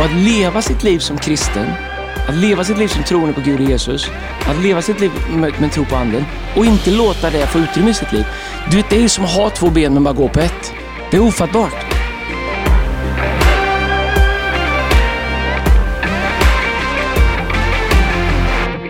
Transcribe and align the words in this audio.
Och 0.00 0.06
att 0.06 0.12
leva 0.12 0.62
sitt 0.62 0.82
liv 0.82 0.98
som 0.98 1.18
kristen, 1.18 1.66
att 2.28 2.34
leva 2.34 2.64
sitt 2.64 2.78
liv 2.78 2.88
som 2.88 3.04
troende 3.04 3.32
på 3.34 3.40
Gud 3.40 3.60
och 3.60 3.66
Jesus, 3.66 4.10
att 4.46 4.62
leva 4.62 4.82
sitt 4.82 5.00
liv 5.00 5.10
med, 5.30 5.60
med 5.60 5.72
tro 5.72 5.84
på 5.84 5.96
anden 5.96 6.24
och 6.56 6.66
inte 6.66 6.90
låta 6.90 7.30
det 7.30 7.46
få 7.46 7.58
utrymme 7.58 7.90
i 7.90 7.94
sitt 7.94 8.12
liv. 8.12 8.26
Du 8.70 8.76
vet, 8.76 8.90
det 8.90 9.04
är 9.04 9.08
som 9.08 9.24
att 9.24 9.30
ha 9.30 9.50
två 9.50 9.70
ben 9.70 9.94
men 9.94 10.04
bara 10.04 10.14
gå 10.14 10.28
på 10.28 10.40
ett. 10.40 10.72
Det 11.10 11.16
är 11.16 11.20
ofattbart. 11.20 11.74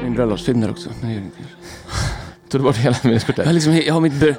Min 0.02 0.14
bröllopsfilm 0.14 0.60
där 0.60 0.70
också. 0.70 0.90
Nej, 1.02 1.22
Tog 2.50 2.60
du 2.60 2.64
bort 2.64 2.76
hela 2.76 2.96
minneskortet? 3.02 3.38
Jag, 3.38 3.46
har 3.46 3.52
liksom, 3.52 3.76
jag 3.76 3.94
har 3.94 4.00
mitt... 4.00 4.12
brö- 4.12 4.34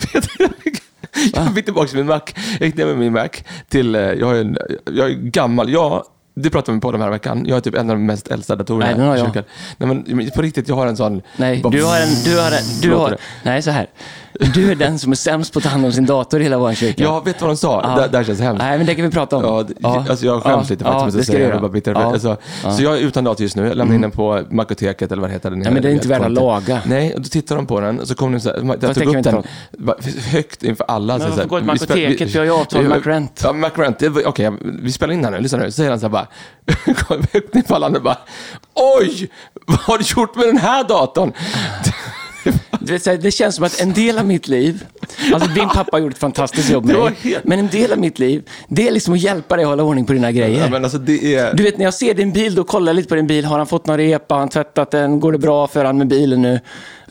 Jag 1.45 1.55
fick 1.55 1.65
tillbaka 1.65 1.97
min 1.97 2.05
Mac. 2.05 2.21
Jag 2.59 2.67
gick 2.67 2.75
ner 2.75 2.85
med 2.85 2.97
min 2.97 3.13
Mac 3.13 3.29
till, 3.69 3.95
eh, 3.95 4.01
jag 4.01 4.37
är, 4.37 4.41
en, 4.41 4.57
jag 4.85 5.09
är 5.09 5.13
gammal, 5.13 5.69
jag, 5.69 6.05
det 6.33 6.49
pratade 6.49 6.75
vi 6.75 6.81
på 6.81 6.91
den 6.91 7.01
här 7.01 7.09
veckan, 7.09 7.45
jag 7.47 7.57
är 7.57 7.61
typ 7.61 7.75
en 7.75 7.89
av 7.89 7.95
de 7.95 8.05
mest 8.05 8.27
äldsta 8.27 8.55
datorerna 8.55 8.97
Nej, 8.97 9.07
har 9.07 9.15
i 9.15 9.19
jag. 9.19 9.27
kyrkan. 9.27 9.43
Nej 9.77 10.03
men 10.15 10.29
på 10.35 10.41
riktigt, 10.41 10.67
jag 10.69 10.75
har 10.75 10.87
en 10.87 10.97
sån... 10.97 11.21
Nej, 11.37 11.63
du 11.71 11.83
har 11.83 11.99
en... 11.99 12.09
Du 12.25 12.39
har 12.39 12.51
en 12.51 12.63
du 12.81 12.93
har, 12.93 13.09
det? 13.09 13.17
nej, 13.43 13.61
så 13.61 13.71
här. 13.71 13.87
Du 14.53 14.71
är 14.71 14.75
den 14.75 14.99
som 14.99 15.11
är 15.11 15.15
sämst 15.15 15.53
på 15.53 15.59
att 15.59 15.63
ta 15.63 15.69
hand 15.69 15.85
om 15.85 15.91
sin 15.91 16.05
dator 16.05 16.39
i 16.39 16.43
hela 16.43 16.57
vår 16.57 16.73
kyrka. 16.73 17.03
Ja, 17.03 17.19
vet 17.19 17.39
du 17.39 17.45
vad 17.45 17.49
de 17.53 17.57
sa? 17.57 17.81
Ja. 17.83 18.01
Det, 18.01 18.07
det 18.07 18.17
här 18.17 18.23
känns 18.23 18.39
hemskt. 18.39 18.63
Nej, 18.63 18.77
men 18.77 18.87
det 18.87 18.95
kan 18.95 19.05
vi 19.05 19.11
prata 19.11 19.37
om. 19.37 19.43
Ja, 19.43 19.63
det, 20.03 20.09
Alltså 20.11 20.25
jag 20.25 20.43
skäms 20.43 20.69
lite 20.69 20.83
ja, 20.85 20.91
faktiskt. 20.99 21.15
det 21.15 21.19
att 21.19 21.25
ska 21.25 21.33
du 21.33 21.39
det, 21.43 21.49
göra. 21.49 21.59
bara 21.59 21.71
bitter. 21.71 21.91
Ja. 21.93 21.99
Alltså, 21.99 22.37
Så 22.77 22.83
jag 22.83 22.97
är 22.97 23.01
utan 23.01 23.23
dator 23.23 23.41
just 23.43 23.55
nu. 23.55 23.67
Jag 23.67 23.77
lämnar 23.77 23.95
in 23.95 24.01
den 24.01 24.11
på 24.11 24.43
Macoteket 24.49 25.11
eller 25.11 25.21
vad 25.21 25.29
det 25.29 25.33
heter. 25.33 25.49
Den 25.49 25.59
men 25.59 25.81
det 25.83 25.89
är 25.89 25.93
inte 25.93 26.07
värt 26.07 26.21
att 26.21 26.31
laga. 26.31 26.81
Nej, 26.85 27.13
och 27.13 27.21
då 27.21 27.27
tittar 27.29 27.55
de 27.55 27.65
på 27.67 27.79
den 27.79 27.99
och 27.99 28.07
så 28.07 28.15
kommer 28.15 28.31
den 28.31 28.41
så 28.41 28.49
här, 28.49 28.77
jag 28.81 28.95
tog 28.95 29.15
upp 29.15 29.23
den 29.23 29.43
högt 30.31 30.63
inför 30.63 30.85
alla. 30.87 31.17
Men 31.17 31.29
varför 31.29 31.45
går 31.47 31.57
till 31.59 31.67
Macoteket? 31.67 32.29
Vi 32.35 32.37
har 32.37 32.45
ju 32.45 32.51
avtal 32.51 32.83
med 32.83 32.97
McRent. 32.97 33.41
Ja. 33.43 33.53
Det 33.99 34.09
var- 34.09 34.27
Okej, 34.27 34.51
vi 34.81 34.91
spelar 34.91 35.13
in 35.13 35.23
här 35.23 35.31
nu. 35.31 35.39
Lyssna 35.39 35.57
nu. 35.57 35.65
Så 35.65 35.71
säger 35.71 35.89
han 35.89 35.99
så 35.99 36.05
här 36.05 36.11
bara, 36.11 36.20
bara, 36.21 36.93
kom 37.07 37.25
alla 37.75 37.87
och 37.87 38.01
bara, 38.01 38.17
oj, 38.73 39.31
vad 39.67 39.79
har 39.79 39.97
du 39.97 40.03
gjort 40.03 40.35
med 40.35 40.45
den 40.47 40.57
här 40.57 40.83
datorn? 40.83 41.33
Vet, 42.91 43.03
så 43.03 43.09
här, 43.09 43.17
det 43.17 43.31
känns 43.31 43.55
som 43.55 43.65
att 43.65 43.81
en 43.81 43.93
del 43.93 44.17
av 44.17 44.25
mitt 44.25 44.47
liv, 44.47 44.85
alltså 45.33 45.49
din 45.49 45.69
pappa 45.69 45.99
gjorde 45.99 46.13
ett 46.13 46.17
fantastiskt 46.19 46.69
jobb 46.69 46.85
med 46.85 46.95
dig, 46.95 47.15
helt- 47.21 47.43
men 47.43 47.59
en 47.59 47.67
del 47.67 47.91
av 47.91 47.97
mitt 47.99 48.19
liv, 48.19 48.43
det 48.67 48.87
är 48.87 48.91
liksom 48.91 49.13
att 49.13 49.19
hjälpa 49.19 49.55
dig 49.55 49.63
att 49.63 49.69
hålla 49.69 49.83
ordning 49.83 50.05
på 50.05 50.13
dina 50.13 50.31
grejer. 50.31 50.61
Ja, 50.61 50.69
men 50.69 50.83
alltså 50.83 50.97
det 50.97 51.35
är... 51.35 51.53
Du 51.53 51.63
vet, 51.63 51.77
när 51.77 51.85
jag 51.85 51.93
ser 51.93 52.13
din 52.13 52.31
bil, 52.31 52.55
då 52.55 52.63
kollar 52.63 52.87
jag 52.87 52.95
lite 52.95 53.09
på 53.09 53.15
din 53.15 53.27
bil. 53.27 53.45
Har 53.45 53.57
han 53.57 53.67
fått 53.67 53.85
någon 53.85 53.97
repa? 53.97 54.35
Har 54.35 54.39
han 54.39 54.49
tvättat 54.49 54.91
den? 54.91 55.19
Går 55.19 55.31
det 55.31 55.37
bra 55.37 55.67
för 55.67 55.85
han 55.85 55.97
med 55.97 56.07
bilen 56.07 56.41
nu? 56.41 56.59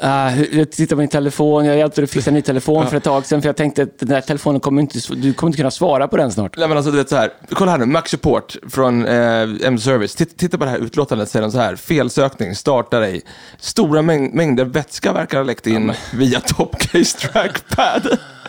Uh, 0.05 0.59
jag 0.59 0.71
tittar 0.71 0.97
på 0.97 1.01
min 1.01 1.09
telefon. 1.09 1.65
Jag 1.65 1.77
hjälpte 1.77 2.01
dig 2.01 2.05
att 2.05 2.11
fixa 2.11 2.31
en 2.31 2.35
ny 2.35 2.43
telefon 2.43 2.87
för 2.87 2.97
ett 2.97 3.05
tag 3.05 3.27
sedan, 3.27 3.43
för 3.43 3.49
jag 3.49 3.57
tänkte 3.57 3.83
att 3.83 3.99
den 3.99 4.09
där 4.09 4.21
telefonen 4.21 4.61
kommer 4.61 4.83
inte, 4.83 4.99
du 5.15 5.33
kommer 5.33 5.49
inte 5.49 5.57
kunna 5.57 5.71
svara 5.71 6.09
på 6.09 6.17
den 6.17 6.33
snart. 6.33 6.57
Nej 6.57 6.69
men 6.69 6.77
alltså 6.77 6.93
du 6.93 6.99
vet 6.99 7.09
så 7.09 7.17
här, 7.17 7.31
kolla 7.51 7.71
här 7.71 7.79
nu, 7.79 7.87
Mac 7.87 8.03
Support 8.07 8.57
från 8.71 9.07
eh, 9.07 9.43
M-Service. 9.65 10.15
Titt, 10.15 10.37
titta 10.37 10.59
på 10.59 10.65
det 10.65 10.71
här 10.71 10.79
utlåtandet, 10.79 11.29
säger 11.29 11.43
de 11.43 11.53
så 11.53 11.59
här, 11.59 11.77
felsökning, 11.77 12.55
starta 12.55 13.01
dig. 13.01 13.23
Stora 13.59 14.03
mäng 14.03 14.37
mängder 14.37 14.65
vätska 14.65 15.13
verkar 15.13 15.39
ha 15.39 15.45
läckt 15.45 15.67
in 15.71 15.95
via 16.13 16.41
Topcase 16.41 17.17
Trackpad. 17.17 18.21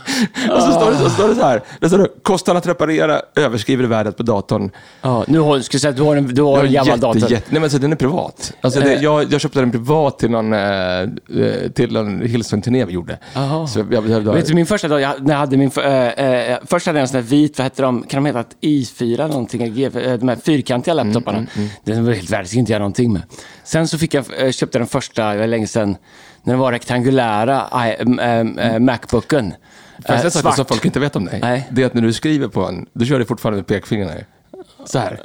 och 0.51 0.61
så 0.61 0.71
står 0.71 0.91
det 0.91 0.97
så, 0.97 1.09
står 1.09 1.27
det 1.29 1.35
så 1.35 1.41
här, 1.41 1.61
det 1.79 1.87
står 1.87 1.97
det, 1.97 2.07
kostnaden 2.23 2.57
att 2.57 2.67
reparera 2.67 3.21
överskriver 3.35 3.83
värdet 3.83 4.17
på 4.17 4.23
datorn. 4.23 4.71
Ja, 5.01 5.23
nu 5.27 5.39
har, 5.39 5.59
ska 5.59 5.75
jag 5.75 5.81
säga 5.81 5.91
du 5.91 6.01
har 6.03 6.15
en, 6.15 6.27
du 6.35 6.41
har 6.41 6.63
en 6.63 6.73
gammal 6.73 6.99
dator. 6.99 7.21
jätte, 7.31 7.31
nej 7.31 7.43
men 7.49 7.63
alltså 7.63 7.77
den 7.79 7.91
är 7.91 7.95
privat. 7.95 8.53
Alltså, 8.61 8.79
det, 8.79 8.91
Eh. 8.91 9.03
jag, 9.03 9.33
jag 9.33 9.41
köpte 9.41 9.59
den 9.59 9.71
privat 9.71 10.19
till 10.19 10.31
någon, 10.31 10.53
eh, 10.53 10.59
eh, 10.99 11.07
till 11.73 11.93
någon 11.93 12.21
Hillsong-turné 12.21 12.85
vi 12.85 12.93
gjorde. 12.93 13.17
Så 13.67 13.79
jag, 13.79 13.93
jag, 13.93 14.09
jag, 14.09 14.33
Vet 14.33 14.47
du, 14.47 14.53
min 14.53 14.65
första 14.65 14.87
dag, 14.87 15.01
jag, 15.01 15.27
när 15.27 15.33
jag 15.33 15.39
hade 15.39 15.57
min, 15.57 15.71
äh, 15.77 15.85
äh, 15.85 16.57
först 16.65 16.85
hade 16.85 16.99
jag 16.99 17.01
en 17.01 17.07
sån 17.07 17.21
där 17.21 17.27
vit, 17.27 17.57
vad 17.57 17.65
hette 17.65 17.81
de, 17.81 18.03
kan 18.03 18.23
de 18.23 18.27
heta 18.37 18.49
i4 18.61 19.13
eller 19.13 19.27
någonting, 19.27 19.73
G, 19.73 19.89
de 19.89 20.27
här 20.29 20.35
fyrkantiga 20.35 20.93
laptoparna. 20.93 21.45
Den 21.83 22.05
var 22.05 22.13
helt 22.13 22.29
värd, 22.29 22.47
skulle 22.47 22.59
inte 22.59 22.71
göra 22.71 22.79
någonting 22.79 23.13
med. 23.13 23.21
Sen 23.63 23.87
så 23.87 23.97
fick 23.97 24.13
jag, 24.13 24.53
köpte 24.53 24.77
den 24.77 24.87
första, 24.87 25.33
det 25.33 25.39
var 25.39 25.47
länge 25.47 25.67
sedan, 25.67 25.97
när 26.43 26.53
den 26.53 26.59
var 26.59 26.71
rektangulära, 26.71 27.67
äh, 27.73 28.71
äh, 28.73 28.79
Macbooken. 28.79 29.53
Jag 30.07 30.15
Äh, 30.15 30.19
säga 30.21 30.31
saker 30.31 30.55
som 30.55 30.65
folk 30.65 30.85
inte 30.85 30.99
vet 30.99 31.15
om 31.15 31.25
dig? 31.25 31.39
Nej. 31.41 31.67
Det 31.71 31.81
är 31.81 31.85
att 31.85 31.93
när 31.93 32.01
du 32.01 32.13
skriver 32.13 32.47
på 32.47 32.61
en, 32.67 32.85
du 32.93 33.05
kör 33.05 33.19
det 33.19 33.25
fortfarande 33.25 33.57
med 33.57 33.67
pekfingrarna. 33.67 34.13
Så 34.85 34.99
här. 34.99 35.19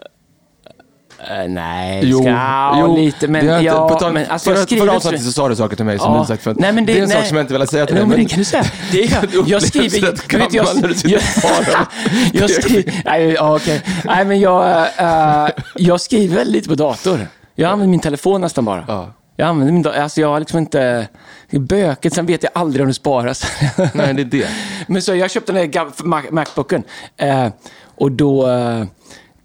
Äh, 1.30 1.48
nej, 1.48 2.00
Jo, 2.04 2.18
ska, 2.18 2.28
ja, 2.28 2.76
jo, 2.80 2.96
lite, 2.96 3.28
men 3.28 3.46
det 3.46 3.52
har 3.52 3.58
inte- 3.58 3.66
ja, 3.66 3.88
tal- 3.98 4.12
men 4.12 4.26
alltså 4.30 4.50
förra, 4.50 4.58
jag 4.58 4.64
skriver 4.66 4.86
förra 4.86 4.96
avsnittet 4.96 5.22
så 5.24 5.32
sa 5.32 5.48
du 5.48 5.56
saker 5.56 5.76
till 5.76 5.84
mig 5.84 5.98
som 5.98 6.14
Ja. 6.14 6.20
du 6.20 6.26
sagt 6.26 6.42
förut. 6.42 6.56
Nej, 6.60 6.72
men 6.72 6.86
det, 6.86 6.92
är 6.98 7.02
en 7.02 7.08
nej. 7.08 7.16
sak 7.16 7.26
som 7.26 7.36
jag 7.36 7.44
inte 7.44 7.52
velat 7.52 7.70
säga 7.70 7.86
till 7.86 7.94
Nej, 7.94 8.00
dig. 8.04 8.08
men 8.08 8.18
det 8.18 8.28
kan 8.30 8.38
du 8.38 8.44
säga. 8.44 8.64
Det 8.92 9.02
är, 9.04 9.20
Du 9.26 9.36
jag 9.36 9.42
upplevs 9.44 9.66
skriver... 9.68 10.00
rätt 10.10 10.28
du 10.28 10.38
vet, 10.38 10.54
jag, 10.54 10.66
gammal 10.66 10.80
när 10.82 10.88
du 10.88 10.94
sitter 10.94 11.10
jag, 11.14 11.22
svarar. 11.22 11.86
jag 12.32 12.50
skriver... 12.50 13.02
Nej, 13.04 13.22
ja, 13.32 13.56
okej. 13.56 13.82
Nej, 14.04 14.24
men 14.24 14.40
jag, 14.40 14.86
eh, 14.98 15.48
jag 15.76 16.00
skriver 16.00 16.44
lite 16.44 16.68
på 16.68 16.74
dator. 16.74 17.26
Jag 17.54 17.70
använder 17.70 17.90
min 17.90 18.00
telefon 18.00 18.40
nästan 18.40 18.64
bara. 18.64 18.84
Ja. 18.88 19.12
Jag 19.36 19.48
använder 19.48 19.72
min 19.72 19.82
dator. 19.82 19.98
Alltså 20.00 20.20
jag 20.20 20.28
har 20.28 20.40
liksom 20.40 20.58
inte... 20.58 21.08
Det 21.50 21.56
är 21.56 21.60
böket, 21.60 22.14
sen 22.14 22.26
vet 22.26 22.42
jag 22.42 22.52
aldrig 22.54 22.82
om 22.82 22.88
det 22.88 22.94
sparas. 22.94 23.46
Nej, 23.94 24.14
det 24.14 24.22
är 24.22 24.24
det. 24.24 24.48
Men 24.86 25.02
så 25.02 25.14
jag 25.14 25.30
köpte 25.30 25.52
den 25.52 25.70
Mac- 26.04 26.30
Macbooken. 26.30 26.82
Eh, 27.16 27.48
och 27.94 28.12
då... 28.12 28.48
Eh, 28.50 28.84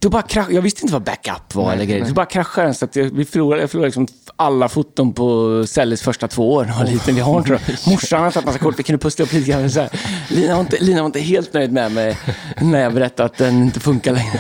då 0.01 0.09
bara 0.09 0.21
krasch, 0.21 0.47
jag 0.51 0.61
visste 0.61 0.81
inte 0.81 0.93
vad 0.93 1.03
backup 1.03 1.55
var 1.55 1.73
eller 1.73 1.85
grejer. 1.85 2.05
Så 2.05 2.13
bara 2.13 2.25
kraschade 2.25 2.67
den 2.67 2.73
så 2.73 2.85
att 2.85 2.95
jag, 2.95 3.03
vi 3.03 3.25
förlorade, 3.25 3.61
jag 3.61 3.69
förlorade 3.69 3.87
liksom 3.87 4.07
alla 4.35 4.69
foton 4.69 5.13
på 5.13 5.63
Selles 5.67 6.01
första 6.01 6.27
två 6.27 6.53
år. 6.53 6.71
Var 6.77 6.85
liten. 6.85 7.15
Vi 7.15 7.21
har 7.21 7.37
inte 7.37 7.59
Morsan 7.87 8.23
har 8.23 8.31
tagit 8.31 8.45
massa 8.45 8.59
kort, 8.59 8.79
vi 8.79 8.83
kunde 8.83 8.99
pussla 8.99 9.25
upp 9.25 9.33
lite 9.33 9.51
grann. 9.51 9.69
Så 9.69 9.79
här. 9.79 9.89
Lina, 10.29 10.53
var 10.53 10.61
inte, 10.61 10.77
Lina 10.79 11.01
var 11.01 11.05
inte 11.05 11.19
helt 11.19 11.53
nöjd 11.53 11.71
med 11.71 11.91
mig 11.91 12.17
när 12.61 12.79
jag 12.81 12.93
berättade 12.93 13.25
att 13.25 13.37
den 13.37 13.63
inte 13.63 13.79
funkar 13.79 14.13
längre. 14.13 14.39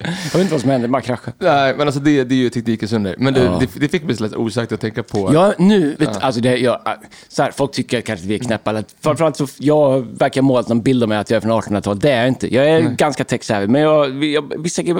Jag 0.00 0.32
vet 0.32 0.40
inte 0.40 0.52
vad 0.52 0.60
som 0.60 0.70
hände, 0.70 0.88
bara 0.88 1.02
kraschade. 1.02 1.32
Nej, 1.38 1.74
men 1.76 1.86
alltså 1.88 2.00
det, 2.00 2.24
det 2.24 2.34
är 2.34 2.36
ju 2.36 2.50
teknikens 2.50 2.92
under. 2.92 3.14
Men 3.18 3.34
det, 3.34 3.40
Ja. 3.44 3.58
det, 3.60 3.80
det 3.80 3.88
fick 3.88 4.02
mig 4.04 4.16
lätt 4.18 4.34
osagt 4.34 4.72
att 4.72 4.80
tänka 4.80 5.02
på... 5.02 5.30
Ja, 5.34 5.54
nu, 5.58 5.96
vet, 5.98 6.22
alltså 6.22 6.40
det, 6.40 6.56
jag, 6.56 6.80
så 7.28 7.42
här, 7.42 7.50
folk 7.50 7.72
tycker 7.72 8.00
kanske 8.00 8.24
att 8.24 8.30
vi 8.30 8.34
är 8.34 8.38
knäppa. 8.38 8.70
Eller, 8.70 8.84
framförallt 9.00 9.36
så, 9.36 9.46
jag 9.58 10.00
verkar 10.18 10.42
målat 10.42 10.68
någon 10.68 10.82
bild 10.82 11.02
av 11.02 11.08
mig 11.08 11.18
att 11.18 11.30
jag 11.30 11.36
är 11.36 11.40
från 11.40 11.52
1800-talet. 11.62 12.02
Det 12.02 12.10
är 12.10 12.18
jag 12.18 12.28
inte. 12.28 12.54
Jag 12.54 12.66
är 12.70 12.80
ganska 12.80 13.24
tech-savvy, 13.24 13.66
men 13.66 13.82
jag, 13.82 14.24
jag, 14.24 14.62
vissa 14.62 14.82
grejer... 14.82 14.97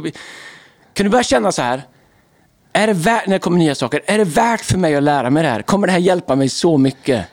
Kan 0.95 1.05
du 1.05 1.11
börja 1.11 1.23
känna 1.23 1.53
så 1.53 1.63
här? 1.63 1.83
Är 2.73 2.87
det 2.87 2.93
värt, 2.93 3.27
när 3.27 3.35
det 3.35 3.39
kommer 3.39 3.59
nya 3.59 3.75
saker, 3.75 4.03
är 4.07 4.19
det 4.19 4.25
värt 4.25 4.61
för 4.61 4.79
mig 4.79 4.97
att 4.97 5.03
lära 5.03 5.31
mig 5.31 5.43
det 5.43 5.49
här? 5.49 5.63
Kommer 5.63 5.87
det 5.87 5.93
här 5.93 6.01
hjälpa 6.01 6.37
mig 6.37 6.49
så 6.49 6.79
mycket? 6.79 7.27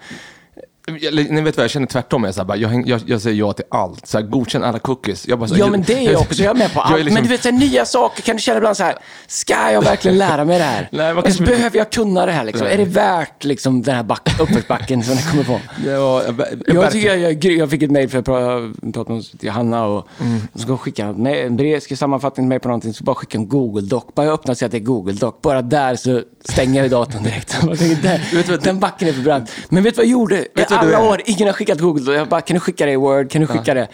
Jag, 1.02 1.14
ni 1.32 1.42
vet 1.42 1.58
vad, 1.58 1.64
jag 1.64 1.72
känner 1.72 1.88
tvärtom. 1.88 2.24
Jag, 2.24 2.34
så 2.34 2.40
här, 2.42 2.46
bara, 2.46 2.58
jag, 2.58 2.88
jag, 2.90 3.02
jag 3.06 3.22
säger 3.22 3.38
ja 3.40 3.54
till 3.54 3.66
allt. 3.70 4.08
Så 4.08 4.18
här, 4.18 4.26
godkänn 4.26 4.64
alla 4.64 4.80
cookies. 4.80 5.28
Jag 5.28 5.40
bara, 5.40 5.48
så, 5.50 5.56
Ja, 5.58 5.68
men 5.68 5.82
det 5.84 5.94
är 5.94 6.12
jag 6.12 6.22
också. 6.22 6.44
Jag 6.44 6.50
är 6.56 6.60
med 6.60 6.74
på 6.74 6.82
allt. 6.82 6.96
liksom- 6.98 7.14
Men 7.14 7.24
du 7.24 7.30
vet, 7.30 7.44
så 7.44 7.50
här, 7.50 7.58
nya 7.58 7.86
saker 7.86 8.22
kan 8.22 8.36
du 8.36 8.42
känna 8.42 8.58
ibland 8.58 8.78
så 8.78 8.84
här, 8.84 8.96
ska 9.28 9.72
jag 9.72 9.82
verkligen 9.82 10.18
lära 10.18 10.46
mig 10.46 10.58
det 10.58 10.64
här? 10.64 10.90
Nej, 10.92 11.14
man 11.14 11.24
kanske- 11.24 11.44
behöver 11.44 11.78
jag 11.78 11.90
kunna 11.92 12.26
det 12.26 12.32
här 12.32 12.44
liksom? 12.44 12.68
Är 12.68 12.78
det 12.78 12.86
värt 12.86 13.44
liksom, 13.44 13.82
den 13.82 13.96
här 13.96 14.04
back, 14.04 14.30
uppförsbacken 14.40 15.04
som 15.04 15.14
jag 15.14 15.24
kommer 15.32 15.44
på? 15.44 15.60
Var, 16.00 16.46
jag, 16.68 16.92
tycker 16.92 17.16
jag, 17.16 17.44
jag, 17.46 17.70
fick 17.70 17.84
ett 17.84 17.92
mejl 17.92 18.10
för 18.10 18.20
att 18.20 18.26
pra- 18.26 18.92
prata 18.94 19.14
med 19.14 19.24
till 19.40 19.50
Hanna 19.52 19.86
och 19.86 20.08
Mm. 20.22 20.42
och 20.54 20.60
ska 20.60 20.78
skicka 20.78 21.06
en 21.06 21.58
brev, 21.58 21.80
ska 21.80 21.96
sammanfattning 21.96 22.48
mig 22.48 22.60
på 22.60 22.68
någonting, 22.68 22.94
så 22.94 23.04
bara 23.04 23.16
skicka 23.16 23.38
en 23.38 23.48
Google 23.50 23.82
Doc. 23.88 24.04
Bara 24.16 24.26
jag 24.26 24.34
öppnar 24.34 24.52
och 24.54 24.58
ser 24.58 24.66
att 24.66 24.72
det 24.72 24.78
är 24.78 24.80
Google 24.80 25.14
Doc. 25.14 25.34
Bara 25.42 25.62
där 25.62 25.96
så 25.96 26.22
stänger 26.50 26.82
jag 26.82 26.92
datorn 26.92 27.24
direkt. 27.24 27.62
Tänker, 27.62 27.96
där, 28.04 28.22
vet 28.36 28.50
vad- 28.50 28.64
den 28.64 28.80
backen 28.80 29.08
är 29.08 29.14
förbrand. 29.14 29.50
Men 29.70 29.84
vet 29.84 29.96
du 29.96 29.98
vad 30.00 30.06
jag 30.06 30.12
gjorde? 30.12 30.46
I 30.76 30.86
Vet 30.86 30.90
du 30.90 30.96
alla 30.96 31.06
är? 31.06 31.10
år, 31.12 31.22
ingen 31.26 31.48
har 31.48 31.54
skickat 31.54 31.80
Google. 31.80 32.14
Jag 32.14 32.28
bara, 32.30 32.42
kan 32.42 32.54
du 32.54 32.60
skicka 32.60 32.86
det 32.86 32.92
i 32.92 32.96
Word? 32.96 33.32
Kan 33.32 33.42
du 33.42 33.48
skicka 33.48 33.74
det? 33.74 33.88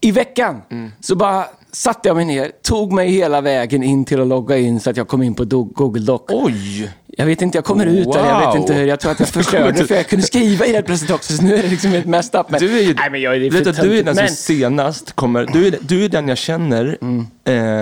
I 0.00 0.10
veckan 0.10 0.62
Mm. 0.70 0.92
så 1.00 1.16
bara 1.16 1.44
satte 1.72 2.08
jag 2.08 2.16
mig 2.16 2.24
ner, 2.24 2.50
tog 2.62 2.92
mig 2.92 3.10
hela 3.10 3.40
vägen 3.40 3.82
in 3.82 4.04
till 4.04 4.20
att 4.20 4.26
logga 4.26 4.56
in 4.58 4.80
så 4.80 4.90
att 4.90 4.96
jag 4.96 5.08
kom 5.08 5.22
in 5.22 5.34
på 5.34 5.44
Google 5.44 6.02
Doc. 6.02 6.20
Oj! 6.28 6.90
Jag 7.06 7.26
vet 7.26 7.42
inte, 7.42 7.58
jag 7.58 7.64
kommer 7.64 7.86
ut 7.86 8.06
eller 8.16 8.26
jag 8.28 8.38
vet 8.38 8.48
Wow. 8.48 8.56
inte 8.56 8.74
hur. 8.74 8.86
Jag 8.86 9.00
tror 9.00 9.12
att 9.12 9.20
jag 9.20 9.28
förstörde 9.28 9.84
för 9.86 9.94
jag 9.94 10.06
kunde 10.08 10.26
skriva 10.26 10.66
i 10.66 10.72
det 10.72 10.82
plötsligt 10.82 11.10
också. 11.10 11.32
Så 11.36 11.42
nu 11.42 11.54
är 11.54 11.62
det 11.62 11.68
liksom 11.68 11.90
helt 11.90 12.06
messed 12.06 12.40
up. 12.40 12.50
Men, 12.50 12.60
Du 12.60 12.78
är 12.78 12.82
ju, 12.82 12.94
nej, 12.94 13.10
men 13.10 13.20
jag 13.20 13.36
är 13.36 13.50
vet 13.50 13.66
att 13.66 13.80
du 13.82 13.98
är 13.98 14.02
den 14.02 14.16
töntig. 14.16 14.28
som 14.36 14.36
senast 14.54 15.12
kommer, 15.12 15.46
du 15.52 15.66
är, 15.66 15.74
du 15.80 16.04
är 16.04 16.08
den 16.08 16.28
jag 16.28 16.38
känner 16.38 16.98
Mm. 17.02 17.26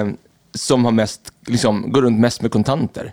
eh, 0.09 0.15
som 0.55 0.85
har 0.85 0.93
mest, 0.93 1.21
liksom, 1.47 1.93
går 1.93 2.03
runt 2.03 2.21
mest 2.21 2.43
med 2.43 2.51
kontanter. 2.51 3.13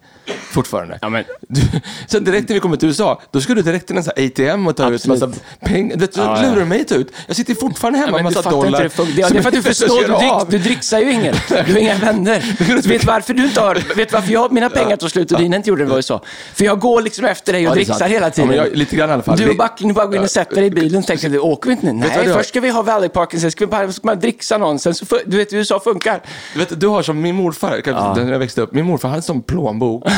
Fortfarande. 0.51 0.99
Ja, 1.01 1.09
men- 1.09 1.23
Du, 1.47 1.61
sen 2.07 2.23
direkt 2.23 2.49
när 2.49 2.53
vi 2.53 2.59
kommer 2.59 2.77
till 2.77 2.87
USA, 2.87 3.21
då 3.31 3.41
ska 3.41 3.53
du 3.53 3.61
direkt 3.61 3.87
till 3.87 3.97
en 3.97 4.03
sån 4.03 4.13
här 4.17 4.25
ATM 4.25 4.67
och 4.67 4.75
ta 4.75 4.83
Absolut. 4.83 5.01
ut 5.21 5.31
massa 5.31 5.41
pengar. 5.65 5.95
Du, 5.97 6.07
Ja, 6.15 6.21
lurar 6.41 6.43
ja. 6.53 6.55
du 6.59 6.65
mig 6.65 6.81
att 6.81 6.87
ta 6.87 6.95
ut? 6.95 7.11
Jag 7.27 7.35
sitter 7.35 7.55
fortfarande 7.55 7.99
hemma 7.99 8.17
Ja, 8.17 8.23
med 8.23 8.31
du 8.33 8.35
massa 8.35 8.39
inte 8.39 8.49
dollar. 8.49 8.81
hur 8.81 9.05
det. 9.15 9.21
Ja, 9.21 9.29
det 9.29 9.37
är 9.37 9.41
för 9.41 9.47
att 9.49 9.53
du 9.53 9.57
inte 9.57 9.69
förstår, 9.69 10.01
du, 10.01 10.07
drick, 10.47 10.49
du 10.63 10.69
dricksar 10.69 10.99
ju 10.99 11.11
inget. 11.11 11.47
Du 11.49 11.55
har 11.73 11.77
inga 11.79 11.95
vänner. 11.95 12.41
Så 12.81 12.89
vet 12.89 13.01
du 13.01 13.07
varför 13.07 13.33
du 13.33 13.45
inte 13.45 13.61
har, 13.61 13.75
vet 13.75 14.09
du 14.09 14.13
varför 14.13 14.31
jag, 14.33 14.51
mina 14.51 14.69
pengar 14.69 14.95
tog 14.97 15.09
slut 15.11 15.31
och 15.31 15.37
dina 15.39 15.55
inte 15.57 15.69
gjorde 15.69 15.83
det 15.83 15.89
var 15.89 15.97
ju 15.97 16.01
så. 16.03 16.21
För 16.53 16.65
jag 16.65 16.79
går 16.79 17.01
liksom 17.01 17.25
efter 17.25 17.53
dig 17.53 17.61
och 17.67 17.71
Ja, 17.71 17.75
det 17.75 17.83
dricksar 17.85 18.07
hela 18.09 18.29
tiden. 18.29 18.49
Ja, 18.51 18.55
jag- 18.67 18.75
lite 18.77 18.95
grann 18.95 19.09
i 19.09 19.13
alla 19.13 19.23
fall. 19.23 19.37
Du 19.37 19.49
och 19.49 19.55
Backen, 19.55 19.87
ni 19.87 19.93
bara 19.93 20.05
går 20.05 20.15
in 20.15 20.21
och 20.23 20.29
sätter 20.29 20.55
dig 20.55 20.65
i 20.65 20.71
bilen 20.71 20.99
och 20.99 21.07
tänker, 21.07 21.39
åker 21.45 21.67
vi 21.69 21.73
inte 21.73 21.85
nu? 21.85 21.91
du 21.91 21.97
Nej, 22.07 22.25
du 22.25 22.33
först 22.33 22.49
ska 22.49 22.59
vi 22.61 22.69
ha 22.69 22.81
Valley 22.81 23.09
Parking, 23.09 23.39
sen 23.39 23.51
ska 23.51 23.65
vi 23.65 23.71
bara 23.71 23.91
ska 23.91 24.07
man 24.07 24.19
dricksa 24.19 24.57
någon, 24.57 24.79
sen 24.79 24.93
så, 24.95 25.05
du 25.25 25.37
vet 25.37 25.53
hur 25.53 25.57
USA 25.57 25.79
funkar. 25.79 26.21
Du 26.53 26.59
vet, 26.59 26.79
du 26.79 26.87
har 26.87 27.01
som 27.03 27.21
min 27.21 27.35
morfar, 27.35 27.81
när 28.25 28.31
jag 28.31 28.39
växte 28.39 28.61
upp. 28.61 28.73
Min 28.73 28.85
morfar 28.85 29.09
hade 29.09 29.17
en 29.19 29.23
sån 29.23 29.41
plånbok. 29.41 30.03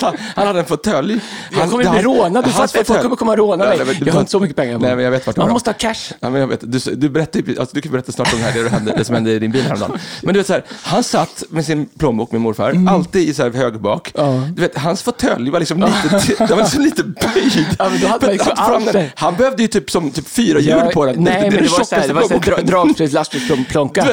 Han, 0.00 0.16
han 0.36 0.46
hade 0.46 0.58
en 0.58 0.64
fåtölj. 0.66 1.20
Jag 1.50 1.58
Han- 1.58 1.70
kommer 1.70 1.84
det- 1.84 1.90
bli 1.90 2.02
han- 2.02 2.16
rånad. 2.18 2.44
Du 2.44 2.50
fattar, 2.50 2.84
folk 2.84 3.02
kommer 3.02 3.16
komma 3.16 3.32
och 3.32 3.38
råna 3.38 3.64
mig. 3.64 3.76
nej, 3.76 3.86
men 3.86 3.96
du 3.98 4.06
Jag 4.06 4.12
har 4.12 4.20
inte 4.20 4.30
så 4.32 4.40
mycket 4.40 4.56
pengar. 4.56 4.78
Nej, 4.78 4.96
men 4.96 5.04
jag 5.04 5.10
vet 5.10 5.26
vart 5.26 5.36
Man 5.36 5.50
måste 5.50 5.70
ha 5.70 5.74
cash. 5.78 5.94
Ja, 6.20 6.30
men 6.30 6.40
jag 6.40 6.48
vet, 6.48 6.60
du, 6.72 6.78
du, 6.94 7.08
berättar, 7.08 7.40
ju- 7.40 7.58
alltså, 7.58 7.74
du 7.74 7.80
kan 7.80 7.92
berätta 7.92 8.12
snart 8.12 8.32
om 8.32 8.38
det 8.38 8.44
här, 8.44 8.62
det, 8.62 8.68
hände, 8.70 8.94
det 8.96 9.04
som 9.04 9.14
hände 9.14 9.30
i 9.32 9.38
din 9.38 9.50
bil 9.50 9.62
häromdagen. 9.62 9.98
Men 10.22 10.34
du 10.34 10.40
vet 10.40 10.46
så 10.46 10.52
här, 10.52 10.64
han 10.82 11.04
satt 11.04 11.42
med 11.48 11.64
sin 11.64 11.86
plånbok, 11.98 12.32
min 12.32 12.42
morfar, 12.42 12.84
alltid 12.88 13.28
i 13.28 13.34
så 13.34 13.42
här 13.42 13.50
hög 13.50 13.80
bak. 13.80 14.12
Mm. 14.14 14.34
Ja. 14.34 14.48
Du 14.54 14.62
vet, 14.62 14.78
hans 14.78 15.02
fåtölj 15.02 15.50
var 15.50 15.58
liksom 15.58 15.80
lite, 15.80 16.34
den 16.38 16.48
var 16.48 16.56
liksom 16.56 16.82
lite 16.82 17.02
böjd. 17.04 17.66
Ja, 17.78 17.88
men 17.90 18.00
då 18.00 18.06
hade 18.06 18.32
liksom 18.32 18.52
där. 18.92 19.12
han 19.16 19.36
behövde 19.36 19.62
ju 19.62 19.68
typ 19.68 19.90
som 19.90 20.10
typ 20.10 20.28
fyra 20.28 20.60
hjul 20.60 20.80
på 20.94 21.06
den. 21.06 21.14
Nej, 21.24 21.50
men 21.50 21.62
det, 21.62 21.68
var 21.70 21.84
så 21.84 21.94
här, 21.94 22.08
det 22.08 22.14
var 22.14 22.22
så 22.22 22.34
här, 22.50 22.62
dragspels, 22.62 23.12
lastbilsplånka. 23.12 24.06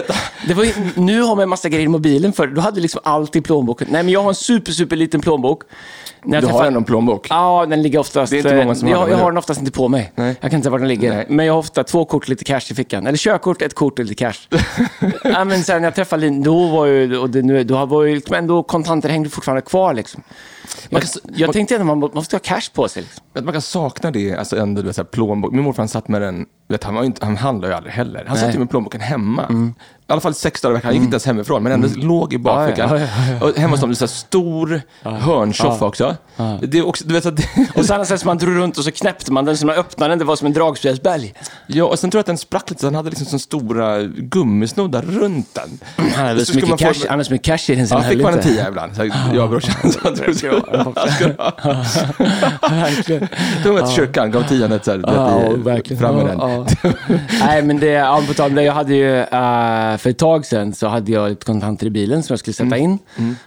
Det 0.48 0.54
ju- 0.66 0.74
nu 0.96 1.22
har 1.22 1.36
man 1.36 1.44
en 1.44 1.50
massa 1.50 1.70
grejer 1.70 1.86
i 1.86 1.88
mobilen 1.88 2.34
för 2.40 2.48
då 2.48 2.62
hade 2.62 2.76
du 2.78 2.82
liksom 2.82 3.02
allt 3.04 3.36
i 3.36 3.42
plånboken. 3.42 3.88
Nej, 3.92 4.04
men 4.04 4.14
jag 4.14 4.22
har 4.22 4.30
en 4.30 4.36
super, 4.36 4.72
super 4.72 4.96
liten 4.96 5.22
plånbok. 5.22 5.64
När 6.24 6.36
jag 6.38 6.44
Du 6.44 6.48
har 6.48 6.54
träffar- 6.54 6.68
ändå 6.68 6.78
en 6.80 6.84
plånbok. 6.84 7.28
Ja, 7.30 7.66
den 7.70 7.82
ligger 7.82 8.00
oftast... 8.00 8.32
Det 8.32 8.36
är 8.36 8.38
inte 8.38 8.56
många 8.56 8.76
som 8.76 8.88
jag, 8.88 8.98
har 8.98 9.06
den, 9.08 9.18
jag 9.18 9.24
har 9.24 9.32
den 9.32 9.38
oftast 9.38 9.60
inte 9.60 9.72
på 9.72 9.88
mig. 9.88 10.12
Nej. 10.16 10.36
Jag 10.42 10.52
kan 10.52 10.58
inte 10.58 10.66
säga 10.66 10.72
var 10.72 10.80
den 10.80 10.88
ligger. 10.88 11.14
Nej. 11.16 11.26
Men 11.30 11.46
jag 11.46 11.54
har 11.54 11.60
ofta 11.60 11.84
två 11.84 12.06
kort 12.06 12.24
och 12.24 12.30
lite 12.30 12.44
cash 12.44 12.62
i 12.72 12.74
fickan. 12.76 13.08
Eller 13.08 13.18
körkort, 13.18 13.62
ett 13.62 13.74
kort 13.74 14.00
och 14.00 14.06
lite 14.06 14.16
cash. 14.16 14.34
ja, 15.24 15.44
men 15.44 15.64
sen 15.64 15.82
när 15.82 15.88
jag 15.88 15.96
träffade 15.96 16.22
Linn, 16.22 16.44
då 16.44 16.68
var 16.68 16.86
ju... 16.86 17.18
Och 17.18 17.30
det, 17.30 17.42
nu, 17.42 17.64
då 17.64 17.86
var 17.86 18.04
ju 18.04 18.16
liksom 18.16 18.36
ändå 18.36 18.64
kontanter 18.64 19.10
hängde 19.10 19.30
fortfarande 19.30 19.62
kvar 19.62 19.94
liksom. 19.94 20.24
Jag, 20.90 21.02
kan- 21.02 21.10
jag 21.36 21.48
man- 21.48 21.54
tänkte 21.54 21.76
ändå 21.76 21.86
man 21.86 21.98
må- 22.00 22.12
måste 22.14 22.36
ha 22.36 22.40
cash 22.40 22.70
på 22.74 22.88
sig. 22.88 23.02
Liksom. 23.04 23.24
Att 23.34 23.44
man 23.44 23.52
kan 23.54 23.62
sakna 23.62 24.12
det, 24.12 24.36
alltså 24.36 24.58
ändå, 24.58 24.82
du 24.82 24.88
vet, 24.88 24.96
så 24.96 25.02
här, 25.02 25.08
plånbok. 25.08 25.52
Min 25.54 25.64
morfar 25.64 25.84
han 25.84 25.88
satt 25.88 26.08
med 26.08 26.22
den, 26.22 26.46
vet, 26.70 26.84
han, 26.84 26.96
var 26.96 27.04
inte, 27.04 27.26
han 27.26 27.38
handlade 27.38 27.74
ju 27.74 27.78
aldrig 27.78 27.94
heller. 27.94 28.26
Han 28.28 28.36
satt 28.38 28.46
Nej. 28.46 28.54
ju 28.54 28.60
med 28.60 28.70
plånboken 28.70 29.02
hemma. 29.02 29.74
I 30.08 30.12
alla 30.12 30.22
fall 30.22 30.34
sex 30.34 30.62
dagar 30.62 30.72
i 30.72 30.76
veckan. 30.76 30.88
Han 30.88 30.94
gick 30.96 31.04
inte 31.04 31.14
ens 31.14 31.26
hemifrån, 31.26 31.64
men 31.64 31.72
ändå 31.72 31.88
låg 31.96 32.34
i 32.34 32.38
bakfickan. 32.38 32.90
Ja, 32.90 33.00
ja, 33.00 33.08
ja, 33.42 33.46
Och 33.48 33.56
hemma 33.58 33.72
hos 33.74 33.82
dem, 33.82 33.96
så 33.96 34.06
här 34.06 34.08
stor 34.08 34.82
hörnsoffa 35.04 35.86
också. 35.86 36.16
Det 36.62 36.78
är 36.78 36.88
också, 36.88 37.04
du 37.08 37.14
vet, 37.14 37.24
så 37.24 37.30
att 37.30 37.38
det, 37.38 37.48
Och 37.76 37.86
sen 37.86 38.06
så 38.20 38.26
man 38.28 38.38
drog 38.38 38.56
runt 38.56 38.78
och 38.78 38.84
så 38.84 38.92
knäppte 38.92 39.32
man 39.32 39.46
den 39.46 39.58
så 39.58 39.66
man 39.66 39.76
öppnade 39.76 40.12
den. 40.12 40.20
Det 40.20 40.26
var 40.26 40.36
som 40.36 40.48
en 40.48 40.54
dragspelsberg. 40.54 41.34
ja, 41.68 41.84
och 41.86 42.00
sen 42.00 42.12
tror 42.12 42.18
jag 42.20 42.22
att 42.22 42.26
den 42.28 42.38
sprack 42.38 42.70
lite, 42.70 42.82
så 42.82 42.88
han 42.88 42.96
hade 42.96 43.10
liksom 43.10 43.26
så 43.28 43.40
stora 43.40 44.04
gummisnoddar 44.04 45.02
runt 45.02 45.54
den. 45.56 45.80
Han 45.96 46.28
hade 46.28 46.40
Så 46.40 46.46
så 46.46 46.54
mycket 46.56 46.70
man 46.70 46.78
få- 46.78 46.86
cash, 46.86 47.06
han 47.10 47.26
så 47.26 47.32
mycket 47.34 47.46
cash 47.46 47.74
i 47.74 47.76
den. 47.76 47.88
Ja, 47.90 47.96
den 48.00 48.10
fick 48.10 48.22
man 48.22 48.34
en 48.34 48.42
tia 48.42 48.68
ibland. 48.68 48.96
Så 48.96 49.06
jag 49.34 49.44
och 49.44 49.50
brorsan. 49.50 49.76
Ha? 50.68 50.94
Verkligen. 52.70 53.28
Tog 53.64 53.74
med 53.74 53.86
till 53.86 53.96
kyrkan, 53.96 54.32
gav 54.32 54.44
tiondet 54.44 54.86
så 54.86 54.92
här, 54.92 55.02
Ja, 55.08 55.50
verkligen. 55.58 56.02
fram 56.02 56.16
med 56.16 56.26
den. 56.26 56.66
Nej, 57.40 57.62
men 57.64 57.80
det, 57.80 57.88
ja, 57.88 58.22
på 58.28 58.34
tal 58.34 58.50
om 58.50 58.56
det, 58.56 58.64
jag 58.64 58.74
hade 58.74 58.96
ju, 58.96 59.18
eh, 59.20 59.98
för 59.98 60.08
ett 60.10 60.18
tag 60.18 60.46
sedan 60.46 60.74
så 60.74 60.88
hade 60.88 61.12
jag 61.12 61.30
lite 61.30 61.46
kontanter 61.46 61.86
i 61.88 61.90
bilen 61.90 62.24
som 62.24 62.34
jag 62.34 62.40
skulle 62.40 62.54
sätta 62.54 62.78
in. 62.78 63.00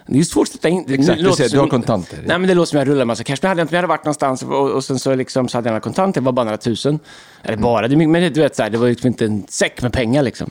Det 0.06 0.12
är 0.14 0.16
ju 0.18 0.24
svårt 0.24 0.46
att 0.48 0.52
sätta 0.52 0.68
in. 0.68 0.84
Mm. 0.84 1.00
Exakt, 1.00 1.22
du 1.24 1.32
ser, 1.32 1.48
du 1.48 1.58
har 1.58 1.66
kontanter. 1.66 2.18
Nej, 2.26 2.38
men 2.38 2.48
det 2.48 2.54
låter 2.54 2.70
som 2.70 2.78
jag 2.78 2.88
rullar 2.88 3.04
massa 3.04 3.24
cash. 3.24 3.32
Men 3.32 3.38
jag 3.42 3.48
hade, 3.48 3.62
inte- 3.62 3.74
jag 3.74 3.78
hade 3.78 3.88
varit 3.88 4.04
någonstans 4.04 4.42
och, 4.42 4.70
och 4.70 4.84
sen 4.84 4.98
så, 4.98 5.14
liksom, 5.14 5.48
så 5.48 5.58
hade 5.58 5.68
jag 5.68 5.72
några 5.72 5.80
kontanter, 5.80 6.20
det 6.20 6.24
var 6.24 6.32
bara 6.32 6.44
några 6.44 6.56
tusen. 6.58 6.98
Eller 7.42 7.52
Mm. 7.54 7.62
bara, 7.62 7.88
det, 7.88 7.96
men 8.06 8.32
du 8.32 8.40
vet, 8.40 8.56
så 8.56 8.62
här, 8.62 8.70
det 8.70 8.78
var 8.78 8.88
liksom 8.88 9.06
inte 9.08 9.24
en 9.24 9.44
säck 9.48 9.82
med 9.82 9.92
pengar 9.92 10.22
liksom. 10.22 10.50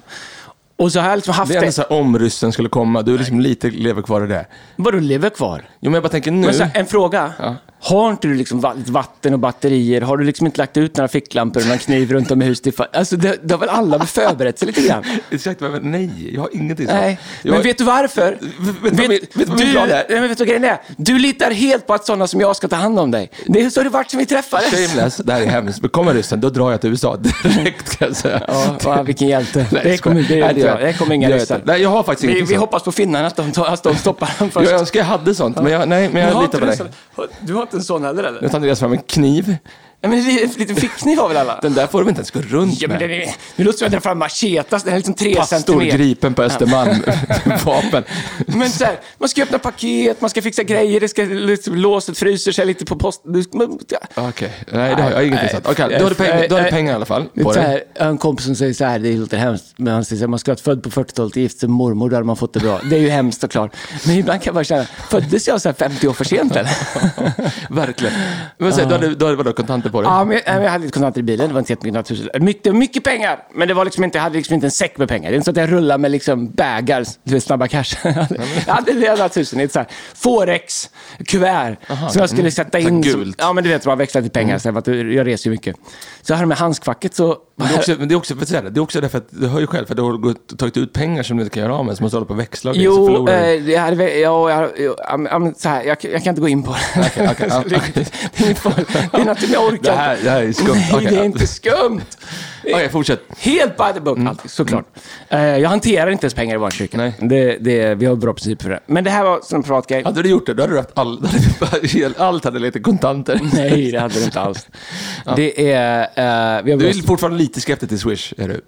Och 0.82 0.92
så 0.92 1.00
har 1.00 1.10
jag 1.10 1.18
liksom 1.18 1.34
haft 1.34 1.52
Det 1.52 1.58
är 1.58 1.62
det. 1.62 1.72
så 1.72 1.82
här, 1.82 1.92
om 1.92 2.20
ryssen 2.20 2.52
skulle 2.52 2.70
komma, 2.70 3.02
du 3.02 3.14
är 3.14 3.18
liksom 3.18 3.40
lite 3.40 3.70
lever 3.70 4.02
kvar 4.02 4.24
i 4.24 4.28
det. 4.28 4.46
Vadå, 4.76 5.00
lever 5.00 5.30
kvar? 5.30 5.62
Jo, 5.80 5.92
men 5.92 5.94
jag 5.94 6.04
bara 6.04 6.10
tänker 6.10 6.32
nu. 6.32 6.46
Men 6.46 6.56
så 6.56 6.64
här, 6.64 6.80
en 6.80 6.86
fråga. 6.86 7.34
Ja. 7.40 7.56
Har 7.84 8.12
inte 8.12 8.28
du 8.28 8.34
liksom 8.34 8.74
lite 8.78 8.92
vatten 8.92 9.34
och 9.34 9.40
batterier? 9.40 10.02
Har 10.02 10.18
du 10.18 10.24
liksom 10.24 10.46
inte 10.46 10.58
lagt 10.58 10.78
ut 10.78 10.98
några 10.98 11.08
ficklampor 11.08 11.62
och 11.62 11.68
någon 11.68 11.78
kniv 11.78 12.12
runt 12.12 12.32
om 12.32 12.42
i 12.42 12.46
huset? 12.46 12.96
Alltså, 12.96 13.18
det, 13.18 13.38
det 13.44 13.54
har 13.54 13.60
väl 13.60 13.70
alla 13.70 14.06
förberett 14.06 14.60
sig 14.60 14.66
lite 14.66 14.82
grann? 14.82 15.04
Exakt, 15.30 15.62
men 15.62 15.92
nej, 15.92 16.30
jag 16.34 16.42
har 16.42 16.50
ingenting 16.54 16.88
sånt. 16.88 17.00
Nej, 17.00 17.20
jag, 17.42 17.52
men 17.52 17.62
vet 17.62 17.78
du 17.78 17.84
varför? 17.84 18.38
vet 18.82 18.98
du 18.98 19.06
vad 19.46 19.50
vet 19.50 19.58
du 19.58 19.78
är? 19.80 19.88
Nej, 19.88 20.06
men 20.10 20.30
vet 20.30 20.38
du 20.38 20.42
vad 20.42 20.48
grejen 20.48 20.64
är? 20.64 20.82
Du 20.98 21.20
litar 21.20 21.52
helt 21.52 21.88
på 21.88 21.94
att 21.94 22.06
sådana 22.06 22.28
som 22.28 22.42
jag 22.42 22.56
ska 22.56 22.68
ta 22.68 22.76
hand 22.76 23.00
om 23.00 23.12
dig. 23.12 23.32
Det 23.46 23.62
är 23.62 23.70
så 23.70 23.84
det 23.84 23.90
varit 23.90 24.10
som 24.10 24.20
vi 24.20 24.26
träffades. 24.26 24.72
Shameless, 24.72 25.18
det 25.18 25.34
här 25.34 25.42
är 25.42 25.46
hemskt. 25.46 25.82
Men 25.82 25.90
kommer 25.90 26.14
ryssen, 26.14 26.42
då 26.42 26.50
drar 26.50 26.72
jag 26.72 26.82
till 26.82 26.90
USA 26.90 27.18
direkt 27.44 27.98
kan 27.98 28.08
jag 28.08 28.18
säga. 28.18 28.44
Ja, 28.48 28.76
fan, 28.80 29.06
vilken 29.12 29.28
hjälte. 29.28 29.66
Nej, 29.72 29.82
det, 29.84 29.98
kommer, 29.98 30.22
det, 30.22 30.40
nej, 30.40 30.54
det, 30.54 30.78
det, 30.82 30.94
kommer 30.94 31.16
inga 31.16 31.30
ryssar. 31.30 31.62
Nej, 31.64 31.82
jag 31.82 31.90
har 31.90 32.04
faktiskt 32.04 32.24
Vi, 32.24 32.28
ingenting 32.28 32.48
vi 32.48 32.54
sånt. 32.54 32.60
hoppas 32.60 32.84
på 32.84 32.92
finnarna, 32.92 33.28
att 33.28 33.36
de, 33.36 33.52
att 33.58 33.84
de 33.84 33.96
stoppar 33.96 34.36
dem 34.40 34.50
först. 34.50 34.72
Jag 34.72 34.80
önskar 34.80 35.00
jag 35.00 35.08
hade 35.08 35.36
sånt, 35.36 35.56
men 35.56 35.72
jag, 35.72 35.90
nej, 35.90 36.10
men 36.14 36.22
jag 36.22 36.42
litar 36.42 36.60
på 36.60 36.66
dig. 36.66 36.78
Du 37.40 37.54
har 37.54 37.71
inte 37.72 37.78
en 37.78 37.84
sån 37.84 38.04
heller 38.04 38.24
eller? 38.24 38.42
Nu 38.42 38.50
tar 38.50 38.56
Andreas 38.56 38.80
fram 38.80 38.92
en 38.92 39.02
kniv. 39.02 39.58
Nej, 40.04 40.10
men 40.12 40.20
en 40.44 40.50
liten 40.58 40.76
fickkniv 40.76 41.18
har 41.18 41.28
väl 41.28 41.38
alla? 41.38 41.60
Den 41.62 41.74
där 41.74 41.88
får 41.88 42.00
du 42.00 42.06
väl 42.06 42.10
inte 42.10 42.20
ens 42.20 42.32
gå 42.32 42.40
runt 42.58 42.82
Ja, 42.82 42.88
men 42.88 42.98
med. 42.98 43.10
den 43.10 43.22
är, 43.22 43.36
nu 43.56 43.64
låter 43.64 43.72
det 43.72 43.78
som 43.78 43.86
att 43.88 43.92
jag 43.94 44.02
drar 44.02 44.10
fram 44.10 44.20
machetas, 44.20 44.84
den 44.84 44.94
är 44.94 44.98
liksom 44.98 45.14
tre 45.14 45.36
Pastor 45.36 45.56
centimeter. 45.58 45.98
gripen 45.98 46.34
på 46.34 46.44
Östermalm. 46.44 47.04
Vapen. 47.66 48.04
Men 48.48 48.70
så 48.70 48.86
här, 48.86 49.00
man 49.18 49.30
ska 49.30 49.44
öppna 49.44 49.60
paket, 49.60 50.22
man 50.22 50.30
ska 50.30 50.42
fixa 50.42 50.64
grejer, 50.64 51.00
det 51.00 51.08
ska, 51.08 51.24
liksom, 51.24 51.76
låset 51.76 52.18
fryser 52.18 52.52
sig 52.52 52.66
lite 52.66 52.86
på 52.86 52.96
post. 52.96 53.22
Du, 53.26 53.44
men, 53.54 53.80
ja. 53.90 53.98
Okej, 54.30 54.52
nej 54.72 54.96
det 54.96 55.02
har 55.04 55.12
jag 55.12 55.28
ingenting 55.28 55.50
sånt. 55.50 55.68
Okej, 55.70 55.86
nej, 55.90 55.98
då 56.00 56.06
har 56.06 56.10
du 56.10 56.16
pengar, 56.16 56.48
då 56.50 56.56
har 56.56 56.64
du 56.64 56.70
pengar 56.70 56.92
i 56.92 56.96
alla 56.96 57.06
fall 57.06 57.26
Det 57.34 57.42
är 57.42 57.44
på 57.44 57.54
så 57.54 57.60
dig. 57.60 57.68
här, 57.70 58.04
har 58.06 58.12
en 58.12 58.18
kompis 58.18 58.46
som 58.46 58.56
säger 58.56 58.74
så 58.74 58.86
här, 58.86 59.00
det 59.00 59.14
låter 59.18 59.38
hemskt, 59.38 59.66
men 59.78 59.94
han 59.94 60.06
säger 60.06 60.18
så 60.20 60.24
här, 60.24 60.28
man 60.28 60.40
ska 60.40 60.52
vara 60.52 60.60
född 60.60 60.84
på 60.84 60.90
40-talet 60.90 61.32
och 61.36 61.38
gift 61.42 61.60
sig 61.60 61.70
med 61.70 61.76
mormor, 61.76 62.10
då 62.10 62.16
hade 62.16 62.26
man 62.26 62.36
fått 62.38 62.54
det 62.54 62.60
bra. 62.60 62.80
Det 62.90 62.96
är 62.96 63.00
ju 63.00 63.10
hemskt 63.10 63.42
såklart. 63.42 63.76
Men 64.06 64.16
ibland 64.16 64.42
kan 64.42 64.46
jag 64.52 64.56
bara 64.56 64.64
känna, 64.64 64.86
föddes 65.10 65.48
jag 65.48 65.62
så 65.62 65.70
här 65.70 65.74
50 65.74 66.08
år 66.08 66.14
för 66.14 66.24
sent 66.26 66.56
eller? 66.56 66.72
Verkligen. 67.70 68.14
Men 68.58 68.74
så, 68.74 68.82
då 68.86 68.92
hade 68.92 69.16
då 69.16 69.26
hade 69.28 69.44
du 69.44 69.54
kontanter 69.54 69.91
på 69.92 70.02
dig? 70.02 70.12
Ja, 70.12 70.24
men 70.26 70.40
jag, 70.46 70.64
jag 70.64 70.70
hade 70.70 70.84
lite 70.84 70.94
kontanter 70.94 71.20
i 71.20 71.24
bilen, 71.24 71.48
det 71.48 71.54
var 71.54 71.60
inte 71.60 71.74
jättemycket, 71.74 72.42
mycket, 72.42 72.76
mycket 72.76 73.04
pengar, 73.04 73.44
men 73.54 73.68
det 73.68 73.74
var 73.74 73.86
liksom 73.86 74.04
inte, 74.04 74.18
jag 74.18 74.24
hade 74.24 74.38
liksom 74.38 74.56
inte 74.56 74.68
en 74.68 74.72
säck 74.72 74.98
med 74.98 75.10
pengar. 75.10 75.30
Det 75.30 75.36
är 75.36 75.38
inte 75.38 75.46
så 75.46 75.52
att 75.52 75.58
jag 75.58 75.72
rullar 75.72 75.98
med 75.98 76.12
liksom 76.12 76.52
du 77.24 77.34
vet, 77.34 77.44
snabba 77.44 77.68
cash. 77.68 77.84
jag 78.68 78.74
hade 78.74 78.94
några 78.94 79.30
tusen 79.30 79.60
i 79.60 79.64
ett 79.64 79.72
så 79.72 79.80
här 79.80 79.88
Forex-kuvert 80.16 81.76
som 82.12 82.20
jag 82.20 82.30
skulle 82.30 82.52
sätta 82.52 82.72
Så 82.72 82.78
här 82.78 82.88
in. 82.90 83.04
Som, 83.04 83.12
gult. 83.12 83.36
ja, 83.40 83.54
men 83.54 83.64
du 83.64 83.70
vet, 83.70 83.86
man 83.86 83.98
växlar 83.98 84.22
till 84.22 84.32
pengar, 84.32 84.58
så 84.58 84.70
här, 84.70 84.82
för 84.82 84.92
att 84.92 85.14
jag 85.14 85.28
reser 85.28 85.50
ju 85.50 85.52
mycket. 85.52 85.76
Så 86.22 86.32
jag 86.32 86.38
hade 86.38 86.48
med 86.48 86.58
handskfacket 86.58 87.16
så... 87.16 87.38
Men 87.62 87.68
det 87.70 87.76
är 87.76 87.78
också, 87.78 87.96
men 88.00 88.08
det 88.08 88.14
är 88.14 88.18
också, 88.18 88.36
för 88.36 88.42
att 88.42 88.50
säga 88.50 88.62
det, 88.62 88.70
det 88.70 88.80
är 88.80 88.82
också 88.82 89.02
därför 89.02 89.18
att 89.18 89.28
du 89.30 89.48
hör 89.48 89.60
ju 89.60 89.68
själv, 89.68 89.86
för 89.86 89.94
att 89.94 89.98
du 89.98 90.02
har 90.04 90.14
gått, 90.14 90.60
tagit 90.60 90.78
ut 90.78 90.94
pengar 90.94 91.24
som 91.24 91.38
du 91.38 91.44
inte 91.44 91.54
kan 91.54 91.64
göra 91.64 91.76
av 91.76 91.86
med, 91.86 91.98
så 91.98 92.04
måste 92.04 92.16
du 92.16 92.20
hålla 92.20 92.28
på 92.28 92.34
och 92.34 92.40
växla 92.40 92.72
och 92.72 92.78
Jo, 92.78 93.30
eh, 93.30 93.54
jag 93.72 93.82
hade, 93.82 94.20
jag, 94.20 94.70
jag, 94.78 95.54
så 95.58 95.70
här, 95.70 95.84
jag, 95.84 95.98
jag 96.02 96.24
kan 96.24 96.30
inte 96.32 96.42
gå 96.42 96.48
in 96.48 96.64
på 96.64 96.72
det. 96.96 97.02
Okej, 97.02 97.30
ja, 97.50 97.64
det, 97.70 97.76
är- 97.76 97.82
det 97.94 98.02
är. 98.02 98.06
Det 99.12 99.18
är 99.22 99.26
något 99.26 99.50
jag 99.54 99.64
orkar 99.68 99.92
Det 99.92 99.98
här, 99.98 100.18
det 100.24 100.30
här 100.30 100.44
är 100.44 100.52
skumt. 100.54 100.74
Nej, 100.76 100.92
Okej, 100.94 101.08
det 101.12 101.18
är 101.18 101.24
inte 101.24 101.48
skumt. 101.48 102.02
Okej, 102.64 102.90
fortsätt. 102.90 103.20
Helt 103.38 103.78
by 103.78 103.94
the 103.94 104.00
book, 104.00 104.20
alltid, 104.28 104.52
såklart. 104.52 104.86
Eh, 105.30 105.40
jag 105.40 105.70
hanterar 105.70 106.12
inte 106.12 106.26
ens 106.26 106.34
pengar 106.34 106.56
i 106.56 106.58
vår 106.58 106.70
kyrka. 106.70 106.98
Nej. 106.98 107.14
Det, 107.20 107.58
det, 107.58 107.96
vi 107.96 108.06
har 108.06 108.16
bra 108.16 108.34
principer 108.34 108.64
för 108.64 108.70
det. 108.70 108.80
Men 108.86 109.04
det 109.04 109.10
här 109.10 109.24
var 109.24 109.40
som 109.44 109.56
en 109.56 109.64
privat 109.64 109.88
grej. 109.88 110.04
Hade 110.04 110.24
du 110.24 110.30
gjort 110.30 110.46
det, 110.46 110.54
då 110.54 110.64
hade 110.64 110.74
du 110.74 110.78
haft 110.78 110.92
all, 110.94 111.26
hade 111.72 111.88
du, 111.88 112.14
allt 112.18 112.44
hade 112.44 112.60
lite 112.60 112.80
kontanter. 112.80 113.40
Nej, 113.54 113.92
det 113.92 114.00
hade 114.00 114.20
det 114.20 114.26
inte 114.26 114.40
alls. 114.40 114.68
Det 115.36 115.72
är... 115.72 116.02
eh, 116.02 116.64
vi 116.64 116.72
har 116.72 116.80
Du 116.80 116.90
är 116.90 117.08
fortfarande 117.08 117.38
lite 117.40 117.62
skeptisk 117.62 117.90
till 117.90 118.00
Swish, 118.00 118.34
är 118.38 118.48
du? 118.48 118.62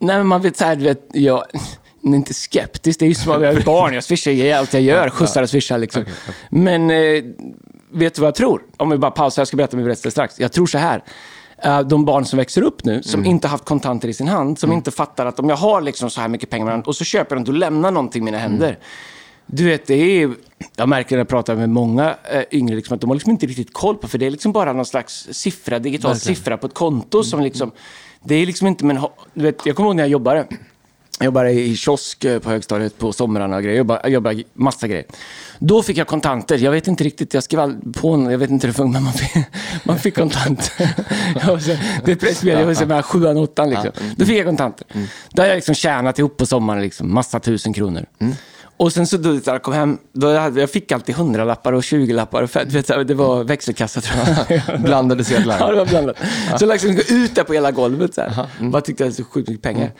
Nej, 0.00 0.16
men 0.16 0.26
man 0.26 0.42
vet 0.42 0.56
så 0.56 0.64
här, 0.64 0.76
du 0.76 0.84
vet, 0.84 1.00
jag... 1.12 1.44
är 2.04 2.14
inte 2.14 2.34
skeptisk, 2.34 2.98
det 2.98 3.04
är 3.04 3.08
ju 3.08 3.14
som 3.14 3.32
att 3.32 3.42
jag 3.42 3.54
är 3.54 3.62
barn. 3.64 3.94
Jag 3.94 4.04
swishar 4.04 4.30
ju 4.30 4.52
allt 4.52 4.74
jag 4.74 4.82
gör, 4.82 5.10
skjutsar 5.10 5.42
och 5.42 5.50
swishar 5.50 5.78
liksom. 5.78 6.04
Men 6.50 6.90
eh, 6.90 7.24
vet 7.92 8.14
du 8.14 8.20
vad 8.20 8.28
jag 8.28 8.34
tror? 8.34 8.62
Om 8.76 8.90
vi 8.90 8.98
bara 8.98 9.10
pausar, 9.10 9.40
jag 9.40 9.48
ska 9.48 9.56
berätta 9.56 9.76
min 9.76 9.86
berättelse 9.86 10.10
strax. 10.10 10.40
Jag 10.40 10.52
tror 10.52 10.66
så 10.66 10.78
här. 10.78 11.02
Eh, 11.64 11.80
De 11.80 12.04
barn 12.04 12.24
som 12.24 12.36
växer 12.36 12.62
upp 12.62 12.84
nu, 12.84 13.02
som 13.02 13.24
inte 13.24 13.48
haft 13.48 13.64
kontanter 13.64 14.08
i 14.08 14.12
sin 14.12 14.28
hand, 14.28 14.58
som 14.58 14.72
inte 14.72 14.90
fattar 14.90 15.26
att 15.26 15.38
om 15.38 15.48
jag 15.48 15.56
har 15.56 15.80
liksom 15.80 16.10
så 16.10 16.20
här 16.20 16.28
mycket 16.28 16.50
pengar 16.50 16.64
min 16.64 16.72
hand 16.72 16.86
och 16.86 16.96
så 16.96 17.04
köper 17.04 17.36
jag 17.36 17.44
den, 17.44 17.54
då 17.54 17.58
lämnar 17.58 17.90
någonting 17.90 18.22
i 18.22 18.24
mina 18.24 18.38
händer. 18.38 18.78
Du 19.46 19.64
vet, 19.64 19.86
det 19.86 19.94
är... 19.94 20.34
Jag 20.76 20.88
märker 20.88 21.16
när 21.16 21.20
jag 21.20 21.28
pratar 21.28 21.56
med 21.56 21.70
många 21.70 22.16
eh, 22.32 22.42
yngre 22.50 22.76
liksom, 22.76 22.94
att 22.94 23.00
de 23.00 23.10
har 23.10 23.14
liksom 23.14 23.30
inte 23.30 23.46
riktigt 23.46 23.72
koll 23.72 23.96
på, 23.96 24.08
för 24.08 24.18
det 24.18 24.26
är 24.26 24.30
liksom 24.30 24.52
bara 24.52 24.72
någon 24.72 24.86
slags 24.86 25.28
siffra, 25.30 25.78
digital 25.78 26.16
siffra 26.16 26.56
på 26.56 26.66
ett 26.66 26.74
konto 26.74 27.22
som 27.24 27.40
liksom... 27.40 27.70
Det 28.24 28.34
är 28.34 28.46
liksom 28.46 28.66
inte, 28.66 28.84
men 28.84 29.00
du 29.34 29.42
vet, 29.42 29.66
jag 29.66 29.76
kommer 29.76 29.88
ihåg 29.88 29.96
när 29.96 30.02
jag 30.02 30.10
jobbade. 30.10 30.46
Jag 31.22 31.26
jobbade 31.26 31.50
i 31.52 31.76
kiosk 31.76 32.24
eh, 32.24 32.38
på 32.38 32.50
högstadiet 32.50 32.98
på 32.98 33.12
somrarna 33.12 33.56
och 33.56 33.62
grejer. 33.62 33.74
Jag 33.74 33.78
jobbade, 33.78 34.00
jag 34.02 34.10
jobbade 34.12 34.42
massa 34.54 34.88
grejer. 34.88 35.04
Då 35.58 35.82
fick 35.82 35.96
jag 35.96 36.06
kontanter. 36.06 36.58
Jag 36.58 36.70
vet 36.70 36.88
inte 36.88 37.04
riktigt, 37.04 37.34
jag 37.34 37.42
skrev 37.42 37.60
all- 37.60 37.76
på 37.94 38.10
en, 38.12 38.24
jag 38.30 38.38
vet 38.38 38.50
inte 38.50 38.66
hur 38.66 38.72
det 38.72 38.76
funkar, 38.76 38.92
men 39.00 39.02
man 39.04 39.12
fick, 39.12 39.44
man 39.84 39.98
fick 39.98 40.14
kontanter. 40.14 40.88
Så- 41.60 41.76
det 42.04 42.16
pressmeddelade, 42.16 42.60
jag 42.62 42.66
var 42.66 42.74
så 42.74 42.86
mellan 42.86 43.02
sjuan 43.02 43.36
och 43.36 43.42
åttan 43.42 43.70
liksom. 43.70 43.90
Då 44.16 44.24
fick 44.24 44.38
jag 44.38 44.46
kontanter. 44.46 44.86
Då 45.30 45.42
hade 45.42 45.48
jag 45.48 45.56
liksom 45.56 45.74
tjänat 45.74 46.18
ihop 46.18 46.36
på 46.36 46.46
sommaren, 46.46 46.82
liksom, 46.82 47.14
massa 47.14 47.40
tusen 47.40 47.72
kronor. 47.72 48.06
Och 48.82 48.92
sen 48.92 49.06
så 49.06 49.16
då 49.16 49.28
när 49.28 49.40
jag 49.44 49.62
kom 49.62 49.74
hem, 49.74 49.98
då 50.12 50.30
jag 50.32 50.70
fick 50.70 50.92
alltid 50.92 51.14
hundralappar 51.14 51.72
och 51.72 51.84
tjugolappar. 51.84 52.64
Du 52.96 53.04
det 53.04 53.14
var 53.14 53.44
växelkassa 53.44 54.00
tror 54.00 54.20
jag. 54.48 54.80
Blandade 54.82 55.24
sedlar. 55.24 55.56
Ja, 55.60 55.70
det 55.70 55.76
var 55.76 55.86
blandat. 55.86 56.16
Så 56.58 56.64
jag 56.64 56.68
liksom 56.68 56.94
gå 56.94 57.02
ut 57.08 57.34
där 57.34 57.44
på 57.44 57.52
hela 57.52 57.70
golvet 57.70 58.14
så 58.14 58.20
här. 58.20 58.46
Bara 58.60 58.82
tyckte 58.82 59.02
jag 59.02 59.06
hade 59.06 59.16
så 59.16 59.24
sjukt 59.24 59.48
mycket 59.48 59.62
pengar. 59.62 59.90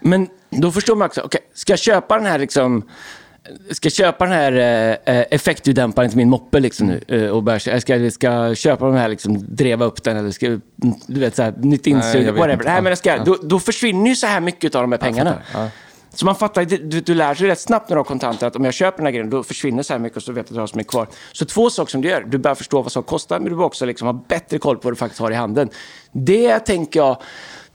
Men 0.00 0.28
då 0.50 0.72
förstår 0.72 0.96
man 0.96 1.06
också, 1.06 1.20
okej, 1.20 1.40
ska 1.54 1.72
jag 1.72 1.78
köpa 1.78 2.16
den 2.16 2.26
här 2.26 2.38
liksom 2.38 2.88
Ska 3.70 3.86
jag 3.86 3.92
köpa 3.92 4.24
den 4.24 4.34
här 4.34 4.52
eh, 4.52 5.16
eh, 5.16 5.26
effektljuddämparen 5.30 6.08
till 6.10 6.16
min 6.16 6.30
moppe 6.30 6.60
liksom 6.60 6.86
nu? 6.86 7.00
Eh, 7.08 7.30
och 7.30 7.42
börja, 7.42 7.60
ska, 7.60 7.80
ska, 7.80 8.10
ska 8.10 8.26
jag 8.26 8.56
köpa 8.56 8.86
den 8.86 8.96
här, 8.96 9.08
liksom, 9.08 9.46
dreva 9.56 9.84
upp 9.84 10.02
den 10.04 10.16
eller 10.16 10.30
ska 10.30 10.46
jag, 10.46 10.60
mm, 10.82 10.94
du 11.06 11.20
vet 11.20 11.36
så 11.36 11.42
här, 11.42 11.54
nytt 11.58 11.86
Nej, 11.86 11.94
insug, 11.94 12.22
jag 12.22 12.32
whatever. 12.32 12.52
inte. 12.52 12.64
Nej, 12.64 12.82
men 12.82 12.90
jag 12.90 12.98
ska, 12.98 13.16
Ja. 13.16 13.24
då, 13.24 13.38
då 13.42 13.60
försvinner 13.60 14.10
ju 14.10 14.16
så 14.16 14.26
här 14.26 14.40
mycket 14.40 14.74
av 14.74 14.82
de 14.82 14.92
här 14.92 14.98
pengarna. 14.98 15.34
Ja. 15.54 15.68
Så 16.14 16.24
man 16.24 16.34
fattar, 16.34 16.64
du, 16.64 17.00
du 17.00 17.14
lär 17.14 17.34
sig 17.34 17.48
rätt 17.48 17.60
snabbt 17.60 17.88
när 17.88 17.96
du 17.96 17.98
har 17.98 18.04
kontanter 18.04 18.46
att 18.46 18.56
om 18.56 18.64
jag 18.64 18.74
köper 18.74 18.96
den 18.96 19.06
här 19.06 19.12
grejen, 19.12 19.30
då 19.30 19.42
försvinner 19.42 19.82
så 19.82 19.92
här 19.92 20.00
mycket 20.00 20.16
och 20.16 20.22
så 20.22 20.32
vet 20.32 20.36
jag 20.36 20.44
att 20.44 20.56
jag 20.56 20.62
har 20.62 20.66
så 20.66 20.76
mycket 20.76 20.90
kvar. 20.90 21.08
Så 21.32 21.44
två 21.44 21.70
saker 21.70 21.90
som 21.90 22.00
du 22.00 22.08
gör, 22.08 22.20
du 22.20 22.38
börjar 22.38 22.54
förstå 22.54 22.82
vad 22.82 22.92
saker 22.92 23.08
kostar, 23.08 23.36
men 23.36 23.44
du 23.44 23.50
behöver 23.50 23.64
också 23.64 23.86
liksom 23.86 24.06
ha 24.06 24.12
bättre 24.28 24.58
koll 24.58 24.76
på 24.76 24.82
vad 24.82 24.92
du 24.92 24.96
faktiskt 24.96 25.20
har 25.20 25.30
i 25.30 25.34
handen. 25.34 25.68
Det 26.12 26.58
tänker 26.58 27.00
jag, 27.00 27.22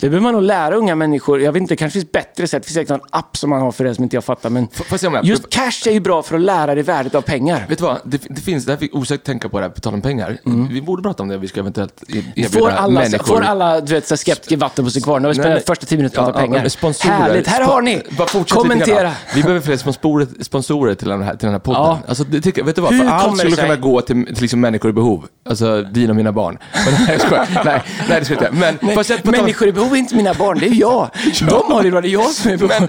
det 0.03 0.09
behöver 0.09 0.23
man 0.23 0.33
nog 0.33 0.43
lära 0.43 0.75
unga 0.75 0.95
människor. 0.95 1.41
Jag 1.41 1.51
vet 1.51 1.61
inte, 1.61 1.71
det 1.73 1.77
kanske 1.77 1.99
finns 1.99 2.11
bättre 2.11 2.47
sätt. 2.47 2.63
Det 2.63 2.67
finns 2.67 2.75
säkert 2.75 2.89
någon 2.89 2.99
app 3.09 3.37
som 3.37 3.49
man 3.49 3.61
har 3.61 3.71
för 3.71 3.83
det 3.83 3.95
som 3.95 4.03
inte 4.03 4.15
jag 4.15 4.23
fattar. 4.23 4.49
Men 4.49 4.67
får 4.67 4.99
jag 5.03 5.13
jag- 5.13 5.25
just 5.25 5.49
cash 5.49 5.87
är 5.87 5.91
ju 5.91 5.99
bra 5.99 6.23
för 6.23 6.35
att 6.35 6.41
lära 6.41 6.75
dig 6.75 6.83
värdet 6.83 7.15
av 7.15 7.21
pengar. 7.21 7.65
Vet 7.69 7.77
du 7.77 7.83
vad? 7.83 7.97
Det, 8.03 8.21
det 8.29 8.41
finns, 8.41 8.65
det 8.65 8.71
här 8.71 8.77
fick 8.79 8.95
osökt 8.95 9.25
tänka 9.25 9.49
på 9.49 9.57
det 9.59 9.63
här, 9.65 9.69
på 9.69 9.79
tal 9.81 9.93
om 9.93 10.01
pengar. 10.01 10.37
Vi 10.71 10.81
borde 10.81 11.03
prata 11.03 11.23
om 11.23 11.29
det, 11.29 11.37
vi 11.37 11.47
ska 11.47 11.59
eventuellt 11.59 12.03
e- 12.07 12.23
erbjuda 12.35 12.49
Får 12.59 12.69
alla, 12.69 12.93
människor. 12.99 13.25
får 13.25 13.41
alla 13.41 13.81
du 13.81 13.93
vet, 13.93 14.19
skeptiker 14.19 14.57
vatten 14.57 14.85
på 14.85 14.91
sin 14.91 15.01
kvarn? 15.01 15.21
Nu 15.21 15.27
har 15.27 15.33
vi 15.33 15.39
Nej, 15.41 15.49
nej. 15.49 15.63
första 15.67 15.85
tio 15.85 15.97
minuterna 15.97 16.27
om 16.27 16.33
Ja, 16.35 16.39
ja, 16.39 16.45
pengar. 16.45 16.61
men 16.61 16.69
sponsorer. 16.69 17.13
Härligt, 17.13 17.47
här 17.47 17.61
har 17.63 17.81
ni! 17.81 18.01
Kommentera! 18.49 19.11
Vi 19.35 19.41
behöver 19.41 19.61
fler 19.61 19.77
sponsorer, 19.77 20.27
sponsorer 20.43 20.95
till, 20.95 21.07
den 21.07 21.21
här, 21.21 21.31
till 21.35 21.45
den 21.45 21.51
här 21.51 21.59
podden. 21.59 21.81
Ja. 21.81 21.99
Alltså, 22.07 22.23
det, 22.23 22.41
tycker, 22.41 22.63
vet 22.63 22.75
du 22.75 22.81
vad? 22.81 22.93
Hur 22.93 22.99
För 23.03 23.09
allt 23.09 23.37
skulle 23.37 23.55
kunna 23.55 23.75
gå 23.75 24.01
till, 24.01 24.25
till 24.25 24.41
liksom 24.41 24.59
människor 24.61 24.89
i 24.89 24.93
behov. 24.93 25.25
Alltså 25.49 25.81
dina 25.81 26.09
och 26.09 26.15
mina 26.15 26.31
barn. 26.31 26.57
Men, 26.85 26.93
nej, 26.93 27.07
jag 27.11 27.21
skojar. 27.21 27.47
nej, 27.65 27.81
nej, 28.09 28.19
det 28.19 28.25
ska 28.25 28.33
jag 28.33 28.43
inte. 28.43 28.59
Men, 28.81 28.95
på 28.95 29.03
tal- 29.03 29.31
Människor 29.31 29.67
i 29.67 29.71
behov 29.71 29.92
är 29.93 29.99
inte 29.99 30.15
mina 30.15 30.33
barn, 30.33 30.59
det 30.59 30.65
är 30.67 30.73
jag. 30.73 31.09
De 31.49 31.71
har 31.71 31.83
det 31.83 31.91
bra, 31.91 32.01
det 32.01 32.07
är 32.07 32.11
jag 32.11 32.29
som 32.29 32.51
är 32.51 32.57
behov. 32.57 32.71
men 32.79 32.87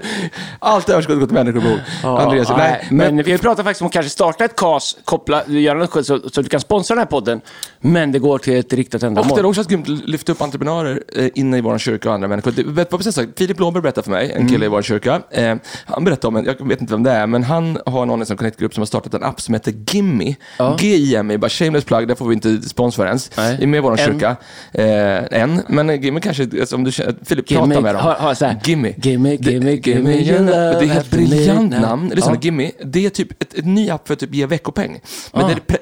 allt 0.59 0.89
överskott 0.89 1.19
går 1.19 1.25
till 1.25 1.33
människor 1.33 1.61
i 1.61 1.63
behov. 1.63 1.79
Andreas, 2.19 2.49
Ja, 2.49 2.57
nej, 2.57 2.87
men, 2.91 3.23
vi 3.23 3.31
har 3.31 3.37
pratat 3.37 3.65
faktiskt 3.65 3.81
om 3.81 3.87
att 3.87 3.93
kanske 3.93 4.09
starta 4.09 4.45
ett 4.45 4.55
KAS, 4.55 4.97
koppla, 5.05 5.43
göra 5.47 5.77
något 5.77 6.05
så, 6.05 6.19
så 6.29 6.41
du 6.41 6.49
kan 6.49 6.59
sponsra 6.59 6.95
den 6.95 6.99
här 6.99 7.05
podden, 7.05 7.41
men 7.79 8.11
det 8.11 8.19
går 8.19 8.37
till 8.37 8.55
ett 8.55 8.73
riktat 8.73 8.93
Och 8.93 8.99
det 8.99 9.07
ändamål. 9.19 9.39
är 9.39 9.45
också 9.45 9.61
att 9.61 9.67
grymt 9.67 9.87
lyfta 9.87 10.31
upp 10.31 10.41
entreprenörer 10.41 11.03
eh, 11.15 11.27
inne 11.35 11.57
i 11.57 11.61
vår 11.61 11.77
kyrka 11.77 12.09
och 12.09 12.15
andra 12.15 12.27
människor. 12.27 12.51
Det, 12.51 12.63
vet, 12.63 12.91
vad 12.91 12.99
precis 12.99 13.15
sagt, 13.15 13.29
Filip 13.37 13.57
Blomberg 13.57 13.81
berättade 13.81 14.03
för 14.03 14.11
mig, 14.11 14.31
en 14.31 14.49
kille 14.49 14.65
i 14.65 14.67
vår 14.67 14.81
kyrka. 14.81 15.21
Eh, 15.31 15.55
han 15.85 16.03
berättade 16.03 16.27
om 16.27 16.35
en, 16.35 16.45
jag 16.45 16.67
vet 16.67 16.81
inte 16.81 16.93
vem 16.93 17.03
det 17.03 17.11
är, 17.11 17.27
men 17.27 17.43
han 17.43 17.77
har 17.85 18.05
någon 18.05 18.21
i 18.21 18.25
sin 18.25 18.37
Connect-grupp 18.37 18.73
som 18.73 18.81
har 18.81 18.85
startat 18.85 19.13
en 19.13 19.23
app 19.23 19.41
som 19.41 19.53
heter 19.53 19.73
Gimmy. 19.91 20.35
G-I-M-I, 20.79 21.37
bara 21.37 21.49
shameless 21.49 21.83
plug, 21.85 22.07
där 22.07 22.15
får 22.15 22.27
vi 22.27 22.33
inte 22.33 22.61
spons 22.61 22.95
för 22.95 23.05
ens. 23.05 23.31
Nej. 23.37 23.67
Med 23.67 23.77
i 23.77 23.81
vår 23.81 23.91
En. 23.91 23.97
kyrka. 23.97 24.35
Eh, 24.73 25.41
en, 25.41 25.61
men 25.67 26.01
Gimmy 26.01 26.19
kanske, 26.21 26.43
alltså, 26.59 26.77
du 26.85 26.91
känner, 26.91 27.15
Filip, 27.25 27.51
Gimme, 27.51 27.67
prata 27.67 27.81
med 27.81 27.95
dem. 27.95 28.03
ha- 28.03 28.13
ha 28.19 28.35
så 28.35 28.45
här, 28.45 28.59
Gimmy. 28.63 28.93
gimme, 28.97 29.37
Det- 29.39 29.51
gimme, 29.51 29.71
gimme 29.71 30.13
your 30.13 30.39
love 30.39 30.85
Det 30.85 30.93
är 30.93 30.99
ett 30.99 31.11
briljant 31.11 31.71
namn. 31.81 32.11
Lyssna, 32.15 32.31
Ja. 32.33 32.39
Gimmy, 32.41 32.71
det 32.85 33.05
är 33.05 33.09
typ 33.09 33.41
ett, 33.41 33.53
ett 33.53 33.65
ny 33.65 33.89
app 33.89 34.07
för 34.07 34.13
att 34.13 34.19
typ 34.19 34.35
ge 34.35 34.45
veckopeng. 34.45 34.99
Men 35.33 35.45
Ah. 35.45 35.49
pre, 35.67 35.77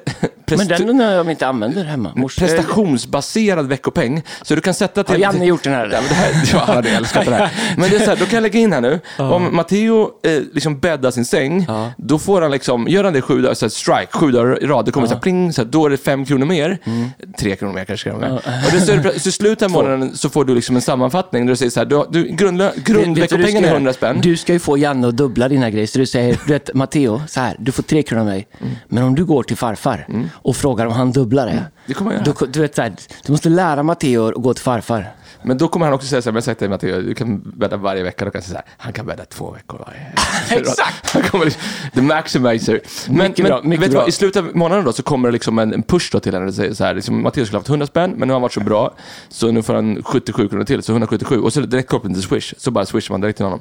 Men 0.56 0.68
den 0.68 0.88
undrar 0.88 1.10
jag 1.12 1.20
om 1.20 1.30
inte 1.30 1.46
använder 1.46 1.84
hemma. 1.84 2.12
Mors- 2.16 2.38
prestationsbaserad 2.38 3.66
veckopeng. 3.68 4.22
Så 4.42 4.54
du 4.54 4.60
kan 4.60 4.74
sätta 4.74 5.04
till... 5.04 5.14
Har 5.14 5.20
Janne 5.20 5.44
gjort 5.44 5.62
den 5.62 5.72
här? 5.72 5.90
Ja, 5.92 6.00
men 6.00 6.08
det 6.08 6.14
här 6.14 6.48
ja, 6.52 6.58
han 6.66 6.76
hade 6.76 6.90
älskat 6.90 7.24
det 7.26 7.34
här. 7.34 7.50
Men 7.76 7.90
det 7.90 7.96
är 7.96 8.00
så 8.00 8.10
här, 8.10 8.16
då 8.16 8.24
kan 8.24 8.34
jag 8.34 8.42
lägga 8.42 8.60
in 8.60 8.72
här 8.72 8.80
nu. 8.80 9.00
Om 9.18 9.56
Matteo 9.56 10.02
eh, 10.22 10.42
liksom 10.52 10.78
bäddar 10.80 11.10
sin 11.10 11.24
säng, 11.24 11.64
Ja. 11.68 11.92
då 11.96 12.18
får 12.18 12.42
han 12.42 12.50
liksom, 12.50 12.88
gör 12.88 13.04
han 13.04 13.12
det 13.12 13.22
sju 13.22 13.42
dagar, 13.42 13.54
så 13.54 13.64
här, 13.64 13.70
strike, 13.70 14.08
sju 14.12 14.30
dagar 14.32 14.62
i 14.62 14.66
rad, 14.66 14.84
det 14.84 14.90
kommer 14.92 15.06
så 15.06 15.14
här, 15.14 15.20
pling, 15.20 15.52
så 15.52 15.62
här, 15.62 15.68
då 15.68 15.86
är 15.86 15.90
det 15.90 15.96
fem 15.96 16.24
kronor 16.24 16.46
mer. 16.46 16.78
Mm. 16.84 17.08
Tre 17.38 17.56
kronor 17.56 17.72
mer 17.74 17.84
kanske. 17.84 18.08
Ja. 18.08 18.14
Och 18.34 18.72
det, 18.72 18.80
så, 18.80 18.92
är 18.92 18.96
det- 18.96 19.20
så 19.20 19.30
slutet 19.32 19.62
av 19.62 19.70
månaden 19.70 20.16
så 20.16 20.28
får 20.28 20.44
du 20.44 20.54
liksom 20.54 20.76
en 20.76 20.82
sammanfattning 20.94 21.46
där 21.46 21.52
du 21.52 21.56
säger 21.56 21.70
så 21.70 21.80
här, 21.80 21.86
du, 21.86 22.04
du, 22.10 22.28
grundlö, 22.28 22.70
du 22.74 22.82
du 22.82 22.92
grundveckopengen 22.92 23.64
är 23.64 23.68
göra? 23.68 23.74
100 23.74 23.92
spänn. 23.92 24.20
Du 24.20 24.36
ska 24.36 24.52
ju 24.52 24.58
få 24.58 24.78
Janne 24.78 25.08
att 25.08 25.16
dubbla 25.16 25.48
dina 25.48 25.70
grejer. 25.70 25.86
Så 25.86 25.98
du 25.98 26.06
säger, 26.06 26.40
du 26.46 26.52
vet 26.52 26.74
Matteo, 26.74 27.22
så 27.28 27.40
här, 27.40 27.56
du 27.58 27.72
får 27.72 27.82
tre 27.82 28.02
kronor 28.02 28.20
av 28.20 28.26
mig. 28.26 28.46
Mm. 28.60 28.72
Men 28.88 29.02
om 29.04 29.14
du 29.14 29.24
går 29.24 29.42
till 29.42 29.56
farfar 29.56 30.06
och 30.32 30.56
frågar 30.56 30.86
om 30.86 30.92
han 30.92 31.12
dubblar 31.12 31.46
det. 31.46 31.64
Det 31.86 31.94
kommer 31.94 32.12
jag 32.12 32.26
göra. 32.26 32.36
Då, 32.40 32.46
du, 32.46 32.60
vet, 32.60 32.74
så 32.74 32.82
här, 32.82 32.92
du 33.26 33.32
måste 33.32 33.48
lära 33.48 33.82
Matteo 33.82 34.28
att 34.28 34.34
gå 34.34 34.54
till 34.54 34.62
farfar. 34.62 35.14
Men 35.44 35.58
då 35.58 35.68
kommer 35.68 35.86
han 35.86 35.94
också 35.94 36.08
säga 36.08 36.22
så 36.22 36.28
här, 36.28 36.32
men 36.32 36.36
jag 36.36 36.42
har 36.42 36.44
sagt 36.44 36.58
till 36.58 36.70
Matteo, 36.70 37.00
du 37.00 37.14
kan 37.14 37.52
bädda 37.56 37.76
varje 37.76 38.02
vecka. 38.02 38.24
Då 38.24 38.30
kan 38.30 38.38
jag 38.38 38.44
säga 38.44 38.58
så 38.58 38.64
här, 38.66 38.74
han 38.76 38.92
kan 38.92 39.06
bädda 39.06 39.24
två 39.24 39.50
veckor 39.50 39.78
varje. 39.86 40.12
Exakt. 40.60 41.10
Han 41.14 41.22
kommer 41.22 41.44
liksom, 41.44 41.62
the 41.94 42.02
maximizer. 42.02 42.80
Men, 43.08 43.16
Mycket 43.18 43.38
men 43.38 43.48
bra, 43.48 43.62
mycket 43.62 43.82
vet 43.82 43.90
du 43.90 43.92
bra. 43.92 44.00
vad, 44.00 44.08
i 44.08 44.12
slutet 44.12 44.44
av 44.44 44.56
månaden 44.56 44.84
då 44.84 44.92
så 44.92 45.02
kommer 45.02 45.28
det 45.28 45.32
liksom 45.32 45.58
en, 45.58 45.74
en 45.74 45.82
push 45.82 46.08
då 46.12 46.20
till 46.20 46.34
henne. 46.34 46.46
Det 46.46 46.52
säger 46.52 46.74
så 46.74 46.84
här, 46.84 46.94
liksom, 46.94 47.22
Matteo 47.22 47.44
skulle 47.44 47.56
ha 47.56 47.60
haft 47.60 47.68
100 47.68 47.86
spänn, 47.86 48.10
men 48.10 48.28
nu 48.28 48.32
har 48.32 48.36
han 48.36 48.42
varit 48.42 48.52
så 48.52 48.60
bra, 48.60 48.94
så 49.28 49.50
nu 49.50 49.62
får 49.62 49.74
han 49.74 50.02
77 50.02 50.48
kronor 50.48 50.64
till, 50.64 50.82
så 50.82 50.92
177. 50.92 51.40
Och 51.40 51.52
så 51.52 51.60
direkt 51.60 51.88
kopplat 51.88 52.12
till 52.14 52.22
Swish, 52.22 52.54
så 52.58 52.70
bara 52.70 52.86
swishar 52.86 53.14
man 53.14 53.20
direkt 53.20 53.36
till 53.36 53.44
honom. 53.46 53.60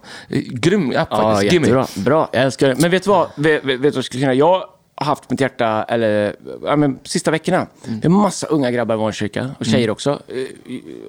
Grym 0.52 0.90
app 0.98 1.08
Ja, 1.12 1.22
faktiskt, 1.34 1.54
Gimme. 1.54 1.68
jättebra. 1.68 1.88
Bra, 1.96 2.30
jag 2.34 2.44
älskar 2.44 2.68
det. 2.68 2.76
Men 2.82 2.92
vet 2.92 3.04
du 3.04 3.10
vad? 3.10 3.28
Vet, 3.36 3.64
vet, 3.66 3.80
vad 3.80 3.96
jag 3.96 4.04
skulle 4.06 4.22
kunna? 4.22 4.34
Jag 4.34 4.64
haft 5.04 5.30
mitt 5.30 5.42
hjärta, 5.42 5.84
eller 5.84 6.36
ja, 6.64 6.76
men, 6.76 7.00
sista 7.04 7.32
veckorna. 7.32 7.68
Det 7.86 8.08
är 8.08 8.10
massa 8.10 8.48
unga 8.48 8.72
grabbar 8.72 8.96
i 8.96 8.98
vår 8.98 9.12
kyrka, 9.12 9.50
och 9.60 9.66
tjejer 9.66 9.90
också. 9.90 10.20
Eh, 10.28 10.36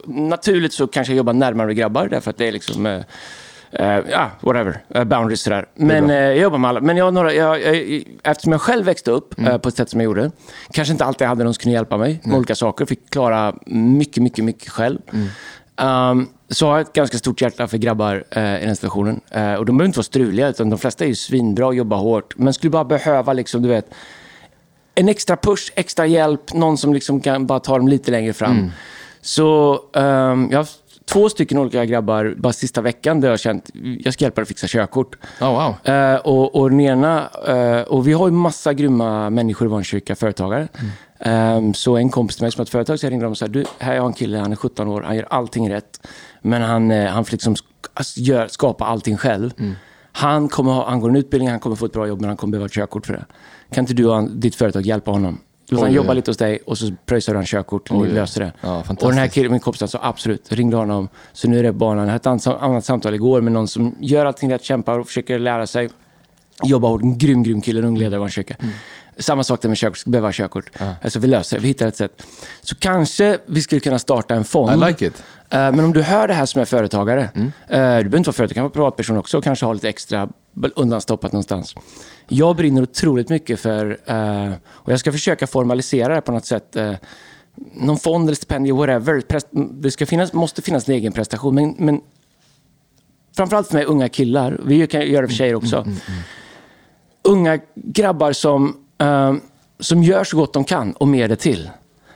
Naturligt 0.04 0.72
så 0.72 0.86
kanske 0.86 1.12
jag 1.12 1.16
jobbar 1.16 1.32
närmare 1.32 1.74
grabbar, 1.74 2.08
därför 2.08 2.30
att 2.30 2.38
det 2.38 2.48
är 2.48 2.52
liksom... 2.52 2.86
eh, 2.86 3.00
eh, 3.72 4.00
ja, 4.10 4.30
whatever. 4.40 4.82
Uh, 4.96 5.04
boundaries 5.04 5.40
sådär. 5.40 5.66
Men 5.74 6.10
eh, 6.10 6.16
jag 6.16 6.38
jobbar 6.38 6.58
med 6.58 6.68
alla. 6.68 6.80
Men 6.80 6.96
jag 6.96 7.14
några, 7.14 7.32
jag, 7.32 7.62
jag, 7.62 8.04
eftersom 8.22 8.52
jag 8.52 8.60
själv 8.60 8.84
växte 8.84 9.10
upp 9.10 9.40
eh, 9.40 9.58
på 9.58 9.68
ett 9.68 9.76
sätt 9.76 9.90
som 9.90 10.00
jag 10.00 10.04
gjorde, 10.04 10.30
kanske 10.72 10.92
inte 10.92 11.04
alltid 11.04 11.26
hade 11.26 11.44
någon 11.44 11.54
som 11.54 11.60
kunde 11.62 11.74
hjälpa 11.74 11.96
mig 11.96 12.20
med 12.24 12.36
olika 12.36 12.54
saker, 12.54 12.86
fick 12.86 13.10
klara 13.10 13.54
mycket, 13.66 14.22
mycket, 14.22 14.44
mycket 14.44 14.68
själv. 14.68 14.98
Um, 15.80 16.28
så 16.50 16.66
har 16.66 16.72
jag 16.72 16.86
ett 16.86 16.92
ganska 16.92 17.18
stort 17.18 17.40
hjärta 17.40 17.66
för 17.66 17.78
grabbar 17.78 18.24
eh, 18.30 18.62
i 18.62 18.66
den 18.66 18.76
situationen. 18.76 19.20
Eh, 19.30 19.54
och 19.54 19.66
de 19.66 19.76
behöver 19.76 19.86
inte 19.86 19.98
vara 19.98 20.04
struliga, 20.04 20.48
utan 20.48 20.70
de 20.70 20.78
flesta 20.78 21.04
är 21.04 21.08
ju 21.08 21.14
svinbra 21.14 21.66
och 21.66 21.74
jobbar 21.74 21.96
hårt. 21.96 22.34
Men 22.36 22.54
skulle 22.54 22.70
bara 22.70 22.84
behöva 22.84 23.32
liksom, 23.32 23.62
du 23.62 23.68
vet, 23.68 23.94
en 24.94 25.08
extra 25.08 25.36
push, 25.36 25.72
extra 25.74 26.06
hjälp, 26.06 26.54
någon 26.54 26.78
som 26.78 26.94
liksom 26.94 27.20
kan 27.20 27.46
bara 27.46 27.60
ta 27.60 27.78
dem 27.78 27.88
lite 27.88 28.10
längre 28.10 28.32
fram. 28.32 28.70
Så 29.20 29.80
ehm, 29.92 30.48
jag 30.50 30.58
har 30.58 30.62
haft 30.62 30.80
två 31.04 31.28
stycken 31.28 31.58
olika 31.58 31.84
grabbar 31.84 32.34
bara 32.36 32.52
sista 32.52 32.80
veckan 32.80 33.20
där 33.20 33.28
jag 33.28 33.32
har 33.32 33.38
känt 33.38 33.70
jag 33.74 34.14
ska 34.14 34.24
hjälpa 34.24 34.40
dig 34.40 34.42
att 34.42 34.48
fixa 34.48 34.66
körkort. 34.66 35.16
Oh, 35.40 35.48
wow. 35.48 35.94
Eh, 35.94 36.16
och, 36.16 36.54
och 36.54 36.70
den 36.70 36.80
ena, 36.80 37.28
eh, 37.46 37.80
och 37.82 38.08
vi 38.08 38.12
har 38.12 38.28
ju 38.28 38.32
massa 38.32 38.72
grymma 38.72 39.30
människor 39.30 39.68
i 39.68 39.70
vår 39.70 39.82
kyrka, 39.82 40.16
företagare. 40.16 40.68
Ehm, 41.18 41.75
så 41.75 41.97
en 41.97 42.11
kompis 42.11 42.37
till 42.37 42.44
mig 42.44 42.52
som 42.52 42.61
har 42.61 42.64
ett 42.64 42.71
företag, 42.71 43.00
så 43.00 43.06
jag 43.06 43.11
ringde 43.11 43.25
dem 43.25 43.30
och 43.30 43.38
sa, 43.38 43.47
du, 43.47 43.64
här 43.78 43.99
har 43.99 44.06
en 44.06 44.12
kille, 44.12 44.38
han 44.38 44.52
är 44.52 44.56
17 44.56 44.88
år, 44.88 45.02
han 45.02 45.16
gör 45.16 45.26
allting 45.30 45.73
rätt. 45.73 46.06
Men 46.42 46.62
han, 46.62 46.90
eh, 46.90 47.06
han 47.06 47.25
får 47.25 47.33
liksom 47.33 47.56
alltså, 47.94 48.21
gör, 48.21 48.49
skapa 48.49 48.85
allting 48.85 49.16
själv. 49.16 49.50
Han, 50.12 50.49
kommer 50.49 50.73
ha, 50.73 50.88
han 50.90 51.00
går 51.00 51.09
en 51.09 51.16
utbildning, 51.16 51.50
han 51.50 51.61
kommer 51.61 51.76
få 51.76 51.87
ett 51.87 51.92
bra 51.92 52.06
jobb, 52.06 52.21
men 52.21 52.28
han 52.28 52.37
kommer 52.37 52.50
behöva 52.50 52.66
ett 52.66 52.73
körkort 52.73 53.06
för 53.06 53.12
det. 53.12 53.25
Kan 53.71 53.83
inte 53.83 53.94
du 53.94 54.06
och 54.06 54.30
ditt 54.30 54.54
företag 54.54 54.83
hjälpa 54.83 55.11
honom? 55.11 55.38
Låt 55.68 55.80
han 55.80 55.90
Oj, 55.90 55.97
jobba 55.97 56.12
lite 56.12 56.30
hos 56.30 56.37
dig 56.37 56.59
och 56.66 56.78
så 56.78 56.92
pröjsar 57.06 57.33
du 57.33 57.38
han 57.38 57.47
körkort 57.47 57.90
och 57.90 58.02
ni 58.02 58.09
löser 58.09 58.40
det. 58.40 58.52
Ja, 58.61 58.85
och 58.88 59.09
den 59.09 59.18
här 59.18 59.28
killen, 59.28 59.52
min 59.52 59.61
kompis, 59.61 59.90
sa 59.90 59.99
absolut, 60.02 60.52
ringde 60.52 60.76
honom. 60.76 61.09
Så 61.33 61.49
nu 61.49 61.59
är 61.59 61.62
det 61.62 61.73
banan. 61.73 61.99
Jag 61.99 62.12
hade 62.12 62.16
ett 62.16 62.26
annat, 62.26 62.47
annat 62.47 62.85
samtal 62.85 63.14
igår 63.14 63.40
med 63.40 63.52
någon 63.52 63.68
som 63.68 63.94
gör 64.00 64.26
allting 64.26 64.52
rätt, 64.52 64.64
kämpar 64.64 64.99
och 64.99 65.06
försöker 65.06 65.38
lära 65.38 65.66
sig. 65.66 65.90
Jobbar 66.62 66.88
hårt, 66.88 67.02
en 67.02 67.18
grym, 67.18 67.42
grym 67.42 67.61
kille, 67.61 67.80
en 67.80 67.84
ung 67.87 67.99
ledare 67.99 68.16
i 68.16 68.18
vår 68.18 68.28
kyrka. 68.28 68.56
Samma 69.18 69.44
sak 69.44 69.62
där 69.62 69.68
med 69.68 69.78
körkort, 69.78 70.04
behöva 70.04 70.32
körkort. 70.32 70.70
Alltså 71.02 71.18
vi 71.18 71.26
löser 71.28 71.56
det, 71.56 71.62
vi 71.62 71.68
hittar 71.68 71.88
ett 71.88 71.96
sätt. 71.96 72.23
Så 72.62 72.75
kanske 72.76 73.38
vi 73.46 73.62
skulle 73.62 73.80
kunna 73.80 73.99
starta 73.99 74.34
en 74.34 74.44
fond. 74.44 74.82
I 74.82 74.87
like 74.87 75.06
it. 75.06 75.23
Eh, 75.50 75.58
Men 75.58 75.80
om 75.80 75.92
du 75.92 76.02
hör 76.02 76.28
det 76.28 76.34
här 76.34 76.46
som 76.46 76.61
är 76.61 76.64
företagare, 76.64 77.20
eh, 77.23 77.49
du 77.68 77.76
behöver 77.76 78.16
inte 78.16 78.28
vara 78.28 78.32
företagare, 78.32 78.49
du 78.49 78.54
kan 78.54 78.62
vara 78.62 78.70
privatperson 78.73 79.16
också 79.16 79.38
och 79.38 79.44
kanske 79.44 79.66
ha 79.66 79.73
lite 79.73 79.88
extra 79.88 80.28
undanstoppat 80.76 81.32
någonstans. 81.32 81.75
Jag 82.28 82.56
brinner 82.56 82.82
otroligt 82.82 83.28
mycket 83.28 83.61
för, 83.61 83.99
eh, 84.06 84.52
och 84.66 84.92
jag 84.92 85.00
ska 85.00 85.12
försöka 85.12 85.46
formalisera 85.46 86.14
det 86.14 86.20
på 86.20 86.32
något 86.32 86.46
sätt, 86.46 86.76
någon 87.75 87.99
fond 87.99 88.28
eller 88.28 88.37
stipendium, 88.37 88.76
whatever. 88.76 89.23
Det 89.82 89.90
ska 89.90 90.06
finnas, 90.06 90.32
måste 90.32 90.62
finnas 90.62 90.88
en 90.88 90.94
egen 90.94 91.12
prestation, 91.12 91.54
men, 91.54 91.75
men 91.78 92.00
framförallt 93.37 93.66
för 93.68 93.75
mig 93.75 93.84
unga 93.84 94.08
killar, 94.08 94.61
vi 94.64 94.87
kan 94.87 95.00
göra 95.00 95.23
det 95.23 95.28
för 95.28 95.34
tjejer 95.34 95.54
också. 95.54 95.87
Unga 97.25 97.59
grabbar 97.75 98.33
som, 98.33 98.76
eh, 98.99 99.35
som 99.81 100.02
gör 100.02 100.25
så 100.25 100.37
gott 100.37 100.52
de 100.52 100.64
kan 100.64 100.93
och 100.93 101.09
mer 101.09 101.28
det 101.28 101.37
till. 101.37 101.71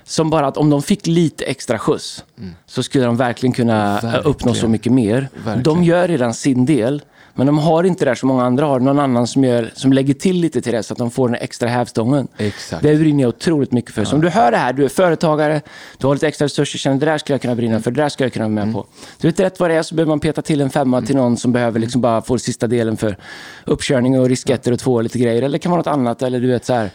Som 0.05 0.31
bara 0.31 0.47
att 0.47 0.57
om 0.57 0.71
de 0.71 0.83
fick 0.83 1.07
lite 1.07 1.45
extra 1.45 1.79
skjuts 1.79 2.25
så 2.67 2.83
skulle 2.83 3.05
de 3.05 3.17
verkligen 3.17 3.53
kunna 3.53 3.99
eh, 3.99 4.15
uppnå 4.25 4.33
så 4.33 4.47
Verkligen. 4.47 4.71
mycket 4.71 4.93
mer. 4.93 5.29
Verkligen. 5.35 5.62
De 5.62 5.85
gör 5.85 6.09
redan 6.09 6.35
sin 6.35 6.67
del. 6.67 7.03
Men 7.38 7.47
de 7.47 7.59
har 7.59 7.85
inte 7.85 8.04
det 8.04 8.16
som 8.16 8.28
många 8.28 8.45
andra 8.45 8.66
har. 8.66 8.80
Någon 8.80 8.99
annan 8.99 9.26
som, 9.26 9.45
gör, 9.45 9.71
som 9.75 9.92
lägger 9.92 10.14
till 10.14 10.37
lite 10.37 10.61
till 10.61 10.73
det 10.73 10.83
så 10.83 10.95
att 10.95 10.99
de 10.99 11.11
får 11.11 11.28
den 11.28 11.38
extra 11.40 11.68
hävstången. 11.68 12.28
Exakt. 12.37 12.83
Det 12.83 12.97
brinner 12.97 13.23
jag 13.23 13.28
otroligt 13.28 13.73
mycket 13.73 13.95
för. 13.95 14.04
Så 14.04 14.16
om 14.16 14.23
du 14.23 14.28
hör 14.28 14.50
det 14.50 14.57
här, 14.57 14.73
du 14.73 14.85
är 14.85 14.88
företagare, 14.88 15.61
du 15.99 16.07
har 16.07 16.14
lite 16.14 16.28
extra 16.28 16.45
resurser, 16.45 16.78
känner 16.78 17.00
det 17.00 17.07
där 17.07 17.18
skulle 17.18 17.35
jag 17.35 17.42
kunna 17.42 17.54
brinna 17.54 17.80
för, 17.80 17.90
det 17.90 18.02
där 18.02 18.09
skulle 18.09 18.25
jag 18.26 18.33
kunna 18.33 18.49
vara 18.49 18.64
med 18.64 18.75
på. 18.75 18.87
Du 19.21 19.28
vet 19.28 19.40
rätt 19.40 19.61
vad 19.61 19.71
det 19.71 19.75
är 19.75 19.83
så 19.83 19.95
behöver 19.95 20.09
man 20.09 20.21
peta 20.21 20.42
till 20.42 20.61
en 20.61 20.71
femma 20.71 21.02
till 21.02 21.16
någon 21.16 21.37
som 21.37 21.52
behöver 21.52 21.80
liksom 21.80 22.00
bara 22.00 22.23
få 22.23 22.38
sista 22.38 22.66
delen 22.66 22.97
för 22.97 23.16
uppkörning 23.64 24.21
och 24.21 24.28
risketter 24.28 24.73
och 24.73 24.78
två 24.78 24.95
och 24.95 25.02
lite 25.02 25.18
grejer. 25.18 25.42
Eller 25.42 25.52
det 25.52 25.59
kan 25.59 25.71
vara 25.71 25.80
något 25.80 25.87
annat, 25.87 26.23
eller 26.23 26.40
du 26.40 26.49
vet 26.49 26.64
så 26.64 26.73
här, 26.73 26.90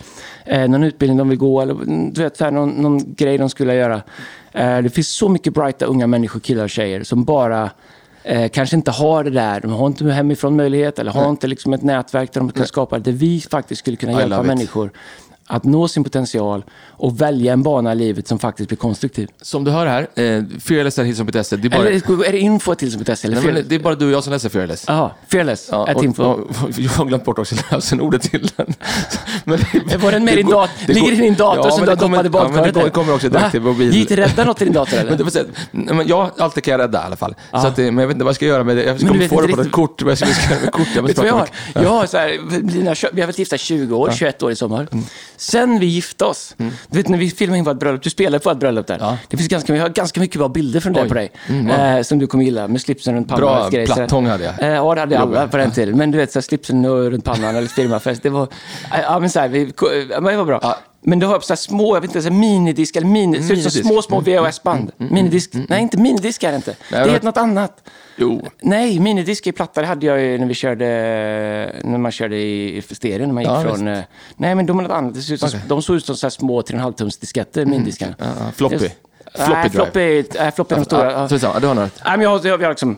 eh, 0.45 0.67
någon 0.67 0.83
utbildning 0.83 1.17
de 1.17 1.29
vill 1.29 1.37
gå, 1.37 1.61
eller 1.61 1.73
mm, 1.73 2.13
du 2.13 2.23
vet 2.23 2.37
så 2.37 2.43
här, 2.43 2.51
någon, 2.51 2.69
någon 2.69 3.13
grej 3.13 3.37
de 3.37 3.49
skulle 3.49 3.75
göra. 3.75 4.01
Eh, 4.51 4.77
det 4.77 4.89
finns 4.89 5.09
så 5.09 5.29
mycket 5.29 5.53
brighta 5.53 5.85
unga 5.85 6.07
människor, 6.07 6.39
killar 6.39 6.63
och 6.63 6.69
tjejer 6.69 7.03
som 7.03 7.23
bara 7.23 7.69
eh, 8.23 8.49
kanske 8.49 8.75
inte 8.75 8.91
har 8.91 9.23
det 9.23 9.29
där. 9.29 9.59
De 9.59 9.71
har 9.71 9.87
inte 9.87 10.11
hemifrån 10.11 10.55
möjlighet 10.55 10.99
eller 10.99 11.11
har 11.11 11.29
inte 11.29 11.47
liksom 11.47 11.73
ett 11.73 11.81
nätverk 11.83 12.33
där 12.33 12.41
de 12.41 12.51
kan 12.51 12.67
skapa 12.67 12.99
det. 12.99 13.11
Vi 13.11 13.41
faktiskt 13.41 13.79
skulle 13.79 13.97
kunna 13.97 14.11
I 14.11 14.15
hjälpa 14.15 14.43
människor 14.43 14.91
att 15.47 15.63
nå 15.63 15.87
sin 15.87 16.03
potential 16.03 16.63
och 16.87 17.21
välja 17.21 17.53
en 17.53 17.63
bana 17.63 17.91
i 17.93 17.95
livet 17.95 18.27
som 18.27 18.39
faktiskt 18.39 18.67
blir 18.69 18.77
konstruktiv. 18.77 19.27
Som 19.41 19.63
du 19.63 19.71
hör 19.71 19.85
här, 19.85 20.01
eh, 20.01 20.43
fearless.hillsong.se. 20.59 21.55
Det 21.55 21.67
är 21.67 21.69
bara... 21.69 21.87
Eller 21.87 22.25
är 22.27 22.31
det 22.31 22.39
info 22.39 22.75
till 22.75 22.91
som 22.91 23.01
ett 23.01 23.25
eller 23.25 23.41
Nej, 23.41 23.53
men 23.53 23.63
det 23.67 23.75
är 23.75 23.79
bara 23.79 23.95
du 23.95 24.05
och 24.05 24.11
jag 24.11 24.23
som 24.23 24.33
läser 24.33 24.49
Fearless. 24.49 24.85
Jaha, 24.87 25.11
fearless. 25.27 25.67
Ja, 25.71 25.93
och, 25.95 26.03
info. 26.03 26.23
och, 26.23 26.47
jag 26.77 26.89
har 26.91 27.05
glömt 27.05 27.25
bort 27.25 27.39
också 27.39 27.55
lösenordet 27.71 28.21
till 28.21 28.49
den. 28.55 28.73
Men 29.43 29.59
det, 29.89 29.97
Var 29.97 30.11
den 30.11 30.25
med 30.25 30.39
i 30.39 30.43
dator? 30.43 30.69
det 30.87 30.93
Ligger 30.93 31.11
i 31.11 31.15
din 31.15 31.33
dator 31.35 31.65
ja, 31.65 31.71
som 31.71 31.79
men 31.79 31.85
du 31.85 31.89
har 31.91 31.95
det 31.95 32.01
kommer- 32.01 32.23
doppat 32.23 32.33
i 32.33 32.37
Ja, 32.37 32.43
men 32.43 32.51
badkaret? 32.53 32.73
det 32.73 32.81
går- 32.81 32.89
kommer 32.89 33.13
också 33.13 33.29
direkt 33.29 33.51
till 33.51 33.61
mobil. 33.61 33.93
Gick 33.93 34.09
det 34.09 34.15
rädda 34.17 34.43
något 34.43 34.61
i 34.61 34.65
din 34.65 34.73
dator 34.73 34.97
eller? 34.97 35.09
Men 35.17 35.25
det 35.25 35.31
säga, 35.31 35.45
nej, 35.71 35.95
men 35.95 36.07
jag, 36.07 36.31
allt 36.37 36.55
det 36.55 36.61
kan 36.61 36.71
jag 36.71 36.79
rädda 36.79 37.01
i 37.01 37.05
alla 37.05 37.15
fall. 37.15 37.35
Så 37.51 37.57
att, 37.57 37.75
det- 37.75 37.91
men 37.91 37.97
jag 38.01 38.07
vet 38.07 38.15
inte 38.15 38.23
vad 38.25 38.29
jag 38.31 38.35
ska 38.35 38.45
göra 38.45 38.63
med 38.63 38.77
det. 38.77 38.83
Jag 38.83 39.03
Men 39.03 39.19
vet 39.19 39.29
få 39.29 39.41
det 39.41 39.47
på 39.47 39.53
ett 39.53 39.57
riktigt- 39.57 39.71
kort. 39.71 40.01
Vad 40.01 40.11
jag 40.11 40.17
ska 40.17 40.27
jag 40.27 40.51
göra 40.51 40.61
med 40.61 40.71
kort. 40.73 40.87
Jag 41.17 41.25
jag 41.27 41.33
har? 41.33 41.49
Jag 41.73 41.89
har 41.89 42.05
så 42.05 42.17
här, 42.17 42.39
vi 43.13 43.21
har 43.21 43.27
varit 43.27 43.39
gifta 43.39 43.55
i 43.55 43.59
20 43.59 43.95
år, 43.95 44.11
21 44.15 44.43
år 44.43 44.51
i 44.51 44.55
sommar. 44.55 44.87
Sen 45.43 45.79
vi 45.79 45.85
gifte 45.85 46.25
oss, 46.25 46.55
du 46.87 46.97
vet 46.97 47.07
när 47.07 47.17
vi 47.17 47.29
filmade 47.29 47.57
in 47.57 47.63
vårt 47.63 47.79
bröllop, 47.79 48.01
du 48.03 48.09
spelade 48.09 48.43
på 48.43 48.49
vårt 48.49 48.59
bröllop 48.59 48.87
där. 48.87 48.95
Mm. 48.95 49.07
Ja. 49.07 49.17
Det 49.29 49.37
finns 49.37 49.49
ganska, 49.49 49.73
vi 49.73 49.79
har 49.79 49.89
ganska 49.89 50.19
mycket 50.19 50.37
bra 50.37 50.49
bilder 50.49 50.79
från 50.79 50.93
det 50.93 51.07
på 51.07 51.13
dig. 51.13 51.31
Mm, 51.49 51.69
eh, 51.69 52.01
som 52.03 52.19
du 52.19 52.27
kommer 52.27 52.43
gilla, 52.43 52.67
med 52.67 52.81
slipsen 52.81 53.15
runt 53.15 53.27
pannan. 53.27 53.41
Bra 53.41 53.69
grejer, 53.69 53.85
plattång 53.85 54.27
hade 54.27 54.43
jag. 54.43 54.61
Eh, 54.61 54.67
ja, 54.67 54.95
det 54.95 55.01
hade 55.01 55.19
alla 55.19 55.47
på 55.47 55.57
den 55.57 55.71
tiden. 55.71 55.97
Men 55.97 56.11
du 56.11 56.17
vet, 56.17 56.31
så 56.31 56.39
här, 56.39 56.41
slipsen 56.41 56.87
runt 56.87 57.25
pannan 57.25 57.55
eller 57.55 57.67
firmafest. 57.67 58.23
Det 58.23 58.29
var, 58.29 58.47
ja 58.91 59.19
men 59.19 59.29
så 59.29 59.39
här, 59.39 59.47
vi, 59.47 59.73
men 60.09 60.23
det 60.23 60.37
var 60.37 60.45
bra. 60.45 60.59
Ja. 60.61 60.77
Men 61.05 61.19
då 61.19 61.27
har 61.27 61.35
på 61.39 61.41
så 61.45 61.55
små, 61.55 61.95
jag 61.95 62.01
vet 62.01 62.09
inte, 62.09 62.21
så 62.21 62.31
minidisk 62.33 62.95
eller 62.95 63.07
mini, 63.07 63.37
som 63.37 63.47
minidisk. 63.47 63.81
små, 63.81 64.01
små 64.01 64.19
VHS-band. 64.21 64.91
Minidisk, 64.97 65.49
nej 65.69 65.81
inte 65.81 65.97
minidisk 65.97 66.43
är 66.43 66.49
det 66.49 66.55
inte. 66.55 66.75
det 66.89 66.95
är 66.95 66.99
det 66.99 67.05
var- 67.05 67.11
helt 67.11 67.23
något 67.23 67.37
annat. 67.37 67.83
Jo. 68.17 68.41
Nej, 68.61 68.99
minidisk 68.99 69.47
i 69.47 69.51
platta 69.51 69.81
det 69.81 69.87
hade 69.87 70.05
jag 70.05 70.21
ju 70.21 70.37
när 70.37 70.45
vi 70.45 70.53
körde, 70.53 70.85
när 71.83 71.97
man 71.97 72.11
körde 72.11 72.37
i 72.37 72.81
stereo, 72.91 73.25
när 73.25 73.33
man 73.33 73.43
gick 73.43 73.51
Ja, 73.51 73.61
från... 73.61 73.87
eh, 73.87 73.99
Nej, 74.37 74.55
men 74.55 74.65
de 74.65 74.79
är 74.79 74.83
något 74.83 74.91
annat. 74.91 75.17
Ut 75.31 75.39
som, 75.39 75.49
De 75.67 75.81
såg 75.81 75.95
ut 75.95 76.05
som 76.05 76.15
så 76.15 76.29
små 76.29 76.61
3,5 76.61 76.93
tums 76.93 77.17
disketter, 77.17 77.65
minidiskarna. 77.65 78.15
Ja, 78.19 78.25
ja, 78.39 78.51
floppy. 78.55 78.75
Just- 78.75 78.95
Floppy 79.35 79.53
Nej, 79.53 79.69
floppy, 79.69 80.23
nej, 80.39 80.51
floppy 80.51 80.75
är 80.75 80.79
de 80.79 80.85
stora. 80.85 81.11
Ja. 81.11 81.29
så 81.29 81.35
är 81.35 81.39
samma. 81.39 81.59
Du 81.59 81.67
har 81.67 81.73
något. 81.75 81.91
Nej, 82.05 82.17
men 82.17 82.21
jag, 82.21 82.45
jag, 82.45 82.69
liksom 82.69 82.97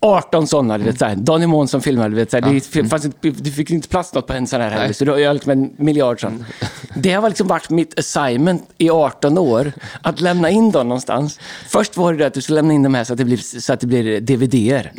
18 0.00 0.46
sådana, 0.46 0.78
du 0.78 0.84
vet 0.84 0.98
såhär. 0.98 1.16
Donny 1.16 1.46
Månsson 1.46 1.82
filmade, 1.82 2.08
du 2.08 2.16
vet 2.16 2.30
såhär. 2.30 2.60
Det 2.82 2.88
fanns 2.88 3.04
inte, 3.04 3.30
du 3.30 3.50
fick 3.50 3.70
inte 3.70 3.88
plats 3.88 4.14
något 4.14 4.26
på 4.26 4.32
en 4.32 4.46
sån 4.46 4.60
här 4.60 4.70
heller, 4.70 4.92
så 4.92 5.04
jag 5.04 5.26
har 5.26 5.34
liksom 5.34 5.52
en 5.52 5.70
miljard 5.76 6.20
sån. 6.20 6.44
Det 6.94 7.12
har 7.12 7.28
liksom 7.28 7.46
varit 7.46 7.70
mitt 7.70 7.98
assignment 7.98 8.70
i 8.78 8.90
18 8.90 9.38
år, 9.38 9.72
att 10.02 10.20
lämna 10.20 10.50
in 10.50 10.70
dem 10.70 10.88
någonstans. 10.88 11.40
Först 11.68 11.96
var 11.96 12.12
det 12.12 12.18
det 12.18 12.26
att 12.26 12.34
du 12.34 12.40
skulle 12.40 12.56
lämna 12.56 12.74
in 12.74 12.82
dem 12.82 12.94
här 12.94 13.04
så 13.04 13.12
att 13.12 13.18
det 13.18 13.24
blir, 13.24 13.60
så 13.60 13.72
att 13.72 13.80
det 13.80 13.86
blir 13.86 14.20
DVD-er. 14.20 14.92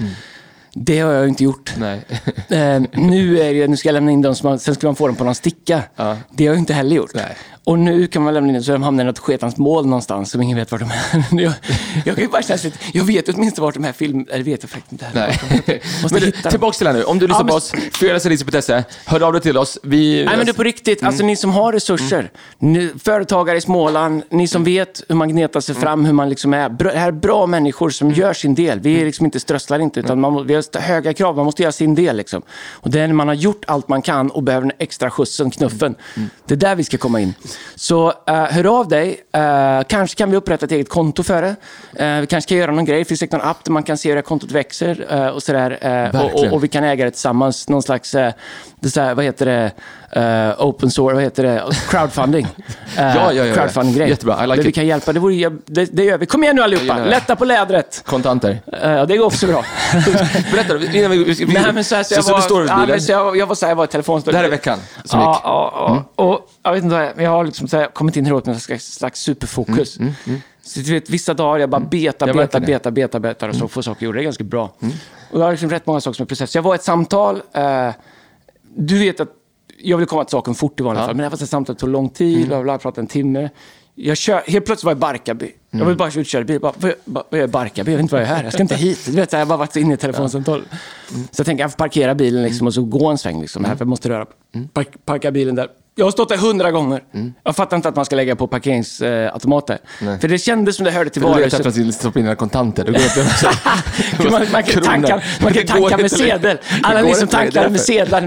Det 0.74 1.00
har 1.00 1.12
jag 1.12 1.28
inte 1.28 1.44
gjort. 1.44 1.74
Nej. 1.78 2.02
Eh, 2.50 2.82
nu, 2.94 3.40
är 3.40 3.54
det, 3.54 3.68
nu 3.68 3.78
ska 3.78 3.90
jag 3.90 3.94
lämna 3.94 4.12
in 4.12 4.22
dem, 4.22 4.36
man, 4.44 4.60
sen 4.60 4.76
ska 4.76 4.88
man 4.88 4.96
få 4.96 5.08
dem 5.08 5.16
på 5.16 5.24
någon 5.24 5.36
sticka. 5.36 5.84
Ja. 5.96 6.18
Det 6.32 6.48
har 6.48 6.54
jag 6.54 6.62
inte 6.62 6.74
heller 6.74 6.96
gjort. 6.96 7.12
Nej. 7.14 7.36
Och 7.64 7.80
nu 7.80 8.08
kan 8.08 8.24
man 8.24 8.34
lämna 8.34 8.48
in 8.48 8.54
dem 8.54 8.64
så 8.64 8.72
de 8.72 8.84
hamnar 8.84 9.04
i 9.04 9.08
något 9.08 9.20
sketans 9.20 9.58
mål 9.58 9.86
någonstans 9.86 10.32
som 10.32 10.42
ingen 10.42 10.58
vet 10.58 10.72
var 10.72 10.80
de 10.80 10.86
är. 10.92 11.42
jag, 11.44 11.54
jag 12.06 12.16
kan 12.16 12.24
ju 12.24 12.30
bara 12.30 12.42
känna 12.42 12.60
jag 12.94 13.04
vet 13.04 13.30
åtminstone 13.30 13.66
vart 13.66 13.74
de 13.74 13.84
här 13.84 13.92
filmerna... 13.94 14.26
Eller 14.32 14.44
vet 14.44 14.64
jag 14.64 14.70
faktiskt 14.70 14.92
inte. 14.92 15.08
Nej. 15.14 15.40
Måste 16.02 16.14
Men 16.16 16.20
du, 16.20 16.26
hitta 16.26 16.42
dem. 16.42 16.50
tillbaks 16.52 16.78
till 16.78 16.86
det 16.86 16.92
här 16.92 17.00
nu. 17.00 17.04
Om 17.04 17.20
du 17.20 17.28
lyssnar 17.28 17.40
Ja, 17.40 17.44
men- 17.44 17.50
på 17.52 17.56
oss, 17.56 17.72
fearless.se, 18.00 18.84
hör 19.06 19.22
av 19.24 19.34
dig 19.34 19.42
till 19.42 19.58
oss. 19.58 19.80
Vi, 19.84 20.26
Nej, 20.26 20.38
men 20.38 20.46
det 20.46 20.52
är 20.52 20.54
på 20.54 20.64
riktigt. 20.64 21.04
Alltså 21.04 21.26
ni 21.26 21.36
som 21.36 21.52
har 21.52 21.74
resurser, 21.74 22.32
ni, 22.60 22.92
företagare 23.04 23.58
i 23.58 23.62
Småland, 23.62 24.24
ni 24.30 24.48
som 24.48 24.64
vet 24.64 25.04
hur 25.10 25.16
man 25.16 25.30
gnetar 25.30 25.60
sig 25.62 25.76
fram, 25.76 26.06
hur 26.06 26.14
man 26.14 26.30
liksom 26.30 26.54
är. 26.54 26.70
Bra, 26.70 26.92
det 26.92 27.00
här 27.00 27.08
är 27.08 27.12
bra 27.12 27.48
människor 27.48 27.90
som 27.90 28.12
gör 28.12 28.34
sin 28.34 28.56
del. 28.56 28.80
Vi 28.80 29.02
är 29.02 29.06
liksom 29.06 29.26
inte 29.26 29.40
strösslar 29.40 29.80
inte, 29.80 30.00
utan 30.00 30.20
man, 30.20 30.48
vi 30.48 30.54
har 30.54 30.80
höga 30.80 31.14
krav. 31.14 31.36
Man 31.36 31.46
måste 31.46 31.62
göra 31.64 31.72
sin 31.72 31.96
del. 31.96 32.18
Liksom. 32.18 32.42
Och 32.72 32.90
det 32.92 33.00
är 33.02 33.08
när 33.08 33.14
man 33.16 33.28
har 33.28 33.36
gjort 33.36 33.64
allt 33.68 33.88
man 33.88 34.02
kan 34.02 34.30
och 34.32 34.44
behöver 34.44 34.68
den 34.68 34.78
extra 34.80 35.10
skjutsen, 35.10 35.52
knuffen. 35.52 35.96
Det 36.46 36.54
är 36.54 36.58
där 36.58 36.76
vi 36.76 36.84
ska 36.84 36.98
komma 36.98 37.20
in. 37.22 37.34
Så 37.76 38.14
eh, 38.28 38.44
hör 38.44 38.80
av 38.80 38.88
dig. 38.88 39.22
Eh, 39.34 39.82
kanske 39.88 40.18
kan 40.18 40.32
vi 40.32 40.38
upprätta 40.38 40.66
ett 40.66 40.72
eget 40.72 40.90
konto 40.90 41.24
för 41.24 41.42
det. 41.42 41.56
Eh, 42.06 42.22
vi 42.22 42.28
kanske 42.28 42.50
kan 42.50 42.58
göra 42.58 42.72
någon 42.72 42.86
grej. 42.86 43.00
Det 43.00 43.06
finns 43.06 43.20
säkert 43.20 43.32
någon 43.32 43.48
app 43.50 43.64
där 43.64 43.72
man 43.72 43.84
kan 43.84 43.98
se 43.98 44.10
hur 44.10 44.16
det 44.16 44.18
här 44.18 44.24
kontot 44.24 44.52
växer. 44.52 45.32
och, 45.34 45.44
sådär. 45.44 46.12
Och, 46.14 46.40
och, 46.40 46.54
och 46.54 46.64
vi 46.64 46.68
kan 46.68 46.84
äga 46.84 47.06
det 47.06 47.12
tillsammans. 47.12 47.70
Någon 47.70 47.84
slags, 47.84 48.10
så 48.10 48.20
här, 49.02 49.14
vad 49.14 49.26
heter 49.26 49.46
det, 49.46 49.72
Eh, 50.16 50.56
open 50.58 50.92
source, 50.92 51.16
vad 51.16 51.24
heter 51.24 51.44
det, 51.44 51.64
crowdfunding. 51.90 52.48
Eh, 52.98 53.16
Ja, 53.16 53.34
ja, 53.34 53.46
ja. 53.46 53.54
Crowdfunding-grej. 53.54 54.10
Jättebra, 54.10 54.44
I 54.44 54.48
like 54.48 54.56
Där 54.56 54.64
vi 54.64 54.70
it. 54.70 54.76
kan 54.76 54.88
hjälpa, 54.88 55.14
det, 55.14 55.20
vore, 55.20 55.50
det, 55.66 55.86
det 55.86 56.04
gör 56.04 56.18
vi. 56.18 56.26
Kom 56.26 56.44
igen 56.44 56.56
nu 56.56 56.62
allihopa, 56.62 56.98
lätta 56.98 57.36
på 57.36 57.46
lädret. 57.46 58.04
Kontanter. 58.06 58.60
Eh, 58.84 59.06
det 59.06 59.18
går 59.18 59.26
också 59.26 59.48
bra. 59.48 59.66
Berätta, 60.52 60.98
innan 60.98 61.12
vi... 61.12 61.24
vi, 61.24 61.34
vi 61.34 61.54
Nej, 61.54 61.74
men 61.74 61.84
så, 61.84 61.96
här, 61.96 62.04
så, 62.04 62.14
jag 62.14 62.24
så, 62.24 62.32
var, 62.32 62.38
du 62.38 62.44
står 62.44 62.68
ja, 62.68 62.86
men 62.88 63.02
så 63.02 63.12
jag, 63.12 63.38
jag 63.38 63.48
var 63.48 63.56
så 63.56 63.66
här, 63.66 63.72
jag 63.72 63.76
var 63.76 63.84
i 63.84 63.88
telefonstund. 63.88 64.34
Det 64.34 64.38
här 64.38 64.46
är 64.46 64.50
veckan 64.50 64.80
som 65.06 65.20
ja, 65.20 65.34
gick. 65.34 65.42
ja, 65.44 66.06
ja. 66.18 66.24
Och 66.24 66.40
jag 66.64 66.74
vet 66.74 66.84
inte 66.84 67.14
men 67.16 67.26
jag 67.26 67.32
har 67.32 67.41
liksom 67.44 67.68
så 67.68 67.78
här, 67.78 67.88
kommit 67.88 68.18
in 68.18 68.26
här 68.26 68.34
åt 68.34 68.46
med 68.46 68.56
en 68.56 68.62
slags, 68.62 68.94
slags 68.94 69.22
superfokus. 69.22 69.98
Så 70.64 70.80
du 70.80 70.94
vet, 70.94 71.10
vissa 71.10 71.34
dagar 71.34 71.60
jag 71.60 71.70
bara 71.70 71.82
betar, 71.82 72.28
Jag 72.28 72.36
betar, 72.36 72.60
betar, 72.60 72.92
betar, 72.92 73.20
betar 73.20 73.50
och 73.50 73.56
så 73.56 73.68
får 73.68 73.82
saker 73.82 74.06
gjorda. 74.06 74.16
Det 74.16 74.22
är 74.22 74.24
ganska 74.24 74.44
bra. 74.44 74.74
Och 75.32 75.40
jag 75.40 75.44
har 75.44 75.52
liksom 75.52 75.70
rätt 75.70 75.86
många 75.86 76.02
saker 76.02 76.16
som 76.16 76.24
är 76.24 76.28
process. 76.28 76.56
Jag 76.56 76.62
var 76.62 76.74
i 76.74 76.76
ett 76.76 76.84
samtal. 76.84 77.42
Eh, 77.54 77.90
du 78.76 79.00
vet 79.00 79.20
att 79.20 79.30
jag 79.78 79.98
vill 79.98 80.08
komma 80.08 80.24
till 80.24 80.32
saken 80.32 80.56
fort 80.56 80.80
i 80.80 80.84
vanliga 80.84 81.04
fall, 81.06 81.16
men 81.16 81.18
det 81.18 81.24
här 81.24 81.30
var 81.30 81.44
ett 81.44 81.50
samtal 81.50 81.76
tog 81.76 81.90
lång 81.90 82.10
tid, 82.10 82.48
bla, 82.48 82.64
bla, 82.64 82.78
pratade 82.78 83.02
en 83.02 83.08
timme. 83.08 83.50
Jag 83.96 84.18
kör, 84.18 84.42
helt 84.48 84.66
plötsligt 84.66 84.84
var 84.84 84.92
jag 84.92 84.98
i 84.98 85.00
Barkarby. 85.00 85.52
Jag 85.70 85.86
vill 85.86 85.98
bara 85.98 86.10
utköra 86.20 86.44
bil. 86.44 86.60
Bara, 86.60 86.74
vad, 86.78 86.94
vad, 87.06 87.40
jag 87.40 87.44
i 87.44 87.48
Barkarby? 87.48 87.92
Jag 87.92 87.98
vet 87.98 88.02
inte 88.02 88.16
vad 88.16 88.22
jag 88.22 88.30
är 88.30 88.36
här. 88.36 88.44
Jag 88.44 88.54
ska 88.54 88.62
inte 88.62 88.76
hit. 88.88 89.06
Du 89.06 89.12
vet, 89.12 89.32
jag 89.32 89.40
har 89.40 89.46
bara 89.46 89.58
varit 89.58 89.76
inne 89.76 89.94
i 89.94 89.98
telefonsamtal. 89.98 90.64
Så 91.08 91.40
jag 91.40 91.46
tänker, 91.46 91.64
jag 91.64 91.72
får 91.72 91.78
parkera 91.78 92.16
bilen 92.16 92.44
liksom, 92.44 92.68
och 92.68 92.74
så 92.74 92.84
gå 92.84 93.08
en 93.08 93.18
sväng. 93.18 93.42
Liksom, 93.42 93.66
här, 93.66 93.76
för 93.76 93.82
jag 93.82 93.90
måste 93.90 94.10
röra. 94.10 94.26
Park, 94.74 95.06
parka 95.06 95.32
bilen 95.32 95.56
där. 95.56 95.68
Jag 95.96 96.06
har 96.06 96.12
stått 96.12 96.30
där 96.30 96.38
hundra 96.38 96.72
gånger. 96.72 97.04
Jag 97.44 97.56
fattar 97.56 97.78
inte 97.78 97.90
att 97.90 97.96
man 97.96 98.06
ska 98.06 98.16
lägga 98.16 98.36
på 98.36 98.48
parkeringsautomater. 98.48 99.78
För 100.22 100.28
det 100.28 100.38
kändes 100.38 100.76
som 100.76 100.86
det 100.86 100.92
hörde 100.92 101.10
till 101.10 101.22
Du 101.22 101.28
letar 101.28 101.60
efter 101.60 101.88
att 101.88 101.94
stoppa 101.94 102.20
in 102.20 102.26
dina 102.26 102.36
kontanter. 102.36 102.84
Du 102.84 102.92
går 102.92 103.00
upp 103.00 104.32
man, 104.32 104.46
man 104.52 104.64
kan 104.64 104.84
tanka, 104.84 105.22
man 105.42 105.54
kan 105.54 105.66
tanka 105.68 105.98
med 105.98 106.12
sedel. 106.12 106.58
Alla 106.84 107.02
ni 107.02 107.16
som 107.16 107.28
tankar 107.28 107.70
med 107.70 107.82
sedlar. 107.82 108.22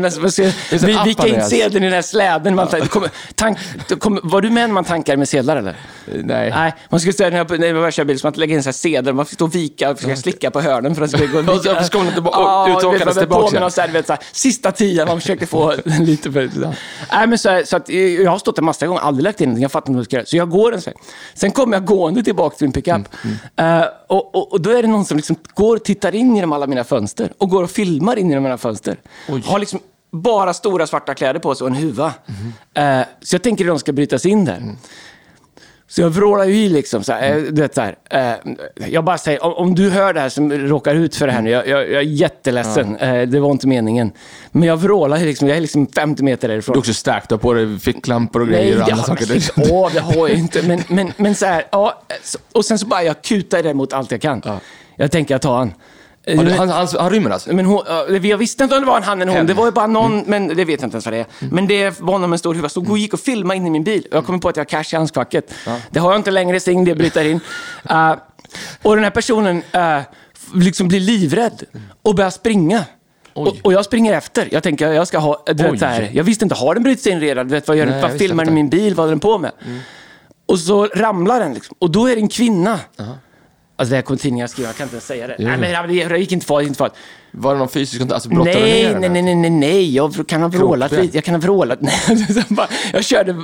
Vi, 0.87 0.99
vika 1.05 1.27
in 1.27 1.43
sedeln 1.43 1.85
i 1.85 1.87
den 1.87 1.95
här 1.95 2.03
släden. 2.03 2.55
Man, 2.55 2.67
kommer, 2.69 3.11
tank, 3.35 3.59
kommer, 3.99 4.21
var 4.25 4.41
du 4.41 4.51
med 4.51 4.69
när 4.69 4.75
man 4.75 4.85
tankar 4.85 5.17
med 5.17 5.29
sedlar 5.29 5.57
eller? 5.57 5.77
Nej. 6.23 6.51
Nej, 6.51 6.75
man 6.89 7.01
skulle 7.01 7.13
säga 7.13 7.31
när 7.31 7.37
jag, 7.37 7.47
började 7.47 7.93
köra 7.93 8.05
bil, 8.07 8.19
så 8.19 8.27
man 8.27 8.33
lägga 8.37 8.55
in 8.55 8.63
så 8.63 8.69
här 8.69 8.73
sedlar, 8.73 9.13
man 9.13 9.27
fick 9.27 9.35
stå 9.35 9.45
och 9.45 9.55
vika 9.55 9.91
och 9.91 9.97
försöka 9.99 10.17
slicka 10.17 10.51
på 10.51 10.61
hörnen 10.61 10.95
för 10.95 11.03
att 11.03 11.11
det 11.11 11.19
skulle 11.19 11.43
gå 11.43 11.53
Och 11.53 11.65
så 11.65 12.03
tillbaka- 12.13 12.39
Ja, 12.41 12.69
ut 12.79 12.85
och 12.85 12.95
vet, 12.95 13.03
åkandes 13.03 13.17
man 13.17 13.23
tillbaka 13.23 13.87
du 13.87 13.93
vet, 13.93 14.07
så 14.07 14.13
här, 14.13 14.23
sista 14.33 14.73
tian, 14.73 15.09
man 15.09 15.21
försökte 15.21 15.47
få 15.47 15.75
lite 16.01 16.33
för... 16.33 16.51
Nej, 17.13 17.27
men 17.27 17.39
så, 17.39 17.54
här, 17.55 17.65
så 17.65 17.77
att, 17.77 17.89
eh, 17.89 17.97
jag 17.97 18.31
har 18.31 18.39
stått 18.39 18.57
där 18.57 18.63
massa 18.63 18.87
gånger, 18.87 19.01
aldrig 19.01 19.25
lagt 19.25 19.41
in 19.41 19.49
någonting, 19.49 19.63
jag 19.63 19.73
fattar 19.73 19.91
inte 19.91 19.97
vad 19.97 20.01
jag 20.01 20.07
ska 20.07 20.17
göra. 20.17 20.27
Så 20.27 20.37
jag 20.37 20.51
går 20.51 20.75
en 20.75 20.81
sväng. 20.81 20.95
Sen 21.35 21.51
kommer 21.51 21.77
jag 21.77 21.85
gående 21.85 22.23
tillbaka 22.23 22.57
till 22.57 22.67
min 22.67 22.73
pickup. 22.73 22.95
Mm, 22.97 23.37
Eh, 23.57 23.87
och, 24.07 24.35
och, 24.35 24.53
och 24.53 24.61
då 24.61 24.71
är 24.71 24.83
det 24.83 24.89
någon 24.89 25.05
som 25.05 25.17
liksom 25.17 25.37
går 25.55 25.77
och 25.77 25.85
tittar 25.85 26.15
in 26.15 26.37
genom 26.37 26.53
alla 26.53 26.67
mina 26.67 26.85
fönster 26.85 27.33
och 27.39 27.49
går 27.49 27.63
och 27.63 27.71
filmar 27.71 28.17
in 28.17 28.29
genom 28.29 28.43
mina 28.43 28.59
fönster. 28.59 28.97
Har 29.45 29.59
liksom 29.59 29.81
bara 30.13 30.55
stora 30.55 30.87
svarta 30.87 31.15
kläder 31.15 31.41
på 31.41 31.55
sig 31.55 31.65
och 31.65 31.71
en 31.71 31.77
huva. 31.77 32.15
Mm-hmm. 32.27 33.01
Eh, 33.01 33.07
så 33.21 33.35
jag 33.35 33.43
tänker 33.43 33.65
att 33.65 33.69
de 33.69 33.79
ska 33.79 33.93
brytas 33.93 34.27
in 34.27 34.45
där. 34.45 34.63
Så 35.95 36.01
jag 36.03 36.11
vrålar 36.11 36.45
ju 36.45 36.55
i 36.57 36.69
liksom. 36.69 37.05
Så 37.05 37.13
här, 37.13 37.37
eh, 37.37 37.43
du 37.43 37.63
vet, 37.63 37.75
så 37.75 37.81
här, 37.81 37.97
eh, 38.11 38.89
jag 38.89 39.05
bara 39.05 39.19
säger, 39.19 39.45
om, 39.45 39.53
om 39.55 39.75
du 39.75 39.91
hör 39.91 40.13
det 40.15 40.21
här 40.21 40.29
som 40.29 40.53
råkar 40.53 40.95
ut 40.95 41.17
för 41.17 41.27
det 41.27 41.33
här 41.33 41.43
nu, 41.43 41.51
jag, 41.51 41.69
jag, 41.69 41.81
jag 41.81 41.95
är 41.95 42.01
jätteledsen. 42.01 42.97
Eh, 42.97 43.23
det 43.23 43.41
var 43.41 43.51
inte 43.51 43.67
meningen. 43.67 44.13
Men 44.53 44.69
jag 44.69 44.77
vrålar 44.77 45.17
ju 45.17 45.27
liksom, 45.27 45.49
jag 45.49 45.57
är 45.57 45.61
liksom 45.61 45.87
50 45.87 46.23
meter 46.23 46.49
därifrån. 46.49 46.73
Du 46.73 46.77
är 46.77 46.81
också 46.81 46.95
stark, 46.95 47.29
du 47.29 47.35
har 47.35 47.39
på 47.39 47.53
dig 47.55 47.79
ficklampor 47.79 48.41
och 48.43 48.49
Nej, 48.49 48.57
grejer 48.57 48.81
och 48.81 48.87
det 48.87 48.93
andra 48.93 49.05
saker. 49.05 49.51
åh, 49.73 49.91
det 49.93 50.01
har 50.01 50.29
jag 50.29 50.39
inte. 50.39 50.63
Men, 50.63 50.81
men, 50.89 51.13
men 51.17 51.35
så 51.35 51.47
här, 51.47 51.65
ja, 51.73 52.03
så- 52.23 52.39
och 52.53 52.65
sen 52.65 52.79
så 52.79 52.87
bara 52.87 53.03
jag 53.03 53.23
kutar 53.23 53.63
det 53.63 53.75
mot 53.75 53.93
allt 53.93 54.11
jag 54.11 54.21
kan. 54.21 54.43
Ja. 54.45 54.59
Jag 54.97 55.11
tänker 55.11 55.35
jag 55.35 55.43
tar 55.43 55.57
han. 55.59 55.73
Eh, 56.27 56.35
Ja, 56.37 56.43
det- 56.43 56.53
Han, 56.53 56.69
han, 56.69 56.89
han 56.99 57.11
rymmer 57.11 57.31
alltså? 57.31 57.53
Men 57.53 57.65
hon, 57.67 57.83
ja, 57.87 58.09
jag 58.09 58.39
visste 58.39 58.63
inte 58.65 58.77
om 58.77 58.81
det 58.83 58.87
var 58.87 58.97
en 58.97 59.03
han 59.03 59.23
eller 59.23 59.31
hon. 59.31 59.37
Hen. 59.37 59.47
Det 59.47 59.55
var 59.55 59.65
ju 59.67 59.73
bara 59.73 59.87
någon, 59.87 60.19
men 60.27 60.49
det 60.49 60.55
vet 60.55 60.69
jag 60.81 60.87
inte 60.87 60.95
ens 60.95 61.05
vad 61.05 61.13
det 61.15 61.19
är. 61.19 61.27
Men 61.51 61.67
det 61.67 62.01
var 62.01 62.19
någon 62.19 62.31
med 62.31 62.39
stor 62.39 62.55
huvud. 62.55 62.71
Så 62.71 62.81
hon 62.85 63.01
gick 63.01 63.15
och 63.15 63.21
filmade 63.21 63.57
in 63.57 63.67
i 63.67 63.71
min 63.71 63.85
bil. 63.85 64.07
Jag 64.11 64.27
kom 64.27 64.41
på 64.41 64.49
att 64.49 64.57
jag 64.57 64.61
har 64.65 64.69
cash 64.69 64.95
i 64.95 64.97
handskfacket. 64.97 65.55
Det 65.91 66.01
har 66.01 66.11
jag 66.13 66.19
inte 66.19 66.31
längre, 66.31 66.61
så 66.61 66.71
ingen 66.71 66.85
det 66.85 66.95
bryter 66.95 67.25
in. 67.25 67.41
Uh, 67.91 68.15
och 68.83 68.95
den 68.95 69.05
här 69.05 69.11
personen 69.11 69.57
uh, 69.57 70.01
liksom 70.55 70.89
blir 70.89 71.01
livrädd 71.01 71.63
och 72.03 72.15
börjar 72.15 72.31
springa. 72.31 72.85
Och, 73.33 73.57
och 73.63 73.73
jag 73.73 73.85
springer 73.85 74.13
efter. 74.13 74.49
Jag 74.53 74.63
tänker, 74.63 74.93
jag 74.93 75.09
ska 75.09 75.19
ha... 75.19 75.43
Du 75.47 75.53
vet, 75.63 75.79
så 75.79 75.87
här, 75.87 76.11
jag 76.13 76.25
visste 76.25 76.45
inte, 76.45 76.55
har 76.55 76.75
den 76.75 76.83
brutit 76.83 77.03
sig 77.03 77.13
in 77.13 77.21
redan? 77.21 77.49
Du 77.49 77.55
vet, 77.55 77.69
vad 77.69 77.77
gör 77.77 77.85
den? 77.87 77.93
Nej, 77.93 78.03
Vad 78.03 78.11
jag 78.11 78.13
visste 78.15 78.29
filmar 78.29 78.45
den 78.45 78.55
min 78.55 78.69
bil? 78.69 78.95
Vad 78.95 79.03
håller 79.05 79.13
den 79.13 79.21
på 79.21 79.39
med? 79.39 79.53
Och 80.47 80.59
så 80.59 80.87
ramlar 80.87 81.41
den. 81.41 81.55
Liksom. 81.55 81.77
Och 81.79 81.91
då 81.91 82.07
är 82.07 82.15
det 82.17 82.21
en 82.23 82.29
kvinna. 82.29 82.81
Alltså 83.77 83.91
det 83.91 83.97
här 83.97 84.03
kommer 84.03 84.19
tidningar 84.19 84.47
skriva, 84.47 84.69
jag 84.69 84.77
kan 84.77 84.85
inte 84.85 84.95
ens 84.95 85.07
säga 85.07 85.27
det. 85.27 85.37
Nej, 85.39 85.59
men 85.59 85.89
det 86.09 86.19
gick 86.19 86.33
inte 86.33 86.47
farligt, 86.47 86.69
inte 86.69 86.79
farligt. 86.79 86.97
Var 87.31 87.53
det 87.53 87.59
någon 87.59 87.69
fysisk 87.69 87.99
kontakt? 88.01 88.15
Alltså 88.15 88.29
brottade 88.29 88.61
Nej, 88.61 88.83
ner 88.83 88.99
nej, 88.99 89.09
nej, 89.09 89.23
nej, 89.23 89.35
nej, 89.35 89.51
nej, 89.51 89.95
jag 89.95 90.27
kan 90.29 90.43
ha 90.43 90.49
vrålat 90.49 90.93
lite. 90.93 91.17
Jag 91.17 91.25
kan 91.25 91.35
ha 91.35 91.41
vrålat. 91.41 91.79
Nej, 91.81 91.95
jag 92.93 93.05
körde 93.05 93.35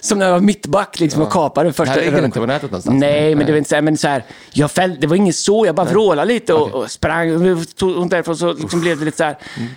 som 0.00 0.18
när 0.18 0.26
jag 0.26 0.32
var 0.32 0.40
mittback 0.40 1.00
liksom, 1.00 1.22
och 1.22 1.32
kapade 1.32 1.72
första... 1.72 1.94
Det 1.94 2.00
här 2.00 2.10
ligger 2.10 2.24
inte 2.24 2.40
på 2.40 2.46
nätet 2.46 2.70
någonstans? 2.70 3.00
Nej, 3.00 3.34
men 3.34 3.46
det 3.46 3.52
var 3.52 3.58
inte 3.58 3.70
så 3.70 3.74
här, 3.74 3.82
men 3.82 3.96
så 3.96 4.08
här, 4.08 4.24
jag 4.52 4.70
fäll, 4.70 4.96
det 5.00 5.06
var 5.06 5.16
inget 5.16 5.36
så, 5.36 5.66
jag 5.66 5.74
bara 5.74 5.86
vrålade 5.86 6.32
lite 6.32 6.54
och, 6.54 6.74
och 6.74 6.90
sprang 6.90 7.52
och 7.52 7.76
tog 7.76 7.96
och 7.96 8.08
därifrån 8.08 8.36
så 8.36 8.52
liksom 8.52 8.80
blev 8.80 8.98
det 8.98 9.04
lite 9.04 9.16
så 9.16 9.24
här. 9.24 9.38
Mm. 9.56 9.68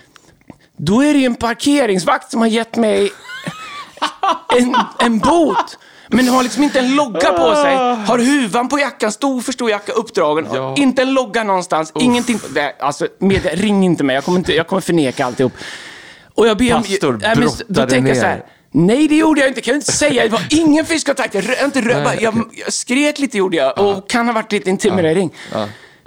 Då 0.76 1.02
är 1.02 1.12
det 1.12 1.18
ju 1.18 1.26
en 1.26 1.34
parkeringsvakt 1.34 2.30
som 2.30 2.40
har 2.40 2.48
gett 2.48 2.76
mig 2.76 3.10
en, 4.58 4.74
en 4.98 5.18
bot. 5.18 5.78
Men 6.08 6.28
har 6.28 6.42
liksom 6.42 6.62
inte 6.62 6.78
en 6.78 6.94
logga 6.94 7.32
på 7.32 7.54
sig. 7.54 7.76
Har 8.06 8.18
huvan 8.18 8.68
på 8.68 8.78
jackan, 8.78 9.12
stor 9.12 9.40
för 9.40 9.52
stor 9.52 9.70
jacka, 9.70 9.92
uppdragen. 9.92 10.46
Ja. 10.54 10.74
Inte 10.76 11.02
en 11.02 11.14
logga 11.14 11.44
någonstans. 11.44 11.92
Ingenting. 12.00 12.40
Nej, 12.54 12.76
Alltså, 12.80 13.08
media, 13.18 13.54
ring 13.54 13.84
inte 13.84 14.04
mig. 14.04 14.14
Jag 14.14 14.24
kommer, 14.24 14.38
inte, 14.38 14.54
jag 14.54 14.66
kommer 14.66 14.80
förneka 14.80 15.26
alltihop. 15.26 15.52
Och 16.34 16.48
jag 16.48 16.56
ber 16.58 16.74
om... 16.74 16.82
Pastor 16.82 17.18
Nej, 17.22 17.34
men 17.36 17.48
Då 17.68 17.86
tänker 17.86 18.08
jag 18.08 18.16
så 18.18 18.26
här. 18.26 18.44
Nej, 18.70 19.08
det 19.08 19.16
gjorde 19.16 19.40
jag 19.40 19.48
inte. 19.48 19.60
Kan 19.60 19.72
jag 19.72 19.78
inte 19.78 19.92
säga. 19.92 20.22
Det 20.22 20.28
var 20.28 20.46
ingen 20.50 20.84
fyskontakt. 20.86 21.34
Jag, 21.34 21.44
inte 21.64 21.80
rö- 21.80 22.20
jag, 22.20 22.42
jag 22.64 22.72
skrek 22.72 23.18
lite 23.18 23.38
gjorde 23.38 23.56
jag. 23.56 23.78
Och 23.78 24.10
kan 24.10 24.26
ha 24.26 24.32
varit 24.34 24.52
lite 24.52 24.70
intimidating. 24.70 25.30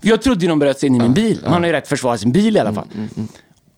Jag 0.01 0.21
trodde 0.21 0.41
ju 0.41 0.47
någon 0.49 0.59
bröt 0.59 0.79
sig 0.79 0.87
in 0.87 0.95
i 0.95 0.99
min 0.99 1.13
bil. 1.13 1.39
Man 1.43 1.53
har 1.53 1.65
ju 1.65 1.71
rätt 1.71 1.83
att 1.83 1.89
försvara 1.89 2.17
sin 2.17 2.31
bil 2.31 2.57
i 2.57 2.59
alla 2.59 2.73
fall. 2.73 2.87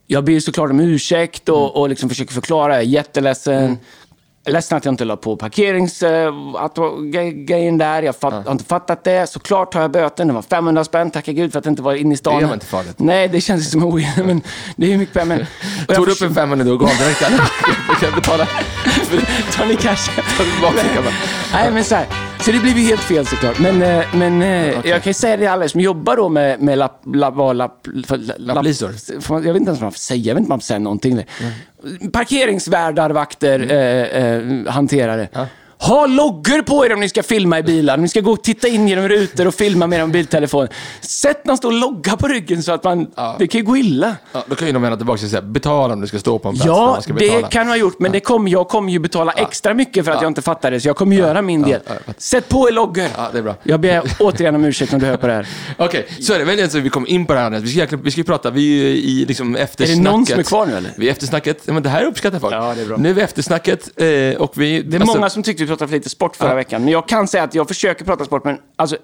Jag 0.08 0.24
ber 0.24 0.40
såklart 0.40 0.70
om 0.70 0.80
ursäkt 0.80 1.50
och, 1.50 1.76
och 1.76 1.90
liksom 1.90 2.10
försöker 2.10 2.34
förklara. 2.34 2.74
Jag 2.74 2.82
är 2.84 2.88
jätteledsen. 2.88 3.78
Ledsen 4.46 4.78
att 4.78 4.86
jag 4.86 4.92
inte 4.92 5.06
la 5.06 5.16
på 5.16 5.36
parkeringsgrejen 5.36 7.78
där. 7.78 8.04
Jag 8.04 8.16
fatt, 8.16 8.46
har 8.46 8.52
inte 8.52 8.66
fattat 8.66 9.04
det. 9.04 9.30
Såklart 9.30 9.72
tar 9.72 9.82
jag 9.82 9.92
böten. 9.92 10.28
Det 10.28 10.34
var 10.34 10.42
500 10.42 10.84
spänn. 10.84 11.12
Tacka 11.12 11.32
gud 11.32 11.52
för 11.52 11.60
att 11.60 11.64
det 11.64 11.70
inte 11.70 11.82
var 11.82 11.94
inne 11.94 12.14
i 12.14 12.18
stan. 12.18 12.40
Det 12.40 12.46
var 12.46 12.54
inte 12.54 12.66
farligt. 12.66 13.00
Nej, 13.00 13.28
det 13.28 13.42
känns 13.42 13.72
som 13.72 13.84
en 13.84 14.06
men 14.26 14.42
det 14.76 14.94
är 14.94 14.98
mycket 14.98 15.14
pengar. 15.14 15.26
Men, 15.26 15.46
jag 15.88 15.96
Tog 15.96 16.06
du 16.06 16.12
upp 16.12 16.22
en 16.22 16.36
500 16.36 16.74
och 16.74 16.80
gav 16.80 16.90
direkt? 16.90 17.22
Du 17.90 17.96
kan 18.06 18.16
betala. 18.16 18.48
Tar 19.52 19.66
ni 19.66 19.76
cash? 19.76 20.10
Nej, 21.54 21.72
men 21.72 21.84
så 21.84 21.96
här. 21.96 22.23
Så 22.46 22.52
det 22.52 22.60
blev 22.60 22.78
ju 22.78 22.84
helt 22.84 23.02
fel 23.02 23.26
såklart. 23.26 23.60
Men, 23.60 23.82
eh, 23.82 24.06
men 24.16 24.42
eh, 24.42 24.88
jag 24.90 25.04
kan 25.04 25.10
ju 25.10 25.14
säga 25.14 25.38
det 25.38 25.48
alla 25.48 25.70
som 25.70 25.82
jobbar 25.82 26.16
då 26.16 26.30
med, 26.30 26.62
med 26.62 26.78
lapp, 26.78 27.02
lapp, 27.16 27.36
lapp, 27.38 27.56
lapp, 27.56 27.88
lapp, 28.10 28.38
Lapplisor? 28.38 28.92
Jag 29.30 29.40
vet 29.40 29.56
inte 29.56 29.70
ens 29.70 29.80
vad 29.80 29.82
man 29.82 29.92
får 29.92 30.00
säga. 30.00 30.24
Jag 30.24 30.36
vet 30.36 30.40
inte 30.40 30.48
om 30.48 30.50
man 30.50 30.60
får 30.60 30.64
säga 30.64 30.80
någonting. 30.80 31.26
Parkeringsvärdar, 32.14 33.10
vakter, 33.10 33.72
eh, 33.72 34.24
eh, 34.24 34.74
hanterare. 34.74 35.28
Ha 35.84 36.06
loggor 36.06 36.62
på 36.62 36.86
er 36.86 36.94
om 36.94 37.00
ni 37.00 37.10
ska 37.10 37.24
filma 37.24 37.60
i 37.60 37.64
bilar. 37.64 37.96
Om 37.96 38.02
ni 38.02 38.08
ska 38.08 38.22
gå 38.22 38.32
och 38.32 38.44
titta 38.44 38.68
in 38.68 38.88
genom 38.88 39.08
rutor 39.10 39.48
och 39.48 39.56
filma 39.56 39.88
med 39.88 40.00
er 40.00 40.06
mobiltelefon. 40.06 40.68
Sätt 41.02 41.46
någon 41.46 41.58
stor 41.58 41.72
logga 41.72 42.18
på 42.18 42.28
ryggen 42.28 42.64
så 42.64 42.72
att 42.72 42.84
man... 42.84 43.08
Det 43.40 43.48
kan 43.48 43.60
ju 43.60 43.66
gå 43.66 43.78
illa. 43.78 44.16
Ja, 44.32 44.44
då 44.48 44.56
kan 44.56 44.68
ju 44.68 44.74
de 44.74 44.82
vända 44.82 44.98
tillbaka 44.98 45.26
och 45.26 45.30
säga 45.30 45.42
betala 45.42 45.94
om 45.94 46.02
du 46.02 46.08
ska 46.08 46.20
stå 46.20 46.40
på 46.40 46.50
en 46.50 46.56
plats 46.56 46.68
Ja, 46.68 47.02
det 47.18 47.50
kan 47.52 47.66
du 47.66 47.72
ha 47.72 47.78
gjort, 47.78 48.00
men 48.00 48.12
det 48.12 48.20
kom, 48.20 48.48
jag 48.48 48.68
kommer 48.68 48.92
ju 48.92 49.00
betala 49.00 49.32
extra 49.32 49.74
mycket 49.74 50.06
för 50.06 50.12
att 50.12 50.22
jag 50.22 50.30
inte 50.30 50.42
fattade 50.42 50.76
det, 50.76 50.82
så 50.82 50.88
jag 50.88 50.96
kommer 50.96 51.16
göra 51.16 51.42
min 51.42 51.62
del. 51.62 51.80
ja, 51.88 51.94
fattar. 51.94 52.14
Sätt 52.18 52.50
på 52.50 52.70
er 52.70 52.74
loggor! 52.74 53.08
Ja, 53.18 53.30
det 53.32 53.38
är 53.38 53.44
bra. 53.44 53.56
Jag 53.64 53.80
ber 53.80 54.04
återigen 54.20 54.56
om 54.56 54.66
ursäkt 54.66 54.94
om 54.94 55.00
du 55.00 55.06
hör 55.06 55.18
på 55.18 55.28
det 55.28 55.34
här. 55.34 55.48
Okej, 55.78 56.08
så 56.20 56.34
är 56.34 56.40
det. 56.40 56.46
Men 56.46 56.64
alltså, 56.64 56.80
vi 56.80 56.90
kom 56.90 57.08
in 57.08 57.26
på 57.26 57.34
det 57.34 57.40
här. 57.40 57.50
Vi 57.50 57.86
ska, 57.86 57.98
vi 57.98 58.12
ska 58.12 58.24
prata, 58.24 58.50
vi 58.50 58.82
är 58.82 58.96
i 58.96 59.26
liksom 59.26 59.56
eftersnacket. 59.56 60.04
någon 60.04 60.26
som 60.26 60.40
är 60.40 60.44
kvar 60.44 60.66
nu, 60.66 60.78
eller? 60.78 60.92
Vi 60.98 61.08
är 61.08 61.12
eftersnacket. 61.12 61.62
Ja, 61.66 61.74
men 61.74 61.84
det 61.84 61.90
här 61.90 62.06
uppskattar 62.06 62.40
folk. 62.40 62.54
Ja, 62.54 62.74
det 62.76 62.82
är 62.82 62.86
bra. 62.86 62.98
Nu 62.98 63.10
är 63.10 63.14
vi 63.14 63.22
eftersnacket 63.22 63.90
eh, 63.96 64.42
och 64.42 64.52
vi... 64.56 64.82
Det 64.82 64.98
är 64.98 65.06
många 65.06 65.30
som 65.30 65.44
tyckte 65.44 65.73
pratade 65.78 65.90
för 65.90 65.98
lite 65.98 66.10
sport 66.10 66.36
förra 66.36 66.56
veckan, 66.56 66.84
men 66.84 66.94
jag 66.94 67.08
kan 67.08 67.28
säga 67.28 67.44
att 67.44 67.56
jag 67.56 67.68
försöker 67.68 68.06
prata 68.06 68.26
sport, 68.26 68.44
men 68.46 68.58
alltså 68.76 68.98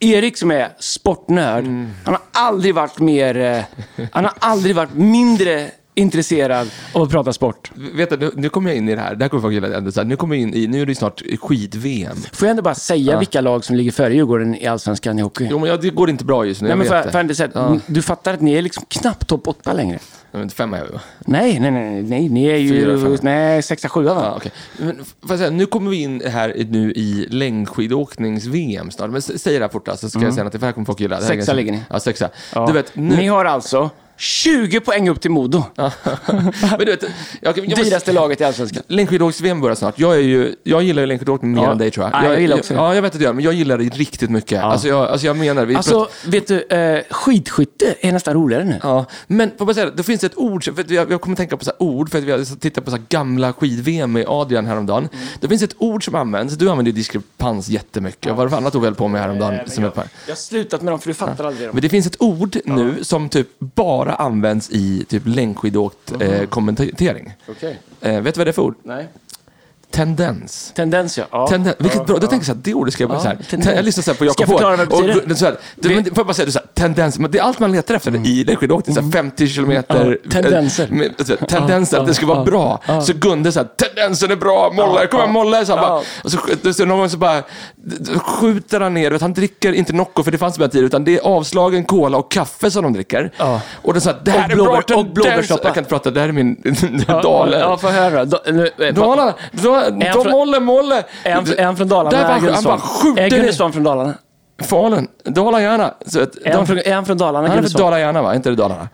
Erik 0.00 0.36
som 0.36 0.50
är 0.50 0.68
sportnörd, 0.78 1.64
Mm. 1.64 1.90
han 2.04 2.14
har 2.14 2.22
aldrig 2.32 2.74
varit 2.74 2.98
mer... 2.98 3.36
eh, 3.36 3.62
Han 4.12 4.24
har 4.24 4.32
aldrig 4.38 4.76
varit 4.76 4.94
mindre 4.94 5.70
intresserad 5.96 6.70
av 6.92 7.02
att 7.02 7.10
prata 7.10 7.32
sport. 7.32 7.70
Vet 7.74 8.10
du, 8.10 8.16
nu, 8.16 8.30
nu 8.36 8.48
kommer 8.48 8.70
jag 8.70 8.76
in 8.76 8.88
i 8.88 8.94
det 8.94 9.00
här. 9.00 9.14
Det 9.14 9.24
här 9.24 9.28
kommer 9.28 9.42
folk 9.42 9.74
ändå 9.74 9.92
så 9.92 10.00
här, 10.00 10.06
Nu 10.06 10.16
kommer 10.16 10.34
jag 10.34 10.42
in 10.42 10.54
i, 10.54 10.66
nu 10.66 10.82
är 10.82 10.86
det 10.86 10.94
snart 10.94 11.22
skid-VM. 11.40 12.16
Får 12.32 12.46
jag 12.46 12.50
ändå 12.50 12.62
bara 12.62 12.74
säga 12.74 13.18
vilka 13.18 13.40
lag 13.40 13.64
som 13.64 13.76
ligger 13.76 13.92
före 13.92 14.14
Djurgården 14.14 14.54
i 14.54 14.66
Allsvenskan 14.66 15.18
i 15.18 15.22
hockey? 15.22 15.48
Jo, 15.50 15.58
men 15.58 15.70
ja, 15.70 15.76
det 15.76 15.90
går 15.90 16.10
inte 16.10 16.24
bra 16.24 16.44
just 16.46 16.62
nu. 16.62 16.68
Nej, 16.68 16.76
men 16.76 16.86
för, 16.86 16.94
det. 16.96 17.02
för, 17.02 17.34
för, 17.34 17.50
Ja. 17.54 17.78
Du 17.86 18.02
fattar 18.02 18.34
att 18.34 18.40
ni 18.40 18.54
är 18.54 18.62
liksom 18.62 18.84
knappt 18.88 19.26
topp 19.26 19.48
åtta 19.48 19.72
längre? 19.72 19.98
Ja, 20.32 20.38
men 20.38 20.50
Femma 20.50 20.78
är 20.78 20.84
vi 20.84 20.92
va? 20.92 21.00
Nej, 21.20 21.60
nej, 21.60 21.70
nej, 21.70 22.02
nej, 22.02 22.28
ni 22.28 22.44
är 22.44 22.56
ju... 22.56 22.68
Fyra, 22.68 23.18
nej, 23.22 23.62
sexa, 23.62 23.88
sjua 23.88 24.14
va? 24.14 24.22
Ja, 24.24 24.34
okej. 24.36 24.52
Men, 24.78 25.04
jag 25.28 25.38
säga, 25.38 25.50
nu 25.50 25.66
kommer 25.66 25.90
vi 25.90 26.02
in 26.02 26.22
här 26.26 26.54
nu 26.68 26.92
i 26.92 27.26
längdskidåknings-VM 27.30 28.90
snart. 28.90 29.10
Men 29.10 29.22
säg 29.22 29.58
det 29.58 29.64
här 29.64 29.68
fort 29.68 29.88
så 29.96 30.10
ska 30.10 30.20
jag 30.20 30.34
säga 30.34 30.46
att 30.46 30.52
det 30.52 30.62
här 30.62 30.72
kommer 30.72 30.84
folk 30.86 31.00
gilla. 31.00 31.16
Det 31.20 31.26
Mm. 31.26 31.38
Sexa 31.38 31.52
ligger 31.52 31.72
ni. 31.72 31.80
Ja, 31.90 32.00
sexa. 32.00 32.28
Ja. 32.54 32.66
Du 32.66 32.72
vet, 32.72 32.96
nu... 32.96 33.16
Ni 33.16 33.26
har 33.26 33.44
alltså 33.44 33.90
20 34.16 34.80
poäng 34.80 35.08
upp 35.08 35.20
till 35.20 35.30
Modo. 35.30 35.64
men 35.76 36.78
du 36.78 36.84
vet, 36.84 37.02
jag, 37.40 37.58
jag, 37.58 37.66
jag 37.68 37.78
Dyraste 37.84 38.12
laget 38.12 38.40
i 38.40 38.44
Allsvenskan. 38.44 38.82
Längdskidåknings-VM 38.88 39.60
börjar 39.60 39.74
snart. 39.74 39.98
Jag, 39.98 40.14
är 40.16 40.20
ju, 40.20 40.54
jag 40.62 40.82
gillar 40.82 41.02
ju 41.02 41.06
längdskidåkning 41.06 41.52
mer 41.52 41.62
Ja. 41.62 41.70
än 41.72 41.78
dig 41.78 41.90
tror 41.90 42.06
jag. 42.06 42.12
Nej, 42.22 42.30
jag 42.30 42.40
gillar 42.40 42.56
också 42.58 42.74
det. 42.74 42.80
Ja, 42.80 42.94
jag 42.94 43.02
vet 43.02 43.12
att 43.12 43.18
du 43.18 43.24
gör 43.24 43.32
men 43.32 43.44
jag 43.44 43.54
gillar 43.54 43.78
det 43.78 43.84
riktigt 43.84 44.30
mycket. 44.30 44.62
Alltså, 44.62 44.88
jag, 44.88 45.08
alltså 45.08 45.26
jag 45.26 45.36
menar... 45.36 45.64
Vi 45.64 45.76
Alltså, 45.76 46.08
vet 46.26 46.46
du, 46.48 46.62
eh, 46.62 47.02
skidskytte 47.10 47.94
är 48.00 48.12
nästan 48.12 48.34
roligare 48.34 48.64
nu. 48.64 48.80
Ja, 48.82 49.04
men 49.26 49.50
får 49.58 49.66
jag 49.68 49.74
säga, 49.76 49.90
det 49.90 50.02
finns 50.02 50.24
ett 50.24 50.36
ord, 50.38 50.64
för 50.64 50.92
jag, 50.92 51.10
jag 51.12 51.20
kommer 51.20 51.36
tänka 51.36 51.56
på 51.56 51.64
så 51.64 51.72
ord, 51.78 52.10
för 52.10 52.18
att 52.18 52.24
vi 52.24 52.30
har 52.32 52.58
tittat 52.58 52.84
på 52.84 52.90
så 52.90 52.98
gamla 53.08 53.52
skid-VM 53.52 54.12
med 54.12 54.24
Adrian 54.28 54.66
häromdagen. 54.66 55.08
Mm. 55.12 55.26
Det 55.40 55.48
finns 55.48 55.62
ett 55.62 55.74
ord 55.78 56.04
som 56.04 56.14
används, 56.14 56.54
du 56.54 56.70
använder 56.70 56.92
ju 56.92 56.96
diskrepans 56.96 57.68
jättemycket. 57.68 58.26
Vad 58.26 58.36
var 58.36 58.44
det 58.44 58.50
för 58.50 58.56
annat 58.56 58.74
ord 58.74 58.82
vi 58.82 58.86
höll 58.86 58.94
på 58.94 59.08
med 59.08 59.20
häromdagen? 59.20 59.58
som 59.66 59.84
jag, 59.84 59.92
Jag 59.96 60.02
har 60.32 60.36
slutat 60.36 60.82
med 60.82 60.92
dem 60.92 60.98
för 61.00 61.08
du 61.08 61.14
fattar 61.14 61.44
aldrig 61.44 61.68
dem. 61.68 61.74
men 61.74 61.82
det 61.82 61.88
finns 61.88 62.06
ett 62.06 62.16
ord 62.22 62.56
nu 62.64 63.04
som 63.04 63.28
typ 63.28 63.48
bara 63.58 64.05
används 64.14 64.70
i 64.70 65.04
typ 65.08 65.22
längdskidåkt 65.26 66.12
eh, 66.20 66.46
kommentering. 66.46 67.32
Okej. 67.48 67.78
Eh, 68.00 68.20
vet 68.20 68.34
du 68.34 68.38
vad 68.38 68.46
det 68.46 68.50
är 68.50 68.52
för 68.52 68.62
ord? 68.62 68.74
Nej. 68.82 69.08
Tendens. 69.96 70.72
Tendens 70.76 71.18
ja. 71.18 71.24
ja. 71.30 71.46
Tenden, 71.46 71.74
vilket 71.78 72.06
bra, 72.06 72.16
då 72.18 72.26
tänker 72.26 72.36
jag 72.36 72.44
så 72.46 72.52
här, 72.52 72.60
det 72.62 72.74
ordet 72.74 72.94
ska 72.94 73.02
jag 73.04 73.10
Ja, 73.10 73.20
så 73.20 73.28
här, 73.28 73.38
tendens. 73.50 73.76
jag 73.76 73.84
lyssnar 73.84 74.02
så 74.02 74.10
här 74.10 74.18
på 74.18 74.24
Ska 74.32 74.42
Jakob 74.42 74.42
jag 74.42 74.48
förklara 74.48 74.76
Hård, 74.76 74.88
vad 74.90 75.02
det 75.06 75.26
betyder? 75.28 75.52
och, 75.52 75.58
du, 75.76 75.88
men, 75.94 76.04
får 76.04 76.12
jag 76.16 76.26
bara 76.26 76.34
säga, 76.34 76.46
du, 76.46 76.52
så 76.52 76.58
här, 76.58 76.66
tendens, 76.74 77.18
men 77.18 77.30
det 77.30 77.38
är 77.38 77.42
allt 77.42 77.58
man 77.58 77.72
letar 77.72 77.94
efter 77.94 78.26
i 78.26 78.44
längdskidåkning, 78.44 78.96
så 78.96 79.02
här 79.02 79.10
50 79.10 79.46
kilometer. 79.48 80.00
Mm. 80.02 80.18
Ja, 80.24 80.30
tendenser. 80.30 80.84
eh, 80.84 80.90
Med, 80.90 81.12
så 81.18 81.36
här, 81.40 81.46
tendenser, 81.46 81.98
att 82.00 82.06
det 82.06 82.14
ska 82.14 82.26
vara 82.26 82.38
ja, 82.38 82.44
bra. 82.44 82.80
ja. 82.86 83.00
Så 83.00 83.12
Gunde 83.12 83.52
så 83.52 83.60
här, 83.60 83.68
tendensen 83.76 84.30
är 84.30 84.36
bra, 84.36 84.72
Molle, 84.74 85.06
kom 85.06 85.20
igen 85.20 85.32
Molle. 85.32 85.66
Så 85.66 85.76
här, 85.76 85.82
Ja. 85.82 85.88
bara, 85.88 86.02
och 86.24 86.30
så, 86.62 86.72
så 86.72 86.84
någon 86.84 86.98
gång 86.98 87.10
så 87.10 87.16
bara 87.16 87.42
skjuter 88.20 88.80
han 88.80 88.94
ner, 88.94 89.10
vet, 89.10 89.20
han 89.22 89.32
dricker 89.34 89.72
inte 89.72 89.92
Nocco 89.92 90.22
för 90.22 90.30
det 90.30 90.38
fanns 90.38 90.54
inte 90.54 90.62
den 90.64 90.70
tiden, 90.70 90.86
utan 90.86 91.04
det 91.04 91.14
är 91.18 91.20
avslagen 91.20 91.84
cola 91.84 92.18
och 92.18 92.30
kaffe 92.30 92.70
som 92.70 92.82
de 92.82 92.92
dricker. 92.92 93.32
Ja. 93.36 93.60
Och 93.82 93.92
det 93.92 93.98
är 93.98 94.00
så 94.00 94.10
här, 94.10 94.18
det 94.24 94.30
här 94.30 94.44
Och 94.44 94.50
är 94.52 94.56
bra 94.56 94.64
blåbär- 94.64 94.78
och 94.78 94.86
tendens. 94.86 95.14
blåbärssoppa. 95.14 95.64
Jag 95.64 95.74
kan 95.74 95.80
inte 95.80 95.88
prata, 95.90 96.10
det 96.10 96.20
här 96.20 96.28
är 96.28 96.32
min 96.32 96.56
Ja, 97.08 97.22
Dalen. 97.22 97.60
Ja, 97.60 97.76
få 97.76 97.88
höra. 97.88 98.24
Dalarna, 98.92 99.34
då 99.90 100.22
från- 100.22 100.32
Molle, 100.32 100.60
Molle. 100.60 101.04
är 101.24 101.64
han 101.64 101.76
från 101.76 101.88
Dalarna? 101.88 102.10
Där 102.10 102.24
Är 102.36 102.40
bara, 102.40 102.52
han 102.54 102.64
bara 102.64 102.78
skjuter 102.78 103.22
Är. 103.22 103.30
Gunnesvan 103.30 103.72
från 103.72 103.84
Dalarna? 103.84 104.14
Falun, 104.62 105.08
Dala-Järna. 105.24 105.94
De- 106.04 106.66
från, 107.06 107.18
Dalarna, 107.18 107.48
Han 107.48 107.58
är 107.58 107.62
från? 107.62 107.80
Dala-Järna 107.82 108.22
va? 108.22 108.34
Inte 108.34 108.50
det 108.50 108.56
Dalarna? 108.56 108.88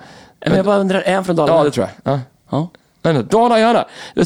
Men 0.47 0.57
jag 0.57 0.65
bara 0.67 0.77
undrar, 0.77 1.01
är 1.01 1.15
han 1.15 1.25
från 1.25 1.37
Dalarna? 1.37 1.59
Ja, 1.59 1.65
det 1.65 1.71
tror 1.71 1.89
jag. 2.05 2.15
Ja. 2.15 2.21
Ja. 2.51 2.69
Nej, 3.05 3.15
nej, 3.15 3.25
Dala, 3.31 3.55
det 4.15 4.21
är 4.21 4.25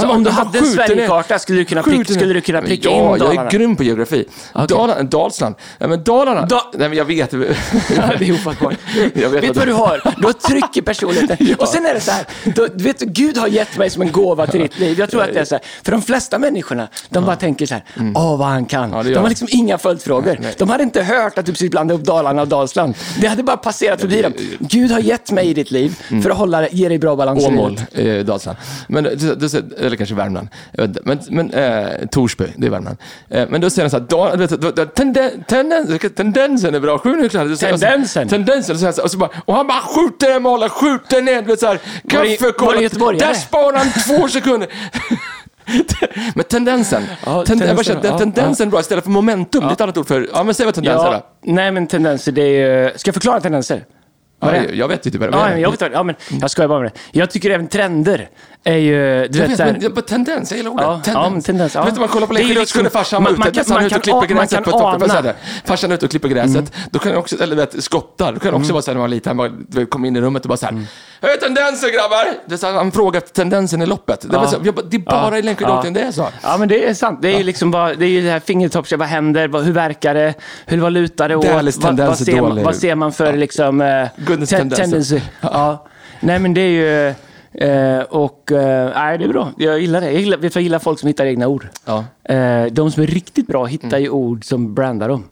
så 0.00 0.08
om 0.10 0.24
du 0.24 0.30
hade 0.30 0.58
en 0.58 0.64
Sverigekarta, 0.64 1.38
skulle 1.38 1.58
du 1.58 1.64
kunna 1.64 1.82
skulle 1.82 2.34
du 2.34 2.40
kunna 2.40 2.62
pricka 2.62 2.88
ja, 2.88 2.96
in 2.96 3.04
jag 3.04 3.18
Dalarna? 3.18 3.42
är 3.46 3.50
grym 3.50 3.76
på 3.76 3.82
geografi. 3.82 4.24
Okej. 4.52 4.66
Dalarna, 4.68 5.02
Dalsland. 5.02 5.54
Nej, 5.78 5.88
men 5.88 6.04
Dalarna. 6.04 6.46
Da- 6.46 6.70
Nej, 6.74 6.88
men 6.88 6.98
jag 6.98 7.04
vet. 7.04 7.32
Ja, 7.32 7.38
det 8.18 8.28
är 8.28 8.34
ofattbart. 8.34 8.74
Jag 9.14 9.30
vet 9.30 9.44
vet 9.44 9.56
vad 9.56 9.66
du 9.66 9.72
har? 9.72 10.14
Du 10.20 10.26
har 10.26 10.32
tryck 10.32 10.76
i 10.76 10.82
personligheten. 10.82 11.54
Och 11.58 11.68
sen 11.68 11.86
är 11.86 11.94
det 11.94 12.00
så 12.00 12.10
här, 12.10 12.26
du, 12.44 12.68
du 12.74 12.84
vet, 12.84 13.00
Gud 13.00 13.36
har 13.38 13.48
gett 13.48 13.78
mig 13.78 13.90
som 13.90 14.02
en 14.02 14.12
gåva 14.12 14.46
till 14.46 14.60
ditt 14.60 14.78
liv. 14.78 14.98
Jag 14.98 15.10
tror 15.10 15.22
att 15.22 15.34
det 15.34 15.40
är 15.40 15.44
så 15.44 15.54
här, 15.54 15.64
för 15.84 15.92
de 15.92 16.02
flesta 16.02 16.38
människorna, 16.38 16.88
de 17.08 17.24
bara 17.24 17.36
tänker 17.36 17.66
så 17.66 17.74
här, 17.74 17.84
åh 18.14 18.38
vad 18.38 18.48
han 18.48 18.66
kan. 18.66 18.84
Mm. 18.84 19.06
Ja, 19.06 19.14
de 19.14 19.20
har 19.20 19.28
liksom 19.28 19.48
inga 19.50 19.78
följdfrågor. 19.78 20.38
De 20.58 20.70
hade 20.70 20.82
inte 20.82 21.02
hört 21.02 21.38
att 21.38 21.46
du 21.46 21.52
precis 21.52 21.70
blandade 21.70 22.00
upp 22.00 22.06
Dalarna 22.06 22.42
och 22.42 22.48
Dalsland. 22.48 22.94
Det 23.20 23.26
hade 23.26 23.42
bara 23.42 23.56
passerat 23.56 24.00
förbi 24.00 24.22
dem. 24.22 24.32
Gud 24.58 24.90
har 24.90 25.00
gett 25.00 25.30
mig 25.30 25.46
i 25.46 25.54
ditt 25.54 25.70
liv 25.70 25.98
för 26.22 26.30
att 26.30 26.36
hålla, 26.36 26.68
ge 26.68 26.88
dig 26.88 26.98
bra 26.98 27.16
balans 27.16 27.33
Mm. 27.33 27.33
Åmål, 27.38 27.78
livet. 27.94 28.18
eh, 28.20 28.26
Dalsland. 28.26 28.58
Men, 28.88 29.04
det, 29.04 29.54
eller 29.80 29.96
kanske 29.96 30.14
Värmland. 30.14 30.48
Men, 31.04 31.20
men 31.30 31.50
eh, 31.50 31.88
Torsby, 32.10 32.44
det 32.56 32.66
är 32.66 32.70
Värmland. 32.70 32.96
Eh, 33.30 33.48
men 33.48 33.60
då 33.60 33.70
säger 33.70 33.90
han 33.90 34.08
så 34.10 34.26
här, 34.28 34.36
vet, 34.36 34.50
då- 34.50 34.70
då- 34.70 34.84
tenden, 34.84 35.44
tenden, 35.48 35.98
tendensen 35.98 36.74
är 36.74 36.80
bra. 36.80 36.98
Sju 36.98 37.16
nu 37.16 37.28
klart. 37.28 37.58
Tendensen? 37.58 38.28
Tendensen. 38.28 38.78
Så, 38.92 39.02
och, 39.02 39.10
så 39.10 39.18
bara, 39.18 39.30
och 39.44 39.54
han 39.54 39.66
bara 39.66 39.80
skjuter 39.80 40.30
en 40.36 40.42
mål, 40.42 40.68
skjuter 40.68 41.22
ner, 41.22 41.42
vet 41.42 41.60
så 41.60 41.66
här, 41.66 41.78
Var 42.02 42.22
det- 42.24 42.28
kaffe, 42.36 42.44
var 42.44 42.52
det 42.52 42.58
cola. 42.58 42.80
göteborgare? 42.82 43.26
Där 43.28 43.34
sparar 43.34 43.78
han 43.78 43.88
två 44.18 44.28
sekunder. 44.38 44.68
Men 46.34 46.44
tendensen. 46.44 47.02
Ja, 47.26 47.44
Ten, 47.46 47.58
jag 47.58 47.76
bara 47.76 47.84
tendensen, 47.84 48.00
ja, 48.12 48.18
tendensen 48.18 48.66
är 48.68 48.70
bra 48.70 48.80
istället 48.80 49.04
för 49.04 49.10
momentum. 49.10 49.60
Det 49.62 49.68
är 49.68 49.72
ett 49.72 49.80
annat 49.80 49.96
ord 49.98 50.06
för, 50.08 50.28
ja 50.32 50.42
men 50.44 50.54
säg 50.54 50.66
vad 50.66 50.74
tendenser 50.74 51.06
är. 51.08 51.12
Ja, 51.12 51.22
nej 51.42 51.70
men 51.72 51.86
tendenser, 51.86 52.32
det 52.32 52.42
är 52.42 52.84
ju... 52.84 52.98
Ska 52.98 53.08
jag 53.08 53.14
förklara 53.14 53.40
tendenser? 53.40 53.84
Ja, 54.40 54.56
jag 54.72 54.88
vet 54.88 55.06
inte 55.06 55.18
vad 55.18 55.32
det 55.32 55.36
Ja, 55.38 55.46
är. 55.46 55.50
men 55.50 55.60
jag, 55.60 55.70
vet, 55.70 55.80
vad- 55.80 55.92
ja, 55.92 56.02
men 56.02 56.14
jag 56.40 56.50
skojar 56.50 56.68
bara 56.68 56.80
med 56.80 56.90
det. 57.12 57.18
Jag 57.18 57.30
tycker 57.30 57.50
även 57.50 57.66
trender 57.68 58.28
är 58.64 58.76
ju... 58.76 59.28
Du 59.28 59.38
Jag 59.38 59.48
vet, 59.48 59.60
vet, 59.60 59.94
men 59.94 60.02
tendens, 60.02 60.50
jag 60.50 60.58
gillar 60.58 60.70
ordet. 60.70 60.84
Ja, 60.86 61.00
ja, 61.06 61.30
men 61.30 61.42
tendens, 61.42 61.74
ja. 61.74 61.84
Du 61.84 61.90
vet, 61.90 61.98
man 62.00 62.08
kollar 62.08 62.26
på 62.26 62.32
Läckerdal 62.32 62.54
liksom- 62.60 62.66
skulle 62.78 62.90
farsan 62.90 63.24
vara 63.24 63.32
ute. 63.34 63.42
kan- 63.42 63.54
Farsan 63.54 63.72
är 63.76 63.80
man 63.80 63.86
ute 63.86 63.96
och 63.96 64.02
kan 64.02 64.20
klipper 64.20 64.34
gräset 64.34 64.64
på 64.64 64.70
toppen. 64.70 65.10
Ana. 65.10 65.32
Farsan 65.64 65.90
är 65.90 65.94
ute 65.94 66.04
och 66.06 66.10
klipper 66.10 66.28
gräset. 66.28 66.72
Då 66.90 66.98
kan 66.98 67.12
jag 67.12 67.18
också, 67.20 67.42
eller 67.42 67.56
vet, 67.56 67.84
skottar. 67.84 68.32
Då 68.32 68.38
kan 68.40 68.50
jag 68.52 68.60
också 68.60 68.72
vara 68.72 68.82
så 68.82 68.90
här 68.90 68.94
när 68.94 68.98
man 69.00 69.10
var 69.10 69.14
liten. 69.14 69.38
Han 69.38 69.52
bara, 69.74 69.86
kom 69.86 70.04
in 70.04 70.16
i 70.16 70.20
rummet 70.20 70.42
och 70.42 70.48
bara 70.48 70.56
så 70.56 70.66
här. 70.66 70.84
Hör 71.22 71.36
tendenser 71.36 71.88
grabbar! 71.92 72.26
Det 72.46 72.54
är 72.54 72.58
så 72.58 72.66
här, 72.66 72.72
han 72.74 72.92
frågar 72.92 73.18
efter 73.18 73.32
tendensen 73.32 73.82
i 73.82 73.86
loppet. 73.86 74.20
Det, 74.30 74.36
var 74.36 74.46
så, 74.46 74.56
jag 74.64 74.74
bara, 74.74 74.86
det 74.86 74.96
är 74.96 75.00
bara 75.00 75.38
i 75.38 75.42
längdskidåkning 75.42 75.92
det 75.92 76.00
är 76.00 76.12
så. 76.12 76.28
Ja, 76.42 76.56
men 76.58 76.68
det 76.68 76.88
är 76.88 76.94
sant. 76.94 77.18
Det 77.22 77.28
är 77.34 77.38
ju 77.38 77.44
liksom 77.44 77.70
bara, 77.70 77.94
det 77.94 78.04
är 78.04 78.08
ju 78.08 78.22
det 78.22 78.30
här 78.30 78.40
fingertopps, 78.40 78.92
vad 78.92 79.08
händer, 79.08 79.62
hur 79.64 79.72
verkar 79.72 80.14
det, 80.14 80.34
hur 80.66 80.78
vad 80.78 80.92
lutar 80.92 81.28
det 81.28 81.36
åt, 81.36 81.46
vad, 81.46 81.72
tendens 81.82 82.24
ser 82.24 82.40
man, 82.40 82.50
dålig. 82.50 82.64
vad 82.64 82.76
ser 82.76 82.94
man 82.94 83.12
för 83.12 83.32
liksom... 83.32 83.80
ten- 84.38 84.46
tendenser. 84.46 84.82
tendenser. 84.84 85.22
Ja. 85.40 85.86
Nej, 86.20 86.38
men 86.38 86.54
det 86.54 86.60
är 86.60 86.68
ju... 86.70 87.14
Eh, 87.56 88.00
och 88.02 88.52
eh, 88.52 88.90
nej, 88.94 89.18
det 89.18 89.24
är 89.24 89.28
bra. 89.28 89.52
Jag 89.58 89.80
gillar 89.80 90.00
det. 90.00 90.10
Jag 90.12 90.20
gillar, 90.20 90.38
jag 90.42 90.62
gillar 90.62 90.78
folk 90.78 90.98
som 90.98 91.06
hittar 91.06 91.26
egna 91.26 91.48
ord. 91.48 91.68
Ja. 91.84 92.04
Eh, 92.34 92.64
de 92.64 92.90
som 92.90 93.02
är 93.02 93.06
riktigt 93.06 93.46
bra 93.46 93.64
hittar 93.64 93.98
ju 93.98 94.08
ord 94.08 94.44
som 94.44 94.74
brandar 94.74 95.08
dem. 95.08 95.24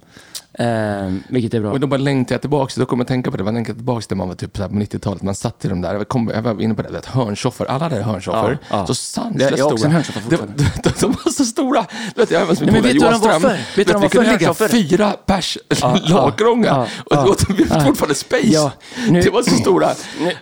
Eh, 0.59 1.13
vilket 1.29 1.55
är 1.55 1.61
bra. 1.61 1.71
Och 1.73 1.81
då 1.81 1.87
bara 1.87 1.97
längtar 1.97 2.35
jag 2.35 2.41
tillbaka, 2.41 2.73
då 2.77 2.87
kommer 2.87 3.01
jag 3.05 3.09
tänka 3.09 3.31
på 3.31 3.37
det, 3.37 3.45
man 3.45 3.55
längtar 3.55 3.75
tillbaka 3.75 4.03
till 4.03 4.17
man 4.17 4.29
var 4.29 4.35
typ 4.35 4.53
på 4.53 4.63
90-talet, 4.63 5.23
man 5.23 5.35
satt 5.35 5.65
i 5.65 5.69
de 5.69 5.81
där, 5.81 5.95
jag, 5.95 6.09
kom, 6.09 6.31
jag 6.35 6.43
var 6.43 6.61
inne 6.61 6.75
på 6.75 6.83
det, 6.83 6.89
vet, 6.89 7.07
hörnsoffor, 7.07 7.67
alla 7.67 7.85
hade 7.85 8.03
hörnsoffor, 8.03 8.59
Ja, 8.71 8.77
ja. 8.77 8.87
så 8.87 8.95
sanslöst 8.95 9.63
har 9.63 9.73
också 9.73 9.89
stora. 9.89 9.97
en 9.99 10.05
de, 10.29 10.37
de, 10.83 10.91
de, 11.01 11.13
var 11.25 11.33
så 11.33 11.45
stora, 11.45 11.87
vet, 12.17 12.31
jag 12.31 12.47
var 12.47 12.55
som 12.55 12.67
Nej, 12.67 12.75
men 12.75 12.83
vet 12.83 12.93
du 12.93 12.99
vad 12.99 13.13
de 13.13 13.21
var 13.21 13.41
för? 13.41 13.77
Vet 13.77 13.89
de 13.89 14.01
vi 14.03 14.09
kunde 14.09 14.33
ligga 14.33 14.55
fyra 14.55 15.13
pers 15.27 15.59
ja, 15.81 15.99
laglånga, 16.09 16.67
ja, 16.67 16.87
och, 17.05 17.17
ja. 17.17 17.23
och 17.29 17.37
de 17.57 17.65
var 17.65 17.81
fortfarande 17.81 18.15
space. 18.15 18.47
Ja, 18.47 18.73
nu- 19.09 19.21
det 19.21 19.31
var 19.31 19.43
så 19.43 19.51
stora. 19.57 19.89
Nu, 20.21 20.25
men 20.25 20.33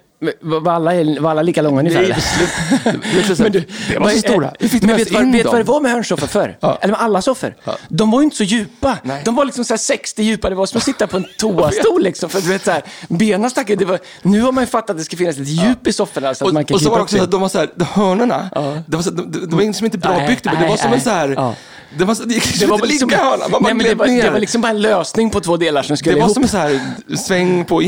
var, 0.41 0.73
alla, 0.73 1.21
var 1.21 1.31
alla 1.31 1.43
lika 1.43 1.63
långa 1.63 1.81
ungefär? 1.81 2.01
Nej, 2.03 2.97
men 3.39 3.53
du, 3.53 3.65
det 3.89 3.99
var 3.99 4.11
så 4.11 4.19
stora. 4.19 4.53
Du 4.59 4.69
men 4.87 4.97
vet, 4.97 5.11
in 5.11 5.33
vet 5.33 5.43
du 5.43 5.49
vad 5.49 5.61
det 5.61 5.65
var 5.65 5.81
med 5.81 5.93
hörnsoffor 5.93 6.27
förr? 6.27 6.57
Ja. 6.61 6.79
Eller 6.83 6.93
med 6.93 7.03
alla 7.03 7.23
soffor? 7.23 7.55
Ja. 7.65 7.77
De 7.89 8.11
var 8.11 8.21
ju 8.21 8.25
inte 8.25 8.37
så 8.37 8.45
djupa. 8.45 8.99
Nej. 9.03 9.23
De 9.25 9.35
var 9.35 9.45
liksom 9.45 9.65
så 9.65 9.73
här 9.75 9.79
60 9.79 10.23
djupa. 10.23 10.49
Det 10.51 10.55
var 10.55 10.67
som 10.67 10.79
att 10.79 10.85
sitta 10.85 11.07
på 11.07 11.17
en 11.17 11.27
toastol. 11.39 12.03
Liksom, 12.03 12.31
för 12.31 12.41
du 12.41 12.49
vet, 12.49 12.65
så 12.65 12.71
här, 12.71 12.83
benen 13.09 13.51
stack 13.51 13.67
det 13.67 13.85
var, 13.85 13.99
Nu 14.23 14.41
har 14.41 14.53
man 14.53 14.65
ju 14.65 14.69
fattat 14.69 14.91
att 14.91 14.97
det 14.99 15.05
ska 15.05 15.17
finnas 15.17 15.37
lite 15.37 15.51
djup 15.51 15.87
i 15.87 15.93
sofforna. 15.93 16.35
Så 16.35 16.47
att 16.47 16.53
man 16.53 16.63
Och, 16.63 16.69
kan 16.69 16.75
och 16.75 16.81
så 16.81 16.91
var 16.91 16.97
det 16.97 17.03
också 17.03 17.17
så 17.17 17.23
att 17.23 17.31
de 17.31 17.41
var 17.41 17.49
så 17.49 17.59
här, 17.59 17.71
de 17.75 17.85
hörnorna, 17.85 18.51
det 18.87 18.97
var, 18.97 19.03
så, 19.03 19.11
de, 19.11 19.31
de, 19.31 19.39
de 19.47 19.57
var 19.57 19.63
liksom 19.63 19.85
inte 19.85 19.99
bra 19.99 20.17
Nej, 20.17 20.29
byggt, 20.29 20.45
men 20.45 20.63
det 20.63 20.69
var 20.69 20.77
som 20.77 20.93
en 20.93 21.01
så 21.01 21.11
här, 21.11 21.29
Ja. 21.29 21.55
Det, 21.99 22.05
var 22.05 22.15
så, 22.15 22.25
det 22.25 22.35
gick 22.35 22.61
Det 22.61 22.67
var, 22.67 22.87
liksom, 22.87 23.09
ligga 23.09 23.25
hörna, 23.25 23.49
man 23.49 23.63
nej, 23.63 23.75
men 23.75 23.87
det, 23.87 23.95
var, 23.95 24.07
ner. 24.07 24.23
det 24.23 24.31
var 24.31 24.39
liksom 24.39 24.61
bara 24.61 24.69
en 24.69 24.83
lösning 24.83 25.31
på 25.31 25.41
två 25.41 25.57
delar 25.57 25.83
som 25.83 25.97
skulle 25.97 26.15
Det 26.15 26.21
var 26.21 26.27
ihop. 26.27 26.35
som 26.35 26.43
en 26.43 26.49
så 26.49 26.59
här 26.59 26.81
sväng 27.17 27.65
på 27.65 27.83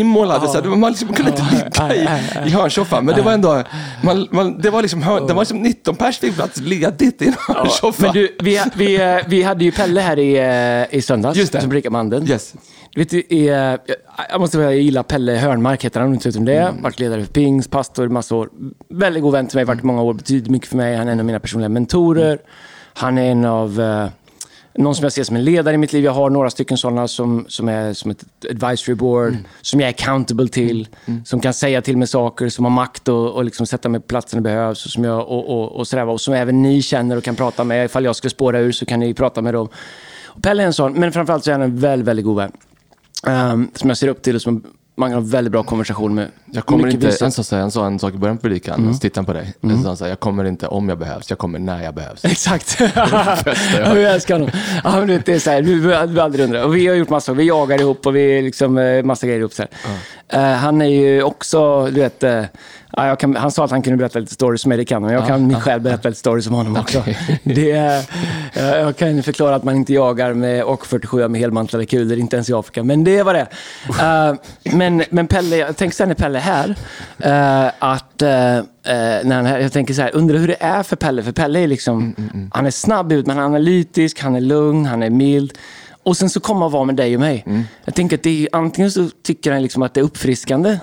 så 0.47 0.55
här, 0.55 0.63
det 0.63 0.69
var, 0.69 0.77
man 0.77 0.91
liksom 0.93 1.13
kunde 1.13 1.31
inte 1.31 1.47
ligga 1.53 1.95
i, 1.95 2.49
i 2.49 2.51
hörnsoffan. 2.51 3.05
Men 3.05 3.15
det 3.17 3.23
var 3.23 3.33
ändå, 3.33 3.63
man, 4.03 4.29
man, 4.31 4.61
det 4.61 4.71
var 4.71 4.83
liksom, 4.83 5.03
hör, 5.03 5.27
det 5.27 5.35
var 5.35 5.43
liksom 5.43 5.59
19 5.59 5.97
pers 5.97 6.19
fick 6.19 6.35
plats 6.35 6.61
ledigt 6.61 7.23
i 7.23 7.27
en 7.27 7.35
hörnsoffa. 7.49 8.03
Men 8.03 8.13
du, 8.13 8.37
vi, 8.43 8.61
vi, 8.75 9.01
eh, 9.01 9.19
vi 9.27 9.43
hade 9.43 9.65
ju 9.65 9.73
Pelle 9.73 10.01
här 10.01 10.19
i, 10.19 10.37
eh, 10.91 10.99
i 10.99 11.03
söndags, 11.03 11.39
Just 11.39 11.53
det. 11.53 11.61
som 11.61 11.71
brukar 11.71 11.91
manden. 11.91 12.29
Yes. 12.31 12.55
Du 12.95 13.01
vet, 13.01 13.13
i, 13.13 13.49
eh, 13.49 13.55
jag 14.31 14.41
måste 14.41 14.57
säga, 14.57 14.71
jag 14.73 14.81
gillar 14.81 15.03
Pelle 15.03 15.33
Hörnmark, 15.33 15.85
heter 15.85 16.01
han, 16.01 16.15
inte 16.15 16.29
vet 16.29 16.37
om 16.37 16.45
det. 16.45 16.59
Mm. 16.59 16.83
Varit 16.83 17.01
ledare 17.01 17.25
för 17.25 17.33
Pings, 17.33 17.69
pastor 17.69 18.09
år. 18.33 18.49
Väldigt 18.89 19.23
god 19.23 19.33
vän 19.33 19.47
till 19.47 19.57
mig, 19.57 19.65
varit 19.65 19.83
i 19.83 19.87
många 19.87 20.03
år, 20.03 20.15
betyder 20.15 20.51
mycket 20.51 20.69
för 20.69 20.77
mig. 20.77 20.97
Han 20.97 21.09
är 21.09 21.13
en 21.13 21.19
av 21.21 21.27
mina 21.27 21.41
personliga 21.41 21.69
mentorer. 21.69 22.39
Han 22.95 23.19
är 23.19 23.31
en 23.31 23.45
av, 23.45 23.81
eh, 23.81 24.07
någon 24.75 24.95
som 24.95 25.03
jag 25.03 25.13
ser 25.13 25.25
som 25.25 25.37
en 25.37 25.45
ledare 25.45 25.75
i 25.75 25.79
mitt 25.79 25.93
liv. 25.93 26.05
Jag 26.05 26.13
har 26.13 26.31
några 26.31 26.51
stycken 26.51 26.77
sådana 26.79 27.09
som, 27.09 27.45
som 27.49 27.69
är 27.69 27.93
som 27.93 28.11
ett 28.11 28.25
advisory 28.51 28.95
board, 28.95 29.29
Mm. 29.29 29.45
som 29.63 29.81
jag 29.81 29.87
är 29.89 29.93
accountable 29.93 30.49
till, 30.49 30.89
som 31.25 31.41
kan 31.41 31.55
säga 31.55 31.83
till 31.83 31.97
mig 31.97 32.09
saker, 32.09 32.49
som 32.49 32.65
har 32.65 32.73
makt 32.73 33.09
och, 33.09 33.31
och 33.33 33.45
liksom 33.45 33.67
sätta 33.67 33.89
mig 33.89 34.01
på 34.01 34.07
platsen 34.07 34.43
det 34.43 34.51
behövs. 34.51 34.85
Och 34.85 34.91
som, 34.91 35.05
jag, 35.05 35.21
och, 35.29 35.51
och, 35.51 35.73
och, 35.73 35.87
sådär, 35.89 36.07
och 36.09 36.21
som 36.21 36.35
även 36.35 36.63
ni 36.63 36.83
känner 36.83 37.17
och 37.17 37.25
kan 37.25 37.37
prata 37.37 37.65
med. 37.65 37.85
Ifall 37.85 38.05
jag 38.05 38.17
skulle 38.17 38.31
spåra 38.31 38.59
ur 38.59 38.73
så 38.73 38.87
kan 38.87 39.01
ni 39.01 39.15
prata 39.15 39.43
med 39.43 39.55
dem. 39.55 39.69
Och 40.27 40.43
Pelle 40.43 40.63
är 40.63 40.67
en 40.67 40.73
sån, 40.73 40.93
men 40.93 41.13
framförallt 41.13 41.45
så 41.45 41.51
är 41.51 41.53
han 41.53 41.63
en 41.63 41.79
väldigt, 41.79 42.09
väldigt 42.09 42.25
god 42.27 42.37
vän. 42.37 42.53
Ehm, 43.27 43.71
som 43.75 43.91
jag 43.91 43.97
ser 43.99 44.09
upp 44.09 44.23
till 44.23 44.35
och 44.37 44.43
som 44.43 44.65
man 44.95 45.11
kan 45.11 45.15
ha 45.23 45.29
väldigt 45.31 45.53
bra 45.53 45.63
konversation 45.63 46.15
med. 46.15 46.29
Jag 46.53 46.67
kommer 46.67 46.85
Mycket 46.85 47.05
inte, 47.05 47.25
han 47.25 47.33
sa, 47.33 47.57
han 47.57 47.71
sa 47.71 47.87
en 47.87 47.99
sak 47.99 48.15
i 48.15 48.17
början 48.17 48.37
på 48.37 48.43
predikan, 48.43 48.81
Mm. 48.81 48.95
så 48.95 49.01
tittade 49.01 49.19
han 49.19 49.25
på 49.27 49.33
dig. 49.33 49.55
Så 49.83 49.89
han 49.89 49.97
sa, 49.97 50.09
jag 50.09 50.21
kommer 50.21 50.45
inte 50.45 50.67
om 50.67 50.89
jag 50.89 50.99
behövs, 50.99 51.31
jag 51.31 51.39
kommer 51.39 51.59
när 51.59 51.83
jag 51.85 51.95
behövs. 51.95 52.25
Exakt. 52.25 52.81
jag 53.79 54.03
älskar 54.15 54.35
honom. 54.35 54.51
Ja, 54.85 54.97
men 54.97 55.07
det 55.07 55.29
är 55.29 55.39
så 55.39 55.51
här, 55.51 55.63
du 55.63 55.81
behöver 55.83 56.23
aldrig 56.23 56.45
undra. 56.45 56.65
Och 56.65 56.77
vi 56.77 56.87
har 56.87 56.95
gjort 56.95 57.11
massor. 57.11 57.35
Vi 57.35 57.45
jagar 57.45 57.81
ihop 57.81 58.07
och 58.07 58.17
vi 58.17 58.43
liksom 58.43 58.79
eh, 58.79 59.03
massa 59.03 59.27
grejer 59.27 59.41
ihop. 59.41 59.53
Så 59.53 59.63
här. 59.63 59.71
Eh, 60.53 60.57
han 60.59 60.83
är 60.83 60.87
ju 60.87 61.23
också, 61.23 61.87
du 61.87 62.01
vet, 62.01 62.23
eh, 62.23 62.43
ja, 62.97 63.17
kan, 63.17 63.37
han 63.37 63.51
sa 63.51 63.65
att 63.65 63.71
han 63.71 63.83
kunde 63.83 63.97
berätta 63.97 64.19
lite 64.19 64.35
stories 64.35 64.67
mig, 64.67 64.79
det 64.79 64.85
kan 64.85 65.05
han. 65.05 65.13
Jag 65.13 65.27
kan 65.27 65.47
mig 65.47 65.61
själv 65.61 65.83
berätta 65.83 66.09
lite 66.09 66.19
stories 66.19 66.47
om 66.47 66.55
honom 66.55 66.77
också. 66.77 67.05
Det 67.45 67.71
är, 67.71 67.99
eh, 68.53 68.65
jag 68.65 68.97
kan 68.97 69.23
förklara 69.23 69.55
att 69.55 69.65
man 69.65 69.77
inte 69.77 69.93
jagar 69.93 70.35
med 70.35 70.65
AK47 70.65 71.29
med 71.29 71.41
helmantlade 71.41 71.87
kulor, 71.87 72.19
inte 72.19 72.37
ens 72.37 72.51
i 72.51 72.53
Afrika. 72.53 72.83
Men 72.83 73.05
det 73.05 73.23
var 73.23 73.35
det. 73.35 73.47
Eh, 73.89 74.35
men, 74.75 75.05
men 75.11 75.27
Pelle, 75.27 75.57
jag 75.57 75.77
tänker 75.77 75.97
sen 75.97 76.09
när 76.09 76.15
Pelle 76.15 76.39
är 76.39 76.43
här, 76.43 76.77
eh, 77.19 77.73
att 77.79 78.23
eh, 78.23 78.29
när 79.25 79.35
han 79.35 79.47
här, 79.47 79.59
jag 79.59 79.73
tänker 79.73 79.95
så 79.95 80.03
här, 80.03 80.17
undrar 80.17 80.39
hur 80.39 80.49
det 80.49 80.57
är 80.61 80.83
för 80.83 80.97
Pelle. 80.97 81.23
För 81.23 81.33
Pelle 81.33 81.61
är 81.61 81.67
liksom, 81.67 82.15
han 82.53 82.67
är 82.67 82.71
snabb 82.71 83.13
ut, 83.13 83.27
men 83.27 83.37
han 83.37 83.45
är 83.45 83.49
analytisk, 83.49 84.21
han 84.21 84.37
är 84.37 84.41
lugn, 84.41 84.87
han 84.87 85.03
är 85.03 85.11
mild. 85.11 85.59
Och 86.05 86.17
sen 86.17 86.31
så 86.31 86.41
kommer 86.41 86.61
han 86.61 86.71
vara 86.71 86.85
med 86.85 86.97
dig 86.97 87.15
och 87.15 87.21
mig. 87.21 87.45
Jag 87.85 87.95
tänker 87.95 88.17
att 88.17 88.23
det 88.23 88.43
är, 88.43 88.49
antingen 88.53 88.91
så 88.91 89.09
tycker 89.23 89.53
han 89.53 89.63
liksom 89.63 89.83
att 89.83 89.95
det 89.95 90.01
är 90.01 90.05
uppfriskande. 90.05 90.79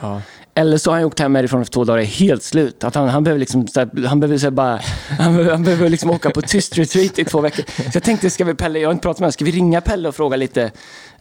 Eller 0.59 0.77
så 0.77 0.91
har 0.91 0.97
han 0.97 1.05
åkt 1.05 1.19
hem 1.19 1.35
härifrån 1.35 1.61
efter 1.61 1.73
två 1.73 1.83
dagar 1.83 1.99
är 1.99 2.05
helt 2.05 2.43
slut. 2.43 2.83
Att 2.83 2.95
han, 2.95 3.09
han 3.09 3.23
behöver, 3.23 3.39
liksom, 3.39 3.67
så 3.67 3.79
här, 3.79 4.07
han 4.07 4.19
behöver, 4.19 4.37
så 4.37 4.51
bara, 4.51 4.79
han 5.19 5.33
behöver, 5.33 5.51
han 5.51 5.63
behöver 5.63 5.89
liksom 5.89 6.09
åka 6.11 6.29
på 6.29 6.41
tyst 6.41 6.77
retreat 6.77 7.19
i 7.19 7.25
två 7.25 7.41
veckor. 7.41 7.63
Så 7.75 7.89
jag 7.93 8.03
tänkte, 8.03 8.29
ska 8.29 8.43
vi 8.45 8.53
Pelle, 8.53 8.79
jag 8.79 8.87
har 8.87 8.91
inte 8.93 9.01
pratat 9.01 9.19
med 9.19 9.25
honom, 9.25 9.31
ska 9.31 9.45
vi 9.45 9.51
ringa 9.51 9.81
Pelle 9.81 10.07
och 10.07 10.15
fråga 10.15 10.37
lite? 10.37 10.61
eh, 10.61 10.71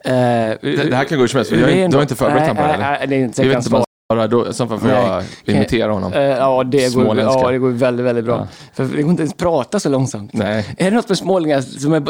Det, 0.05 0.57
det 0.63 0.97
här 0.97 1.05
kan 1.05 1.19
gå 1.19 1.23
hur 1.23 1.29
som 1.29 1.39
helst, 1.39 1.53
jag, 1.53 1.91
du 1.91 1.97
har 1.97 2.03
inte 2.03 2.17
förberett 2.17 2.49
honom 2.49 2.57
på 2.57 2.63
det? 2.73 2.79
nej, 2.79 3.07
det 3.09 3.15
är 3.15 3.19
inte 3.19 3.27
Jag 3.27 3.35
säkert 3.35 3.51
vet 3.51 3.59
inte 3.59 3.71
vad 3.73 3.88
svarar, 4.13 4.29
då, 4.29 4.53
fall 4.53 4.79
får 4.81 4.91
jag 4.91 5.25
imitera 5.45 5.93
honom. 5.93 6.13
Eh, 6.13 6.21
ja, 6.21 6.65
det 6.65 6.95
går, 6.95 7.19
ja, 7.19 7.51
det 7.51 7.59
går 7.59 7.71
väldigt, 7.71 8.07
väldigt 8.07 8.25
bra. 8.25 8.49
För 8.73 8.85
det 8.85 9.03
går 9.03 9.11
inte 9.11 9.23
ens 9.23 9.35
prata 9.35 9.81
så 9.81 9.89
långsamt. 9.89 10.33
Nej. 10.33 10.75
Är 10.79 10.91
det 10.91 10.97
något 10.97 11.09
med 11.09 11.19
smålänningar 11.19 11.61
som 11.61 11.93
är, 11.93 12.01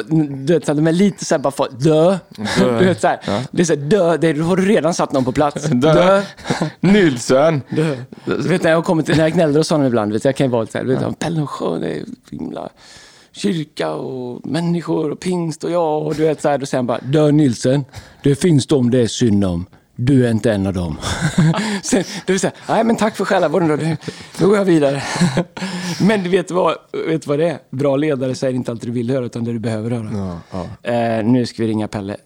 du 0.46 0.52
vet, 0.52 0.66
de 0.66 0.86
är 0.86 0.92
lite 0.92 1.24
så 1.24 1.34
här 1.34 1.42
bara 1.42 1.50
för, 1.50 1.68
dö. 1.78 2.18
Du 2.78 2.84
vet, 2.84 3.00
så 3.00 3.06
här, 3.06 3.20
Det 3.50 3.62
är 3.62 3.64
så 3.64 3.74
här, 3.74 3.80
dö, 3.80 4.16
det, 4.16 4.32
då 4.32 4.44
har 4.44 4.56
du 4.56 4.64
redan 4.64 4.94
satt 4.94 5.12
någon 5.12 5.24
på 5.24 5.32
plats. 5.32 5.64
Dö. 5.70 5.92
dö. 5.92 6.22
Nilsön! 6.80 7.62
dö. 7.68 7.96
Du 8.24 8.48
vet, 8.48 8.62
när 8.62 8.70
jag, 8.70 8.84
kommit 8.84 9.06
till, 9.06 9.16
när 9.16 9.24
jag 9.24 9.32
gnäller 9.32 9.58
hos 9.58 9.70
honom 9.70 9.86
ibland, 9.86 10.12
vet, 10.12 10.24
jag 10.24 10.36
kan 10.36 10.46
ju 10.46 10.50
vara 10.50 10.66
så 10.66 10.78
här, 10.78 10.84
du 10.84 10.94
vet, 10.94 11.18
Pelle 11.18 11.42
och 11.42 11.50
sjö, 11.50 11.78
det 11.78 11.90
är 11.90 12.04
himla 12.30 12.68
kyrka 13.32 13.90
och 13.90 14.46
människor 14.46 15.10
och 15.10 15.20
pingst 15.20 15.64
och 15.64 15.70
jag 15.70 16.06
och 16.06 16.14
du 16.14 16.22
vet 16.22 16.42
så 16.42 16.48
här, 16.48 16.58
då 16.58 16.66
säger 16.66 16.78
han 16.78 16.86
bara, 16.86 16.98
dö 16.98 17.30
Nilsen, 17.30 17.84
det 18.22 18.34
finns 18.34 18.66
de 18.66 18.90
det 18.90 18.98
är 18.98 19.06
synd 19.06 19.44
om. 19.44 19.66
Du 20.00 20.26
är 20.26 20.30
inte 20.30 20.52
en 20.52 20.66
av 20.66 20.72
dem. 20.72 20.98
Sen, 21.82 22.04
det 22.26 22.32
vill 22.32 22.40
säga, 22.40 22.52
nej 22.68 22.84
men 22.84 22.96
tack 22.96 23.16
för 23.16 23.24
själavården 23.24 23.68
då. 23.68 23.76
Nu, 23.76 23.96
nu 24.40 24.46
går 24.46 24.56
jag 24.56 24.64
vidare. 24.64 25.02
men 26.00 26.22
du 26.22 26.30
vet 26.30 26.50
vad, 26.50 26.76
vet 27.06 27.26
vad 27.26 27.38
det 27.38 27.48
är? 27.48 27.58
Bra 27.70 27.96
ledare 27.96 28.34
säger 28.34 28.54
inte 28.54 28.70
alltid 28.70 28.88
du 28.88 28.92
vill 28.92 29.10
höra, 29.10 29.24
utan 29.24 29.44
det 29.44 29.52
du 29.52 29.58
behöver 29.58 29.90
höra. 29.90 30.10
Ja, 30.52 30.66
ja. 30.82 30.90
Eh, 30.92 31.24
nu 31.24 31.46
ska 31.46 31.62
vi 31.62 31.68
ringa 31.68 31.88
Pelle. 31.88 32.16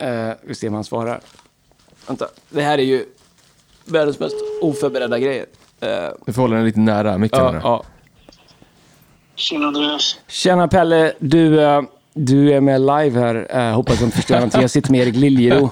Eh, 0.00 0.30
vi 0.42 0.54
ser 0.54 0.68
om 0.68 0.74
han 0.74 0.84
svarar. 0.84 1.20
Vänta, 2.06 2.26
det 2.50 2.62
här 2.62 2.78
är 2.78 2.82
ju 2.82 3.04
världens 3.84 4.18
mest 4.20 4.36
oförberedda 4.62 5.18
grejer. 5.18 5.46
Eh, 5.80 5.88
Du 6.26 6.32
får 6.32 6.42
hålla 6.42 6.56
den 6.56 6.64
lite 6.64 6.80
nära 6.80 7.18
micken. 7.18 7.38
ja, 7.40 7.60
ja. 7.62 7.82
Tjena 9.34 9.66
Andreas. 9.66 10.18
Tjena 10.28 10.68
Pelle, 10.68 11.12
du, 11.18 11.60
eh, 11.62 11.82
du 12.16 12.52
är 12.52 12.60
med 12.60 12.80
live 12.80 13.20
här. 13.20 13.56
Uh, 13.56 13.74
hoppas 13.74 13.92
att 13.92 13.98
du 13.98 14.04
inte 14.04 14.16
förstår 14.16 14.34
någonting. 14.34 14.60
Jag 14.60 14.70
sitter 14.70 14.90
med 14.90 15.00
Erik 15.00 15.16
Liljero. 15.16 15.70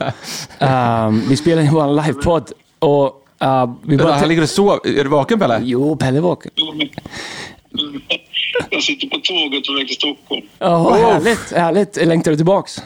Um, 0.58 1.24
vi 1.28 1.36
spelar 1.36 1.62
in 1.62 1.72
vår 1.72 2.02
livepodd. 2.02 2.52
Och 2.78 3.04
uh, 3.44 3.74
vi 3.82 3.96
bara... 3.96 4.12
Han 4.12 4.28
ligger 4.28 4.42
och 4.42 4.48
sover. 4.48 4.98
Är 4.98 5.04
du 5.04 5.10
vaken 5.10 5.38
Pelle? 5.38 5.60
Jo, 5.62 5.96
Pelle 5.96 6.18
är 6.18 6.22
vaken. 6.22 6.50
Jag 8.70 8.82
sitter 8.82 9.08
på 9.08 9.16
tåget 9.16 9.66
på 9.66 9.72
väg 9.72 9.86
till 9.86 9.96
Stockholm. 9.96 10.42
Ja, 10.58 10.94
härligt, 10.94 11.52
härligt. 11.52 12.06
Längtar 12.06 12.30
du 12.30 12.36
tillbaks? 12.36 12.82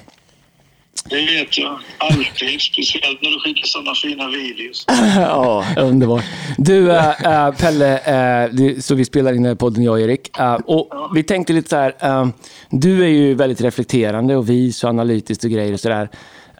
Det 1.11 1.17
vet 1.17 1.59
jag. 1.59 1.79
Alltid. 1.99 2.61
Speciellt 2.61 3.23
när 3.23 3.31
du 3.31 3.41
skickar 3.41 3.67
sådana 3.67 3.95
fina 3.95 4.29
videos. 4.29 4.85
ja, 5.17 5.65
underbart. 5.77 6.25
Du, 6.59 6.93
äh, 6.93 7.51
Pelle, 7.59 7.99
äh, 8.47 8.81
så 8.81 8.95
vi 8.95 9.05
spelar 9.05 9.33
in 9.33 9.43
den 9.43 9.49
här 9.49 9.55
podden, 9.55 9.83
jag 9.83 9.93
och 9.93 10.01
Erik. 10.01 10.39
Äh, 10.39 10.55
och 10.55 10.91
vi 11.15 11.23
tänkte 11.23 11.53
lite 11.53 11.69
så 11.69 11.77
här, 11.77 11.95
äh, 12.01 12.29
du 12.71 13.05
är 13.05 13.09
ju 13.09 13.35
väldigt 13.35 13.61
reflekterande 13.61 14.37
och 14.37 14.51
vis 14.51 14.85
och 14.85 14.91
analytiskt 14.91 15.45
och 15.45 15.51
grejer 15.51 15.73
och 15.73 15.81
sådär. 15.81 16.09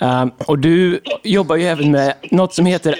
Äh, 0.01 0.27
och 0.47 0.59
du 0.59 1.01
jobbar 1.23 1.57
ju 1.57 1.65
även 1.65 1.91
med 1.91 2.15
något 2.31 2.55
som 2.55 2.67
heter... 2.67 2.97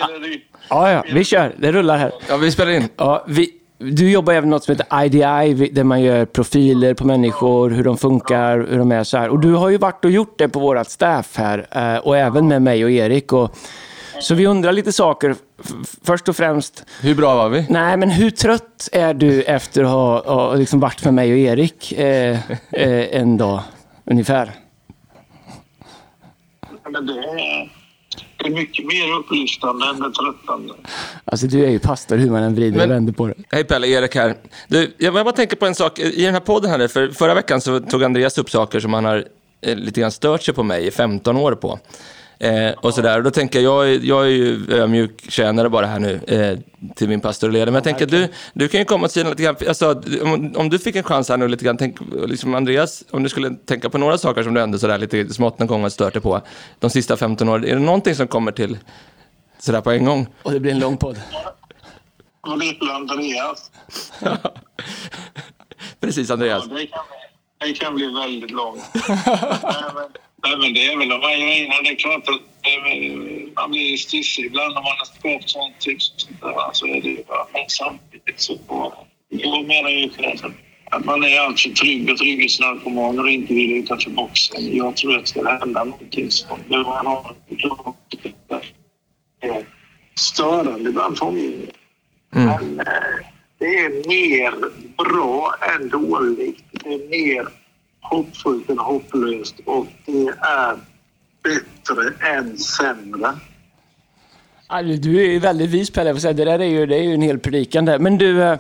Ja, 0.71 0.91
ja, 0.93 1.05
vi 1.13 1.25
kör. 1.25 1.55
Det 1.59 1.73
rullar 1.73 1.99
här. 1.99 2.13
Ja, 2.29 2.37
vi 2.37 2.51
spelar 2.53 2.73
in. 2.73 2.89
Ja, 2.97 3.25
vi, 3.29 3.51
du 3.79 4.11
jobbar 4.11 4.33
även 4.33 4.49
med 4.49 4.51
något 4.51 4.65
som 4.65 4.77
heter 4.77 5.05
IDI, 5.05 5.71
där 5.71 5.85
man 5.85 6.03
gör 6.03 6.25
profiler 6.25 6.95
på 6.95 7.07
människor, 7.07 7.71
hur 7.71 7.85
de 7.85 7.99
funkar, 7.99 8.67
hur 8.71 8.79
de 8.79 8.93
är 8.93 9.05
så 9.05 9.19
här. 9.19 9.29
Och 9.29 9.41
du 9.41 9.55
har 9.55 9.69
ju 9.69 9.79
varit 9.79 10.05
och 10.05 10.11
gjort 10.11 10.39
det 10.39 10.49
på 10.49 10.61
vårt 10.61 10.89
staff 10.89 11.37
här 11.37 11.67
äh, 11.71 11.99
och 11.99 12.17
även 12.17 12.49
med 12.49 12.63
mig 12.63 12.85
och 12.85 12.91
Erik. 12.91 13.33
Och, 13.33 13.57
så 14.21 14.35
vi 14.35 14.47
undrar 14.47 14.73
lite 14.73 14.93
saker. 14.93 15.35
Först 16.03 16.29
och 16.29 16.37
främst, 16.37 16.85
Hur 17.03 17.15
bra 17.15 17.35
var 17.35 17.49
vi? 17.49 17.67
Nej, 17.69 17.97
men 17.97 18.11
hur 18.11 18.31
trött 18.31 18.89
är 18.93 19.15
du 19.15 19.43
efter 19.43 19.85
att 19.85 19.91
ha, 19.91 20.35
ha 20.35 20.55
liksom 20.55 20.81
varit 20.81 21.05
med 21.05 21.15
mig 21.15 21.33
och 21.33 21.39
Erik 21.39 21.93
eh, 21.93 22.39
eh, 22.73 23.21
en 23.21 23.37
dag 23.37 23.61
ungefär? 24.05 24.53
Men 26.91 27.07
det 27.07 27.13
är, 27.13 27.78
det 28.39 28.49
är 28.49 28.51
mycket 28.51 28.87
mer 28.87 29.13
upplyftande 29.19 29.87
än 29.87 30.01
det 30.01 30.13
tröttande. 30.13 30.75
Alltså 31.25 31.47
du 31.47 31.65
är 31.65 31.71
ju 31.71 31.79
pastor 31.79 32.17
hur 32.17 32.31
man 32.31 32.43
än 32.43 32.55
vrider 32.55 32.85
och 32.85 32.91
vänder 32.91 33.13
på 33.13 33.27
det. 33.27 33.35
Hej 33.51 33.65
Pelle, 33.65 33.87
Erik 33.87 34.15
här. 34.15 34.35
Du, 34.69 34.95
jag 34.99 35.15
bara 35.15 35.33
tänker 35.33 35.57
på 35.57 35.67
en 35.67 35.75
sak. 35.75 35.99
I 35.99 36.25
den 36.25 36.35
här 36.35 36.41
podden 36.41 36.71
här, 36.71 36.89
för 36.89 37.09
förra 37.09 37.35
veckan 37.35 37.61
så 37.61 37.81
tog 37.81 38.05
Andreas 38.05 38.39
upp 38.39 38.51
saker 38.51 38.81
som 38.81 38.93
han 38.95 39.05
har 39.05 39.25
eh, 39.61 39.77
lite 39.77 40.01
grann 40.01 40.11
stört 40.11 40.43
sig 40.43 40.55
på 40.55 40.63
mig 40.63 40.87
i 40.87 40.91
15 40.91 41.37
år 41.37 41.53
på. 41.53 41.79
Eh, 42.41 42.71
och 42.73 42.95
sådär. 42.95 43.17
Och 43.19 43.23
då 43.25 43.31
tänker 43.31 43.61
jag, 43.61 43.89
jag 43.89 43.95
är, 43.95 44.01
jag 44.03 44.25
är 44.25 44.31
ju 44.31 44.67
ödmjuk 44.69 45.31
tjänare 45.31 45.69
bara 45.69 45.87
här 45.87 45.99
nu 45.99 46.21
eh, 46.27 46.59
till 46.95 47.09
min 47.09 47.21
pastor 47.21 47.49
och 47.49 47.53
ledare. 47.53 47.71
Men 47.71 47.75
jag 47.75 47.85
tänker 47.85 48.07
du, 48.07 48.29
du 48.53 48.69
kan 48.69 48.81
ju 48.81 48.85
komma 48.85 49.05
och 49.05 49.11
säga 49.11 49.29
lite 49.29 49.43
grann, 49.43 49.57
alltså, 49.69 50.03
om, 50.23 50.53
om 50.57 50.69
du 50.69 50.79
fick 50.79 50.97
en 50.97 51.03
chans 51.03 51.29
här 51.29 51.37
nu 51.37 51.49
lite 51.49 51.65
grann, 51.65 51.77
tänk, 51.77 51.97
liksom 52.27 52.55
Andreas, 52.55 53.05
om 53.11 53.23
du 53.23 53.29
skulle 53.29 53.51
tänka 53.51 53.91
på 53.91 53.99
några 53.99 54.19
saker 54.19 54.43
som 54.43 54.55
du 54.55 54.61
ändå 54.61 54.79
sådär 54.79 54.99
lite 54.99 55.35
smått 55.35 55.59
någon 55.59 55.69
gång 55.69 55.83
har 55.83 55.91
stört 55.91 56.13
dig 56.13 56.23
på 56.23 56.41
de 56.79 56.91
sista 56.91 57.17
15 57.17 57.49
åren. 57.49 57.65
Är 57.65 57.75
det 57.75 57.81
någonting 57.81 58.15
som 58.15 58.29
kommer 58.29 58.53
till 58.53 58.79
sådär 59.59 59.81
på 59.81 59.91
en 59.91 60.05
gång? 60.05 60.27
Och 60.43 60.53
det 60.53 60.61
blir 60.61 60.73
en 60.73 60.79
lång 60.79 60.97
podd. 60.97 61.21
Och 62.41 62.59
lite 62.59 62.85
Andreas. 62.93 63.71
Precis 66.01 66.31
Andreas. 66.31 66.65
Ja, 66.71 66.77
det, 66.77 66.87
kan, 66.87 67.01
det 67.61 67.73
kan 67.73 67.95
bli 67.95 68.07
väldigt 68.07 68.51
långt. 68.51 68.83
men 70.43 70.75
det 70.75 70.87
är 70.87 70.97
väl 70.97 71.09
de 71.09 71.21
här 71.21 71.37
grejerna. 71.37 71.75
Det 71.83 71.91
är 71.91 71.95
klart 71.95 72.29
att 72.29 72.41
man 73.57 73.71
blir 73.71 73.97
stissig 73.97 74.45
ibland 74.45 74.75
när 74.75 74.83
man 74.83 74.93
har 74.99 75.05
skapat 75.05 75.51
sånt 75.51 75.81
tips. 75.81 76.29
Så 76.73 76.87
är 76.87 77.01
det 77.01 77.09
ju. 77.09 77.25
Men 77.53 77.69
samtidigt 77.69 78.41
så... 78.41 78.59
Jag 79.29 79.67
menar 79.67 79.91
ju 79.91 80.11
att 80.91 81.05
man 81.05 81.25
är 81.25 81.41
alltför 81.41 81.71
trygg 81.71 82.11
och 82.11 82.19
trygghetsnarkoman 82.19 83.19
och 83.19 83.31
inte 83.31 83.55
vill 83.55 83.73
utanför 83.73 84.11
boxen. 84.11 84.77
Jag 84.77 84.97
tror 84.97 85.17
att 85.17 85.21
det 85.21 85.27
ska 85.27 85.49
hända 85.49 85.85
någonting 85.85 86.31
som 86.31 86.59
det 86.69 86.79
man 86.79 87.07
har 87.07 87.35
är 89.41 89.67
störande 90.15 90.93
bland 90.93 91.19
familjer. 91.19 91.73
Men 92.31 92.81
eh, 92.81 93.27
det 93.59 93.79
är 93.79 94.09
mer 94.09 94.55
bra 95.05 95.55
än 95.75 95.89
dåligt. 95.89 96.65
Det 96.73 96.95
är 96.95 97.09
mer 97.09 97.49
hoppfullt 98.01 98.71
än 98.71 98.79
hopplöst 98.79 99.55
och 99.65 99.87
det 100.07 100.29
är 100.41 100.77
bättre 101.43 102.29
än 102.31 102.59
sämre. 102.59 103.33
Ja, 104.69 104.83
Du 104.83 105.35
är 105.35 105.41
väldigt 105.41 105.71
vis 105.71 105.91
Pelle, 105.91 106.21
säga. 106.21 106.33
det 106.33 106.45
där 106.45 106.59
är 106.59 106.65
ju, 106.65 106.87
det 106.87 106.97
är 106.97 107.03
ju 107.03 107.15
en 107.15 107.23
hel 107.23 107.39
predikan 107.39 107.85
där. 107.85 107.99
Men 107.99 108.19
du, 108.19 108.43
eh, 108.43 108.59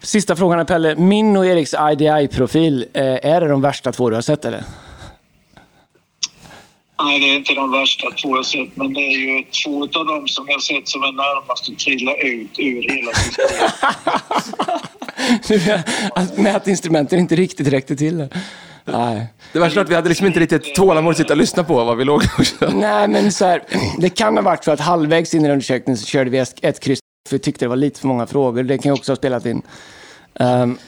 sista 0.00 0.36
frågan 0.36 0.66
Pelle. 0.66 0.96
Min 0.96 1.36
och 1.36 1.46
Eriks 1.46 1.74
IDI-profil, 1.92 2.86
eh, 2.92 3.02
är 3.04 3.40
det 3.40 3.48
de 3.48 3.60
värsta 3.60 3.92
två 3.92 4.10
du 4.10 4.14
har 4.16 4.22
sett 4.22 4.44
eller? 4.44 4.64
Nej, 7.02 7.20
det 7.20 7.26
är 7.26 7.36
inte 7.36 7.54
de 7.54 7.72
värsta 7.72 8.10
två 8.10 8.36
jag 8.36 8.46
sett, 8.46 8.76
men 8.76 8.92
det 8.92 9.00
är 9.00 9.18
ju 9.18 9.44
två 9.64 9.82
av 9.82 10.06
dem 10.06 10.28
som 10.28 10.44
jag 10.48 10.62
sett 10.62 10.88
som 10.88 11.02
är 11.02 11.12
närmast 11.12 11.68
att 11.70 11.78
trilla 11.78 12.16
ut 12.16 12.58
ur 12.58 12.82
hela 12.82 13.12
systemet. 13.12 13.72
Att 16.14 16.38
mätinstrumenten 16.38 17.18
inte 17.18 17.36
riktigt 17.36 17.68
räckte 17.68 17.96
till. 17.96 18.28
Nej. 18.84 19.26
Det 19.52 19.58
var 19.58 19.78
att 19.78 19.90
vi 19.90 19.94
hade 19.94 20.08
liksom 20.08 20.26
inte 20.26 20.40
riktigt 20.40 20.74
tålamod 20.74 21.10
att 21.10 21.16
sitta 21.16 21.32
och 21.32 21.36
lyssna 21.36 21.64
på 21.64 21.84
vad 21.84 21.96
vi 21.96 22.04
låg 22.04 22.22
och 22.60 22.74
Nej, 22.74 23.08
men 23.08 23.32
så 23.32 23.44
här, 23.44 23.62
det 23.98 24.10
kan 24.10 24.36
ha 24.36 24.42
varit 24.42 24.64
så 24.64 24.70
att 24.70 24.80
halvvägs 24.80 25.34
in 25.34 25.46
i 25.46 25.50
undersökningen 25.50 25.98
så 25.98 26.06
körde 26.06 26.30
vi 26.30 26.38
ett 26.62 26.80
kryss 26.80 27.00
för 27.28 27.36
vi 27.36 27.38
tyckte 27.38 27.64
det 27.64 27.68
var 27.68 27.76
lite 27.76 28.00
för 28.00 28.08
många 28.08 28.26
frågor. 28.26 28.62
Det 28.62 28.78
kan 28.78 28.92
ju 28.92 28.98
också 28.98 29.12
ha 29.12 29.16
spelat 29.16 29.46
in. 29.46 29.62
Ehm, 30.34 30.78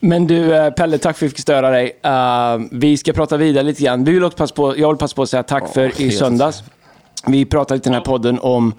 men 0.00 0.26
du, 0.26 0.56
eh, 0.56 0.70
Pelle, 0.70 0.98
tack 0.98 1.18
för 1.18 1.26
att 1.26 1.32
vi 1.32 1.34
fick 1.36 1.42
störa 1.42 1.70
dig. 1.70 1.98
Ehm, 2.02 2.68
vi 2.72 2.96
ska 2.96 3.12
prata 3.12 3.36
vidare 3.36 3.64
lite 3.64 3.82
grann. 3.82 4.04
Vi 4.04 4.12
vill 4.12 4.24
också 4.24 4.38
passa 4.38 4.54
på, 4.54 4.78
jag 4.78 4.88
vill 4.88 4.98
passa 4.98 5.14
på 5.14 5.22
att 5.22 5.30
säga 5.30 5.42
tack 5.42 5.72
för 5.74 6.00
i 6.00 6.10
söndags. 6.10 6.62
Vi 7.26 7.44
pratade 7.44 7.78
lite 7.78 7.88
i 7.88 7.90
den 7.90 8.00
här 8.00 8.04
podden 8.04 8.38
om 8.38 8.74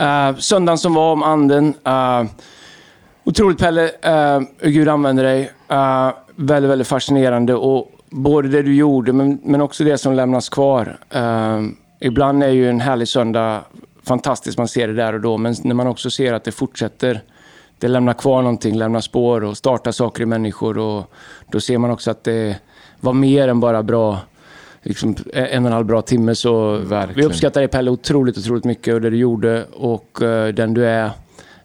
uh, 0.00 0.38
söndagen 0.38 0.78
som 0.78 0.94
var, 0.94 1.12
om 1.12 1.22
anden. 1.22 1.74
Uh, 1.86 2.24
Otroligt 3.28 3.58
Pelle, 3.58 3.84
uh, 3.84 4.46
hur 4.58 4.70
Gud 4.70 4.88
använder 4.88 5.24
dig. 5.24 5.50
Uh, 5.72 6.10
väldigt, 6.36 6.70
väldigt 6.70 6.88
fascinerande. 6.88 7.54
Och 7.54 7.92
både 8.10 8.48
det 8.48 8.62
du 8.62 8.74
gjorde, 8.74 9.12
men, 9.12 9.40
men 9.42 9.60
också 9.60 9.84
det 9.84 9.98
som 9.98 10.14
lämnas 10.14 10.48
kvar. 10.48 10.98
Uh, 11.16 11.68
ibland 12.00 12.42
är 12.42 12.48
ju 12.48 12.70
en 12.70 12.80
härlig 12.80 13.08
söndag 13.08 13.60
fantastiskt, 14.02 14.58
man 14.58 14.68
ser 14.68 14.88
det 14.88 14.94
där 14.94 15.12
och 15.12 15.20
då. 15.20 15.36
Men 15.36 15.54
när 15.62 15.74
man 15.74 15.86
också 15.86 16.10
ser 16.10 16.32
att 16.32 16.44
det 16.44 16.52
fortsätter, 16.52 17.20
det 17.78 17.88
lämnar 17.88 18.14
kvar 18.14 18.42
någonting, 18.42 18.76
lämnar 18.76 19.00
spår 19.00 19.44
och 19.44 19.56
startar 19.56 19.92
saker 19.92 20.22
i 20.22 20.26
människor. 20.26 20.78
Och 20.78 21.12
då 21.50 21.60
ser 21.60 21.78
man 21.78 21.90
också 21.90 22.10
att 22.10 22.24
det 22.24 22.56
var 23.00 23.12
mer 23.12 23.48
än 23.48 23.60
bara 23.60 23.82
bra 23.82 24.18
liksom, 24.82 25.16
en 25.32 25.64
och 25.64 25.68
en 25.68 25.72
halv 25.72 25.86
bra 25.86 26.02
timme. 26.02 26.34
Så 26.34 26.76
vi 26.76 26.84
Verkligen. 26.84 27.30
uppskattar 27.30 27.60
dig 27.60 27.68
Pelle 27.68 27.90
otroligt, 27.90 28.38
otroligt 28.38 28.64
mycket 28.64 28.94
och 28.94 29.00
det 29.00 29.10
du 29.10 29.16
gjorde 29.16 29.64
och 29.64 30.22
eh, 30.22 30.54
den 30.54 30.74
du 30.74 30.86
är. 30.86 31.10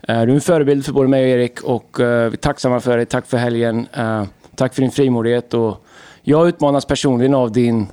Eh, 0.07 0.21
du 0.21 0.31
är 0.31 0.35
en 0.35 0.41
förebild 0.41 0.85
för 0.85 0.93
både 0.93 1.09
mig 1.09 1.23
och 1.23 1.29
Erik 1.29 1.61
och 1.61 1.99
eh, 1.99 2.29
vi 2.29 2.33
är 2.33 2.37
tacksamma 2.37 2.79
för 2.79 2.97
dig. 2.97 3.05
Tack 3.05 3.25
för 3.25 3.37
helgen. 3.37 3.87
Eh, 3.93 4.23
tack 4.55 4.73
för 4.73 4.81
din 4.81 4.91
frimodighet. 4.91 5.53
Och 5.53 5.85
jag 6.21 6.47
utmanas 6.47 6.85
personligen 6.85 7.33
av 7.33 7.51
din 7.51 7.87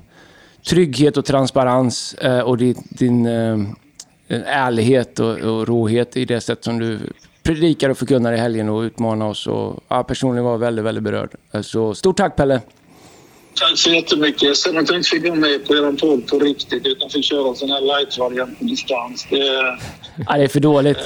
trygghet 0.69 1.17
och 1.17 1.25
transparens 1.25 2.15
och 2.45 2.57
din, 2.57 2.75
din 2.89 3.25
ärlighet 4.45 5.19
och, 5.19 5.37
och 5.37 5.67
råhet 5.67 6.17
i 6.17 6.25
det 6.25 6.41
sätt 6.41 6.63
som 6.63 6.79
du 6.79 6.99
predikar 7.43 7.89
och 7.89 7.97
förkunnar 7.97 8.33
i 8.33 8.37
helgen 8.37 8.69
och 8.69 8.81
utmanar 8.81 9.27
oss. 9.27 9.47
Och, 9.47 9.83
ja, 9.87 10.03
personligen 10.03 10.45
var 10.45 10.51
jag 10.51 10.59
väldigt, 10.59 10.85
väldigt 10.85 11.03
berörd. 11.03 11.35
Så 11.61 11.93
stort 11.93 12.17
tack 12.17 12.35
Pelle! 12.35 12.61
Tack 13.55 13.77
så 13.77 13.89
jättemycket. 13.89 14.57
Sen 14.57 14.77
att 14.77 14.89
jag 14.89 14.97
inte 14.97 15.09
fick 15.09 15.23
vara 15.23 15.35
med 15.35 15.67
på 15.67 15.73
er 15.73 15.97
podd 15.97 16.27
på 16.27 16.39
riktigt 16.39 16.85
utan 16.85 17.09
fick 17.09 17.25
köra 17.25 17.49
en 17.49 17.55
sån 17.55 17.69
här 17.69 17.81
light-variant 17.81 18.59
på 18.59 18.65
distans. 18.65 19.27
Det 19.29 19.77
Ja, 20.27 20.37
det 20.37 20.43
är 20.43 20.47
för 20.47 20.59
dåligt. 20.59 20.97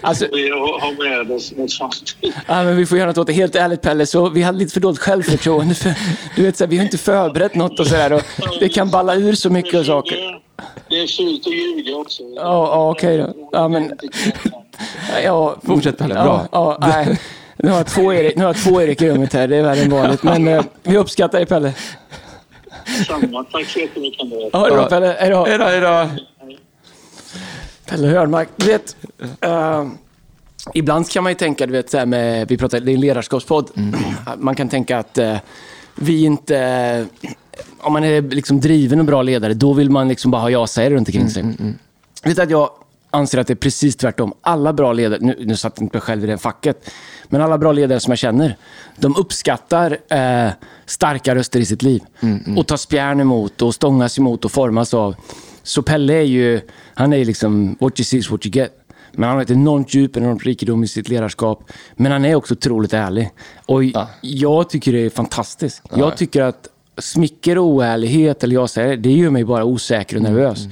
Alltså, 0.00 0.26
vi 0.32 0.48
har 0.48 1.20
med 1.26 1.36
oss 1.36 1.52
mot 1.56 1.72
framtiden. 1.72 2.32
Ja, 2.46 2.62
men 2.64 2.76
vi 2.76 2.86
får 2.86 2.98
göra 2.98 3.08
något 3.08 3.18
åt 3.18 3.26
det. 3.26 3.32
Helt 3.32 3.54
ärligt 3.54 3.82
Pelle, 3.82 4.06
så 4.06 4.28
vi 4.28 4.42
hade 4.42 4.58
lite 4.58 4.72
för 4.72 4.80
dåligt 4.80 4.98
självförtroende. 4.98 5.74
För, 5.74 5.94
du 6.36 6.42
vet, 6.42 6.56
så 6.56 6.64
här, 6.64 6.70
vi 6.70 6.76
har 6.76 6.84
inte 6.84 6.98
förberett 6.98 7.54
något 7.54 7.80
och 7.80 7.86
sådär. 7.86 8.22
Det 8.60 8.68
kan 8.68 8.90
balla 8.90 9.14
ur 9.14 9.32
så 9.32 9.50
mycket 9.50 9.74
och 9.74 9.86
saker. 9.86 10.40
Det 10.88 11.00
är 11.00 11.06
fult 11.06 11.46
att 11.46 11.52
ljuga 11.52 11.96
också. 11.96 12.22
Ja, 12.22 12.42
ja, 12.42 12.90
okej 12.90 13.18
då. 13.18 13.48
Ja, 13.52 13.68
men, 13.68 13.92
ja, 15.24 15.56
Fortsätt 15.66 15.98
Pelle, 15.98 16.14
bra. 16.14 16.48
ja, 16.52 16.78
ja, 16.80 16.88
nej. 16.88 17.18
Nu 17.62 17.70
har, 17.70 17.76
jag 17.76 17.86
två 17.86 18.12
Erik, 18.12 18.36
nu 18.36 18.42
har 18.42 18.48
jag 18.48 18.56
två 18.56 18.82
Erik 18.82 19.02
i 19.02 19.08
rummet 19.10 19.32
här, 19.32 19.48
det 19.48 19.56
är 19.56 19.62
värre 19.62 19.80
än 19.80 19.90
vanligt. 19.90 20.22
Men 20.22 20.48
eh, 20.48 20.64
vi 20.82 20.96
uppskattar 20.96 21.38
dig 21.38 21.46
Pelle. 21.46 21.74
Samma. 23.06 23.44
Tack 23.44 23.66
så 23.66 23.78
jättemycket. 23.78 24.52
Ha 24.52 24.68
det 24.68 24.74
bra 24.74 24.86
Pelle, 24.88 25.16
hej 25.20 25.30
då. 25.30 25.46
Hej 25.46 25.58
då, 25.58 25.64
hej 25.64 25.80
då. 25.80 26.08
Pelle 27.88 28.08
Hörnmark, 28.08 28.48
du 28.56 28.66
vet. 28.66 28.96
eh, 29.40 29.86
ibland 30.74 31.10
kan 31.10 31.22
man 31.22 31.32
ju 31.32 31.36
tänka, 31.36 31.66
du 31.66 31.72
vet, 31.72 31.90
så 31.90 31.98
här 31.98 32.06
med, 32.06 32.48
vi 32.48 32.56
pratar, 32.56 32.80
det 32.80 32.92
är 32.92 32.94
en 32.94 33.00
ledarskapspodd. 33.00 33.70
Man 34.36 34.54
kan 34.54 34.68
tänka 34.68 34.98
att 34.98 35.18
eh, 35.18 35.36
vi 35.94 36.24
inte... 36.24 37.06
Om 37.80 37.92
man 37.92 38.04
är 38.04 38.22
liksom 38.22 38.60
driven 38.60 38.98
och 38.98 39.04
bra 39.04 39.22
ledare, 39.22 39.54
då 39.54 39.72
vill 39.72 39.90
man 39.90 40.08
liksom 40.08 40.30
bara 40.30 40.42
ha 40.42 40.50
ja-sägare 40.50 40.94
runt 40.94 41.08
omkring 41.08 41.30
sig. 41.30 41.44
Vet 42.24 42.36
du 42.36 42.42
att 42.42 42.50
jag 42.50 42.70
anser 43.10 43.38
att 43.38 43.46
det 43.46 43.52
är 43.52 43.56
precis 43.56 43.96
tvärtom. 43.96 44.32
Alla 44.40 44.72
bra 44.72 44.92
ledare, 44.92 45.18
nu, 45.22 45.36
nu 45.40 45.56
satt 45.56 45.72
jag 45.76 45.84
inte 45.84 46.00
själv 46.00 46.24
i 46.24 46.26
det 46.26 46.38
facket, 46.38 46.90
men 47.28 47.40
alla 47.40 47.58
bra 47.58 47.72
ledare 47.72 48.00
som 48.00 48.10
jag 48.10 48.18
känner, 48.18 48.56
de 48.96 49.16
uppskattar 49.16 49.98
eh, 50.08 50.50
starka 50.86 51.34
röster 51.34 51.60
i 51.60 51.64
sitt 51.64 51.82
liv. 51.82 52.02
Och 52.56 52.66
tar 52.66 52.76
spjärn 52.76 53.20
emot 53.20 53.62
och 53.62 53.74
stångas 53.74 54.18
emot 54.18 54.44
och 54.44 54.52
formas 54.52 54.94
av. 54.94 55.14
Så 55.62 55.82
Pelle 55.82 56.14
är 56.14 56.22
ju, 56.22 56.60
han 56.94 57.12
är 57.12 57.24
liksom, 57.24 57.76
what 57.80 58.00
you 58.00 58.04
see 58.04 58.18
is 58.18 58.30
what 58.30 58.46
you 58.46 58.52
get. 58.52 58.72
Men 59.12 59.28
han 59.28 59.36
har 59.36 59.42
ett 59.42 59.50
enormt 59.50 59.94
djup, 59.94 60.16
en 60.16 60.22
enormt 60.22 60.44
rikedom 60.44 60.84
i 60.84 60.88
sitt 60.88 61.08
ledarskap. 61.08 61.70
Men 61.96 62.12
han 62.12 62.24
är 62.24 62.34
också 62.34 62.54
otroligt 62.54 62.92
ärlig. 62.92 63.30
Och 63.66 63.80
jag 64.20 64.70
tycker 64.70 64.92
det 64.92 64.98
är 64.98 65.10
fantastiskt. 65.10 65.82
Jag 65.96 66.16
tycker 66.16 66.42
att 66.42 66.68
smicker 66.98 67.58
och 67.58 67.66
oärlighet, 67.66 68.44
eller 68.44 68.54
jag 68.54 68.70
säger 68.70 68.88
det, 68.88 68.96
det 68.96 69.12
gör 69.12 69.30
mig 69.30 69.44
bara 69.44 69.64
osäker 69.64 70.16
och 70.16 70.22
nervös. 70.22 70.68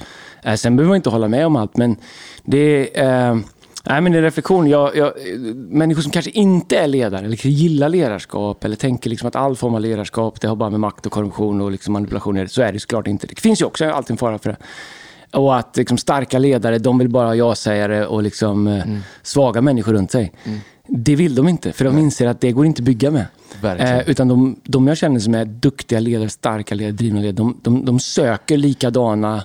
Eh, 0.47 0.55
Sen 0.55 0.75
behöver 0.75 0.89
man 0.89 0.95
inte 0.95 1.09
hålla 1.09 1.27
med 1.27 1.45
om 1.45 1.55
allt, 1.55 1.77
men 1.77 1.95
det 2.43 2.97
är... 2.99 3.29
Eh, 3.29 3.37
nej, 3.83 4.01
men 4.01 4.11
det 4.11 4.15
är 4.17 4.19
en 4.19 4.23
reflektion. 4.23 4.67
Jag, 4.67 4.95
jag, 4.95 5.13
människor 5.55 6.01
som 6.01 6.11
kanske 6.11 6.31
inte 6.31 6.77
är 6.77 6.87
ledare, 6.87 7.25
eller 7.25 7.47
gillar 7.47 7.89
ledarskap, 7.89 8.63
eller 8.63 8.75
tänker 8.75 9.09
liksom 9.09 9.27
att 9.27 9.35
all 9.35 9.55
form 9.55 9.75
av 9.75 9.81
ledarskap, 9.81 10.41
det 10.41 10.47
har 10.47 10.55
bara 10.55 10.69
med 10.69 10.79
makt 10.79 11.05
och 11.05 11.11
korruption 11.11 11.61
och 11.61 11.71
liksom 11.71 11.93
manipulation. 11.93 12.49
Så 12.49 12.61
är 12.61 12.73
det 12.73 12.79
såklart 12.79 13.07
inte. 13.07 13.27
Det 13.27 13.39
finns 13.39 13.61
ju 13.61 13.65
också 13.65 13.85
alltid 13.85 14.11
en 14.11 14.17
fara 14.17 14.37
för 14.37 14.49
det. 14.49 14.57
Och 15.37 15.57
att 15.57 15.77
liksom, 15.77 15.97
starka 15.97 16.39
ledare, 16.39 16.77
de 16.77 16.97
vill 16.97 17.09
bara 17.09 17.27
ha 17.27 17.35
ja-sägare 17.35 18.05
och 18.05 18.23
liksom, 18.23 18.67
eh, 18.67 18.83
svaga 19.21 19.61
människor 19.61 19.93
runt 19.93 20.11
sig. 20.11 20.31
Det 20.87 21.15
vill 21.15 21.35
de 21.35 21.47
inte, 21.47 21.71
för 21.71 21.85
de 21.85 21.97
inser 21.97 22.27
att 22.27 22.41
det 22.41 22.51
går 22.51 22.65
inte 22.65 22.81
att 22.81 22.85
bygga 22.85 23.11
med. 23.11 23.25
Eh, 23.79 24.09
utan 24.09 24.27
de, 24.27 24.55
de 24.63 24.87
jag 24.87 24.97
känner 24.97 25.19
som 25.19 25.35
är 25.35 25.45
duktiga 25.45 25.99
ledare, 25.99 26.29
starka 26.29 26.75
ledare, 26.75 26.91
drivna 26.91 27.19
ledare, 27.19 27.35
de, 27.35 27.59
de, 27.61 27.85
de 27.85 27.99
söker 27.99 28.57
likadana 28.57 29.43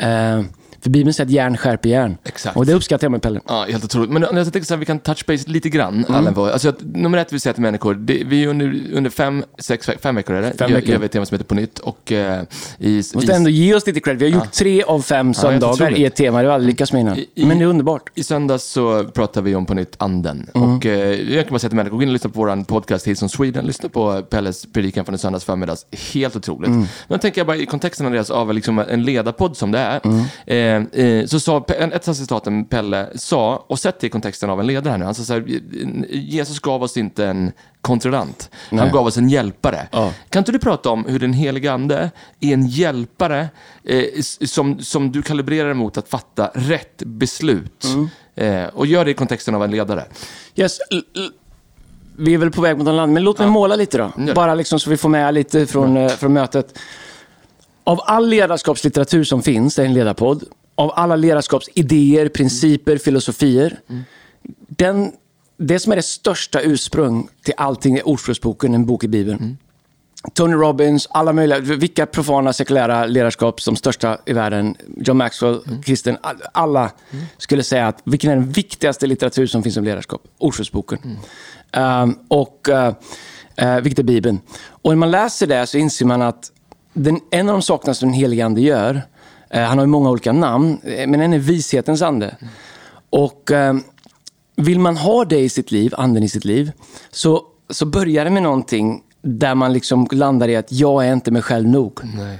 eh, 0.00 0.42
För 0.82 0.90
Bibeln 0.90 1.14
säger 1.14 1.26
att 1.26 1.32
järn 1.32 1.56
skärper 1.56 1.88
järn. 1.88 2.16
Exakt. 2.24 2.56
Och 2.56 2.66
det 2.66 2.74
uppskattar 2.74 3.04
jag 3.04 3.12
med 3.12 3.22
Pelle. 3.22 3.40
Ja, 3.48 3.66
helt 3.70 3.84
otroligt. 3.84 4.10
Men 4.10 4.22
jag 4.22 4.52
tänker 4.52 4.62
så 4.66 4.74
här, 4.74 4.78
vi 4.78 4.86
kan 4.86 4.98
touch 4.98 5.26
base 5.26 5.50
lite 5.50 5.68
grann. 5.68 5.94
Mm. 6.08 6.14
Allen. 6.14 6.38
Alltså, 6.38 6.68
att, 6.68 6.82
nummer 6.82 7.18
ett 7.18 7.32
vill 7.32 7.40
säga 7.40 7.52
till 7.52 7.62
människor, 7.62 7.94
det, 7.94 8.22
vi 8.26 8.44
är 8.44 8.48
under, 8.48 8.80
under 8.92 9.10
fem, 9.10 9.44
sex, 9.58 9.90
fem 10.02 10.14
veckor 10.14 10.36
är 10.36 10.42
det, 10.42 10.52
Fem 10.58 10.72
veckor. 10.72 10.90
gör 10.90 10.98
vi 10.98 11.04
ett 11.06 11.12
tema 11.12 11.26
som 11.26 11.34
heter 11.34 11.44
På 11.44 11.54
nytt. 11.54 11.78
Och 11.78 12.12
eh, 12.12 12.42
i, 12.78 13.02
Måste 13.14 13.32
ändå 13.34 13.50
ge 13.50 13.74
oss 13.74 13.86
lite 13.86 14.00
cred. 14.00 14.18
Vi 14.18 14.30
har 14.30 14.38
gjort 14.40 14.52
tre 14.52 14.82
av 14.82 15.02
fem 15.02 15.34
söndagar 15.34 15.72
otroligt. 15.72 15.98
i 15.98 16.04
ett 16.04 16.14
tema. 16.16 16.38
Det 16.38 16.44
har 16.48 16.50
vi 16.50 16.54
aldrig 16.54 16.68
lyckats 16.72 16.92
med 16.92 17.00
innan. 17.00 17.16
I- 17.18 17.26
i- 17.34 17.44
Men 17.46 17.58
det 17.58 17.64
är 17.64 17.68
underbart. 17.68 18.10
I 18.14 18.22
söndags 18.22 18.64
så 18.64 19.04
pratade 19.04 19.44
vi 19.44 19.54
om 19.54 19.66
på 19.66 19.74
nytt 19.74 19.94
anden. 19.98 20.50
Mm. 20.54 20.76
Och 20.76 20.86
eh, 20.86 21.34
jag 21.34 21.44
kan 21.44 21.50
bara 21.52 21.58
säga 21.58 21.68
till 21.68 21.76
människor, 21.76 21.96
gå 21.96 22.02
in 22.02 22.08
och 22.08 22.12
lyssna 22.12 22.30
på 22.30 22.40
vår 22.40 22.64
podcast 22.64 23.06
Hits 23.08 23.22
on 23.22 23.28
Sweden. 23.28 23.64
Lyssna 23.66 23.88
på 23.88 24.22
Pelles 24.22 24.66
predikan 24.72 25.04
från 25.04 25.14
i 25.14 25.18
söndags 25.18 25.44
förmiddags. 25.44 25.86
Helt 26.12 26.36
otroligt. 26.36 26.68
Mm. 26.70 26.86
Men 27.08 27.18
tänker 27.18 27.40
jag 27.40 27.46
bara 27.46 27.56
i 27.56 27.66
kontexten 27.66 28.06
Andreas, 28.06 28.30
av 28.30 28.54
liksom 28.54 28.78
en 28.78 29.04
ledarpodd 29.04 29.56
som 29.56 29.72
det 29.72 29.78
är. 29.78 30.00
Mm. 30.04 30.20
Eh, 30.46 30.69
eh, 30.76 31.26
så 31.26 31.40
sa, 31.40 31.64
ett 31.68 32.08
av 32.08 32.14
citaten 32.14 32.64
Pelle 32.64 33.08
sa, 33.14 33.64
och 33.66 33.78
sett 33.78 34.04
i 34.04 34.08
kontexten 34.08 34.50
av 34.50 34.60
en 34.60 34.66
ledare 34.66 34.90
här 34.90 34.98
nu. 34.98 35.04
Han 35.04 35.14
sa 35.14 35.22
så 35.22 35.32
här, 35.32 35.44
Jesus 36.10 36.60
gav 36.60 36.82
oss 36.82 36.96
inte 36.96 37.26
en 37.26 37.52
kontrollant. 37.80 38.50
Han 38.70 38.78
Nej. 38.78 38.90
gav 38.92 39.06
oss 39.06 39.16
en 39.16 39.28
hjälpare. 39.28 39.88
Ja. 39.92 40.12
Kan 40.28 40.40
inte 40.40 40.52
du 40.52 40.58
prata 40.58 40.90
om 40.90 41.04
hur 41.04 41.18
den 41.18 41.32
helige 41.32 41.72
ande 41.72 42.10
är 42.40 42.52
en 42.52 42.66
hjälpare 42.66 43.48
eh, 43.84 44.04
som, 44.46 44.78
som 44.78 45.12
du 45.12 45.22
kalibrerar 45.22 45.74
mot 45.74 45.98
att 45.98 46.08
fatta 46.08 46.50
rätt 46.54 47.02
beslut? 47.04 47.84
Mm. 47.84 48.08
Eh, 48.34 48.68
och 48.68 48.86
gör 48.86 49.04
det 49.04 49.10
i 49.10 49.14
kontexten 49.14 49.54
av 49.54 49.64
en 49.64 49.70
ledare. 49.70 50.04
Yes. 50.56 50.78
Vi 52.16 52.34
är 52.34 52.38
väl 52.38 52.50
på 52.50 52.62
väg 52.62 52.78
mot 52.78 52.88
en 52.88 52.96
land, 52.96 53.12
men 53.12 53.24
låt 53.24 53.38
mig 53.38 53.48
måla 53.48 53.76
lite 53.76 53.98
då. 53.98 54.32
Bara 54.34 54.54
liksom 54.54 54.80
så 54.80 54.90
vi 54.90 54.96
får 54.96 55.08
med 55.08 55.34
lite 55.34 55.66
från, 55.66 55.96
eh, 55.96 56.08
från 56.08 56.32
mötet. 56.32 56.78
Av 57.84 58.00
all 58.04 58.28
ledarskapslitteratur 58.28 59.24
som 59.24 59.42
finns, 59.42 59.74
det 59.74 59.82
är 59.82 59.86
en 59.86 59.94
ledarpodd, 59.94 60.44
av 60.80 60.92
alla 60.94 61.16
ledarskapsidéer, 61.16 62.28
principer, 62.28 62.98
filosofier. 62.98 63.80
Den, 64.68 65.12
det 65.56 65.78
som 65.78 65.92
är 65.92 65.96
det 65.96 66.02
största 66.02 66.60
ursprung 66.60 67.28
till 67.42 67.54
allting 67.56 67.96
är 67.96 68.08
Ordspråksboken, 68.08 68.74
en 68.74 68.86
bok 68.86 69.04
i 69.04 69.08
Bibeln. 69.08 69.58
Tony 70.34 70.54
Robbins, 70.54 71.08
alla 71.10 71.32
möjliga, 71.32 71.58
vilka 71.58 72.06
profana 72.06 72.52
sekulära 72.52 73.06
ledarskap 73.06 73.60
som 73.60 73.76
största 73.76 74.18
i 74.26 74.32
världen, 74.32 74.76
John 74.96 75.16
Maxwell, 75.16 75.60
kristen, 75.84 76.16
all- 76.20 76.42
alla 76.52 76.90
skulle 77.38 77.62
säga 77.62 77.88
att 77.88 78.02
vilken 78.04 78.30
är 78.30 78.36
den 78.36 78.50
viktigaste 78.50 79.06
litteratur 79.06 79.46
som 79.46 79.62
finns 79.62 79.76
om 79.76 79.84
ledarskap? 79.84 80.22
Ordspråksboken. 80.38 81.18
Ehm, 81.72 82.18
och, 82.28 82.68
uh, 82.70 83.80
vilket 83.80 83.98
är 83.98 84.02
Bibeln. 84.02 84.40
Och 84.82 84.90
när 84.90 84.96
man 84.96 85.10
läser 85.10 85.46
det 85.46 85.66
så 85.66 85.78
inser 85.78 86.06
man 86.06 86.22
att 86.22 86.52
den, 86.92 87.20
en 87.30 87.48
av 87.48 87.52
de 87.52 87.62
sakerna 87.62 87.94
som 87.94 88.08
den 88.08 88.14
helige 88.14 88.44
ande 88.44 88.60
gör, 88.60 89.02
han 89.50 89.78
har 89.78 89.84
ju 89.84 89.90
många 89.90 90.10
olika 90.10 90.32
namn, 90.32 90.78
eh, 90.84 91.06
men 91.06 91.20
en 91.20 91.32
är 91.32 91.38
vishetens 91.38 92.02
ande. 92.02 92.36
Och 93.10 93.50
ehm, 93.50 93.82
vill 94.56 94.78
man 94.78 94.96
ha 94.96 95.24
det 95.24 95.38
i 95.38 95.48
sitt 95.48 95.70
liv, 95.70 95.94
anden 95.96 96.22
i 96.22 96.28
sitt 96.28 96.44
liv, 96.44 96.72
så, 97.10 97.42
så 97.70 97.86
börjar 97.86 98.24
det 98.24 98.30
med 98.30 98.42
någonting 98.42 99.02
där 99.22 99.54
man 99.54 99.72
liksom 99.72 100.08
landar 100.12 100.48
i 100.48 100.56
att 100.56 100.72
jag 100.72 101.06
är 101.06 101.12
inte 101.12 101.30
mig 101.30 101.42
själv 101.42 101.68
nog. 101.68 102.00
Nej. 102.16 102.38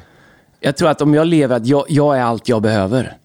Jag 0.60 0.76
tror 0.76 0.88
att 0.88 1.00
om 1.00 1.14
jag 1.14 1.26
lever 1.26 1.56
att 1.56 1.66
jag, 1.66 1.84
jag 1.88 2.18
är 2.18 2.22
allt 2.22 2.48
jag 2.48 2.62
behöver, 2.62 3.16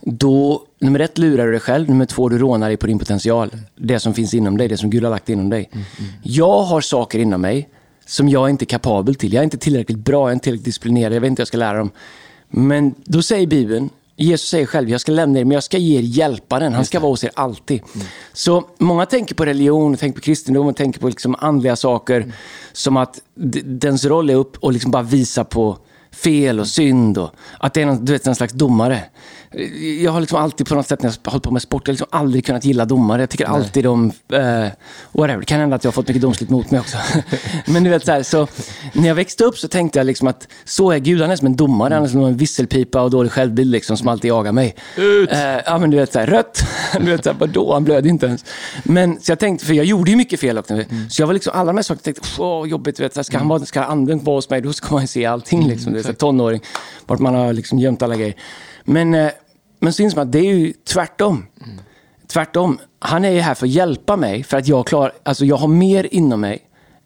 då, 0.00 0.62
nummer 0.80 1.00
ett, 1.00 1.18
lurar 1.18 1.44
du 1.46 1.50
dig 1.50 1.60
själv. 1.60 1.88
Nummer 1.88 2.06
två, 2.06 2.28
du 2.28 2.38
rånar 2.38 2.68
dig 2.68 2.76
på 2.76 2.86
din 2.86 2.98
potential. 2.98 3.50
Det 3.76 4.00
som 4.00 4.14
finns 4.14 4.34
inom 4.34 4.56
dig, 4.56 4.68
det 4.68 4.76
som 4.76 4.90
Gud 4.90 5.02
har 5.02 5.10
lagt 5.10 5.28
inom 5.28 5.50
dig. 5.50 5.70
Jag 6.22 6.62
har 6.62 6.80
saker 6.80 7.18
inom 7.18 7.40
mig 7.40 7.68
som 8.06 8.28
jag 8.28 8.50
inte 8.50 8.64
är 8.64 8.66
kapabel 8.66 9.14
till. 9.14 9.32
Jag 9.32 9.40
är 9.40 9.44
inte 9.44 9.58
tillräckligt 9.58 9.98
bra, 9.98 10.20
jag 10.20 10.28
är 10.28 10.32
inte 10.32 10.44
tillräckligt 10.44 10.64
disciplinerad, 10.64 11.12
jag 11.12 11.20
vet 11.20 11.28
inte 11.28 11.40
hur 11.40 11.42
jag 11.42 11.48
ska 11.48 11.56
lära 11.56 11.78
dem. 11.78 11.90
Men 12.52 12.94
då 13.04 13.22
säger 13.22 13.46
Bibeln, 13.46 13.90
Jesus 14.16 14.48
säger 14.48 14.66
själv, 14.66 14.90
jag 14.90 15.00
ska 15.00 15.12
lämna 15.12 15.38
er, 15.38 15.44
men 15.44 15.54
jag 15.54 15.62
ska 15.62 15.78
ge 15.78 15.98
er 15.98 16.02
hjälparen. 16.02 16.72
Han 16.72 16.84
ska 16.84 17.00
vara 17.00 17.10
hos 17.10 17.24
er 17.24 17.30
alltid. 17.34 17.82
Så 18.32 18.64
många 18.78 19.06
tänker 19.06 19.34
på 19.34 19.44
religion, 19.44 19.96
tänker 19.96 20.20
på 20.20 20.24
kristendom 20.24 20.66
och 20.66 20.76
tänker 20.76 21.00
på 21.00 21.08
liksom 21.08 21.36
andliga 21.38 21.76
saker. 21.76 22.32
Som 22.72 22.96
att 22.96 23.20
dens 23.64 24.04
roll 24.04 24.30
är 24.30 24.34
upp 24.34 24.56
och 24.56 24.72
liksom 24.72 24.90
bara 24.90 25.02
visa 25.02 25.44
på 25.44 25.78
fel 26.12 26.60
och 26.60 26.68
synd. 26.68 27.18
Och 27.18 27.30
att 27.58 27.74
det 27.74 27.82
är 27.82 27.86
någon, 27.86 28.04
du 28.04 28.12
vet, 28.12 28.26
en 28.26 28.34
slags 28.34 28.52
domare. 28.52 29.00
Jag 30.02 30.12
har 30.12 30.20
liksom 30.20 30.38
alltid 30.38 30.68
på 30.68 30.74
något 30.74 30.86
sätt 30.86 31.02
när 31.02 31.14
jag 31.22 31.30
hållit 31.30 31.44
på 31.44 31.50
med 31.50 31.62
sport, 31.62 31.88
jag 31.88 31.92
har 31.92 31.94
liksom 31.94 32.08
aldrig 32.10 32.46
kunnat 32.46 32.64
gilla 32.64 32.84
domare. 32.84 33.22
Jag 33.22 33.30
tycker 33.30 33.44
alltid 33.44 33.86
om, 33.86 34.12
eh, 34.32 34.66
whatever. 35.12 35.38
Det 35.38 35.46
kan 35.46 35.60
hända 35.60 35.76
att 35.76 35.84
jag 35.84 35.88
har 35.88 35.92
fått 35.92 36.08
mycket 36.08 36.22
domslut 36.22 36.50
mot 36.50 36.70
mig 36.70 36.80
också. 36.80 36.96
Men 37.66 37.84
du 37.84 37.90
vet, 37.90 38.04
så, 38.04 38.12
här, 38.12 38.22
så 38.22 38.48
när 38.92 39.08
jag 39.08 39.14
växte 39.14 39.44
upp 39.44 39.58
så 39.58 39.68
tänkte 39.68 39.98
jag 39.98 40.06
liksom 40.06 40.28
att 40.28 40.48
så 40.64 40.90
är 40.90 40.98
Gud, 40.98 41.20
han 41.20 41.30
är 41.30 41.36
som 41.36 41.46
en 41.46 41.56
domare. 41.56 41.94
Han 41.94 42.04
är 42.04 42.08
som 42.08 42.24
en 42.24 42.36
visselpipa 42.36 43.02
och 43.02 43.10
dålig 43.10 43.32
självbild 43.32 43.70
liksom, 43.70 43.96
som 43.96 44.08
alltid 44.08 44.28
jagar 44.28 44.52
mig. 44.52 44.74
Ut! 44.96 45.32
Eh, 45.32 45.38
ja, 45.66 45.78
men 45.78 45.90
du 45.90 45.96
vet, 45.96 46.12
så 46.12 46.18
här, 46.18 46.26
rött. 46.26 46.64
Du 47.00 47.10
vet, 47.10 47.24
så 47.24 47.30
här, 47.30 47.36
vadå? 47.38 47.72
Han 47.72 47.84
blödde 47.84 48.08
inte 48.08 48.26
ens. 48.26 48.44
Men 48.84 49.20
så 49.20 49.32
jag 49.32 49.38
tänkte, 49.38 49.66
för 49.66 49.74
jag 49.74 49.84
gjorde 49.84 50.10
ju 50.10 50.16
mycket 50.16 50.40
fel 50.40 50.58
också. 50.58 50.84
Så 51.10 51.22
jag 51.22 51.26
var 51.26 51.34
liksom, 51.34 51.52
alla 51.56 51.66
de 51.66 51.76
här 51.76 51.82
sakerna 51.82 52.02
tänkte, 52.02 52.22
åh, 52.38 52.68
jobbigt, 52.68 53.00
vet, 53.00 53.16
här, 53.16 53.22
ska, 53.22 53.38
han 53.38 53.48
vara, 53.48 53.64
ska 53.64 53.82
anden 53.82 54.24
vara 54.24 54.36
hos 54.36 54.50
mig, 54.50 54.60
då 54.60 54.72
ska 54.72 54.94
man 54.94 55.08
se 55.08 55.26
allting. 55.26 55.68
Liksom, 55.68 55.92
du 55.92 55.96
vet, 55.96 56.06
så 56.06 56.12
här, 56.12 56.16
tonåring, 56.16 56.60
vart 57.06 57.18
man 57.18 57.34
har 57.34 57.52
liksom 57.52 57.78
gömt 57.78 58.02
alla 58.02 58.16
grejer. 58.16 58.34
Men, 58.84 59.14
eh, 59.14 59.30
men 59.80 59.92
så 59.92 60.02
inser 60.02 60.16
man 60.16 60.26
att 60.26 60.32
det 60.32 60.38
är 60.38 60.54
ju 60.54 60.72
tvärtom. 60.72 61.46
Tvärtom. 62.26 62.78
Han 62.98 63.24
är 63.24 63.30
ju 63.30 63.40
här 63.40 63.54
för 63.54 63.66
att 63.66 63.72
hjälpa 63.72 64.16
mig, 64.16 64.42
för 64.42 64.56
att 64.56 64.68
jag, 64.68 64.86
klar, 64.86 65.12
alltså 65.22 65.44
jag 65.44 65.56
har 65.56 65.68
mer 65.68 66.08
inom 66.10 66.40
mig 66.40 66.62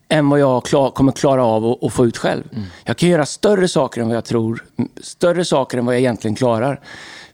än 0.08 0.28
vad 0.28 0.40
jag 0.40 0.64
klar, 0.64 0.90
kommer 0.90 1.12
klara 1.12 1.44
av 1.44 1.78
att, 1.82 1.92
få 1.92 2.06
ut 2.06 2.16
själv. 2.16 2.42
Jag 2.84 2.96
kan 2.96 3.08
göra 3.08 3.26
större 3.26 3.68
saker 3.68 4.00
än 4.00 4.08
vad 4.08 4.16
jag 4.16 4.24
tror, 4.24 4.64
större 5.00 5.44
saker 5.44 5.78
än 5.78 5.86
vad 5.86 5.94
jag 5.94 6.00
egentligen 6.00 6.34
klarar. 6.34 6.80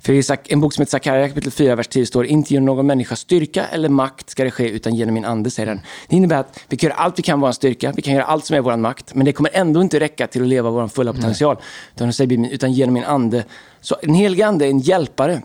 För 0.03 0.13
i 0.13 0.23
en 0.49 0.61
bok 0.61 0.73
som 0.73 0.83
heter 0.83 0.91
Sakarja 0.91 1.29
kapitel 1.29 1.53
4, 1.53 1.77
vers 1.77 1.89
10 1.89 2.07
står 2.07 2.27
inte 2.27 2.55
genom 2.55 2.67
någon 2.67 2.87
människas 2.87 3.21
styrka 3.21 3.67
eller 3.67 3.89
makt 3.89 4.31
ska 4.31 4.45
det 4.45 4.51
ske, 4.51 4.69
utan 4.69 4.95
genom 4.95 5.15
min 5.15 5.25
ande, 5.25 5.51
säger 5.51 5.67
den. 5.67 5.81
Det 6.09 6.17
innebär 6.17 6.37
att 6.37 6.61
vi 6.69 6.77
kan 6.77 6.91
göra 6.91 6.99
allt 6.99 7.19
vi 7.19 7.23
kan 7.23 7.41
vara 7.41 7.49
en 7.49 7.55
styrka, 7.55 7.93
vi 7.97 8.03
kan 8.03 8.15
göra 8.15 8.25
allt 8.25 8.45
som 8.45 8.57
är 8.57 8.61
vår 8.61 8.77
makt, 8.77 9.15
men 9.15 9.25
det 9.25 9.33
kommer 9.33 9.51
ändå 9.55 9.81
inte 9.81 10.01
räcka 10.01 10.27
till 10.27 10.43
att 10.43 10.49
leva 10.49 10.71
vår 10.71 10.89
fulla 10.89 11.13
potential. 11.13 11.57
Utan, 11.95 12.13
säger 12.13 12.53
utan 12.53 12.73
genom 12.73 12.95
min 12.95 13.05
ande. 13.05 13.45
Så 13.81 13.97
en 14.03 14.15
helig 14.15 14.43
ande 14.43 14.67
är 14.67 14.71
en 14.71 14.79
hjälpare 14.79 15.43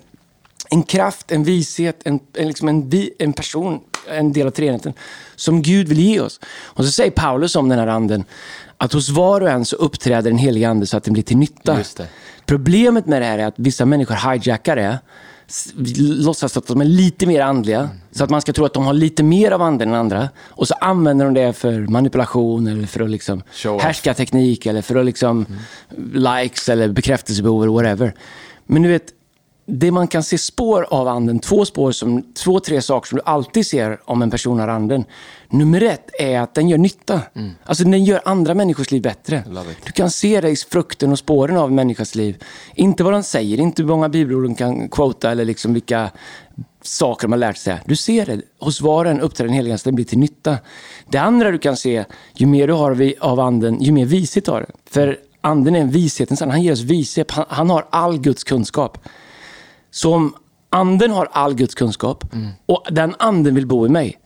en 0.70 0.84
kraft, 0.84 1.32
en 1.32 1.44
vishet, 1.44 2.02
en, 2.06 2.20
en, 2.34 2.48
liksom 2.48 2.68
en, 2.68 2.92
en 3.20 3.34
person, 3.34 3.80
en 4.10 4.34
del 4.34 4.48
av 4.48 4.52
treenigheten, 4.52 4.94
som 5.36 5.62
Gud 5.62 5.88
vill 5.88 6.00
ge 6.00 6.20
oss. 6.20 6.40
Och 6.64 6.86
så 6.86 6.92
säger 6.92 7.12
Paulus 7.12 7.56
om 7.56 7.70
den 7.70 7.80
här 7.80 7.88
anden, 7.88 8.24
att 8.78 8.94
hos 8.94 9.10
var 9.10 9.42
och 9.42 9.50
en 9.50 9.66
så 9.66 9.76
uppträder 9.76 10.30
den 10.30 10.40
helige 10.40 10.70
ande 10.70 10.86
så 10.86 10.98
att 10.98 11.04
den 11.04 11.14
blir 11.14 11.24
till 11.24 11.38
nytta. 11.38 11.74
Problemet 12.46 13.06
med 13.06 13.22
det 13.22 13.26
här 13.26 13.40
är 13.40 13.46
att 13.46 13.54
vissa 13.58 13.86
människor 13.86 14.32
hijackar 14.32 14.76
det, 14.76 15.00
låtsas 15.98 16.58
att 16.58 16.68
de 16.68 16.82
är 16.82 16.86
lite 16.86 17.26
mer 17.26 17.42
andliga, 17.42 17.90
så 18.12 18.24
att 18.24 18.30
man 18.30 18.42
ska 18.42 18.54
tro 18.54 18.66
att 18.66 18.74
de 18.74 18.86
har 18.86 18.94
lite 18.94 19.24
mer 19.24 19.52
av 19.52 19.62
anden 19.62 19.90
än 19.90 19.96
andra. 19.96 20.30
Och 20.40 20.68
så 20.68 20.74
använder 20.74 21.26
de 21.26 21.34
det 21.34 21.54
för 21.54 21.80
manipulation 21.80 22.68
eller 22.68 22.88
för 22.88 23.02
att 23.02 23.10
liksom 23.10 23.44
härska 23.82 24.14
teknik 24.14 24.66
eller 24.66 24.82
för 24.82 24.96
att 24.96 25.06
liksom 25.06 25.46
likes 26.14 26.70
eller 26.70 26.88
bekräftelsebehov 26.88 27.64
eller 27.64 27.74
whatever. 27.74 28.14
Men 28.66 28.82
du 28.82 28.90
vet, 28.90 29.14
det 29.70 29.92
man 29.92 30.08
kan 30.08 30.24
se 30.24 30.38
spår 30.38 30.88
av 30.90 31.08
anden, 31.08 31.40
två 31.40 31.66
spår, 31.66 31.92
som, 31.92 32.24
två, 32.34 32.60
tre 32.60 32.82
saker 32.82 33.08
som 33.08 33.16
du 33.16 33.22
alltid 33.26 33.68
ser 33.68 34.00
om 34.06 34.22
en 34.22 34.32
person 34.32 34.60
har 34.60 34.68
anden. 34.68 35.06
Nummer 35.50 35.84
ett 35.84 36.10
är 36.20 36.40
att 36.40 36.54
den 36.56 36.70
gör 36.70 36.78
nytta. 36.78 37.22
Alltså 37.64 37.84
den 37.84 38.04
gör 38.04 38.22
andra 38.26 38.54
människors 38.54 38.92
liv 38.92 39.02
bättre. 39.02 39.44
Du 39.86 39.92
kan 39.92 40.12
se 40.12 40.42
det 40.42 40.50
i 40.50 40.56
frukten 40.56 41.12
och 41.12 41.20
spåren 41.20 41.58
av 41.58 41.70
en 41.70 41.76
människas 41.76 42.16
liv. 42.16 42.44
Inte 42.76 43.04
vad 43.04 43.14
de 43.14 43.24
säger, 43.24 43.60
inte 43.60 43.82
hur 43.82 43.90
många 43.90 44.10
bibelord 44.10 44.44
de 44.44 44.56
kan 44.56 44.90
quota 44.90 45.32
eller 45.32 45.46
liksom 45.46 45.74
vilka 45.74 46.12
saker 46.82 47.28
de 47.28 47.32
har 47.32 47.40
lärt 47.40 47.58
sig. 47.58 47.80
Du 47.86 47.96
ser 47.96 48.26
det. 48.26 48.42
Hos 48.60 48.82
var 48.82 49.06
och 49.06 49.12
en 49.12 49.22
uppträder 49.22 49.48
den 49.48 49.56
helige 49.56 49.74
Ande, 49.74 49.84
den 49.84 49.96
blir 49.96 50.06
till 50.06 50.20
nytta. 50.20 50.58
Det 51.10 51.18
andra 51.18 51.52
du 51.52 51.58
kan 51.58 51.78
se, 51.78 52.06
ju 52.34 52.46
mer 52.46 52.68
du 52.68 52.74
har 52.74 53.14
av 53.20 53.40
anden, 53.40 53.82
ju 53.82 53.92
mer 53.92 54.06
vishet 54.06 54.48
har 54.48 54.60
du. 54.60 54.68
För 54.90 55.18
anden 55.42 55.76
är 55.76 55.80
en 55.80 55.92
vishetens 55.92 56.42
ande. 56.42 56.54
Han 56.54 56.64
ger 56.64 56.72
oss 56.72 56.82
vishet. 56.82 57.32
Han, 57.32 57.46
han 57.50 57.70
har 57.70 57.88
all 57.90 58.20
Guds 58.20 58.44
kunskap. 58.44 58.98
Så 59.98 60.14
om 60.14 60.36
anden 60.70 61.12
har 61.12 61.28
all 61.32 61.54
Guds 61.54 61.76
kunskap 61.76 62.24
och 62.66 62.84
den 62.92 63.16
anden 63.20 63.56
vill 63.56 63.68
bo 63.68 63.86
i 63.86 63.90
mig. 63.90 64.20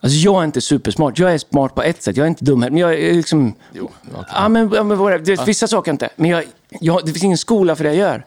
Alltså 0.00 0.18
jag 0.18 0.40
är 0.40 0.44
inte 0.44 0.60
supersmart. 0.60 1.18
Jag 1.18 1.34
är 1.34 1.38
smart 1.38 1.74
på 1.74 1.82
ett 1.82 2.02
sätt. 2.02 2.16
Jag 2.16 2.24
är 2.24 2.28
inte 2.28 2.44
dum. 2.44 2.60
Men 2.60 2.76
jag 2.76 2.94
är 2.94 3.14
liksom... 3.14 3.54
Jo, 3.72 3.90
okej. 4.10 4.24
Ja, 4.34 4.48
men, 4.48 4.70
ja, 4.74 4.82
men 4.82 5.24
det, 5.24 5.46
vissa 5.46 5.66
saker 5.66 5.90
inte. 5.90 6.08
Men 6.16 6.30
jag, 6.30 6.44
jag, 6.80 7.00
det 7.04 7.12
finns 7.12 7.24
ingen 7.24 7.38
skola 7.38 7.76
för 7.76 7.84
det 7.84 7.90
jag 7.90 7.98
gör. 7.98 8.24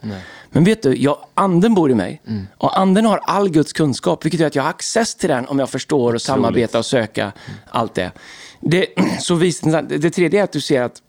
Men 0.50 0.64
vet 0.64 0.82
du, 0.82 0.96
jag, 0.96 1.18
anden 1.34 1.74
bor 1.74 1.90
i 1.90 1.94
mig. 1.94 2.22
Och 2.58 2.78
anden 2.78 3.06
har 3.06 3.20
all 3.24 3.50
Guds 3.50 3.72
kunskap. 3.72 4.24
Vilket 4.24 4.40
gör 4.40 4.46
att 4.46 4.54
jag 4.54 4.62
har 4.62 4.70
access 4.70 5.14
till 5.14 5.28
den 5.28 5.46
om 5.46 5.58
jag 5.58 5.70
förstår 5.70 6.14
och 6.14 6.22
samarbetar 6.22 6.78
och 6.78 6.86
söka 6.86 7.32
allt 7.70 7.94
det. 7.94 8.10
det 8.60 8.86
så 9.20 9.34
vis, 9.34 9.60
det 9.88 10.10
tredje 10.10 10.40
är 10.40 10.44
att 10.44 10.52
du 10.52 10.60
ser 10.60 10.82
att 10.82 11.02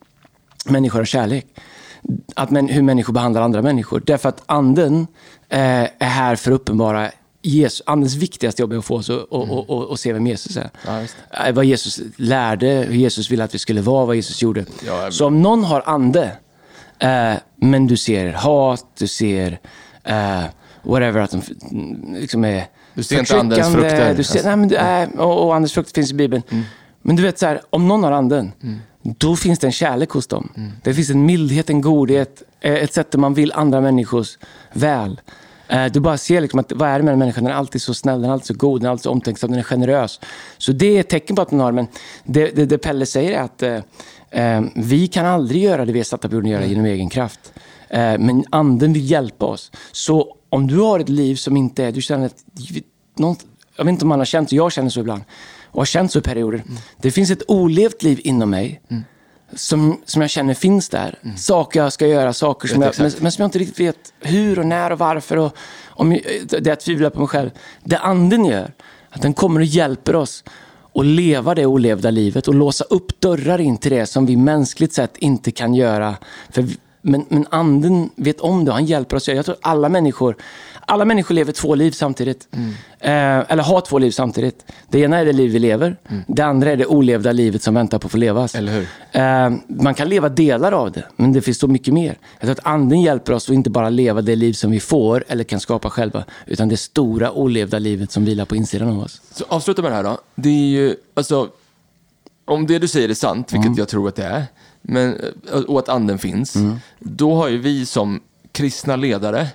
människor 0.65 0.99
har 0.99 1.05
kärlek. 1.05 1.45
Att 2.35 2.49
män, 2.49 2.67
hur 2.67 2.81
människor 2.81 3.13
behandlar 3.13 3.41
andra 3.41 3.61
människor. 3.61 4.03
Därför 4.05 4.29
att 4.29 4.43
anden 4.45 5.07
är 5.59 6.05
här 6.05 6.35
för 6.35 6.51
att 6.51 6.55
uppenbara 6.55 7.11
Jesus, 7.43 7.81
andens 7.85 8.15
viktigaste 8.15 8.61
jobb 8.61 8.73
är 8.73 8.77
att 8.77 8.85
få 8.85 8.95
oss 8.95 9.09
att 9.09 9.19
och, 9.29 9.49
och, 9.49 9.69
och, 9.69 9.83
och 9.83 9.99
se 9.99 10.13
vem 10.13 10.27
Jesus 10.27 10.57
är. 10.57 10.69
Ja, 10.87 11.01
Eh, 11.47 11.53
vad 11.53 11.65
Jesus 11.65 11.99
lärde, 12.15 12.67
hur 12.67 12.95
Jesus 12.95 13.31
ville 13.31 13.43
att 13.43 13.55
vi 13.55 13.59
skulle 13.59 13.81
vara, 13.81 14.05
vad 14.05 14.15
Jesus 14.15 14.41
gjorde. 14.41 14.65
Ja, 14.87 15.03
jag- 15.03 15.13
Så 15.13 15.25
om 15.27 15.41
någon 15.41 15.63
har 15.63 15.83
ande, 15.85 16.31
eh, 16.99 17.33
men 17.55 17.87
du 17.87 17.97
ser 17.97 18.31
hat, 18.33 18.85
du 18.97 19.07
ser 19.07 19.59
eh, 20.03 20.43
whatever, 20.83 21.19
att 21.21 21.31
de 21.31 21.41
liksom 22.19 22.45
är 22.45 22.65
Du 22.93 23.03
ser 23.03 23.19
inte 23.19 23.39
andens 23.39 23.59
frukter. 23.73 24.13
Du 24.15 24.23
ser, 24.23 24.43
nej, 24.43 24.55
men 24.55 24.73
är, 24.75 25.19
och, 25.19 25.45
och 25.45 25.55
andens 25.55 25.73
frukter 25.73 25.93
finns 25.93 26.11
i 26.11 26.13
Bibeln. 26.13 26.43
Men 27.01 27.15
du 27.15 27.23
vet 27.23 27.39
så 27.39 27.45
här, 27.45 27.61
om 27.69 27.87
någon 27.87 28.03
har 28.03 28.11
anden, 28.11 28.51
då 29.01 29.35
finns 29.35 29.59
det 29.59 29.67
en 29.67 29.71
kärlek 29.71 30.09
hos 30.09 30.27
dem. 30.27 30.49
Det 30.83 30.93
finns 30.93 31.09
en 31.09 31.25
mildhet, 31.25 31.69
en 31.69 31.81
godhet, 31.81 32.43
eh, 32.61 32.73
ett 32.73 32.93
sätt 32.93 33.11
där 33.11 33.19
man 33.19 33.33
vill 33.33 33.51
andra 33.51 33.81
människors 33.81 34.37
väl. 34.73 35.21
Eh, 35.67 35.85
du 35.85 35.99
bara 35.99 36.17
ser 36.17 36.41
liksom 36.41 36.59
att 36.59 36.71
vad 36.71 36.89
är 36.89 36.97
det 36.97 37.03
med 37.03 37.11
den 37.11 37.19
människan? 37.19 37.43
Den 37.43 37.53
är 37.53 37.57
alltid 37.57 37.81
så 37.81 37.93
snäll, 37.93 38.21
den 38.21 38.29
är 38.29 38.33
alltid 38.33 38.47
så 38.47 38.53
god, 38.53 38.81
den 38.81 38.85
är 38.85 38.91
alltid 38.91 39.03
så 39.03 39.11
omtänksam, 39.11 39.49
den 39.49 39.59
är 39.59 39.63
generös. 39.63 40.19
Så 40.57 40.71
det 40.71 40.97
är 40.97 40.99
ett 40.99 41.09
tecken 41.09 41.35
på 41.35 41.41
att 41.41 41.51
man 41.51 41.59
har 41.59 41.71
det. 41.71 41.75
Men 41.75 41.87
det, 42.23 42.55
det, 42.55 42.65
det 42.65 42.77
Pelle 42.77 43.05
säger 43.05 43.31
är 43.31 43.41
att 43.41 43.63
eh, 43.63 43.79
eh, 44.29 44.61
vi 44.75 45.07
kan 45.07 45.25
aldrig 45.25 45.63
göra 45.63 45.85
det 45.85 45.93
vi 45.93 45.99
är 45.99 46.03
satta 46.03 46.29
på 46.29 46.35
jorden 46.35 46.51
att 46.53 46.59
göra 46.59 46.65
genom 46.65 46.85
egen 46.85 47.09
kraft. 47.09 47.53
Eh, 47.89 48.17
men 48.19 48.45
anden 48.49 48.93
vill 48.93 49.11
hjälpa 49.11 49.45
oss. 49.45 49.71
Så 49.91 50.35
om 50.49 50.67
du 50.67 50.77
har 50.77 50.99
ett 50.99 51.09
liv 51.09 51.35
som 51.35 51.57
inte 51.57 51.83
är, 51.83 51.91
du 51.91 52.01
känner 52.01 52.25
att, 52.25 52.43
någon, 53.17 53.35
jag 53.77 53.85
vet 53.85 53.91
inte 53.91 54.05
om 54.05 54.09
man 54.09 54.19
har 54.19 54.25
känt 54.25 54.49
så, 54.49 54.55
jag 54.55 54.71
känner 54.71 54.89
så 54.89 54.99
ibland. 54.99 55.23
Och 55.71 55.81
har 55.81 55.85
känt 55.85 56.11
så 56.11 56.19
i 56.19 56.21
perioder. 56.21 56.63
Det 56.97 57.11
finns 57.11 57.31
ett 57.31 57.43
olevt 57.47 58.03
liv 58.03 58.21
inom 58.23 58.49
mig. 58.49 58.81
Som, 59.53 60.01
som 60.05 60.21
jag 60.21 60.31
känner 60.31 60.53
finns 60.53 60.89
där. 60.89 61.19
Saker 61.37 61.79
jag 61.79 61.93
ska 61.93 62.07
göra, 62.07 62.33
saker 62.33 62.67
som 62.67 62.81
jag, 62.81 62.93
men, 62.97 63.11
men 63.19 63.31
som 63.31 63.41
jag 63.41 63.47
inte 63.47 63.59
riktigt 63.59 63.79
vet 63.79 64.13
hur 64.19 64.59
och 64.59 64.65
när 64.65 64.91
och 64.91 64.99
varför. 64.99 65.37
Och, 65.37 65.55
om 65.87 66.11
jag, 66.11 66.21
det 66.49 66.69
jag 66.69 66.79
tvivlar 66.79 67.09
på 67.09 67.19
mig 67.19 67.27
själv. 67.27 67.49
Det 67.83 67.97
anden 67.97 68.45
gör, 68.45 68.73
att 69.09 69.21
den 69.21 69.33
kommer 69.33 69.59
och 69.59 69.65
hjälper 69.65 70.15
oss 70.15 70.43
att 70.93 71.05
leva 71.05 71.55
det 71.55 71.65
olevda 71.65 72.11
livet 72.11 72.47
och 72.47 72.55
låsa 72.55 72.83
upp 72.83 73.19
dörrar 73.19 73.61
in 73.61 73.77
till 73.77 73.91
det 73.91 74.05
som 74.05 74.25
vi 74.25 74.37
mänskligt 74.37 74.93
sett 74.93 75.17
inte 75.17 75.51
kan 75.51 75.73
göra. 75.73 76.15
För 76.49 76.65
men, 77.01 77.25
men 77.29 77.45
anden 77.49 78.09
vet 78.15 78.39
om 78.39 78.65
det 78.65 78.71
och 78.71 78.77
han 78.77 78.85
hjälper 78.85 79.17
oss. 79.17 79.27
Jag 79.27 79.45
tror 79.45 79.57
alla 79.61 79.89
människor, 79.89 80.35
alla 80.91 81.05
människor 81.05 81.35
lever 81.35 81.51
två 81.53 81.75
liv 81.75 81.91
samtidigt. 81.91 82.47
Eh, 82.99 83.51
eller 83.51 83.63
har 83.63 83.81
två 83.81 83.99
liv 83.99 84.11
samtidigt. 84.11 84.65
Det 84.89 84.99
ena 84.99 85.17
är 85.19 85.25
det 85.25 85.33
liv 85.33 85.51
vi 85.51 85.59
lever. 85.59 85.97
Det 86.27 86.41
andra 86.41 86.71
är 86.71 86.77
det 86.77 86.85
olevda 86.85 87.31
livet 87.31 87.63
som 87.63 87.73
väntar 87.73 87.99
på 87.99 88.05
att 88.07 88.11
få 88.11 88.17
levas. 88.17 88.55
Eller 88.55 88.73
hur? 88.73 88.87
Eh, 89.11 89.49
man 89.83 89.93
kan 89.93 90.09
leva 90.09 90.29
delar 90.29 90.71
av 90.71 90.91
det, 90.91 91.03
men 91.15 91.33
det 91.33 91.41
finns 91.41 91.59
så 91.59 91.67
mycket 91.67 91.93
mer. 91.93 92.17
Jag 92.39 92.41
tror 92.41 92.51
att 92.51 92.65
anden 92.65 93.01
hjälper 93.01 93.33
oss 93.33 93.49
att 93.49 93.53
inte 93.53 93.69
bara 93.69 93.89
leva 93.89 94.21
det 94.21 94.35
liv 94.35 94.53
som 94.53 94.71
vi 94.71 94.79
får 94.79 95.23
eller 95.27 95.43
kan 95.43 95.59
skapa 95.59 95.89
själva, 95.89 96.23
utan 96.45 96.69
det 96.69 96.77
stora 96.77 97.31
olevda 97.31 97.79
livet 97.79 98.11
som 98.11 98.25
vilar 98.25 98.45
på 98.45 98.55
insidan 98.55 98.89
av 98.89 98.99
oss. 98.99 99.21
Så 99.31 99.45
avsluta 99.47 99.81
med 99.81 99.91
det 99.91 99.95
här 99.95 100.03
då. 100.03 100.17
Det 100.35 100.49
är 100.49 100.53
ju, 100.81 100.95
alltså, 101.13 101.49
om 102.45 102.67
det 102.67 102.79
du 102.79 102.87
säger 102.87 103.09
är 103.09 103.13
sant, 103.13 103.53
vilket 103.53 103.65
Mm. 103.67 103.77
jag 103.79 103.87
tror 103.87 104.07
att 104.07 104.15
det 104.15 104.23
är, 104.25 104.43
men, 104.81 105.13
eh, 105.53 105.59
och 105.59 105.79
att 105.79 105.89
anden 105.89 106.17
finns, 106.17 106.55
Mm. 106.55 106.75
då 106.99 107.35
har 107.35 107.47
ju 107.49 107.57
vi 107.57 107.85
som 107.85 108.21
kristna 108.51 108.95
ledare, 108.95 109.47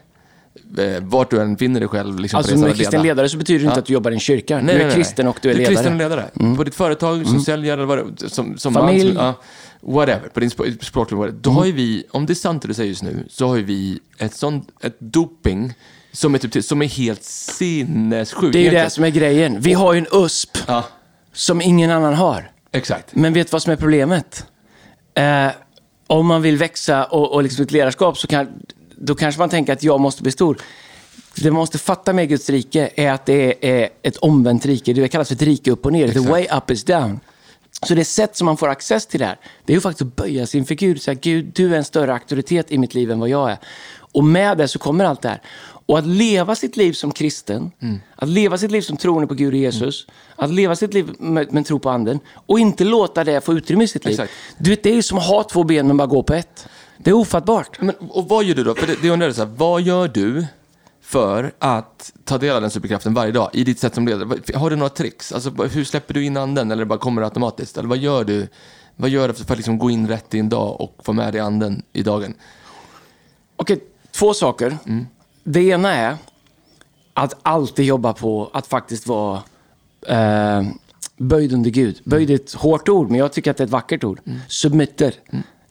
eh, 0.78 1.02
vart 1.02 1.30
du 1.30 1.40
än 1.40 1.56
finner 1.56 1.80
dig 1.80 1.88
själv 1.88 2.18
liksom, 2.20 2.36
Alltså 2.38 2.52
resan 2.52 2.60
med 2.62 2.70
att 2.70 2.76
kristen 2.76 3.02
leda. 3.02 3.14
ledare 3.14 3.28
så 3.28 3.36
betyder 3.38 3.58
det 3.58 3.64
inte 3.64 3.74
Ja. 3.76 3.80
att 3.80 3.86
du 3.86 3.92
jobbar 3.92 4.10
i 4.10 4.14
en 4.14 4.20
kyrka. 4.20 4.56
Nej, 4.60 4.74
du 4.74 4.80
är 4.80 4.86
nej, 4.86 4.94
kristen 4.94 5.26
och 5.28 5.38
du 5.42 5.50
är 5.50 5.54
du 5.54 5.62
är 5.64 5.70
ledare. 5.70 5.86
Mm. 5.86 5.98
kristen 5.98 6.32
ledare. 6.38 6.56
På 6.56 6.64
ditt 6.64 6.74
företag 6.74 7.26
som 7.26 7.86
vad 7.86 7.98
det, 8.16 8.28
som, 8.28 8.58
som 8.58 8.74
Familj. 8.74 9.00
Mm. 9.10 9.14
Man, 9.14 9.34
som, 9.34 9.42
ja, 9.82 9.92
whatever, 9.92 10.28
på 10.28 10.40
din 10.40 10.48
sp- 10.48 10.84
språkliga 10.84 11.18
whatever. 11.18 11.38
Då 11.40 11.50
har 11.50 11.64
ju 11.64 11.72
vi, 11.72 12.04
om 12.10 12.26
det 12.26 12.32
är 12.32 12.34
sant 12.34 12.62
det 12.62 12.68
du 12.68 12.74
säger 12.74 12.88
just 12.88 13.02
nu, 13.02 13.24
så 13.30 13.48
har 13.48 13.56
ju 13.56 13.62
vi 13.64 13.98
ett 14.18 14.34
sånt, 14.34 14.68
ett 14.82 14.96
doping 15.00 15.72
som 16.12 16.34
är, 16.34 16.38
typ, 16.38 16.64
som 16.64 16.82
är 16.82 16.86
helt 16.86 17.22
sinnessjukt. 17.24 18.52
Det 18.52 18.58
är 18.58 18.62
ju 18.62 18.70
det 18.70 18.90
som 18.90 19.04
är 19.04 19.10
grejen. 19.10 19.60
Vi 19.60 19.72
har 19.72 19.92
ju 19.92 19.98
en 19.98 20.06
USP 20.24 20.58
Ja, 20.66 20.84
som 21.32 21.60
ingen 21.62 21.90
annan 21.90 22.14
har. 22.14 22.50
exakt. 22.72 23.14
Men 23.14 23.32
vet 23.32 23.46
du 23.46 23.50
vad 23.52 23.62
som 23.62 23.72
är 23.72 23.76
problemet? 23.76 24.46
Eh, 25.14 25.48
om 26.06 26.26
man 26.26 26.42
vill 26.42 26.56
växa 26.56 27.04
och, 27.04 27.32
och 27.34 27.42
liksom 27.42 27.64
ett 27.64 27.72
ledarskap 27.72 28.18
så 28.18 28.26
kan, 28.26 28.48
då 28.96 29.14
kanske 29.14 29.38
man 29.38 29.48
tänker 29.48 29.72
att 29.72 29.82
jag 29.82 30.00
måste 30.00 30.22
bli 30.22 30.32
stor. 30.32 30.58
Det 31.36 31.50
man 31.50 31.58
måste 31.60 31.78
fatta 31.78 32.12
med 32.12 32.28
Guds 32.28 32.50
rike 32.50 32.90
är 32.94 33.12
att 33.12 33.26
det 33.26 33.68
är 33.80 33.88
ett 34.02 34.16
omvänt 34.16 34.66
rike. 34.66 34.92
Det 34.92 35.08
kallas 35.08 35.28
för 35.28 35.34
ett 35.34 35.42
rike 35.42 35.70
upp 35.70 35.86
och 35.86 35.92
ner. 35.92 36.04
The 36.06 36.10
Exakt. 36.10 36.28
way 36.30 36.46
up 36.56 36.70
is 36.70 36.84
down. 36.84 37.20
Så 37.86 37.94
det 37.94 38.04
sätt 38.04 38.36
som 38.36 38.44
man 38.44 38.56
får 38.56 38.68
access 38.68 39.06
till 39.06 39.20
det 39.20 39.26
här, 39.26 39.38
det 39.64 39.72
är 39.72 39.74
ju 39.74 39.80
faktiskt 39.80 40.02
att 40.02 40.16
böja 40.16 40.46
sig 40.46 40.58
inför 40.60 40.74
Gud. 40.74 41.02
Säga, 41.02 41.14
Gud, 41.14 41.50
du 41.54 41.74
är 41.74 41.78
en 41.78 41.84
större 41.84 42.12
auktoritet 42.12 42.72
i 42.72 42.78
mitt 42.78 42.94
liv 42.94 43.10
än 43.10 43.20
vad 43.20 43.28
jag 43.28 43.50
är. 43.50 43.58
Och 43.98 44.24
med 44.24 44.58
det 44.58 44.68
så 44.68 44.78
kommer 44.78 45.04
allt 45.04 45.22
det 45.22 45.28
här. 45.28 45.42
Och 45.86 45.98
att 45.98 46.06
leva 46.06 46.54
sitt 46.54 46.76
liv 46.76 46.92
som 46.92 47.12
kristen, 47.12 47.70
Mm. 47.82 48.00
att 48.16 48.28
leva 48.28 48.58
sitt 48.58 48.70
liv 48.70 48.80
som 48.80 48.96
troende 48.96 49.26
på 49.26 49.34
Gud 49.34 49.52
och 49.54 49.58
Jesus, 49.58 50.06
att 50.36 50.50
leva 50.50 50.76
sitt 50.76 50.94
liv 50.94 51.10
med, 51.18 51.52
med 51.52 51.66
tro 51.66 51.78
på 51.78 51.90
anden 51.90 52.20
och 52.46 52.58
inte 52.58 52.84
låta 52.84 53.24
det 53.24 53.40
få 53.44 53.52
utrymme 53.54 53.84
i 53.84 53.88
sitt 53.88 54.04
liv. 54.04 54.12
Exakt. 54.12 54.32
Du 54.58 54.70
vet, 54.70 54.82
det 54.82 54.90
är 54.90 54.94
ju 54.94 55.02
som 55.02 55.18
att 55.18 55.26
ha 55.26 55.42
två 55.42 55.64
ben 55.64 55.86
men 55.86 55.96
bara 55.96 56.06
gå 56.06 56.22
på 56.22 56.34
ett. 56.34 56.66
Det 56.98 57.10
är 57.10 57.14
ofattbart. 57.14 57.80
Men, 57.80 57.94
och 57.96 58.28
vad 58.28 58.44
gör 58.44 58.54
du 58.54 58.64
då? 58.64 58.74
För 58.74 58.86
det, 58.86 59.02
det 59.02 59.10
undrar 59.10 59.26
jag 59.26 59.36
så 59.36 59.44
här, 59.44 59.52
vad 59.56 59.82
gör 59.82 60.08
du 60.08 60.46
för 61.00 61.52
att 61.58 62.12
ta 62.24 62.38
del 62.38 62.56
av 62.56 62.60
den 62.60 62.70
superkraften 62.70 63.14
varje 63.14 63.32
dag 63.32 63.50
i 63.52 63.64
ditt 63.64 63.78
sätt 63.78 63.94
som 63.94 64.06
ledare? 64.06 64.38
Har 64.54 64.70
du 64.70 64.76
några 64.76 64.88
tricks? 64.88 65.32
Alltså, 65.32 65.50
hur 65.50 65.84
släpper 65.84 66.14
du 66.14 66.24
in 66.24 66.36
anden 66.36 66.70
eller 66.70 66.84
bara 66.84 66.98
kommer 66.98 67.20
det 67.20 67.26
automatiskt? 67.26 67.78
Eller 67.78 67.88
vad 67.88 67.98
gör 67.98 68.24
du? 68.24 68.48
Vad 68.96 69.10
gör 69.10 69.28
du 69.28 69.34
för 69.34 69.52
att 69.52 69.58
liksom 69.58 69.78
gå 69.78 69.90
in 69.90 70.08
rätt 70.08 70.34
i 70.34 70.38
en 70.38 70.48
dag 70.48 70.80
och 70.80 71.00
få 71.02 71.12
med 71.12 71.34
dig 71.34 71.40
anden 71.40 71.82
i 71.92 72.02
dagen? 72.02 72.34
Okej, 73.56 73.80
två 74.10 74.34
saker. 74.34 74.78
Det 75.44 75.60
ena 75.60 75.94
är 75.94 76.16
att 77.14 77.36
alltid 77.42 77.84
jobba 77.84 78.12
på 78.12 78.50
att 78.52 78.66
faktiskt 78.66 79.06
vara 79.06 79.42
eh, 80.06 80.62
böjd 81.16 81.52
under 81.52 81.70
Gud. 81.70 82.00
Böjd 82.04 82.30
är 82.30 82.34
ett 82.34 82.52
hårt 82.52 82.88
ord, 82.88 83.10
men 83.10 83.18
jag 83.18 83.32
tycker 83.32 83.50
att 83.50 83.56
det 83.56 83.62
är 83.62 83.66
ett 83.66 83.72
vackert 83.72 84.04
ord. 84.04 84.20
Submitter. 84.48 85.14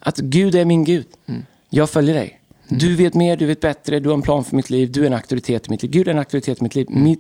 Att 0.06 0.18
Gud 0.18 0.56
är 0.56 0.66
min 0.66 0.84
Gud. 0.84 1.06
Jag 1.70 1.90
följer 1.90 2.16
dig. 2.16 2.40
Du 2.68 2.96
vet 2.96 3.14
mer, 3.14 3.38
du 3.38 3.46
vet 3.46 3.60
bättre, 3.60 4.00
du 4.00 4.10
har 4.10 4.14
en 4.14 4.22
plan 4.22 4.44
för 4.44 4.56
mitt 4.56 4.70
liv, 4.70 4.92
du 4.92 5.02
är 5.04 5.08
en 5.08 5.14
auktoritet 5.14 5.68
i 5.68 5.72
mitt 5.72 5.84
liv. 5.84 5.92
Gud 5.92 6.08
är 6.08 6.12
en 6.12 6.18
auktoritet 6.18 6.60
i 6.60 6.64
mitt 6.64 6.76
liv. 6.76 6.88
Mitt, 6.90 7.20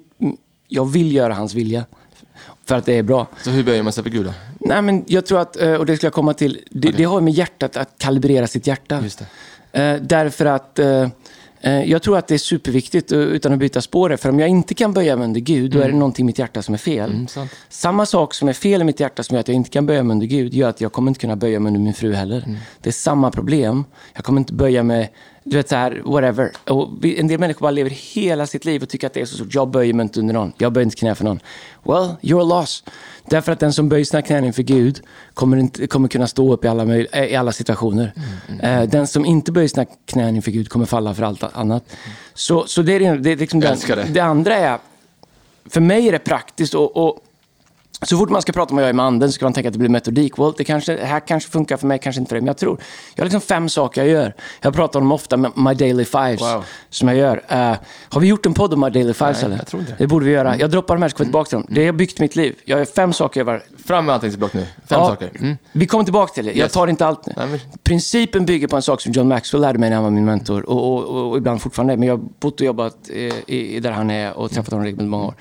jag 0.67 0.85
vill 0.85 1.15
göra 1.15 1.33
hans 1.33 1.53
vilja. 1.53 1.85
För 2.65 2.75
att 2.75 2.85
det 2.85 2.93
är 2.93 3.03
bra. 3.03 3.27
Så 3.43 3.49
hur 3.49 3.63
böjer 3.63 3.83
man 3.83 3.93
sig 3.93 4.03
för 4.03 4.11
Gud 4.11 4.25
då? 4.25 4.33
Nej, 4.59 4.81
men 4.81 5.03
jag 5.07 5.25
tror 5.25 5.39
att, 5.39 5.61
eh, 5.61 5.73
och 5.73 5.85
det 5.85 5.97
ska 5.97 6.05
jag 6.05 6.13
komma 6.13 6.33
till, 6.33 6.59
det, 6.69 6.91
det 6.91 7.03
har 7.03 7.21
med 7.21 7.33
hjärtat 7.33 7.77
att 7.77 7.97
kalibrera 7.97 8.47
sitt 8.47 8.67
hjärta. 8.67 9.01
Just 9.03 9.21
Eh, 9.71 9.95
därför 10.01 10.45
att 10.45 10.79
eh, 10.79 11.07
jag 11.71 12.01
tror 12.01 12.17
att 12.17 12.27
det 12.27 12.33
är 12.33 12.37
superviktigt, 12.37 13.11
eh, 13.11 13.19
utan 13.19 13.53
att 13.53 13.59
byta 13.59 13.81
spår, 13.81 14.15
för 14.17 14.29
om 14.29 14.39
jag 14.39 14.49
inte 14.49 14.73
kan 14.73 14.93
böja 14.93 15.15
mig 15.15 15.25
under 15.25 15.39
Gud, 15.39 15.71
då 15.71 15.79
är 15.79 15.87
det 15.87 15.95
någonting 15.95 16.23
i 16.23 16.27
mitt 16.27 16.39
hjärta 16.39 16.61
som 16.61 16.73
är 16.73 16.77
fel. 16.77 17.11
Mm. 17.11 17.47
Samma 17.69 18.05
sak 18.05 18.33
som 18.33 18.49
är 18.49 18.53
fel 18.53 18.81
i 18.81 18.83
mitt 18.83 18.99
hjärta 18.99 19.23
som 19.23 19.35
gör 19.35 19.39
att 19.39 19.47
jag 19.47 19.55
inte 19.55 19.69
kan 19.69 19.85
böja 19.85 20.03
mig 20.03 20.11
under 20.11 20.27
Gud, 20.27 20.53
gör 20.53 20.69
att 20.69 20.81
jag 20.81 20.91
kommer 20.91 21.11
inte 21.11 21.19
kunna 21.19 21.35
böja 21.35 21.59
mig 21.59 21.69
under 21.69 21.79
min 21.79 21.93
fru 21.93 22.13
heller. 22.13 22.43
Mm. 22.45 22.57
Det 22.81 22.89
är 22.89 22.93
samma 22.93 23.31
problem. 23.31 23.85
Jag 24.13 24.23
kommer 24.23 24.39
inte 24.39 24.53
böja 24.53 24.83
mig, 24.83 25.11
du 25.43 25.57
vet 25.57 25.69
så 25.69 25.75
här, 25.75 26.01
whatever. 26.05 26.51
Och 26.69 27.05
en 27.05 27.27
del 27.27 27.39
människor 27.39 27.61
bara 27.61 27.71
lever 27.71 27.89
hela 27.89 28.47
sitt 28.47 28.65
liv 28.65 28.83
och 28.83 28.89
tycker 28.89 29.07
att 29.07 29.13
det 29.13 29.21
är 29.21 29.25
så 29.25 29.35
stort. 29.35 29.53
Jag 29.53 29.69
böjer 29.69 29.93
mig 29.93 30.03
inte 30.03 30.19
under 30.19 30.33
någon. 30.33 30.53
Jag 30.57 30.73
böjer 30.73 30.85
inte 30.85 30.97
knä 30.97 31.15
för 31.15 31.23
någon. 31.23 31.39
Well, 31.83 32.15
you're 32.21 32.59
lost. 32.59 32.89
Därför 33.29 33.51
att 33.51 33.59
den 33.59 33.73
som 33.73 33.89
böjer 33.89 34.05
sina 34.05 34.21
knän 34.21 34.45
inför 34.45 34.63
Gud 34.63 35.01
kommer, 35.33 35.57
inte, 35.57 35.87
kommer 35.87 36.07
kunna 36.07 36.27
stå 36.27 36.53
upp 36.53 36.65
i 36.65 36.67
alla, 36.67 36.95
eh, 36.97 37.23
i 37.25 37.35
alla 37.35 37.51
situationer. 37.51 38.13
Mm, 38.49 38.59
Eh, 38.83 38.89
den 38.89 39.07
som 39.07 39.25
inte 39.25 39.51
böjer 39.51 39.67
sina 39.67 39.85
knän 40.05 40.35
inför 40.35 40.51
Gud 40.51 40.69
kommer 40.69 40.85
falla 40.85 41.13
för 41.13 41.23
allt 41.23 41.43
annat. 41.53 41.83
Så, 42.33 42.65
så 42.67 42.81
det 42.81 42.93
är, 42.93 43.15
det- 43.17 43.31
är 43.31 43.35
liksom 43.35 43.59
den, 43.59 43.69
det 44.13 44.19
andra 44.19 44.55
är, 44.55 44.77
för 45.69 45.81
mig 45.81 46.07
är 46.07 46.11
det 46.11 46.19
praktiskt 46.19 46.73
och, 46.75 46.97
och 46.97 47.19
så 48.01 48.17
fort 48.17 48.29
man 48.29 48.41
ska 48.41 48.51
prata 48.51 48.69
om 48.69 48.75
vad 48.75 48.83
jag 48.83 48.89
är 48.89 48.93
med 48.93 49.05
anden 49.05 49.29
så 49.29 49.33
ska 49.35 49.45
man 49.45 49.53
tänka 49.53 49.67
att 49.69 49.73
det 49.73 49.79
blir 49.79 49.89
metodik. 49.89 50.37
Well, 50.39 50.53
det, 50.57 50.63
kanske, 50.63 50.95
det 50.95 51.05
här 51.05 51.19
kanske 51.19 51.49
funkar 51.51 51.77
för 51.77 51.87
mig, 51.87 51.99
kanske 51.99 52.19
inte 52.19 52.29
för 52.29 52.35
dig. 52.35 52.41
Men 52.41 52.47
jag 52.47 52.57
tror, 52.57 52.77
jag 53.15 53.21
har 53.21 53.25
liksom 53.25 53.41
fem 53.41 53.69
saker 53.69 54.01
jag 54.01 54.09
gör. 54.11 54.33
Jag 54.61 54.73
pratar 54.73 54.99
om 54.99 55.05
dem 55.05 55.11
ofta, 55.11 55.37
med 55.37 55.51
My 55.57 55.73
Daily 55.73 56.05
Fives, 56.05 56.41
Wow. 56.41 56.63
som 56.89 57.07
jag 57.07 57.17
gör. 57.17 57.41
Eh, 57.47 57.75
har 58.09 58.19
vi 58.21 58.27
gjort 58.27 58.45
en 58.45 58.53
podd 58.53 58.73
om 58.73 58.79
My 58.79 58.89
Daily 58.89 59.13
Fives 59.13 59.37
Nej, 59.37 59.45
eller? 59.45 59.57
jag 59.57 59.67
tror 59.67 59.79
inte 59.81 59.91
det. 59.91 59.97
Det 60.03 60.07
borde 60.07 60.25
vi 60.25 60.31
göra. 60.31 60.57
Jag 60.57 60.71
droppar 60.71 60.95
de 60.95 61.01
här 61.01 61.09
så 61.09 61.15
kommer 61.17 61.25
tillbaka 61.25 61.49
till 61.49 61.57
dem. 61.57 61.67
Det 61.69 61.85
har 61.85 61.93
byggt 61.93 62.19
mitt 62.19 62.35
liv. 62.35 62.55
Jag 62.65 62.77
har 62.77 62.85
fem 62.85 63.13
saker 63.13 63.39
jag 63.39 63.45
var... 63.45 63.63
Fram 63.85 64.05
med 64.05 64.15
anteckningsblock 64.15 64.53
nu. 64.53 64.61
Fem 64.61 64.69
Ja, 64.87 65.07
saker. 65.07 65.29
Mm. 65.39 65.57
Vi 65.71 65.85
kommer 65.87 66.03
tillbaka 66.03 66.33
till 66.33 66.45
det. 66.45 66.53
Jag 66.53 66.71
tar 66.71 66.87
inte 66.87 67.05
allt 67.05 67.25
nu. 67.25 67.33
Nej, 67.37 67.47
men- 67.47 67.59
Principen 67.83 68.45
bygger 68.45 68.67
på 68.67 68.75
en 68.75 68.81
sak 68.81 69.01
som 69.01 69.11
John 69.11 69.27
Maxwell 69.27 69.61
lärde 69.61 69.79
mig 69.79 69.89
när 69.89 69.95
han 69.95 70.03
var 70.03 70.11
min 70.11 70.25
mentor. 70.25 70.69
Och, 70.69 70.93
och, 70.93 71.03
och, 71.03 71.29
och 71.31 71.37
ibland 71.37 71.61
fortfarande 71.61 71.93
är. 71.93 71.97
Men 71.97 72.07
jag 72.07 72.17
har 72.17 72.23
bott 72.39 72.59
och 72.59 72.65
jobbat 72.65 72.97
eh, 73.09 73.15
i, 73.15 73.75
i 73.75 73.79
där 73.79 73.91
han 73.91 74.11
är 74.11 74.33
och 74.37 74.51
träffat 74.51 74.71
honom 74.71 74.83
regelbundet 74.85 75.09
många 75.11 75.25
år. 75.25 75.33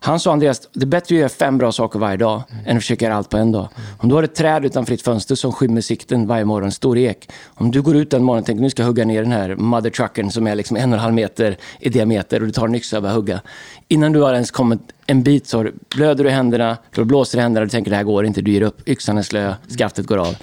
Han 0.00 0.20
sa 0.20 0.32
Andreas, 0.32 0.68
det 0.72 0.84
är 0.84 0.86
bättre 0.86 1.14
att 1.14 1.18
göra 1.18 1.28
fem 1.28 1.58
bra 1.58 1.72
saker 1.72 1.98
varje 1.98 2.16
dag 2.16 2.42
än 2.66 2.76
att 2.76 2.82
försöka 2.82 3.04
göra 3.04 3.16
allt 3.16 3.28
på 3.28 3.36
en 3.36 3.52
dag. 3.52 3.68
Om 3.98 4.08
du 4.08 4.14
har 4.14 4.22
ett 4.22 4.34
träd 4.34 4.64
utanför 4.64 4.92
ditt 4.92 5.02
fönster 5.02 5.34
som 5.34 5.52
skymmer 5.52 5.80
sikten 5.80 6.26
varje 6.26 6.44
morgon, 6.44 6.66
en 6.66 6.72
stor 6.72 6.98
ek. 6.98 7.30
Om 7.46 7.70
du 7.70 7.82
går 7.82 7.96
ut 7.96 8.10
den 8.10 8.24
morgonen 8.24 8.42
och 8.42 8.46
tänker 8.46 8.62
nu 8.62 8.70
ska 8.70 8.82
jag 8.82 8.86
hugga 8.86 9.04
ner 9.04 9.22
den 9.22 9.32
här 9.32 9.56
mother 9.56 9.90
trucken 9.90 10.30
som 10.30 10.46
är 10.46 10.54
liksom 10.54 10.76
en 10.76 10.92
och 10.92 10.98
en 10.98 11.02
halv 11.02 11.14
meter 11.14 11.56
i 11.80 11.88
diameter 11.88 12.40
och 12.40 12.46
du 12.46 12.52
tar 12.52 12.68
en 12.68 12.74
yxa 12.74 12.96
och 12.96 13.02
börjar 13.02 13.16
hugga. 13.16 13.40
Innan 13.88 14.12
du 14.12 14.20
har 14.20 14.32
ens 14.34 14.50
kommit 14.50 14.80
en 15.06 15.22
bit 15.22 15.46
så 15.46 15.58
har 15.58 15.72
blöder 15.96 16.24
du 16.24 16.30
i 16.30 16.32
händerna, 16.32 16.76
du 16.94 17.04
blåser 17.04 17.38
i 17.38 17.40
händerna 17.40 17.62
och 17.62 17.66
du 17.66 17.70
tänker 17.70 17.90
det 17.90 17.96
här 17.96 18.04
går 18.04 18.26
inte, 18.26 18.42
du 18.42 18.52
ger 18.52 18.62
upp. 18.62 18.88
Yxan 18.88 19.18
är 19.18 19.22
slö, 19.22 19.54
skaftet 19.78 20.06
går 20.06 20.18
av. 20.18 20.36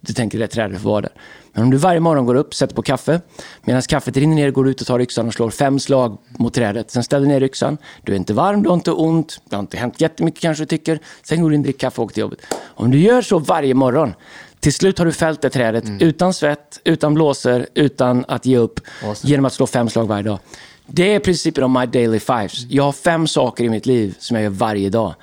Du 0.00 0.12
tänker 0.12 0.38
det 0.38 0.46
trädet 0.46 0.80
får 0.80 0.90
vara 0.90 1.00
där. 1.00 1.12
Men 1.52 1.62
om 1.62 1.70
du 1.70 1.76
varje 1.76 2.00
morgon 2.00 2.26
går 2.26 2.34
upp, 2.34 2.54
sätter 2.54 2.74
på 2.74 2.82
kaffe, 2.82 3.20
medan 3.62 3.82
kaffet 3.82 4.16
rinner 4.16 4.34
ner 4.36 4.50
går 4.50 4.64
du 4.64 4.70
ut 4.70 4.80
och 4.80 4.86
tar 4.86 5.00
yxan 5.00 5.26
och 5.26 5.34
slår 5.34 5.50
fem 5.50 5.78
slag 5.78 6.18
mot 6.38 6.54
trädet. 6.54 6.90
Sen 6.90 7.04
ställer 7.04 7.26
du 7.26 7.32
ner 7.32 7.42
yxan. 7.42 7.78
Du 8.04 8.12
är 8.12 8.16
inte 8.16 8.34
varm, 8.34 8.62
du 8.62 8.68
har 8.68 8.76
inte 8.76 8.92
ont, 8.92 9.40
det 9.48 9.56
har 9.56 9.60
inte 9.60 9.76
hänt 9.76 10.00
jättemycket 10.00 10.40
kanske 10.40 10.62
du 10.62 10.66
tycker. 10.66 10.98
Sen 11.22 11.42
går 11.42 11.48
du 11.50 11.54
in, 11.56 11.62
dricker 11.62 11.78
kaffe 11.78 12.00
och 12.00 12.04
åker 12.04 12.14
till 12.14 12.20
jobbet. 12.20 12.38
Om 12.62 12.90
du 12.90 12.98
gör 13.00 13.22
så 13.22 13.38
varje 13.38 13.74
morgon, 13.74 14.14
till 14.60 14.72
slut 14.74 14.98
har 14.98 15.06
du 15.06 15.12
fällt 15.12 15.42
det 15.42 15.50
trädet 15.50 15.84
utan 16.00 16.34
svett, 16.34 16.80
utan 16.84 17.14
blåsor, 17.14 17.66
utan 17.74 18.24
att 18.28 18.46
ge 18.46 18.56
upp, 18.56 18.80
Awesome. 19.04 19.30
genom 19.30 19.44
att 19.44 19.52
slå 19.52 19.66
fem 19.66 19.88
slag 19.88 20.06
varje 20.06 20.22
dag. 20.22 20.38
Det 20.86 21.14
är 21.14 21.20
principen 21.20 21.64
om 21.64 21.72
my 21.72 21.86
daily 21.86 22.18
fives. 22.20 22.64
Jag 22.68 22.82
har 22.84 22.92
fem 22.92 23.26
saker 23.26 23.64
i 23.64 23.68
mitt 23.68 23.86
liv 23.86 24.14
som 24.18 24.36
jag 24.36 24.42
gör 24.42 24.50
varje 24.50 24.90
dag. 24.90 25.14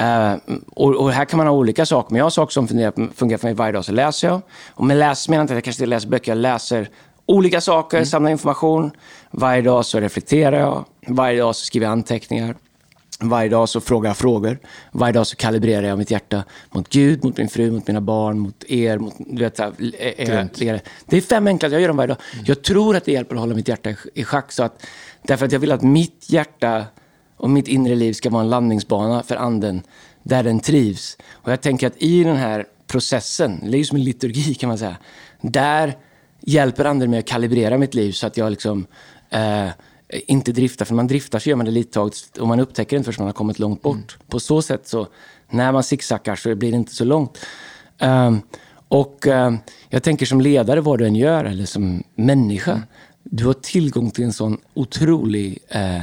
Eh, 0.00 0.34
och, 0.74 0.96
och 0.96 1.12
här 1.12 1.24
kan 1.24 1.36
man 1.38 1.46
ha 1.46 1.54
olika 1.54 1.86
saker, 1.86 2.10
men 2.12 2.18
jag 2.18 2.24
har 2.24 2.30
saker 2.30 2.52
som 2.52 2.68
fungerar, 2.68 3.12
fungerar 3.14 3.38
för 3.38 3.46
mig 3.48 3.54
varje 3.54 3.72
dag. 3.72 3.84
Så 3.84 3.92
läser 3.92 4.28
jag. 4.28 4.40
Och 4.70 4.84
med 4.84 4.96
läs 4.96 5.28
menar 5.28 5.38
jag 5.38 5.44
inte 5.44 5.52
att 5.52 5.56
jag 5.56 5.64
kanske 5.64 5.86
läser 5.86 6.08
böcker. 6.08 6.30
Jag 6.32 6.38
läser 6.38 6.88
olika 7.26 7.60
saker, 7.60 8.04
samlar 8.04 8.30
information. 8.30 8.90
Varje 9.30 9.62
dag 9.62 9.86
så 9.86 10.00
reflekterar 10.00 10.60
jag. 10.60 10.84
Varje 11.06 11.38
dag 11.40 11.56
så 11.56 11.64
skriver 11.64 11.86
jag 11.86 11.92
anteckningar. 11.92 12.54
Varje 13.22 13.48
dag 13.48 13.68
så 13.68 13.80
frågar 13.80 14.10
jag 14.10 14.16
frågor. 14.16 14.58
Varje 14.92 15.12
dag 15.12 15.26
så 15.26 15.36
kalibrerar 15.36 15.86
jag 15.86 15.98
mitt 15.98 16.10
hjärta 16.10 16.44
mot 16.70 16.88
Gud, 16.88 17.24
mot 17.24 17.36
min 17.38 17.48
fru, 17.48 17.70
mot 17.70 17.86
mina 17.86 18.00
barn, 18.00 18.38
mot 18.38 18.64
er. 18.68 18.98
Mot, 18.98 19.14
du 19.18 19.42
vet, 19.44 19.58
här, 19.58 19.72
Grymt. 20.58 20.82
det 21.06 21.16
är 21.16 21.20
fem 21.20 21.46
enkla, 21.46 21.68
jag 21.68 21.80
gör 21.80 21.88
dem 21.88 21.96
varje 21.96 22.08
dag. 22.08 22.16
Jag 22.44 22.62
tror 22.62 22.96
att 22.96 23.04
det 23.04 23.12
hjälper 23.12 23.34
att 23.34 23.40
hålla 23.40 23.54
mitt 23.54 23.68
hjärta 23.68 23.90
i- 23.90 23.96
i 24.14 24.24
schack. 24.24 24.52
Så 24.52 24.62
att, 24.62 24.86
därför 25.22 25.46
att 25.46 25.52
jag 25.52 25.58
vill 25.60 25.72
att 25.72 25.82
mitt 25.82 26.26
hjärta 26.30 26.84
och 27.40 27.50
mitt 27.50 27.68
inre 27.68 27.94
liv 27.94 28.12
ska 28.12 28.30
vara 28.30 28.42
en 28.42 28.50
landningsbana 28.50 29.22
för 29.22 29.36
anden, 29.36 29.82
där 30.22 30.42
den 30.42 30.60
trivs. 30.60 31.16
Och 31.32 31.52
jag 31.52 31.60
tänker 31.60 31.86
att 31.86 32.02
i 32.02 32.24
den 32.24 32.36
här 32.36 32.66
processen, 32.86 33.60
det 33.70 33.76
är 33.76 33.78
ju 33.78 33.84
som 33.84 33.96
en 33.96 34.04
liturgi 34.04 34.54
kan 34.54 34.68
man 34.68 34.78
säga, 34.78 34.96
där 35.40 35.96
hjälper 36.40 36.84
anden 36.84 37.10
mig 37.10 37.18
att 37.18 37.26
kalibrera 37.26 37.78
mitt 37.78 37.94
liv 37.94 38.12
så 38.12 38.26
att 38.26 38.36
jag 38.36 38.50
liksom 38.50 38.86
eh, 39.30 39.68
inte 40.08 40.52
driftar. 40.52 40.84
För 40.84 40.92
när 40.92 40.96
man 40.96 41.06
driftar 41.06 41.38
så 41.38 41.48
gör 41.48 41.56
man 41.56 41.66
det 41.66 41.72
lite 41.72 41.92
tag 41.92 42.12
och 42.40 42.48
man 42.48 42.60
upptäcker 42.60 42.90
det 42.90 42.98
inte 42.98 43.12
förrän 43.12 43.24
man 43.24 43.28
har 43.28 43.32
kommit 43.32 43.58
långt 43.58 43.82
bort. 43.82 44.18
På 44.28 44.40
så 44.40 44.62
sätt 44.62 44.88
så, 44.88 45.06
när 45.50 45.72
man 45.72 45.82
zigzaggar 45.82 46.36
så 46.36 46.54
blir 46.54 46.70
det 46.70 46.76
inte 46.76 46.94
så 46.94 47.04
långt. 47.04 47.38
Ehm, 47.98 48.40
och 48.88 49.26
ehm, 49.26 49.58
jag 49.88 50.02
tänker 50.02 50.26
som 50.26 50.40
ledare, 50.40 50.80
vad 50.80 50.98
du 50.98 51.06
än 51.06 51.16
gör, 51.16 51.44
eller 51.44 51.64
som 51.64 52.02
människa, 52.14 52.82
du 53.22 53.46
har 53.46 53.52
tillgång 53.52 54.10
till 54.10 54.24
en 54.24 54.32
sån 54.32 54.58
otrolig 54.74 55.58
eh, 55.68 56.02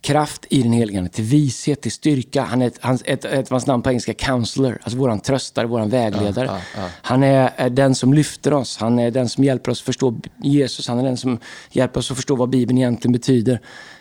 kraft 0.00 0.46
i 0.50 0.62
den 0.62 0.72
helige 0.72 0.98
Ande, 0.98 1.10
till 1.10 1.24
vishet, 1.24 1.80
till 1.80 1.92
styrka. 1.92 2.42
Han 2.42 2.62
är 2.62 2.66
ett, 2.66 2.78
hans, 2.80 3.02
ett, 3.06 3.24
ett 3.24 3.48
hans 3.48 3.66
namn 3.66 3.82
på 3.82 3.90
engelska, 3.90 4.14
counselor, 4.14 4.78
alltså 4.82 4.98
våran 4.98 5.20
tröstare, 5.20 5.66
våran 5.66 5.88
vägledare. 5.88 6.46
Ja, 6.46 6.58
ja, 6.76 6.82
ja. 6.82 6.88
Han 7.02 7.22
är, 7.22 7.70
den 7.70 7.94
som 7.94 8.14
lyfter 8.14 8.52
oss, 8.52 8.78
han 8.78 8.98
är 8.98 9.10
den 9.10 9.28
som 9.28 9.44
hjälper 9.44 9.70
oss 9.70 9.82
förstå 9.82 10.20
Jesus, 10.42 10.88
han 10.88 10.98
är 10.98 11.02
den 11.02 11.16
som 11.16 11.38
hjälper 11.70 12.00
oss 12.00 12.10
att 12.10 12.16
förstå 12.16 12.36
vad 12.36 12.48
Bibeln 12.48 12.78
egentligen 12.78 13.12
betyder. 13.12 13.60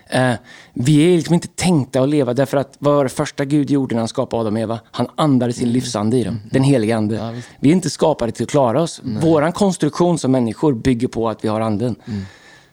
Eh, 0.09 0.33
vi 0.73 1.13
är 1.13 1.15
liksom 1.15 1.33
inte 1.33 1.47
tänkta 1.47 2.01
att 2.01 2.09
leva 2.09 2.33
därför 2.33 2.57
att 2.57 2.75
vad 2.79 2.95
var 2.95 3.03
det 3.03 3.09
första 3.09 3.45
Gud 3.45 3.69
gjorde 3.69 3.95
när 3.95 4.01
han 4.01 4.07
skapade 4.07 4.41
Adam 4.41 4.53
och 4.53 4.59
Eva? 4.59 4.79
Han 4.91 5.07
andade 5.15 5.53
sin 5.53 5.71
livsande 5.71 6.17
i 6.17 6.23
dem, 6.23 6.39
den 6.51 6.63
heliga 6.63 6.97
ande. 6.97 7.15
Ja, 7.15 7.33
vi 7.59 7.69
är 7.69 7.73
inte 7.73 7.89
skapade 7.89 8.31
till 8.31 8.43
att 8.43 8.49
klara 8.49 8.81
oss. 8.81 9.01
Vår 9.03 9.51
konstruktion 9.51 10.17
som 10.17 10.31
människor 10.31 10.73
bygger 10.73 11.07
på 11.07 11.29
att 11.29 11.43
vi 11.43 11.47
har 11.47 11.61
anden. 11.61 11.95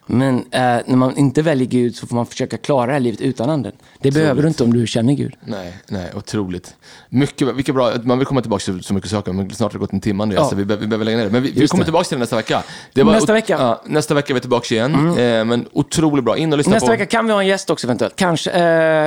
Men 0.06 0.38
eh, 0.38 0.60
när 0.86 0.96
man 0.96 1.16
inte 1.16 1.42
väljer 1.42 1.66
Gud 1.66 1.96
så 1.96 2.06
får 2.06 2.16
man 2.16 2.26
försöka 2.26 2.56
klara 2.56 2.86
det 2.86 2.92
här 2.92 3.00
livet 3.00 3.20
utan 3.20 3.50
anden. 3.50 3.72
Det 4.00 4.10
behöver 4.10 4.42
du 4.42 4.48
inte 4.48 4.64
om 4.64 4.72
du 4.72 4.86
känner 4.86 5.12
Gud. 5.14 5.34
Nej, 5.46 5.76
nej, 5.88 6.10
otroligt. 6.16 6.74
Mycket, 7.08 7.54
vilket 7.56 7.74
bra, 7.74 7.92
man 8.02 8.18
vill 8.18 8.26
komma 8.26 8.40
tillbaka 8.40 8.60
till 8.64 8.82
så 8.84 8.94
mycket 8.94 9.10
saker, 9.10 9.32
men 9.32 9.50
snart 9.50 9.72
har 9.72 9.78
det 9.78 9.82
gått 9.82 9.92
en 9.92 10.00
timme 10.00 10.22
Andreas, 10.22 10.42
Ja. 10.44 10.50
så 10.50 10.56
vi, 10.56 10.64
be- 10.64 10.76
vi 10.76 10.86
behöver 10.86 11.04
lägga 11.04 11.16
ner 11.16 11.24
det. 11.24 11.30
Men 11.30 11.42
vi, 11.42 11.50
vi 11.50 11.68
kommer 11.68 11.82
det. 11.82 11.86
tillbaka 11.86 12.04
till 12.04 12.16
det 12.16 12.20
nästa 12.20 12.36
vecka. 12.36 12.62
Det 12.92 13.04
Nästa 13.04 13.32
vecka? 13.32 13.54
Mm. 13.54 13.66
Ja, 13.66 13.82
nästa 13.86 14.14
vecka 14.14 14.32
är 14.32 14.34
vi 14.34 14.40
tillbaka 14.40 14.74
igen. 14.74 14.94
Eh, 15.18 15.44
men 15.44 15.68
otroligt 15.72 16.24
bra. 16.24 16.36
In 16.36 16.52
och 16.52 16.58
lyssna 16.58 16.72
Nästa 16.72 16.86
på... 16.86 16.92
vecka 16.92 17.06
kan 17.06 17.26
vi 17.26 17.32
ha 17.32 17.40
en 17.40 17.46
gäst 17.46 17.70
också 17.70 17.86
eventuellt. 17.86 18.16
Kanske. 18.16 18.50
Eh, 18.50 18.62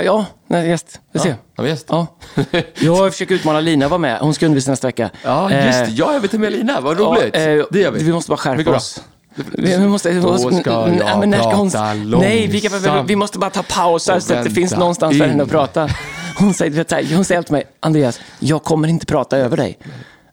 ja, 0.05 0.25
en 0.47 0.69
gäst. 0.69 1.01
Vi 1.13 1.19
ser. 1.19 1.29
Ja, 1.29 1.35
har 1.57 1.63
vi 1.63 1.69
gäst? 1.69 1.85
Ja. 1.89 2.07
Jag 2.79 3.11
försöker 3.11 3.35
utmana 3.35 3.59
Lina 3.59 3.85
att 3.85 3.91
vara 3.91 3.99
med. 3.99 4.19
Hon 4.19 4.33
ska 4.33 4.45
undervisa 4.45 4.71
nästa 4.71 4.87
vecka. 4.87 5.09
Ja, 5.23 5.51
just 5.51 5.79
det. 5.79 5.85
Eh, 5.85 5.93
Ja, 5.95 6.13
jag 6.13 6.19
vet 6.19 6.33
med 6.33 6.51
Lina. 6.51 6.81
Vad 6.81 6.99
roligt. 6.99 7.29
Ja, 7.35 7.39
eh, 7.39 7.65
det 7.71 7.79
gör 7.79 7.91
vi. 7.91 8.03
Vi 8.03 8.11
måste 8.13 8.29
bara 8.29 8.37
skärpa 8.37 8.75
oss. 8.75 9.03
Vi, 9.37 9.77
vi 9.77 9.87
måste, 9.87 10.09
vi 10.11 10.19
Då 10.21 10.31
måste, 10.31 10.55
ska 10.55 10.85
nej, 10.85 10.97
jag 10.97 11.19
men 11.19 11.29
när 11.29 11.37
ska 11.37 11.55
hon, 11.55 11.71
prata 11.71 11.93
Nej, 11.93 12.47
vi, 12.47 12.61
kan, 12.61 12.71
långsamt 12.71 13.09
vi 13.09 13.15
måste 13.15 13.39
bara 13.39 13.49
ta 13.49 13.63
pausar 13.63 14.15
och 14.15 14.23
så 14.23 14.33
att 14.33 14.43
det 14.43 14.49
finns 14.49 14.71
någonstans 14.75 15.17
för 15.17 15.25
henne 15.25 15.43
att 15.43 15.49
in. 15.49 15.51
prata. 15.51 15.89
Hon 16.37 16.53
säger, 16.53 16.71
vet, 16.71 16.91
här, 16.91 17.15
hon 17.15 17.25
säger 17.25 17.41
till 17.41 17.51
mig, 17.51 17.63
Andreas, 17.79 18.19
jag 18.39 18.63
kommer 18.63 18.87
inte 18.87 19.05
prata 19.05 19.37
över 19.37 19.57
dig. 19.57 19.77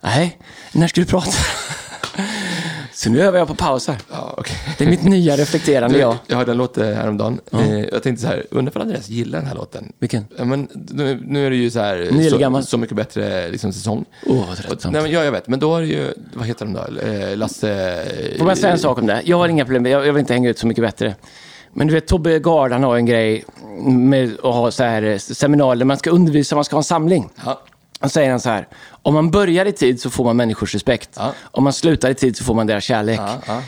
Nej, 0.01 0.39
när 0.73 0.89
ska 0.89 1.01
du 1.01 1.07
prata? 1.07 1.31
Så 2.95 3.11
nu 3.11 3.23
övar 3.23 3.39
jag 3.39 3.49
på 3.49 3.55
pausar. 3.55 3.97
Ja, 4.11 4.35
okej. 4.37 4.57
Det 4.79 4.85
är 4.85 4.89
mitt 4.89 5.05
nya 5.05 5.37
reflekterande 5.37 5.97
Du, 5.97 6.01
jag. 6.01 6.17
jag 6.27 6.37
hörde 6.37 6.51
en 6.51 6.59
låt 6.59 6.79
eh, 6.79 6.87
häromdagen. 6.87 7.41
Eh, 7.53 7.81
jag 7.81 8.03
tänkte 8.03 8.23
så 8.23 8.29
här, 8.29 8.47
undrar 8.51 8.77
om 8.77 8.83
Andreas 8.83 9.09
gillar 9.09 9.39
den 9.39 9.49
här 9.49 9.55
låten? 9.55 9.93
Vilken? 9.99 10.25
Ja, 10.39 10.45
men, 10.45 10.69
nu, 10.73 11.23
nu 11.27 11.47
är 11.47 11.51
det 11.51 11.57
ju 11.57 11.71
så 11.71 11.81
här, 11.81 12.29
så, 12.31 12.39
gammal? 12.39 12.65
så 12.65 12.79
mycket 12.79 12.97
bättre 12.97 13.49
liksom, 13.51 13.73
säsong. 13.73 14.05
Åh, 14.27 14.45
vad 14.49 14.57
tröttsamt. 14.57 14.93
Nej, 14.93 15.03
men, 15.03 15.11
ja, 15.11 15.25
jag 15.25 15.33
vet. 15.33 15.49
Men 15.49 15.61
då 15.61 15.77
är 15.77 15.81
det 15.81 15.87
ju, 15.87 16.15
vad 16.35 16.47
heter 16.47 16.67
de 16.67 16.73
då? 16.75 17.01
Eh, 17.01 17.37
Lasse... 17.37 18.05
Får 18.39 18.49
jag 18.49 18.59
säga 18.59 18.73
en 18.73 18.79
sak 18.79 18.99
om 18.99 19.07
det? 19.07 19.23
Jag 19.25 19.37
har 19.37 19.49
inga 19.49 19.65
problem, 19.65 19.87
jag, 19.87 20.07
jag 20.07 20.13
vill 20.13 20.21
inte 20.21 20.33
hänga 20.33 20.51
ut 20.51 20.59
så 20.59 20.67
mycket 20.67 20.85
bättre. 20.85 21.15
Men 21.73 21.87
du 21.87 21.95
vet, 21.95 22.07
Tobbe 22.07 22.39
Gard, 22.39 22.73
han 22.73 22.83
har 22.83 22.97
en 22.97 23.07
grej 23.07 23.45
med 23.87 24.33
att 24.35 24.55
ha 24.55 24.71
så 24.71 24.85
här 24.85 25.19
seminarier 25.19 25.85
man 25.85 25.97
ska 25.97 26.11
undervisa, 26.11 26.55
man 26.55 26.65
ska 26.65 26.77
ha 26.77 26.81
en 26.81 26.85
samling. 26.85 27.29
Ja. 27.45 27.61
Han 28.05 28.11
säger 28.11 28.31
han 28.31 28.41
så 28.41 28.51
här, 28.51 28.69
om 29.03 29.15
man 29.15 29.31
börjar 29.31 29.67
i 29.67 29.73
tid 29.73 30.01
så 30.01 30.11
får 30.11 30.25
man 30.25 30.37
människors 30.37 30.75
respekt. 30.75 31.11
Ja. 31.17 31.33
Om 31.43 31.65
man 31.65 31.73
slutar 31.73 32.11
i 32.11 32.15
tid 32.15 32.37
så 32.37 32.45
får 32.45 32.55
man 32.55 32.67
deras 32.67 32.85
kärlek. 32.85 33.21
Ja, 33.21 33.39
ja. 33.47 33.63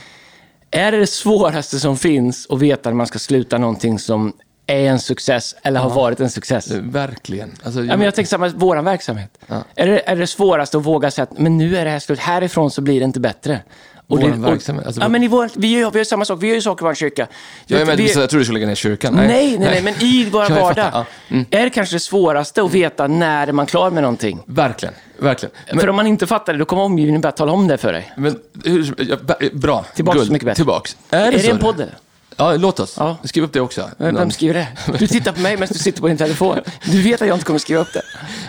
Är 0.71 0.93
det 0.93 0.99
det 0.99 1.07
svåraste 1.07 1.81
som 1.81 1.97
finns 1.97 2.47
att 2.51 2.59
veta 2.59 2.91
när 2.91 2.97
man 2.97 3.07
ska 3.07 3.19
sluta 3.19 3.59
någonting 3.59 3.99
som 3.99 4.33
är 4.67 4.91
en 4.91 4.99
success 4.99 5.55
eller 5.63 5.81
har 5.81 5.91
varit 5.91 6.21
en 6.21 6.31
success? 6.31 6.71
Eh, 6.71 6.81
Verkligen. 6.83 7.55
Alltså, 7.63 7.81
Ja, 7.81 7.97
men 7.97 8.05
jag 8.05 8.15
tänker 8.15 8.29
samma, 8.29 8.49
vår 8.49 8.83
verksamhet. 8.83 9.39
Är, 9.75 9.87
det, 9.87 10.09
är 10.09 10.17
det 10.17 10.27
svåraste 10.27 10.79
att 10.79 10.85
våga 10.85 11.11
säga 11.11 11.23
att 11.23 11.39
men 11.39 11.59
nu 11.59 11.77
är 11.77 11.85
det 11.85 11.91
här 11.91 11.99
slut, 11.99 12.19
härifrån 12.19 12.71
så 12.71 12.81
blir 12.81 13.01
det 13.01 13.05
inte 13.05 13.21
bättre. 13.21 13.61
Och 14.09 14.21
Vår 14.21 14.29
det- 14.29 14.35
och- 14.35 14.45
verksamhet, 14.53 14.87
alltså- 14.87 15.01
ja, 15.03 15.09
men 15.09 15.23
i 15.23 15.29
vår, 15.29 15.51
vi, 15.57 15.69
gör, 15.79 15.91
vi 15.91 15.99
gör 15.99 16.05
samma 16.05 16.25
sak, 16.25 16.43
vi 16.43 16.47
gör 16.49 16.55
ju 16.55 16.63
saker 16.63 16.85
i 16.85 16.89
vår 16.89 16.95
kyrka. 16.95 17.27
jag, 17.67 17.81
är 17.81 17.87
med, 17.87 17.97
vi, 17.97 18.13
jag 18.13 18.31
tror 18.31 18.39
du 18.39 18.45
skulle 18.45 18.59
lägga 18.59 18.67
ner 18.69 18.75
kyrkan. 18.75 19.15
nej, 19.15 19.27
nej, 19.27 19.59
nej, 19.59 19.83
men 19.83 19.95
i 20.03 20.29
vår 20.33 20.51
vardag 20.51 20.91
ja. 20.93 21.05
Mm. 21.29 21.45
är 21.51 21.65
det 21.65 21.71
kanske 21.71 21.97
det 21.97 22.01
svåraste 22.01 22.63
att 22.63 22.75
veta 22.75 23.07
när 23.07 23.47
är 23.47 23.53
man 23.53 23.67
klar 23.67 23.91
med 23.91 24.03
någonting. 24.03 24.41
Verkligen, 24.47 24.95
verkligen. 25.19 25.53
Men, 25.71 25.81
för 25.81 25.89
om 25.89 25.97
man 25.97 26.07
inte 26.07 26.27
fattar 26.27 26.53
det, 26.53 26.59
då 26.59 26.65
kommer 26.65 26.83
omgivningen 26.83 27.21
börja 27.21 27.33
tala 27.33 27.53
om 27.53 27.69
det 27.69 27.79
för 27.79 27.93
dig. 27.93 28.13
men 28.17 28.39
bra. 29.53 29.85
Tillbaks 29.95 30.19
Guld. 30.19 30.31
mycket 30.33 30.47
bättre. 30.47 30.57
Tillbaks. 30.57 30.97
Är 31.11 31.27
Är 31.27 31.31
det, 31.33 31.37
det, 31.37 31.43
så? 31.43 31.51
en 31.51 31.59
podd? 31.59 31.75
eller? 31.81 31.95
Ja, 32.37 32.57
låt 32.57 32.81
oss. 32.81 32.95
Ja. 32.99 33.17
Skriv 33.25 33.45
upp 33.45 33.53
det 33.53 33.61
också. 33.61 33.91
Vem 33.99 34.31
skriver 34.31 34.55
det? 34.55 34.69
Du 34.99 35.07
tittar 35.07 35.33
på 35.33 35.41
mig 35.41 35.57
medan 35.57 35.69
du 35.73 35.79
sitter 35.79 36.01
på 36.01 36.09
din 36.09 36.17
telefon. 36.17 36.59
Du 36.85 37.03
vet 37.03 37.23
att 37.23 37.29
jag 37.29 37.35
inte 37.37 37.45
kommer 37.45 37.59
skriva 37.59 37.81
upp 37.81 37.93
det. 37.93 38.03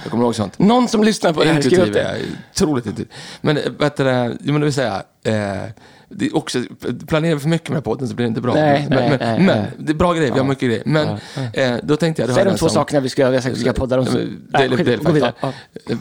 Jag 0.04 0.12
kommer 0.12 0.24
ihåg 0.24 0.36
sånt. 0.36 0.60
Någon 0.60 0.88
som 0.88 1.04
lyssnar 1.04 1.34
på 1.34 1.44
det 1.44 1.50
här, 1.54 1.62
skriv 1.62 1.80
upp 1.80 1.88
är 1.88 1.94
det. 1.94 2.16
Otroligt 2.54 2.86
intuitiv. 2.86 3.16
Men 3.42 3.58
eh, 3.58 3.64
vet 3.80 3.98
du, 3.98 4.04
det, 4.04 4.38
men 4.42 4.54
det 4.54 4.66
vill 4.66 4.74
säga, 4.74 5.04
eh, 5.28 5.72
det 6.10 6.26
är 6.26 6.36
också, 6.36 6.60
planerar 7.08 7.34
vi 7.36 7.40
för 7.42 7.50
mycket 7.50 7.70
med 7.70 7.84
podden 7.84 8.08
så 8.08 8.16
blir 8.16 8.26
det 8.26 8.28
inte 8.28 8.42
bra. 8.42 8.54
Nej, 8.54 8.88
men, 8.90 8.98
nej, 9.00 9.10
men, 9.10 9.20
nej, 9.20 9.40
men 9.40 9.86
det 9.86 9.92
är 9.92 9.96
bra 9.96 10.14
grejer, 10.14 10.32
vi 10.34 10.40
har 10.40 10.46
mycket 10.46 10.64
grejer. 10.70 10.84
Men 10.86 11.08
eh, 11.54 11.76
då 11.84 11.96
tänkte 11.98 12.22
jag... 12.22 12.32
Säg 12.36 12.46
de 12.46 12.50
två 12.58 12.66
sång- 12.68 12.70
sakerna 12.74 13.00
vi 13.00 13.10
ska 13.10 13.22
göra. 13.22 13.34
Jag 13.34 13.44
ska, 13.44 13.56
ska 13.56 13.74
podda 13.74 13.98
dem. 13.98 14.08
Ja, 14.54 14.68
gå 14.68 14.76
vidare. 14.76 14.98
Fight, 14.98 15.36
ja. 15.42 15.54
Eh, 15.90 15.98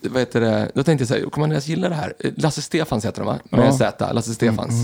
Vad 0.00 0.20
heter 0.22 0.40
det? 0.40 0.68
Då 0.74 0.82
tänkte 0.82 1.02
jag 1.02 1.08
så 1.08 1.14
här, 1.14 1.30
kommer 1.30 1.44
Andreas 1.44 1.66
gilla 1.66 1.88
det 1.88 1.94
här? 1.94 2.14
Eh, 2.18 2.30
Lasse 2.36 2.62
Stefans 2.62 3.04
heter 3.04 3.20
de 3.20 3.26
va? 3.26 3.38
Med 3.50 3.60
Ja. 3.60 3.64
Mm, 3.64 3.76
Z, 3.78 4.12
Lasse 4.12 4.34
Stefans. 4.34 4.74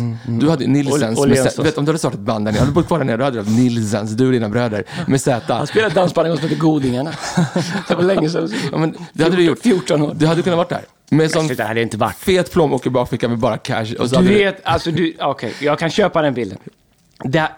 Du 0.40 0.50
hade 0.50 0.66
Nilsens 0.66 1.18
Och- 1.18 1.24
och 1.24 1.28
med 1.30 1.38
Z. 1.38 1.62
Vet, 1.62 1.78
om 1.78 1.84
du 1.84 1.88
hade 1.88 1.98
startat 1.98 2.18
ett 2.18 2.24
band 2.26 2.44
där 2.44 2.52
nere, 2.52 2.58
hade 2.60 2.70
du 2.70 2.74
bott 2.74 2.86
kvar 2.86 2.98
där 2.98 3.04
nere, 3.04 3.16
då 3.16 3.24
hade 3.24 3.36
du 3.36 3.40
haft 3.42 3.56
Nilsens, 3.58 4.10
du 4.10 4.26
och 4.26 4.32
dina 4.32 4.48
bröder, 4.48 4.84
med 5.06 5.20
Z. 5.20 5.54
Han 5.54 5.66
spelade 5.66 5.94
dansband 5.94 6.26
en 6.26 6.30
gång 6.30 6.38
som 6.40 6.48
hette 6.48 6.60
Godingarna. 6.60 7.10
Det 7.88 7.94
var 7.94 8.02
länge 8.02 8.30
sedan. 8.30 8.48
Ja, 8.72 8.78
men 8.78 8.94
det 9.12 9.22
hade 9.24 9.36
du 9.36 9.42
gjort. 9.44 9.58
14 9.62 10.02
år. 10.02 10.14
Du 10.14 10.26
hade 10.26 10.42
kunnat 10.42 10.56
varit 10.56 10.68
där. 10.68 10.82
Med 11.10 11.30
sån 11.30 11.46
Det 11.48 11.64
hade 11.64 11.82
inte 11.82 11.96
varit. 11.96 12.16
fet 12.16 12.52
plånbok 12.52 12.86
i 12.86 12.90
bakfickan 12.90 13.30
med 13.30 13.38
bara 13.38 13.58
cash. 13.58 13.94
Och 13.98 14.10
så 14.10 14.20
Du 14.20 14.28
vet, 14.28 14.60
alltså 14.66 14.90
du, 14.90 15.14
okej, 15.20 15.54
jag 15.60 15.78
kan 15.78 15.90
köpa 15.90 16.22
den 16.22 16.34
bilden. 16.34 16.58
Det, 17.24 17.48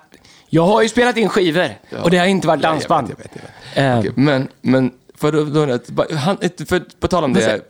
jag 0.48 0.62
har 0.66 0.82
ju 0.82 0.88
spelat 0.88 1.16
in 1.16 1.28
skivor 1.28 1.68
och 2.02 2.10
det 2.10 2.18
har 2.18 2.26
inte 2.26 2.46
varit 2.46 2.62
Ja, 2.62 2.68
jag 2.68 2.74
dansband. 2.74 3.08
vet, 3.08 3.18
jag 3.18 3.24
vet, 3.24 3.42
jag 3.74 3.96
vet. 3.96 4.06
Eh, 4.06 4.12
men, 4.16 4.48
men 4.62 4.90
för, 5.16 5.32
då, 5.32 5.78
han, 6.16 6.36
för, 6.66 7.00
på 7.00 7.08
tal 7.08 7.24
om 7.24 7.32
det. 7.32 7.62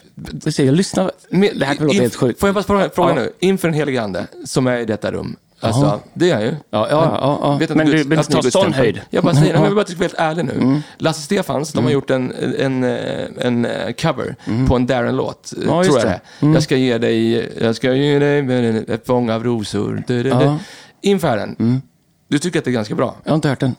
ser, 0.53 0.65
jag 0.65 0.75
lyssnar. 0.75 1.11
Det 1.59 1.65
här 1.65 1.75
kommer 1.75 1.87
låta 1.89 2.01
helt 2.03 2.15
sjukt. 2.15 2.41
Får 2.41 2.49
jag 2.49 2.55
bara 2.55 2.65
fråga, 2.65 2.91
fråga 2.91 3.09
Ja. 3.09 3.15
nu? 3.15 3.33
Inför 3.39 3.69
den 3.69 3.75
helige 3.75 4.03
ande 4.03 4.27
som 4.45 4.67
är 4.67 4.77
i 4.79 4.85
detta 4.85 5.13
rum. 5.13 5.37
Alltså, 5.67 6.01
det 6.15 6.31
är 6.31 6.35
han 6.35 6.43
ju. 6.45 6.49
Ja, 6.49 6.57
ja, 6.71 6.87
ja, 6.91 7.39
ja. 7.43 7.57
Vet 7.57 7.71
att 7.71 7.77
Men 7.77 7.87
du 7.87 7.93
vill 8.05 8.19
att 8.19 8.35
inte 8.35 8.43
ta 8.43 8.51
sån 8.51 8.73
höjd? 8.73 9.01
Jag 9.11 9.25
bara 9.25 9.35
säger, 9.35 9.47
Ja. 9.47 9.51
Mm. 9.51 9.63
jag 9.63 9.71
vill 9.71 9.77
bara 9.77 9.95
vara 9.99 10.03
helt 10.03 10.39
ärlig 10.39 10.45
nu. 10.45 10.83
Lasse 10.99 11.21
Stefans, 11.23 11.73
de 11.73 11.85
har 11.85 11.91
gjort 11.91 12.11
en, 12.11 12.33
en, 12.59 12.85
en, 12.85 13.65
en 13.65 13.95
cover 13.95 14.37
på 14.69 14.77
en 14.77 14.87
Darren-låt, 14.87 15.53
Mm. 15.57 15.69
Ja, 15.69 15.85
tror 15.85 15.99
jag 15.99 16.07
det. 16.07 16.21
det 16.41 16.47
är. 16.47 16.53
Jag 16.55 16.63
ska 16.63 16.77
ge 16.77 16.99
dig, 16.99 17.49
jag 17.61 17.77
ska 17.77 17.95
ge 17.95 18.19
dig 18.19 18.85
ett 18.89 19.07
fång 19.07 19.31
av 19.31 19.45
rosor. 19.45 20.03
Du, 20.07 20.17
du, 20.17 20.23
du. 20.23 20.29
Ja. 20.29 20.43
Mm. 20.43 20.57
Inför 21.03 21.37
den. 21.37 21.83
Du 22.29 22.39
tycker 22.39 22.59
att 22.59 22.65
det 22.65 22.71
är 22.71 22.73
ganska 22.73 22.95
bra? 22.95 23.15
Jag 23.25 23.31
har 23.31 23.35
inte 23.37 23.49
hört 23.49 23.61
den. 23.61 23.75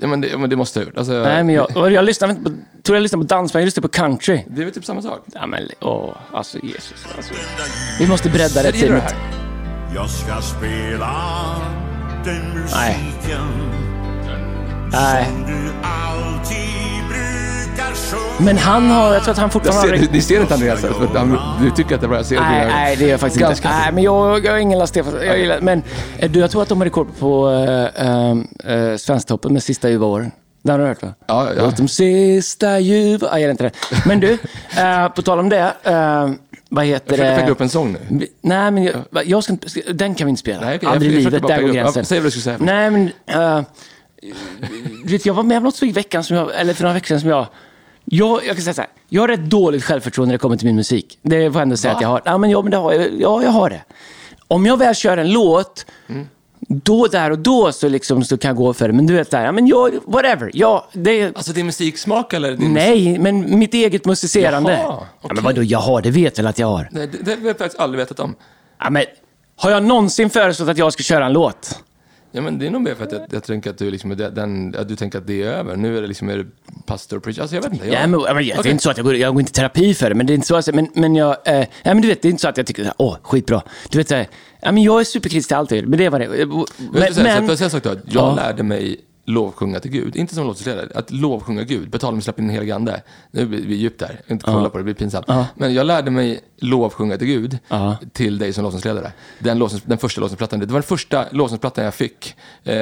Ja, 0.00 0.06
men 0.06 0.20
det, 0.20 0.38
men 0.38 0.50
det 0.50 0.56
måste 0.56 0.78
jag 0.80 0.84
ha 0.84 0.88
gjort. 0.90 0.98
Alltså, 0.98 1.12
Nej, 1.12 1.44
men 1.44 1.54
jag, 1.54 1.92
jag 1.92 2.04
lyssnar 2.04 2.30
inte 2.30 2.42
på, 2.42 2.50
tror 2.82 2.96
jag 2.96 3.02
lyssnar 3.02 3.18
på 3.20 3.26
dans, 3.26 3.54
men 3.54 3.60
jag 3.60 3.64
lyssnar 3.66 3.82
på 3.82 3.88
country. 3.88 4.44
Det 4.46 4.60
är 4.60 4.64
väl 4.64 4.74
typ 4.74 4.84
samma 4.84 5.02
sak? 5.02 5.20
Ja, 5.34 5.46
men 5.46 5.62
åh, 5.80 6.10
alltså 6.32 6.58
Jesus. 6.62 7.06
Alltså. 7.16 7.34
Vi 7.98 8.06
måste 8.06 8.28
bredda 8.30 8.62
det 8.62 8.72
teamet. 8.72 9.14
Jag 9.94 10.10
ska 10.10 10.40
spela 10.40 11.14
den 12.24 12.54
musiken 12.54 13.40
Nej. 14.92 15.24
som 15.24 15.46
du 15.46 15.72
alltid 15.82 17.08
brukar 17.08 18.42
Men 18.44 18.58
han 18.58 18.90
har, 18.90 19.14
jag 19.14 19.22
tror 19.22 19.32
att 19.32 19.38
han 19.38 19.44
Jag 19.44 19.52
fortfarande 19.52 19.98
ser, 19.98 20.06
har... 20.06 20.12
ni 20.12 20.20
ser 20.22 20.40
inte 20.40 20.54
Andreas, 20.54 20.80
för 20.80 21.04
att 21.04 21.16
han, 21.16 21.38
du 21.62 21.70
tycker 21.70 21.94
att 21.94 22.00
det 22.00 22.06
är 22.06 22.08
bra. 22.08 22.16
Jag 22.18 22.26
ser 22.26 22.40
Nej, 22.40 22.66
det. 22.66 22.72
nej, 22.72 22.96
det 22.96 23.04
är 23.04 23.08
jag 23.08 23.20
faktiskt 23.20 23.40
Ganska. 23.40 23.68
inte. 23.68 23.80
Nej, 23.80 23.92
men 23.92 24.04
jag, 24.04 24.44
jag 24.44 24.52
har 24.52 24.58
ingen 24.58 24.78
Lars 24.78 24.88
Stefan. 24.88 25.14
Jag 25.26 25.38
gillar, 25.38 25.60
men 25.60 25.82
eh, 26.18 26.30
du, 26.30 26.40
jag 26.40 26.50
tror 26.50 26.62
att 26.62 26.68
de 26.68 26.78
har 26.78 26.84
rekord 26.84 27.08
på 27.18 27.50
äh, 27.50 28.30
äh, 28.74 28.96
Svensktoppen 28.96 29.52
med 29.52 29.62
sista 29.62 29.88
ljuva 29.88 30.06
åren. 30.06 30.30
Det 30.62 30.72
har 30.72 30.78
du 30.78 30.84
hört 30.84 31.02
va? 31.02 31.14
Ja, 31.26 31.48
ja. 31.56 31.62
Låt 31.62 31.76
de 31.76 31.88
sista 31.88 32.78
ljuva... 32.78 33.26
Ah, 33.26 33.30
jag 33.30 33.40
gillar 33.40 33.50
inte 33.50 33.64
det. 33.64 33.72
Men 34.06 34.20
du, 34.20 34.32
äh, 34.78 35.08
på 35.08 35.22
tal 35.22 35.38
om 35.38 35.48
det. 35.48 35.72
Äh, 35.82 36.30
vad 36.68 36.84
heter 36.84 37.10
Jag 37.10 37.18
försöker 37.18 37.40
pegga 37.40 37.52
upp 37.52 37.60
en 37.60 37.68
sång 37.68 37.92
nu. 37.92 38.26
Nej, 38.40 38.70
men 38.70 38.84
jag, 38.84 39.26
jag 39.26 39.44
ska 39.44 39.56
den 39.92 40.14
kan 40.14 40.26
vi 40.26 40.30
inte 40.30 40.40
spela. 40.40 40.60
Nej, 40.60 40.76
okej, 40.76 40.88
Aldrig 40.88 41.12
i 41.12 41.14
livet, 41.14 41.46
där 41.46 41.62
går 41.62 41.68
gränsen. 41.68 42.04
Säg 42.04 42.18
vad 42.18 42.26
du 42.26 42.30
skulle 42.30 42.42
säga. 42.42 42.56
Nej, 42.60 42.90
men... 42.90 43.10
eh, 43.26 43.62
du 45.04 45.12
vet, 45.12 45.26
jag 45.26 45.34
var 45.34 45.42
med 45.42 45.56
om 45.58 45.64
något 45.64 45.82
i 45.82 45.92
veckan, 45.92 46.24
som 46.24 46.36
jag, 46.36 46.60
eller 46.60 46.74
för 46.74 46.82
några 46.82 46.94
veckor 46.94 47.06
sedan, 47.06 47.20
som 47.20 47.30
jag... 47.30 47.46
Jag, 48.04 48.46
jag 48.46 48.56
kan 48.56 48.64
säga 48.64 48.74
så 48.74 48.80
här, 48.80 48.90
jag 49.08 49.22
har 49.22 49.28
rätt 49.28 49.50
dåligt 49.50 49.84
självförtroende 49.84 50.28
när 50.28 50.34
det 50.34 50.38
kommer 50.38 50.56
till 50.56 50.66
min 50.66 50.76
musik. 50.76 51.18
Det 51.22 51.50
får 51.50 51.60
jag 51.60 51.62
ändå 51.62 51.76
säga 51.76 51.92
Va? 51.92 51.96
att 51.96 52.02
jag 52.02 52.08
har. 52.08 52.22
Ja, 52.24 52.38
men, 52.38 52.50
ja, 52.50 52.62
men 52.62 52.70
det 52.70 52.76
har 52.76 52.92
jag, 52.92 53.20
ja, 53.20 53.42
jag 53.42 53.50
har 53.50 53.70
det. 53.70 53.82
Om 54.48 54.66
jag 54.66 54.76
väl 54.76 54.94
kör 54.94 55.16
en 55.16 55.32
låt, 55.32 55.86
då 56.68 57.06
där 57.06 57.30
och 57.30 57.38
då 57.38 57.72
så, 57.72 57.88
liksom, 57.88 58.24
så 58.24 58.38
kan 58.38 58.48
jag 58.48 58.56
gå 58.56 58.74
för 58.74 58.88
det. 58.88 58.94
Men 58.94 59.06
du 59.06 59.14
vet, 59.14 59.30
där, 59.30 59.44
ja, 59.44 59.52
men 59.52 59.66
jag, 59.66 59.90
whatever. 60.06 60.50
Ja, 60.54 60.88
det, 60.92 61.36
Alltså 61.36 61.52
din 61.52 61.66
musiksmak 61.66 62.32
eller? 62.32 62.56
Din 62.56 62.74
nej, 62.74 63.18
men 63.18 63.58
mitt 63.58 63.74
eget 63.74 64.04
musicerande. 64.04 64.72
Jaha, 64.72 64.82
ja, 64.82 65.06
okej. 65.20 65.34
men 65.34 65.44
vadå, 65.44 65.62
jag 65.62 65.78
har, 65.78 66.02
det 66.02 66.10
vet 66.10 66.38
väl 66.38 66.46
att 66.46 66.58
jag 66.58 66.66
har. 66.66 66.88
Nej, 66.92 67.06
det, 67.06 67.18
det 67.22 67.40
har 67.40 67.46
jag 67.46 67.58
faktiskt 67.58 67.80
aldrig 67.80 67.98
vetat 67.98 68.20
om. 68.20 68.34
Ja, 68.80 68.90
men, 68.90 69.04
har 69.56 69.70
jag 69.70 69.82
någonsin 69.82 70.30
föreslått 70.30 70.68
att 70.68 70.78
jag 70.78 70.92
ska 70.92 71.02
köra 71.02 71.26
en 71.26 71.32
låt? 71.32 71.78
Ja, 72.32 72.40
men 72.40 72.58
det 72.58 72.66
är 72.66 72.70
nog 72.70 72.82
mer 72.82 72.94
för 72.94 73.04
att 73.04 73.12
jag, 73.12 73.22
jag 73.30 73.44
tänker 73.44 73.70
att 73.70 73.78
du, 73.78 73.90
liksom, 73.90 74.16
den, 74.16 74.74
att 74.78 74.88
du 74.88 74.96
tänker 74.96 75.18
att 75.18 75.26
det 75.26 75.42
är 75.42 75.46
över. 75.46 75.76
Nu 75.76 75.96
är 75.98 76.02
det 76.02 76.08
liksom 76.08 76.28
är 76.28 76.38
det 76.38 76.46
pastor 76.86 77.18
preach. 77.20 77.38
Alltså 77.38 77.56
jag 77.56 77.62
vet 77.62 77.72
inte. 77.72 77.86
Jag, 77.88 77.94
Ja, 78.02 78.06
men, 78.06 78.20
ja, 78.20 78.34
men, 78.34 78.44
det 78.46 78.52
är 78.52 78.66
inte 78.66 78.82
så 78.82 78.90
att 78.90 78.96
jag 78.96 79.06
går, 79.06 79.16
jag 79.16 79.32
går 79.34 79.40
inte 79.40 79.50
i 79.50 79.52
terapi 79.52 79.94
för 79.94 80.08
det, 80.08 80.14
men 80.14 80.26
det 80.26 80.32
är 80.32 80.34
inte 80.34 80.46
så. 80.46 80.56
Alltså, 80.56 80.74
men, 80.74 80.88
men 80.94 81.16
jag, 81.16 81.36
eh, 81.44 81.58
ja, 81.58 81.66
men 81.94 82.00
du 82.00 82.08
vet, 82.08 82.22
det 82.22 82.28
är 82.28 82.30
inte 82.30 82.40
så 82.42 82.48
att 82.48 82.56
jag 82.56 82.66
tycker, 82.66 82.84
så 82.84 82.92
åh, 82.98 83.16
skitbra. 83.22 83.62
Du 83.90 83.98
vet, 83.98 84.08
så 84.08 84.14
här, 84.14 84.28
ja, 84.60 84.72
men 84.72 84.82
jag 84.82 85.00
är 85.00 85.04
superkritisk 85.04 85.48
till 85.48 85.56
allt 85.56 85.70
jag 85.70 85.80
gör, 85.80 85.86
men 85.86 85.98
det 85.98 86.08
var 86.08 86.18
det. 86.18 86.24
Jag 86.24 86.48
Men, 86.92 87.02
ska 87.02 87.14
säga, 87.14 87.24
men, 87.24 87.36
så, 87.36 87.40
får 87.40 87.48
jag 87.50 87.58
säga 87.58 87.64
en 87.66 87.70
sak 87.70 87.82
då? 87.82 87.90
Jag 87.90 87.98
Ja. 88.06 88.34
lärde 88.34 88.62
mig 88.62 89.00
lovsjunga 89.28 89.80
till 89.80 89.90
Gud. 89.90 90.16
Inte 90.16 90.34
som 90.34 90.46
låtsansledare, 90.46 90.88
att 90.94 91.10
lovsjunga 91.10 91.62
Gud. 91.62 91.90
Betala 91.90 92.14
med 92.14 92.24
släpp 92.24 92.38
in 92.38 92.46
den 92.46 92.54
helige 92.54 92.74
ande. 92.74 93.02
Nu 93.30 93.46
blir 93.46 93.66
vi 93.66 93.74
djupt 93.74 94.00
där. 94.00 94.20
Inte 94.28 94.44
kolla 94.44 94.68
på 94.70 94.78
det, 94.78 94.80
det 94.80 94.84
blir 94.84 94.94
pinsamt. 94.94 95.26
Men 95.54 95.74
jag 95.74 95.86
lärde 95.86 96.10
mig 96.10 96.40
lovsjunga 96.56 97.18
till 97.18 97.26
Gud 97.26 97.58
Ja. 97.68 97.96
till 98.12 98.38
dig 98.38 98.52
som 98.52 98.64
lovsångsledare. 98.64 99.12
Den, 99.38 99.58
lovsångs, 99.58 99.82
den 99.82 99.98
första 99.98 100.20
lovsångsplattan. 100.20 100.60
Det 100.60 100.66
var 100.66 100.72
den 100.72 100.82
första 100.82 101.24
lovsångsplattan 101.30 101.84
jag 101.84 101.94
fick. 101.94 102.36
Eh, 102.64 102.74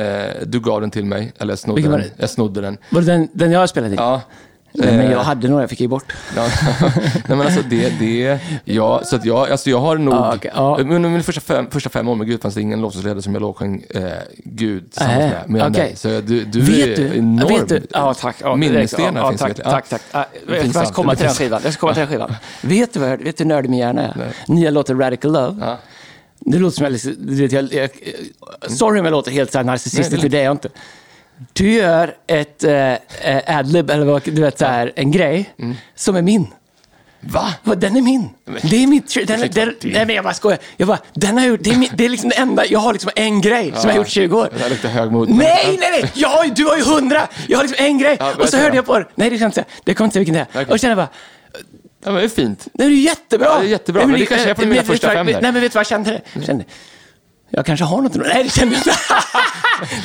du 0.47 0.61
gav 0.61 0.81
den 0.81 0.91
till 0.91 1.05
mig, 1.05 1.33
eller 1.39 1.53
jag 1.53 1.59
snodde 1.59 1.83
den. 1.83 2.03
Jag 2.17 2.31
snodde 2.31 2.61
den. 2.61 2.79
var 2.91 3.01
det 3.01 3.07
den, 3.07 3.29
den 3.33 3.51
jag 3.53 3.69
spelade 3.69 3.95
i? 3.95 3.97
Ja. 3.97 4.21
Nej, 4.79 4.97
men 4.97 5.07
Eh, 5.07 5.13
jag 5.13 5.19
hade 5.19 5.49
några, 5.49 5.63
jag 5.63 5.71
fick 5.71 5.81
ge 5.81 5.89
bort. 5.89 6.13
Ja, 6.37 6.47
nej 6.81 7.23
men 7.29 7.41
alltså 7.41 7.61
det, 7.71 7.93
det, 8.01 8.39
ja, 8.65 9.01
så 9.05 9.17
att 9.17 9.25
jag, 9.25 9.51
alltså 9.51 9.71
jag 9.71 9.79
har 9.81 9.99
nog, 9.99 10.15
Ja, 10.15 10.35
okej, 10.37 10.51
ja. 10.55 10.77
under 10.81 10.99
mina 10.99 11.23
första 11.23 11.41
fem, 11.41 11.67
första 11.71 11.91
fem 11.91 12.09
år 12.09 12.15
med 12.15 12.27
Gud 12.27 12.43
fanns 12.43 12.55
det 12.55 12.61
ingen 12.61 12.81
lovsångsledare 12.81 13.23
som 13.23 13.33
jag 13.35 13.41
lovsjöng 13.41 13.85
eh, 13.91 14.03
Gud 14.45 14.91
tillsammans 14.93 15.33
Äh, 15.33 15.39
med, 15.47 15.63
okej. 15.63 15.73
dig. 15.83 15.97
Så 15.97 16.09
du, 16.09 16.45
du 16.45 16.61
vet 16.61 16.99
är 16.99 17.09
du? 17.11 17.17
enorm. 17.19 17.49
Vet 17.49 17.69
du? 17.69 17.83
Ja, 17.91 18.15
tack. 18.15 18.37
Ja, 18.41 18.57
Minnesstenar 18.57 19.21
ja, 19.21 19.29
finns 19.29 19.41
tack, 19.41 19.49
verkligen. 19.51 19.71
tack, 19.71 19.89
tack. 19.89 20.03
Ja, 20.13 20.27
jag 20.55 20.71
ska 20.71 20.85
komma 20.87 21.15
till 21.15 21.27
den 21.27 21.35
skivan. 21.35 21.61
Jag 21.65 21.73
ska 21.73 21.81
komma 21.81 21.93
till 21.95 22.01
den 22.01 22.09
skivan. 22.09 22.35
vet 22.63 22.93
du 22.95 23.01
vad 23.01 23.23
vet 23.23 23.37
du 23.37 23.45
nördig 23.45 23.71
min 23.71 23.79
hjärna 23.81 24.03
är? 24.03 24.33
Nya 24.47 24.71
låten 24.71 24.99
Radical 24.99 25.33
Love. 25.33 25.57
Ja. 25.61 25.79
Det 26.41 26.59
låter 26.59 26.77
som 26.77 26.85
jag, 26.85 26.93
liksom- 26.93 27.15
du 27.19 27.35
vet, 27.35 27.53
jag, 27.53 27.73
jag, 27.73 27.91
sorry 28.71 29.01
om 29.01 29.05
jag 29.07 29.13
låter 29.13 29.31
helt 29.31 29.53
så 29.53 29.63
narcissistisk, 29.63 30.21
för 30.23 30.29
det 30.29 30.39
är 30.41 30.45
jag 30.45 30.53
inte. 30.53 30.69
Du 31.53 31.73
gör 31.73 32.15
ett 32.27 32.65
eh, 32.65 32.93
eh, 32.93 33.59
adlib, 33.59 33.91
eller 33.91 34.05
vad, 34.07 34.23
du 34.25 34.43
vet, 34.43 34.59
så 34.59 34.65
här, 34.65 34.93
en 34.97 35.11
grej, 35.13 35.55
Mm. 35.59 35.75
som 35.95 36.17
är 36.17 36.23
min. 36.23 36.47
Va? 37.21 37.55
Den 37.63 37.97
är 37.97 38.03
min. 38.03 38.29
Det 38.63 38.83
är 38.83 38.87
mitt... 38.87 39.15
Den, 39.27 39.41
den, 39.41 39.51
den, 39.53 39.75
nej, 39.83 40.07
men 40.07 40.15
jag 40.17 40.25
bara 40.25 40.35
skojar. 40.35 40.59
Jag 40.77 40.89
bara, 40.89 40.99
den 41.13 41.39
har 41.39 41.47
gjort, 41.47 41.61
det, 41.63 41.71
är 41.71 41.77
min, 41.77 41.91
det 41.95 42.05
är 42.05 42.09
liksom 42.09 42.31
det 42.31 42.37
enda. 42.37 42.67
Jag 42.67 42.79
har 42.79 42.93
liksom 42.93 43.11
en 43.17 43.41
grej 43.41 43.73
som 43.77 43.81
jag 43.83 43.89
har 43.91 43.97
gjort 43.97 44.09
20 44.09 44.39
år. 44.39 44.49
Det 44.57 44.63
här 44.63 44.71
luktar 44.71 44.89
högmod. 44.89 45.29
Nej, 45.29 45.77
nej, 45.81 45.89
nej! 45.91 46.11
Jag 46.15 46.29
har, 46.29 46.45
ju- 46.45 46.51
du 46.51 46.65
har 46.65 46.77
ju 46.77 46.83
hundra! 46.85 47.29
Jag 47.49 47.59
har 47.59 47.65
liksom 47.65 47.85
en 47.87 47.99
grej. 47.99 48.17
Ja, 48.21 48.35
och 48.41 48.49
så 48.49 48.57
hörde 48.57 48.77
jag 48.77 48.87
på 48.87 48.99
det. 48.99 49.07
Nej, 49.15 49.31
det 49.31 49.37
kan 49.37 49.43
jag 49.43 49.49
inte 49.49 49.55
säga. 49.55 49.67
Det 49.85 49.95
kommer 49.95 50.07
inte 50.07 50.13
säga 50.15 50.21
vilken 50.21 50.35
det 50.35 50.41
är. 50.41 50.47
Okej. 50.51 50.63
Och 50.65 50.71
så 50.73 50.79
kände 50.79 50.91
jag 51.03 51.09
bara, 51.09 51.09
Ja, 52.05 52.11
men 52.13 52.15
det 52.15 52.25
är 52.25 52.29
fint. 52.29 52.69
nej, 52.73 52.89
det 52.89 52.95
är 52.95 52.97
jättebra. 52.99 53.47
Ja, 53.49 53.59
det 53.61 53.67
är 53.67 53.69
jättebra, 53.71 54.07
men 54.07 54.21
det 54.21 54.27
kanske 54.27 54.51
är 54.51 54.55
på 54.55 54.63
eh, 54.63 54.69
mina 54.69 54.83
första 54.83 55.11
fem 55.11 55.27
där. 55.27 55.33
Nej, 55.43 55.53
men 55.53 55.63
vet 55.63 55.73
du 55.73 55.77
vad 55.77 55.81
jag 55.81 55.87
kände? 55.87 56.21
Jag 56.33 56.45
kände, 56.45 56.65
jag 57.57 57.67
kanske 57.67 57.85
har 57.85 58.03
något. 58.03 58.15
Nej, 58.15 58.43
det 58.45 58.51
kände 58.51 58.75
jag 58.75 58.81
inte. 58.81 58.99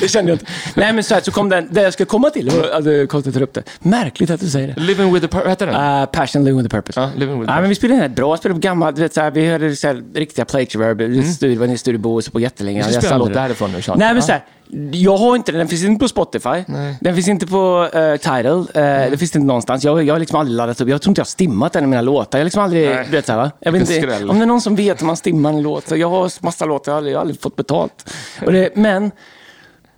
det 0.00 0.08
kände 0.08 0.30
jag 0.30 0.34
inte. 0.34 0.46
Nej, 0.74 0.92
men 0.92 1.04
så 1.04 1.14
här, 1.14 1.20
så 1.20 1.30
kom 1.30 1.48
den, 1.48 1.68
det 1.70 1.82
jag 1.82 1.92
skulle 1.92 2.06
komma 2.06 2.30
till, 2.30 2.50
att 2.72 2.84
du 2.84 3.06
konstigt 3.06 3.34
tar 3.34 3.42
upp 3.42 3.54
det. 3.54 3.62
Märkligt 3.78 4.30
att 4.30 4.40
du 4.40 4.50
säger 4.50 4.68
det. 4.68 4.80
Living 4.80 5.12
with 5.12 5.26
the 5.26 5.28
purpose, 5.28 5.50
heter 5.50 5.66
den? 5.66 6.00
Uh, 6.00 6.06
passion 6.06 6.44
living 6.44 6.62
with 6.62 6.76
a 6.76 6.82
purpose. 6.82 7.00
Ja, 7.00 7.10
Living 7.16 7.40
with 7.40 7.52
a 7.52 7.54
ja, 7.54 7.60
men 7.60 7.68
vi 7.68 7.74
spelade 7.74 8.00
den 8.00 8.14
bra. 8.14 8.36
Spelade 8.36 8.60
på 8.60 8.64
gamla, 8.64 8.92
du 8.92 9.02
vet, 9.02 9.14
så 9.14 9.20
här, 9.20 9.30
vi 9.30 9.46
hörde 9.46 9.76
så 9.76 9.86
här, 9.86 10.02
riktiga 10.14 10.44
Plague 10.44 10.66
Reverb. 10.66 11.00
Mm. 11.00 11.32
Studio, 11.32 11.58
var 11.58 11.66
nere 11.66 11.74
i 11.74 11.78
Studio 11.78 12.00
Bo 12.00 12.22
på 12.32 12.40
jättelänge. 12.40 12.82
Ska 12.82 13.00
spela 13.00 13.14
en 13.14 13.18
låt 13.18 13.34
därifrån 13.34 13.72
nu, 13.72 13.82
Sean. 13.82 13.98
Nej, 13.98 14.12
men 14.12 14.22
så 14.22 14.32
här, 14.32 14.44
jag 14.92 15.16
har 15.16 15.36
inte 15.36 15.52
den. 15.52 15.58
Den 15.58 15.68
finns 15.68 15.84
inte 15.84 16.00
på 16.04 16.08
Spotify. 16.08 16.64
Den 17.00 17.14
finns 17.14 17.28
inte 17.28 17.46
på 17.46 17.88
uh, 17.94 18.16
Tidal. 18.16 18.58
Uh, 18.58 18.64
Det 18.74 19.16
finns 19.18 19.36
inte 19.36 19.46
någonstans. 19.46 19.84
Jag, 19.84 20.02
jag 20.04 20.14
har 20.14 20.18
liksom 20.18 20.38
aldrig 20.40 20.56
laddat 20.56 20.80
upp. 20.80 20.88
Jag 20.88 21.02
tror 21.02 21.10
inte 21.10 21.18
jag 21.20 21.24
har 21.24 21.28
stimmat 21.28 21.76
en 21.76 21.84
av 21.84 21.90
mina 21.90 22.02
låtar. 22.02 22.38
Jag 22.38 22.40
har 22.40 22.44
liksom 22.44 22.62
aldrig, 22.62 22.88
Nej. 22.88 23.04
du 23.04 23.10
vet 23.10 23.26
så 23.26 23.32
här, 23.32 23.38
va? 23.38 23.50
Jag 23.60 23.72
vet 23.72 23.80
Vilken 23.80 23.96
inte, 24.04 24.08
skräll. 24.14 24.30
om 24.30 24.38
det 24.38 24.44
är 24.44 24.46
någon 24.46 24.60
som 24.60 24.76
vet 24.76 25.00
hur 25.00 25.06
man 25.06 25.16
stimmar 25.16 25.50
en 25.50 25.62
låt. 25.62 25.88
Så 25.88 25.96
jag 25.96 26.10
har 26.10 26.44
massa 26.44 26.64
låtar, 26.64 26.92
jag 26.92 26.94
har 26.94 26.98
aldrig, 26.98 27.12
jag 27.14 27.18
har 27.18 27.20
aldrig 27.20 27.40
fått 27.40 27.56
betalt. 27.56 28.10
Och 28.46 28.52
det, 28.52 28.76
men 28.76 29.10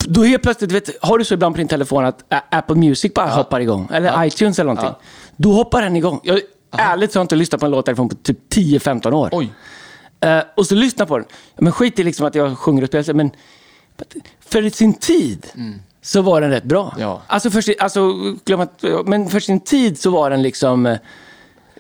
då 0.07 0.23
helt 0.23 0.43
plötsligt, 0.43 0.73
vet, 0.73 0.91
har 1.05 1.19
du 1.19 1.25
så 1.25 1.35
ibland 1.35 1.55
på 1.55 1.59
din 1.59 1.69
telefon 1.69 2.05
att 2.05 2.33
Ä- 2.33 2.43
Apple 2.51 2.77
Music 2.77 3.15
bara 3.15 3.27
hoppar 3.27 3.61
igång, 3.61 3.89
eller 3.93 4.25
iTunes 4.25 4.59
eller 4.59 4.73
någonting. 4.75 4.95
Då 5.37 5.53
hoppar 5.53 5.83
den 5.83 5.97
igång. 5.97 6.21
Jag, 6.23 6.41
ärligt 6.77 7.12
så 7.12 7.19
har 7.19 7.21
jag 7.21 7.25
inte 7.25 7.37
lyssnat 7.37 7.61
på 7.61 7.67
en 7.67 7.73
låt 7.73 7.87
därifrån 7.87 8.09
på 8.09 8.15
typ 8.15 8.39
10-15 8.55 9.12
år. 9.12 9.29
Oj. 9.33 9.53
Eh, 10.21 10.41
och 10.57 10.67
så 10.67 10.75
lyssna 10.75 11.07
på 11.07 11.19
den. 11.19 11.27
Men 11.59 11.73
skit 11.73 11.99
i 11.99 12.03
liksom 12.05 12.27
att 12.27 12.35
jag 12.35 12.59
sjunger 12.59 12.83
och 12.83 12.89
spelar, 12.89 13.15
men 13.15 13.31
för 14.40 14.70
sin 14.70 14.95
tid 14.95 15.47
så 16.03 16.22
var 16.22 16.40
den 16.40 16.51
rätt 16.51 16.64
bra. 16.64 16.95
Ja. 16.99 17.22
Alltså, 17.26 17.51
för 17.51 17.61
sin, 17.61 17.74
alltså, 17.78 18.12
glöm 18.45 18.61
att, 18.61 18.84
men 19.07 19.28
för 19.28 19.40
sin 19.40 19.61
tid 19.61 19.99
så 19.99 20.11
var 20.11 20.30
den 20.30 20.42
liksom... 20.42 20.97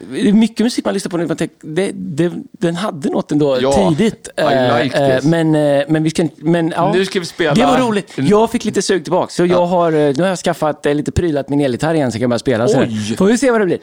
eh, 0.00 0.06
det 0.12 0.28
är 0.28 0.32
mycket 0.32 0.60
musik 0.64 0.84
man 0.84 0.94
lyssnar 0.94 1.10
på 1.10 1.16
nu. 1.16 1.26
Man 1.26 1.36
tänker, 1.36 1.56
det, 1.60 1.90
det, 1.94 2.32
den 2.52 2.76
hade 2.76 3.08
något 3.10 3.32
ändå 3.32 3.58
Ja, 3.60 3.72
tidigt. 3.96 4.28
Eh, 4.36 4.48
like 4.82 4.98
eh, 4.98 5.16
this. 5.16 5.24
men, 5.24 5.54
eh, 5.54 5.84
men 5.88 6.02
vi 6.02 6.10
ska 6.10 6.22
inte... 6.22 6.44
Men, 6.44 6.72
ja, 6.76 6.92
Nu 6.92 7.04
ska 7.04 7.20
vi 7.20 7.26
spela- 7.26 7.54
Det 7.54 7.64
var 7.66 7.78
roligt. 7.78 8.12
Jag 8.16 8.50
fick 8.50 8.64
lite 8.64 8.82
sug 8.82 9.04
tillbaka. 9.04 9.30
Så 9.32 9.46
jag 9.46 9.66
har, 9.66 9.92
eh, 9.92 9.98
nu 10.16 10.22
har 10.22 10.28
jag 10.28 10.38
skaffat 10.38 10.86
eh, 10.86 10.94
lite 10.94 11.12
prylat 11.12 11.48
min 11.48 11.60
elgitarr 11.60 11.94
igen 11.94 12.12
så 12.12 12.16
jag 12.16 12.20
kan 12.20 12.30
börja 12.30 12.38
spela. 12.38 12.68
Så 12.68 12.80
Oj. 12.80 13.14
Får 13.18 13.26
vi 13.26 13.38
se 13.38 13.50
vad 13.50 13.60
det 13.60 13.64
blir. 13.66 13.78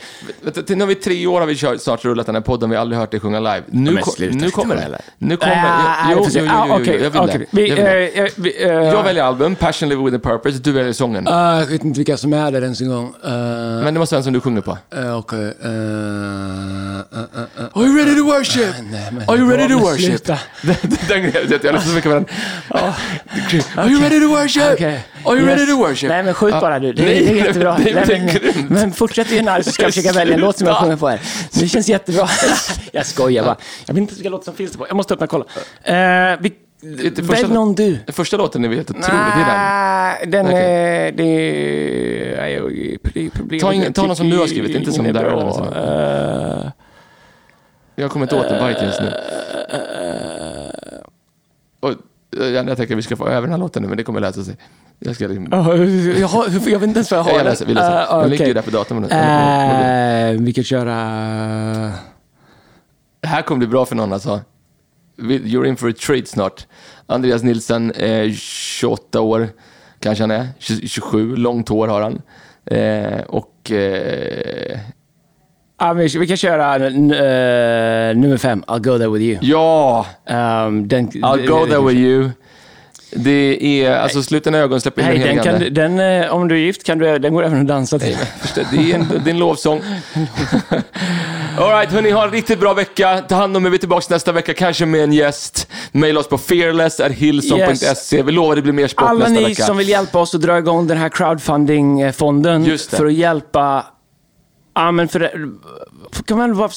Nu 0.76 0.80
har 0.84 0.88
vi 0.88 0.96
tre 0.96 1.28
år 1.28 1.40
har 1.40 1.48
vi 1.48 1.56
kört, 1.56 1.82
snart 1.82 2.06
rullat 2.06 2.26
den 2.26 2.36
här 2.36 2.42
podden, 2.42 2.70
vi 2.70 2.76
har 2.76 2.82
aldrig 2.82 3.00
hört 3.00 3.12
dig 3.12 3.20
sjunga 3.20 3.40
live. 3.40 3.64
Nu, 3.68 3.98
ko- 3.98 4.12
sluta, 4.12 4.36
nu 4.38 4.50
kommer 4.52 4.76
det. 4.76 5.02
Nu 5.18 5.38
kommer 5.38 5.52
Ah, 5.56 6.12
jo, 6.12 6.18
jo, 6.20 6.30
jo, 6.34 6.42
jo, 6.46 6.52
Ah, 6.52 6.66
jo, 6.68 6.74
okej, 6.82 7.00
jag 7.04 7.12
vill 7.12 7.22
det. 7.52 7.62
Jag 7.68 7.76
vill 7.76 7.76
det. 7.76 8.08
eh, 8.18 8.24
eh, 8.24 8.30
vi, 8.38 8.64
eh, 8.64 8.70
Jag 8.72 9.04
väljer 9.04 9.24
album, 9.24 9.56
Passion 9.56 9.90
Live 9.90 10.04
with 10.04 10.16
a 10.18 10.20
Purpose, 10.24 10.60
du 10.60 10.72
väljer 10.72 10.94
sången. 10.94 11.28
Ah, 11.28 11.60
jag 11.60 11.66
vet 11.68 11.84
inte 11.84 12.00
vilka 12.00 12.18
som 12.18 12.34
är 12.34 12.52
där 12.52 12.62
ens 12.62 12.82
en 12.82 12.90
gång. 12.90 13.06
Uh, 13.26 13.32
Men 13.84 13.94
det 13.94 14.00
måste 14.00 14.16
vara 14.16 14.20
en 14.20 14.24
som 14.24 14.34
du 14.34 14.40
sjunger 14.42 14.62
på. 14.62 14.78
Okej. 15.20 15.54
Are 17.74 17.86
you 17.86 17.98
ready 17.98 18.16
to 18.16 18.24
worship? 18.24 18.76
Are 19.28 19.38
you 19.38 19.50
ready 19.50 19.68
to 19.74 19.80
worship? 19.80 20.26
Den 21.08 21.22
grejen, 21.22 21.34
jag 21.64 21.74
lyssnar 21.74 21.80
så 21.80 21.90
mycket 21.96 22.12
på 22.12 22.16
den. 22.16 22.26
Are 23.76 23.90
you 23.90 24.02
ready 24.02 24.20
to 24.20 24.28
worship? 24.28 24.64
Are 24.64 25.38
you 25.38 25.48
Yes. 25.50 25.60
ready 25.60 25.66
to 25.72 25.78
worship? 25.78 26.10
Nej, 26.10 26.24
men 26.24 26.34
skjut 26.34 26.52
bara 26.52 26.80
du. 26.80 26.94
Det, 26.94 27.04
Nej, 27.04 27.26
det 27.26 27.32
är 27.32 27.46
jättebra. 27.46 27.78
Nej, 27.78 27.92
är 27.94 28.06
men, 28.08 28.28
grymt. 28.28 28.70
men 28.70 28.94
fortsätt 28.94 29.32
ju 29.32 29.42
när 29.42 29.62
så 29.62 29.72
ska 29.72 29.84
jag 29.84 29.94
försöka 29.94 30.14
välja 30.14 30.34
en 30.34 30.40
låt 30.42 30.58
som 30.58 30.68
jag 30.68 30.78
sjunger 30.78 30.96
på 30.98 31.08
här. 31.08 31.20
Det 31.54 31.68
känns 31.68 31.88
jättebra. 31.90 32.30
jag 32.92 33.06
skojar 33.06 33.44
bara. 33.44 33.58
Jag 33.86 33.94
vet 33.94 34.02
inte 34.02 34.14
vilka 34.14 34.30
låtar 34.30 34.44
som 34.44 34.54
finns 34.54 34.72
det 34.72 34.78
på. 34.78 34.88
Jag 34.88 34.96
måste 34.98 35.14
öppna 35.14 35.24
och 35.24 35.30
kolla. 35.30 35.44
Uh, 35.44 36.38
vi, 36.42 36.54
Det 36.82 37.16
första- 37.16 37.34
välj 37.34 37.54
någon 37.54 37.76
du. 37.76 38.00
Första 38.08 38.38
låten 38.38 38.66
är 38.66 38.70
vi 38.70 38.76
jätteotroligt, 38.76 39.12
det 39.12 39.42
är 39.42 39.46
den. 39.46 39.58
Nej, 39.58 40.28
den 40.28 40.46
är... 40.48 41.12
Det 41.12 41.24
är... 41.24 42.38
nej, 42.38 42.54
jag- 42.54 42.98
det 43.14 43.26
är 43.26 43.30
problem. 43.30 43.60
Ta 43.62 44.02
ta 44.02 44.08
någon 44.08 44.16
som 44.16 44.30
du 44.30 44.38
har 44.38 44.48
skrivit, 44.48 44.76
inte 44.76 44.92
som 44.92 45.06
där 45.06 45.14
bra. 45.14 45.42
eller 45.42 45.52
så. 45.52 45.64
Eh, 46.66 46.72
Jag 47.96 48.12
kommer 48.12 48.26
inte 48.26 48.36
åt 48.36 48.50
den 48.50 48.60
på 48.60 48.72
iTunes 48.72 49.00
nu. 49.02 49.14
Och, 51.80 51.90
eh, 52.42 52.48
jag 52.48 52.78
tänker 52.78 52.94
att 52.94 52.98
vi 52.98 53.02
ska 53.02 53.16
få 53.16 53.28
över 53.28 53.42
den 53.42 53.52
här 53.52 53.58
låten 53.58 53.82
nu, 53.84 53.88
men 53.90 53.98
det 53.98 54.04
kommer 54.04 54.20
lösa 54.20 54.44
sig. 54.44 54.56
Jag 55.00 55.16
ska 55.16 55.28
liksom... 55.28 55.48
Ja, 55.52 55.76
jag, 56.20 56.28
har, 56.28 56.46
jag 56.70 56.80
vet 56.80 56.88
inte 56.88 56.98
ens 56.98 57.12
vad 57.12 57.20
jag 57.20 57.24
har. 57.24 57.32
Jag 57.32 57.44
läser, 57.44 57.66
vi 57.66 57.74
läser. 57.74 58.14
Eh, 58.16 58.20
Den 58.22 58.30
ligger 58.30 58.48
ju 58.48 58.54
där 58.54 58.62
på 58.62 58.70
datorn. 58.72 59.04
Eh, 59.04 60.42
vi 60.42 60.54
kan 60.54 60.64
köra... 60.64 60.96
Det 63.20 63.28
här 63.28 63.42
kommer 63.42 63.60
bli 63.60 63.68
bra 63.68 63.86
för 63.86 63.96
någon 63.96 64.14
alltså. 64.14 64.40
You're 65.18 65.66
in 65.68 65.76
for 65.78 65.90
a 65.90 65.94
treat 66.00 66.28
snart. 66.28 66.68
Andreas 67.08 67.44
Nilsson, 67.44 67.92
eh, 67.92 68.32
28 68.34 69.20
år 69.22 69.50
kanske 70.00 70.24
han 70.24 70.32
är. 70.32 70.48
20 70.60 70.88
27, 70.88 71.36
långt 71.36 71.70
hår 71.70 71.88
har 71.88 72.02
han. 72.02 72.22
Eh, 72.66 73.22
och... 73.28 73.72
Eh, 73.72 74.80
Ja, 75.84 75.94
vi, 75.94 76.08
vi 76.08 76.28
kan 76.28 76.38
köra 76.38 76.76
eh, 76.76 78.16
nummer 78.18 78.38
fem, 78.38 78.64
I'll 78.68 78.80
go 78.80 78.98
there 78.98 79.10
with 79.10 79.24
you. 79.26 79.38
ja! 79.42 80.06
Um, 80.66 80.88
den, 80.88 81.10
I'll 81.10 81.48
go 81.48 81.66
there 81.66 81.82
with 81.82 81.98
you. 82.00 82.30
Det 83.16 83.64
är, 83.86 83.92
alltså 83.98 84.24
slut 84.24 84.44
dina 84.44 84.58
ögon, 84.58 84.82
släpp 84.82 85.00
in 85.00 85.06
Nej, 85.06 85.18
den 85.20 85.36
den 85.36 85.44
kan, 85.46 85.60
du- 85.60 85.70
den, 85.70 86.00
eh, 86.00 86.34
om 86.34 86.48
du 86.48 86.56
är 86.56 86.60
gift 86.60 86.84
kan 86.84 86.98
du, 86.98 87.20
den 87.20 87.34
går 87.34 87.44
även 87.44 87.62
att 87.62 87.68
dansa 87.68 88.00
till. 88.00 88.18
Det 88.72 88.92
är 88.92 88.96
en, 88.96 89.08
det 89.24 89.30
är 89.30 89.34
en 89.34 89.40
lovsång. 89.40 89.82
All 91.60 91.70
right, 91.72 91.92
hörni, 91.92 92.12
ha 92.12 92.24
en 92.26 92.32
riktigt 92.32 92.60
bra 92.60 92.74
vecka. 92.74 93.22
Ta 93.28 93.36
hand 93.36 93.58
om 93.58 93.66
er, 93.66 93.70
vi 93.70 93.76
är 93.76 93.80
tillbaka 93.80 94.06
nästa 94.14 94.32
vecka, 94.32 94.54
kanske 94.54 94.86
med 94.86 95.04
en 95.04 95.14
gäst. 95.14 95.68
Maila 95.92 96.20
oss 96.20 96.28
på 96.28 96.38
fearless.hillsong.se. 96.38 98.24
Vi 98.24 98.32
lovar 98.32 98.56
det 98.56 98.62
blir 98.62 98.74
mer 98.74 98.88
sport 98.88 99.10
Alla 99.10 99.20
nästa 99.20 99.34
ni 99.40 99.44
vecka. 99.46 99.64
som 99.66 99.78
vill 99.78 99.90
hjälpa 99.90 100.20
oss 100.20 100.36
att 100.36 100.42
dra 100.42 100.58
igång 100.58 100.88
den 100.88 100.98
här 100.98 101.10
crowdfunding-fonden 101.10 102.78
för 102.90 103.06
att 103.06 103.14
hjälpa... 103.14 103.86
Ja, 104.76 104.92
men 104.92 105.08
för, 105.08 105.32
kan 106.26 106.38
man 106.38 106.54
vara, 106.54 106.70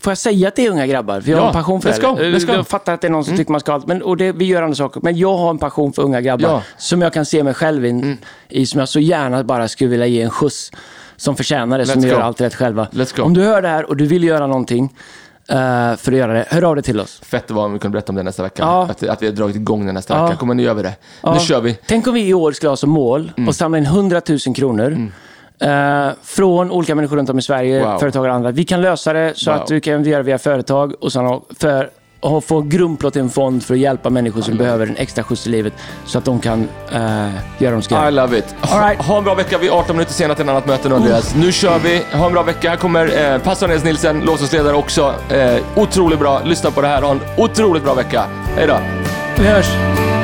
får 0.00 0.10
jag 0.10 0.18
säga 0.18 0.48
att 0.48 0.56
det 0.56 0.66
är 0.66 0.70
unga 0.70 0.86
grabbar? 0.86 1.20
För 1.20 1.30
jag 1.30 1.38
har 1.38 1.44
Ja, 1.44 1.48
en 1.48 1.54
passion 1.54 1.82
för 1.82 1.90
let's 1.90 2.00
det. 2.00 2.06
go, 2.06 2.14
let's 2.16 2.38
go. 2.40 2.44
Mm. 2.44 2.56
Jag 2.56 2.68
fattar 2.68 2.94
att 2.94 3.00
det 3.00 3.06
är 3.06 3.10
någon 3.10 3.24
som 3.24 3.36
tycker 3.36 3.52
man 3.52 3.60
ska 3.60 3.72
allt, 3.72 3.86
men, 3.86 4.02
och 4.02 4.16
det, 4.16 4.32
vi 4.32 4.44
gör 4.44 4.62
andra 4.62 4.74
saker. 4.76 5.00
Men 5.04 5.16
jag 5.18 5.36
har 5.36 5.50
en 5.50 5.58
passion 5.58 5.92
för 5.92 6.02
unga 6.02 6.20
grabbar 6.20 6.48
Ja. 6.48 6.52
Mm. 6.54 6.62
som 6.78 7.02
jag 7.02 7.12
kan 7.12 7.26
se 7.26 7.42
mig 7.42 7.54
själv 7.54 7.86
in, 7.86 8.18
i, 8.48 8.66
som 8.66 8.80
jag 8.80 8.88
så 8.88 9.00
gärna 9.00 9.44
bara 9.44 9.68
skulle 9.68 9.90
vilja 9.90 10.06
ge 10.06 10.22
en 10.22 10.30
skjuts. 10.30 10.70
Som 11.16 11.36
förtjänar 11.36 11.78
det, 11.78 11.86
som 11.86 12.00
gör 12.02 12.20
allt 12.20 12.40
rätt 12.40 12.54
själva. 12.54 12.86
Om 13.20 13.34
du 13.34 13.42
hör 13.44 13.62
det 13.62 13.68
här 13.68 13.84
och 13.84 13.96
du 13.96 14.06
vill 14.06 14.24
göra 14.24 14.46
någonting 14.46 14.84
eh, 15.48 15.56
för 15.96 16.12
att 16.12 16.18
göra 16.18 16.32
det, 16.32 16.44
hör 16.48 16.64
av 16.64 16.74
dig 16.76 16.82
till 16.84 17.00
oss. 17.00 17.20
Fett 17.24 17.50
var 17.50 17.64
om 17.64 17.72
vi 17.72 17.78
kunde 17.78 17.92
berätta 17.92 18.12
om 18.12 18.16
det 18.16 18.22
nästa 18.22 18.42
vecka. 18.42 18.62
Ja. 18.62 18.82
Att, 18.90 19.02
att 19.08 19.22
vi 19.22 19.26
har 19.26 19.32
dragit 19.34 19.56
igång 19.56 19.86
det 19.86 19.92
nästa 19.92 20.14
Ja. 20.16 20.24
vecka. 20.24 20.36
Kommer 20.36 20.54
nu 20.54 20.62
gör 20.62 20.74
vi 20.74 20.82
det. 20.82 20.94
Ja. 21.22 21.34
Nu 21.34 21.40
kör 21.40 21.60
vi. 21.60 21.78
Tänk 21.86 22.06
om 22.06 22.14
vi 22.14 22.28
i 22.28 22.34
år 22.34 22.52
skulle 22.52 22.70
ha 22.70 22.76
som 22.76 22.90
mål 22.90 23.32
Mm. 23.36 23.48
att 23.48 23.56
samla 23.56 23.78
in 23.78 23.86
100 23.86 24.20
000 24.46 24.54
kronor. 24.56 25.08
eh, 25.60 26.08
från 26.22 26.70
olika 26.70 26.94
människor 26.94 27.16
runt 27.16 27.30
om 27.30 27.38
i 27.38 27.42
Sverige, 27.42 27.84
Wow. 27.84 27.98
företag 27.98 28.24
och 28.24 28.30
andra. 28.32 28.50
Vi 28.50 28.64
kan 28.64 28.82
lösa 28.82 29.12
det 29.12 29.32
så 29.36 29.50
Wow. 29.52 29.60
att 29.60 29.66
du 29.66 29.80
kan 29.80 30.04
göra 30.04 30.16
det 30.18 30.22
via 30.26 30.38
företag 30.38 30.94
och 31.00 31.12
sen 31.12 31.40
för 31.58 31.90
att 32.20 32.44
få 32.44 32.60
grundplåt 32.60 33.12
till 33.12 33.22
en 33.22 33.30
fond 33.30 33.64
för 33.64 33.74
att 33.74 33.80
hjälpa 33.80 34.10
människor 34.10 34.42
som 34.42 34.56
behöver 34.56 34.86
en 34.86 34.96
extra 34.96 35.24
skjuts 35.24 35.46
i 35.46 35.50
livet 35.50 35.72
så 36.04 36.18
att 36.18 36.24
de 36.24 36.40
kan 36.40 36.68
eh, 36.92 37.28
göra 37.58 37.72
de 37.72 37.82
ska 37.82 38.08
I 38.08 38.10
love 38.10 38.38
it. 38.38 38.54
All 38.60 38.80
right. 38.80 39.02
Ha 39.02 39.18
en 39.18 39.24
bra 39.24 39.34
vecka. 39.34 39.58
Vi 39.58 39.68
är 39.68 39.72
18 39.72 39.96
minuter 39.96 40.12
sena 40.12 40.34
till 40.34 40.44
ett 40.44 40.50
annat 40.50 40.66
möte 40.66 40.88
nu, 40.88 40.94
Andreas. 40.94 41.34
Nu 41.34 41.52
kör 41.52 41.78
vi. 41.78 42.02
Ha 42.12 42.26
en 42.26 42.32
bra 42.32 42.42
vecka. 42.42 42.70
Här 42.70 42.76
kommer 42.76 43.32
eh, 43.34 43.38
pastor 43.38 43.68
Nils 43.68 43.84
Nilsen, 43.84 44.20
låtsasledare 44.20 44.76
också. 44.76 45.14
Eh, 45.30 45.56
otroligt 45.76 46.18
bra. 46.18 46.42
Lyssna 46.44 46.70
på 46.70 46.80
det 46.80 46.88
här. 46.88 47.02
Ha 47.02 47.10
en 47.10 47.20
otroligt 47.36 47.84
bra 47.84 47.94
vecka. 47.94 48.24
Hej 48.56 48.66
då. 48.66 48.78
Vi 49.38 49.46
hörs! 49.46 50.15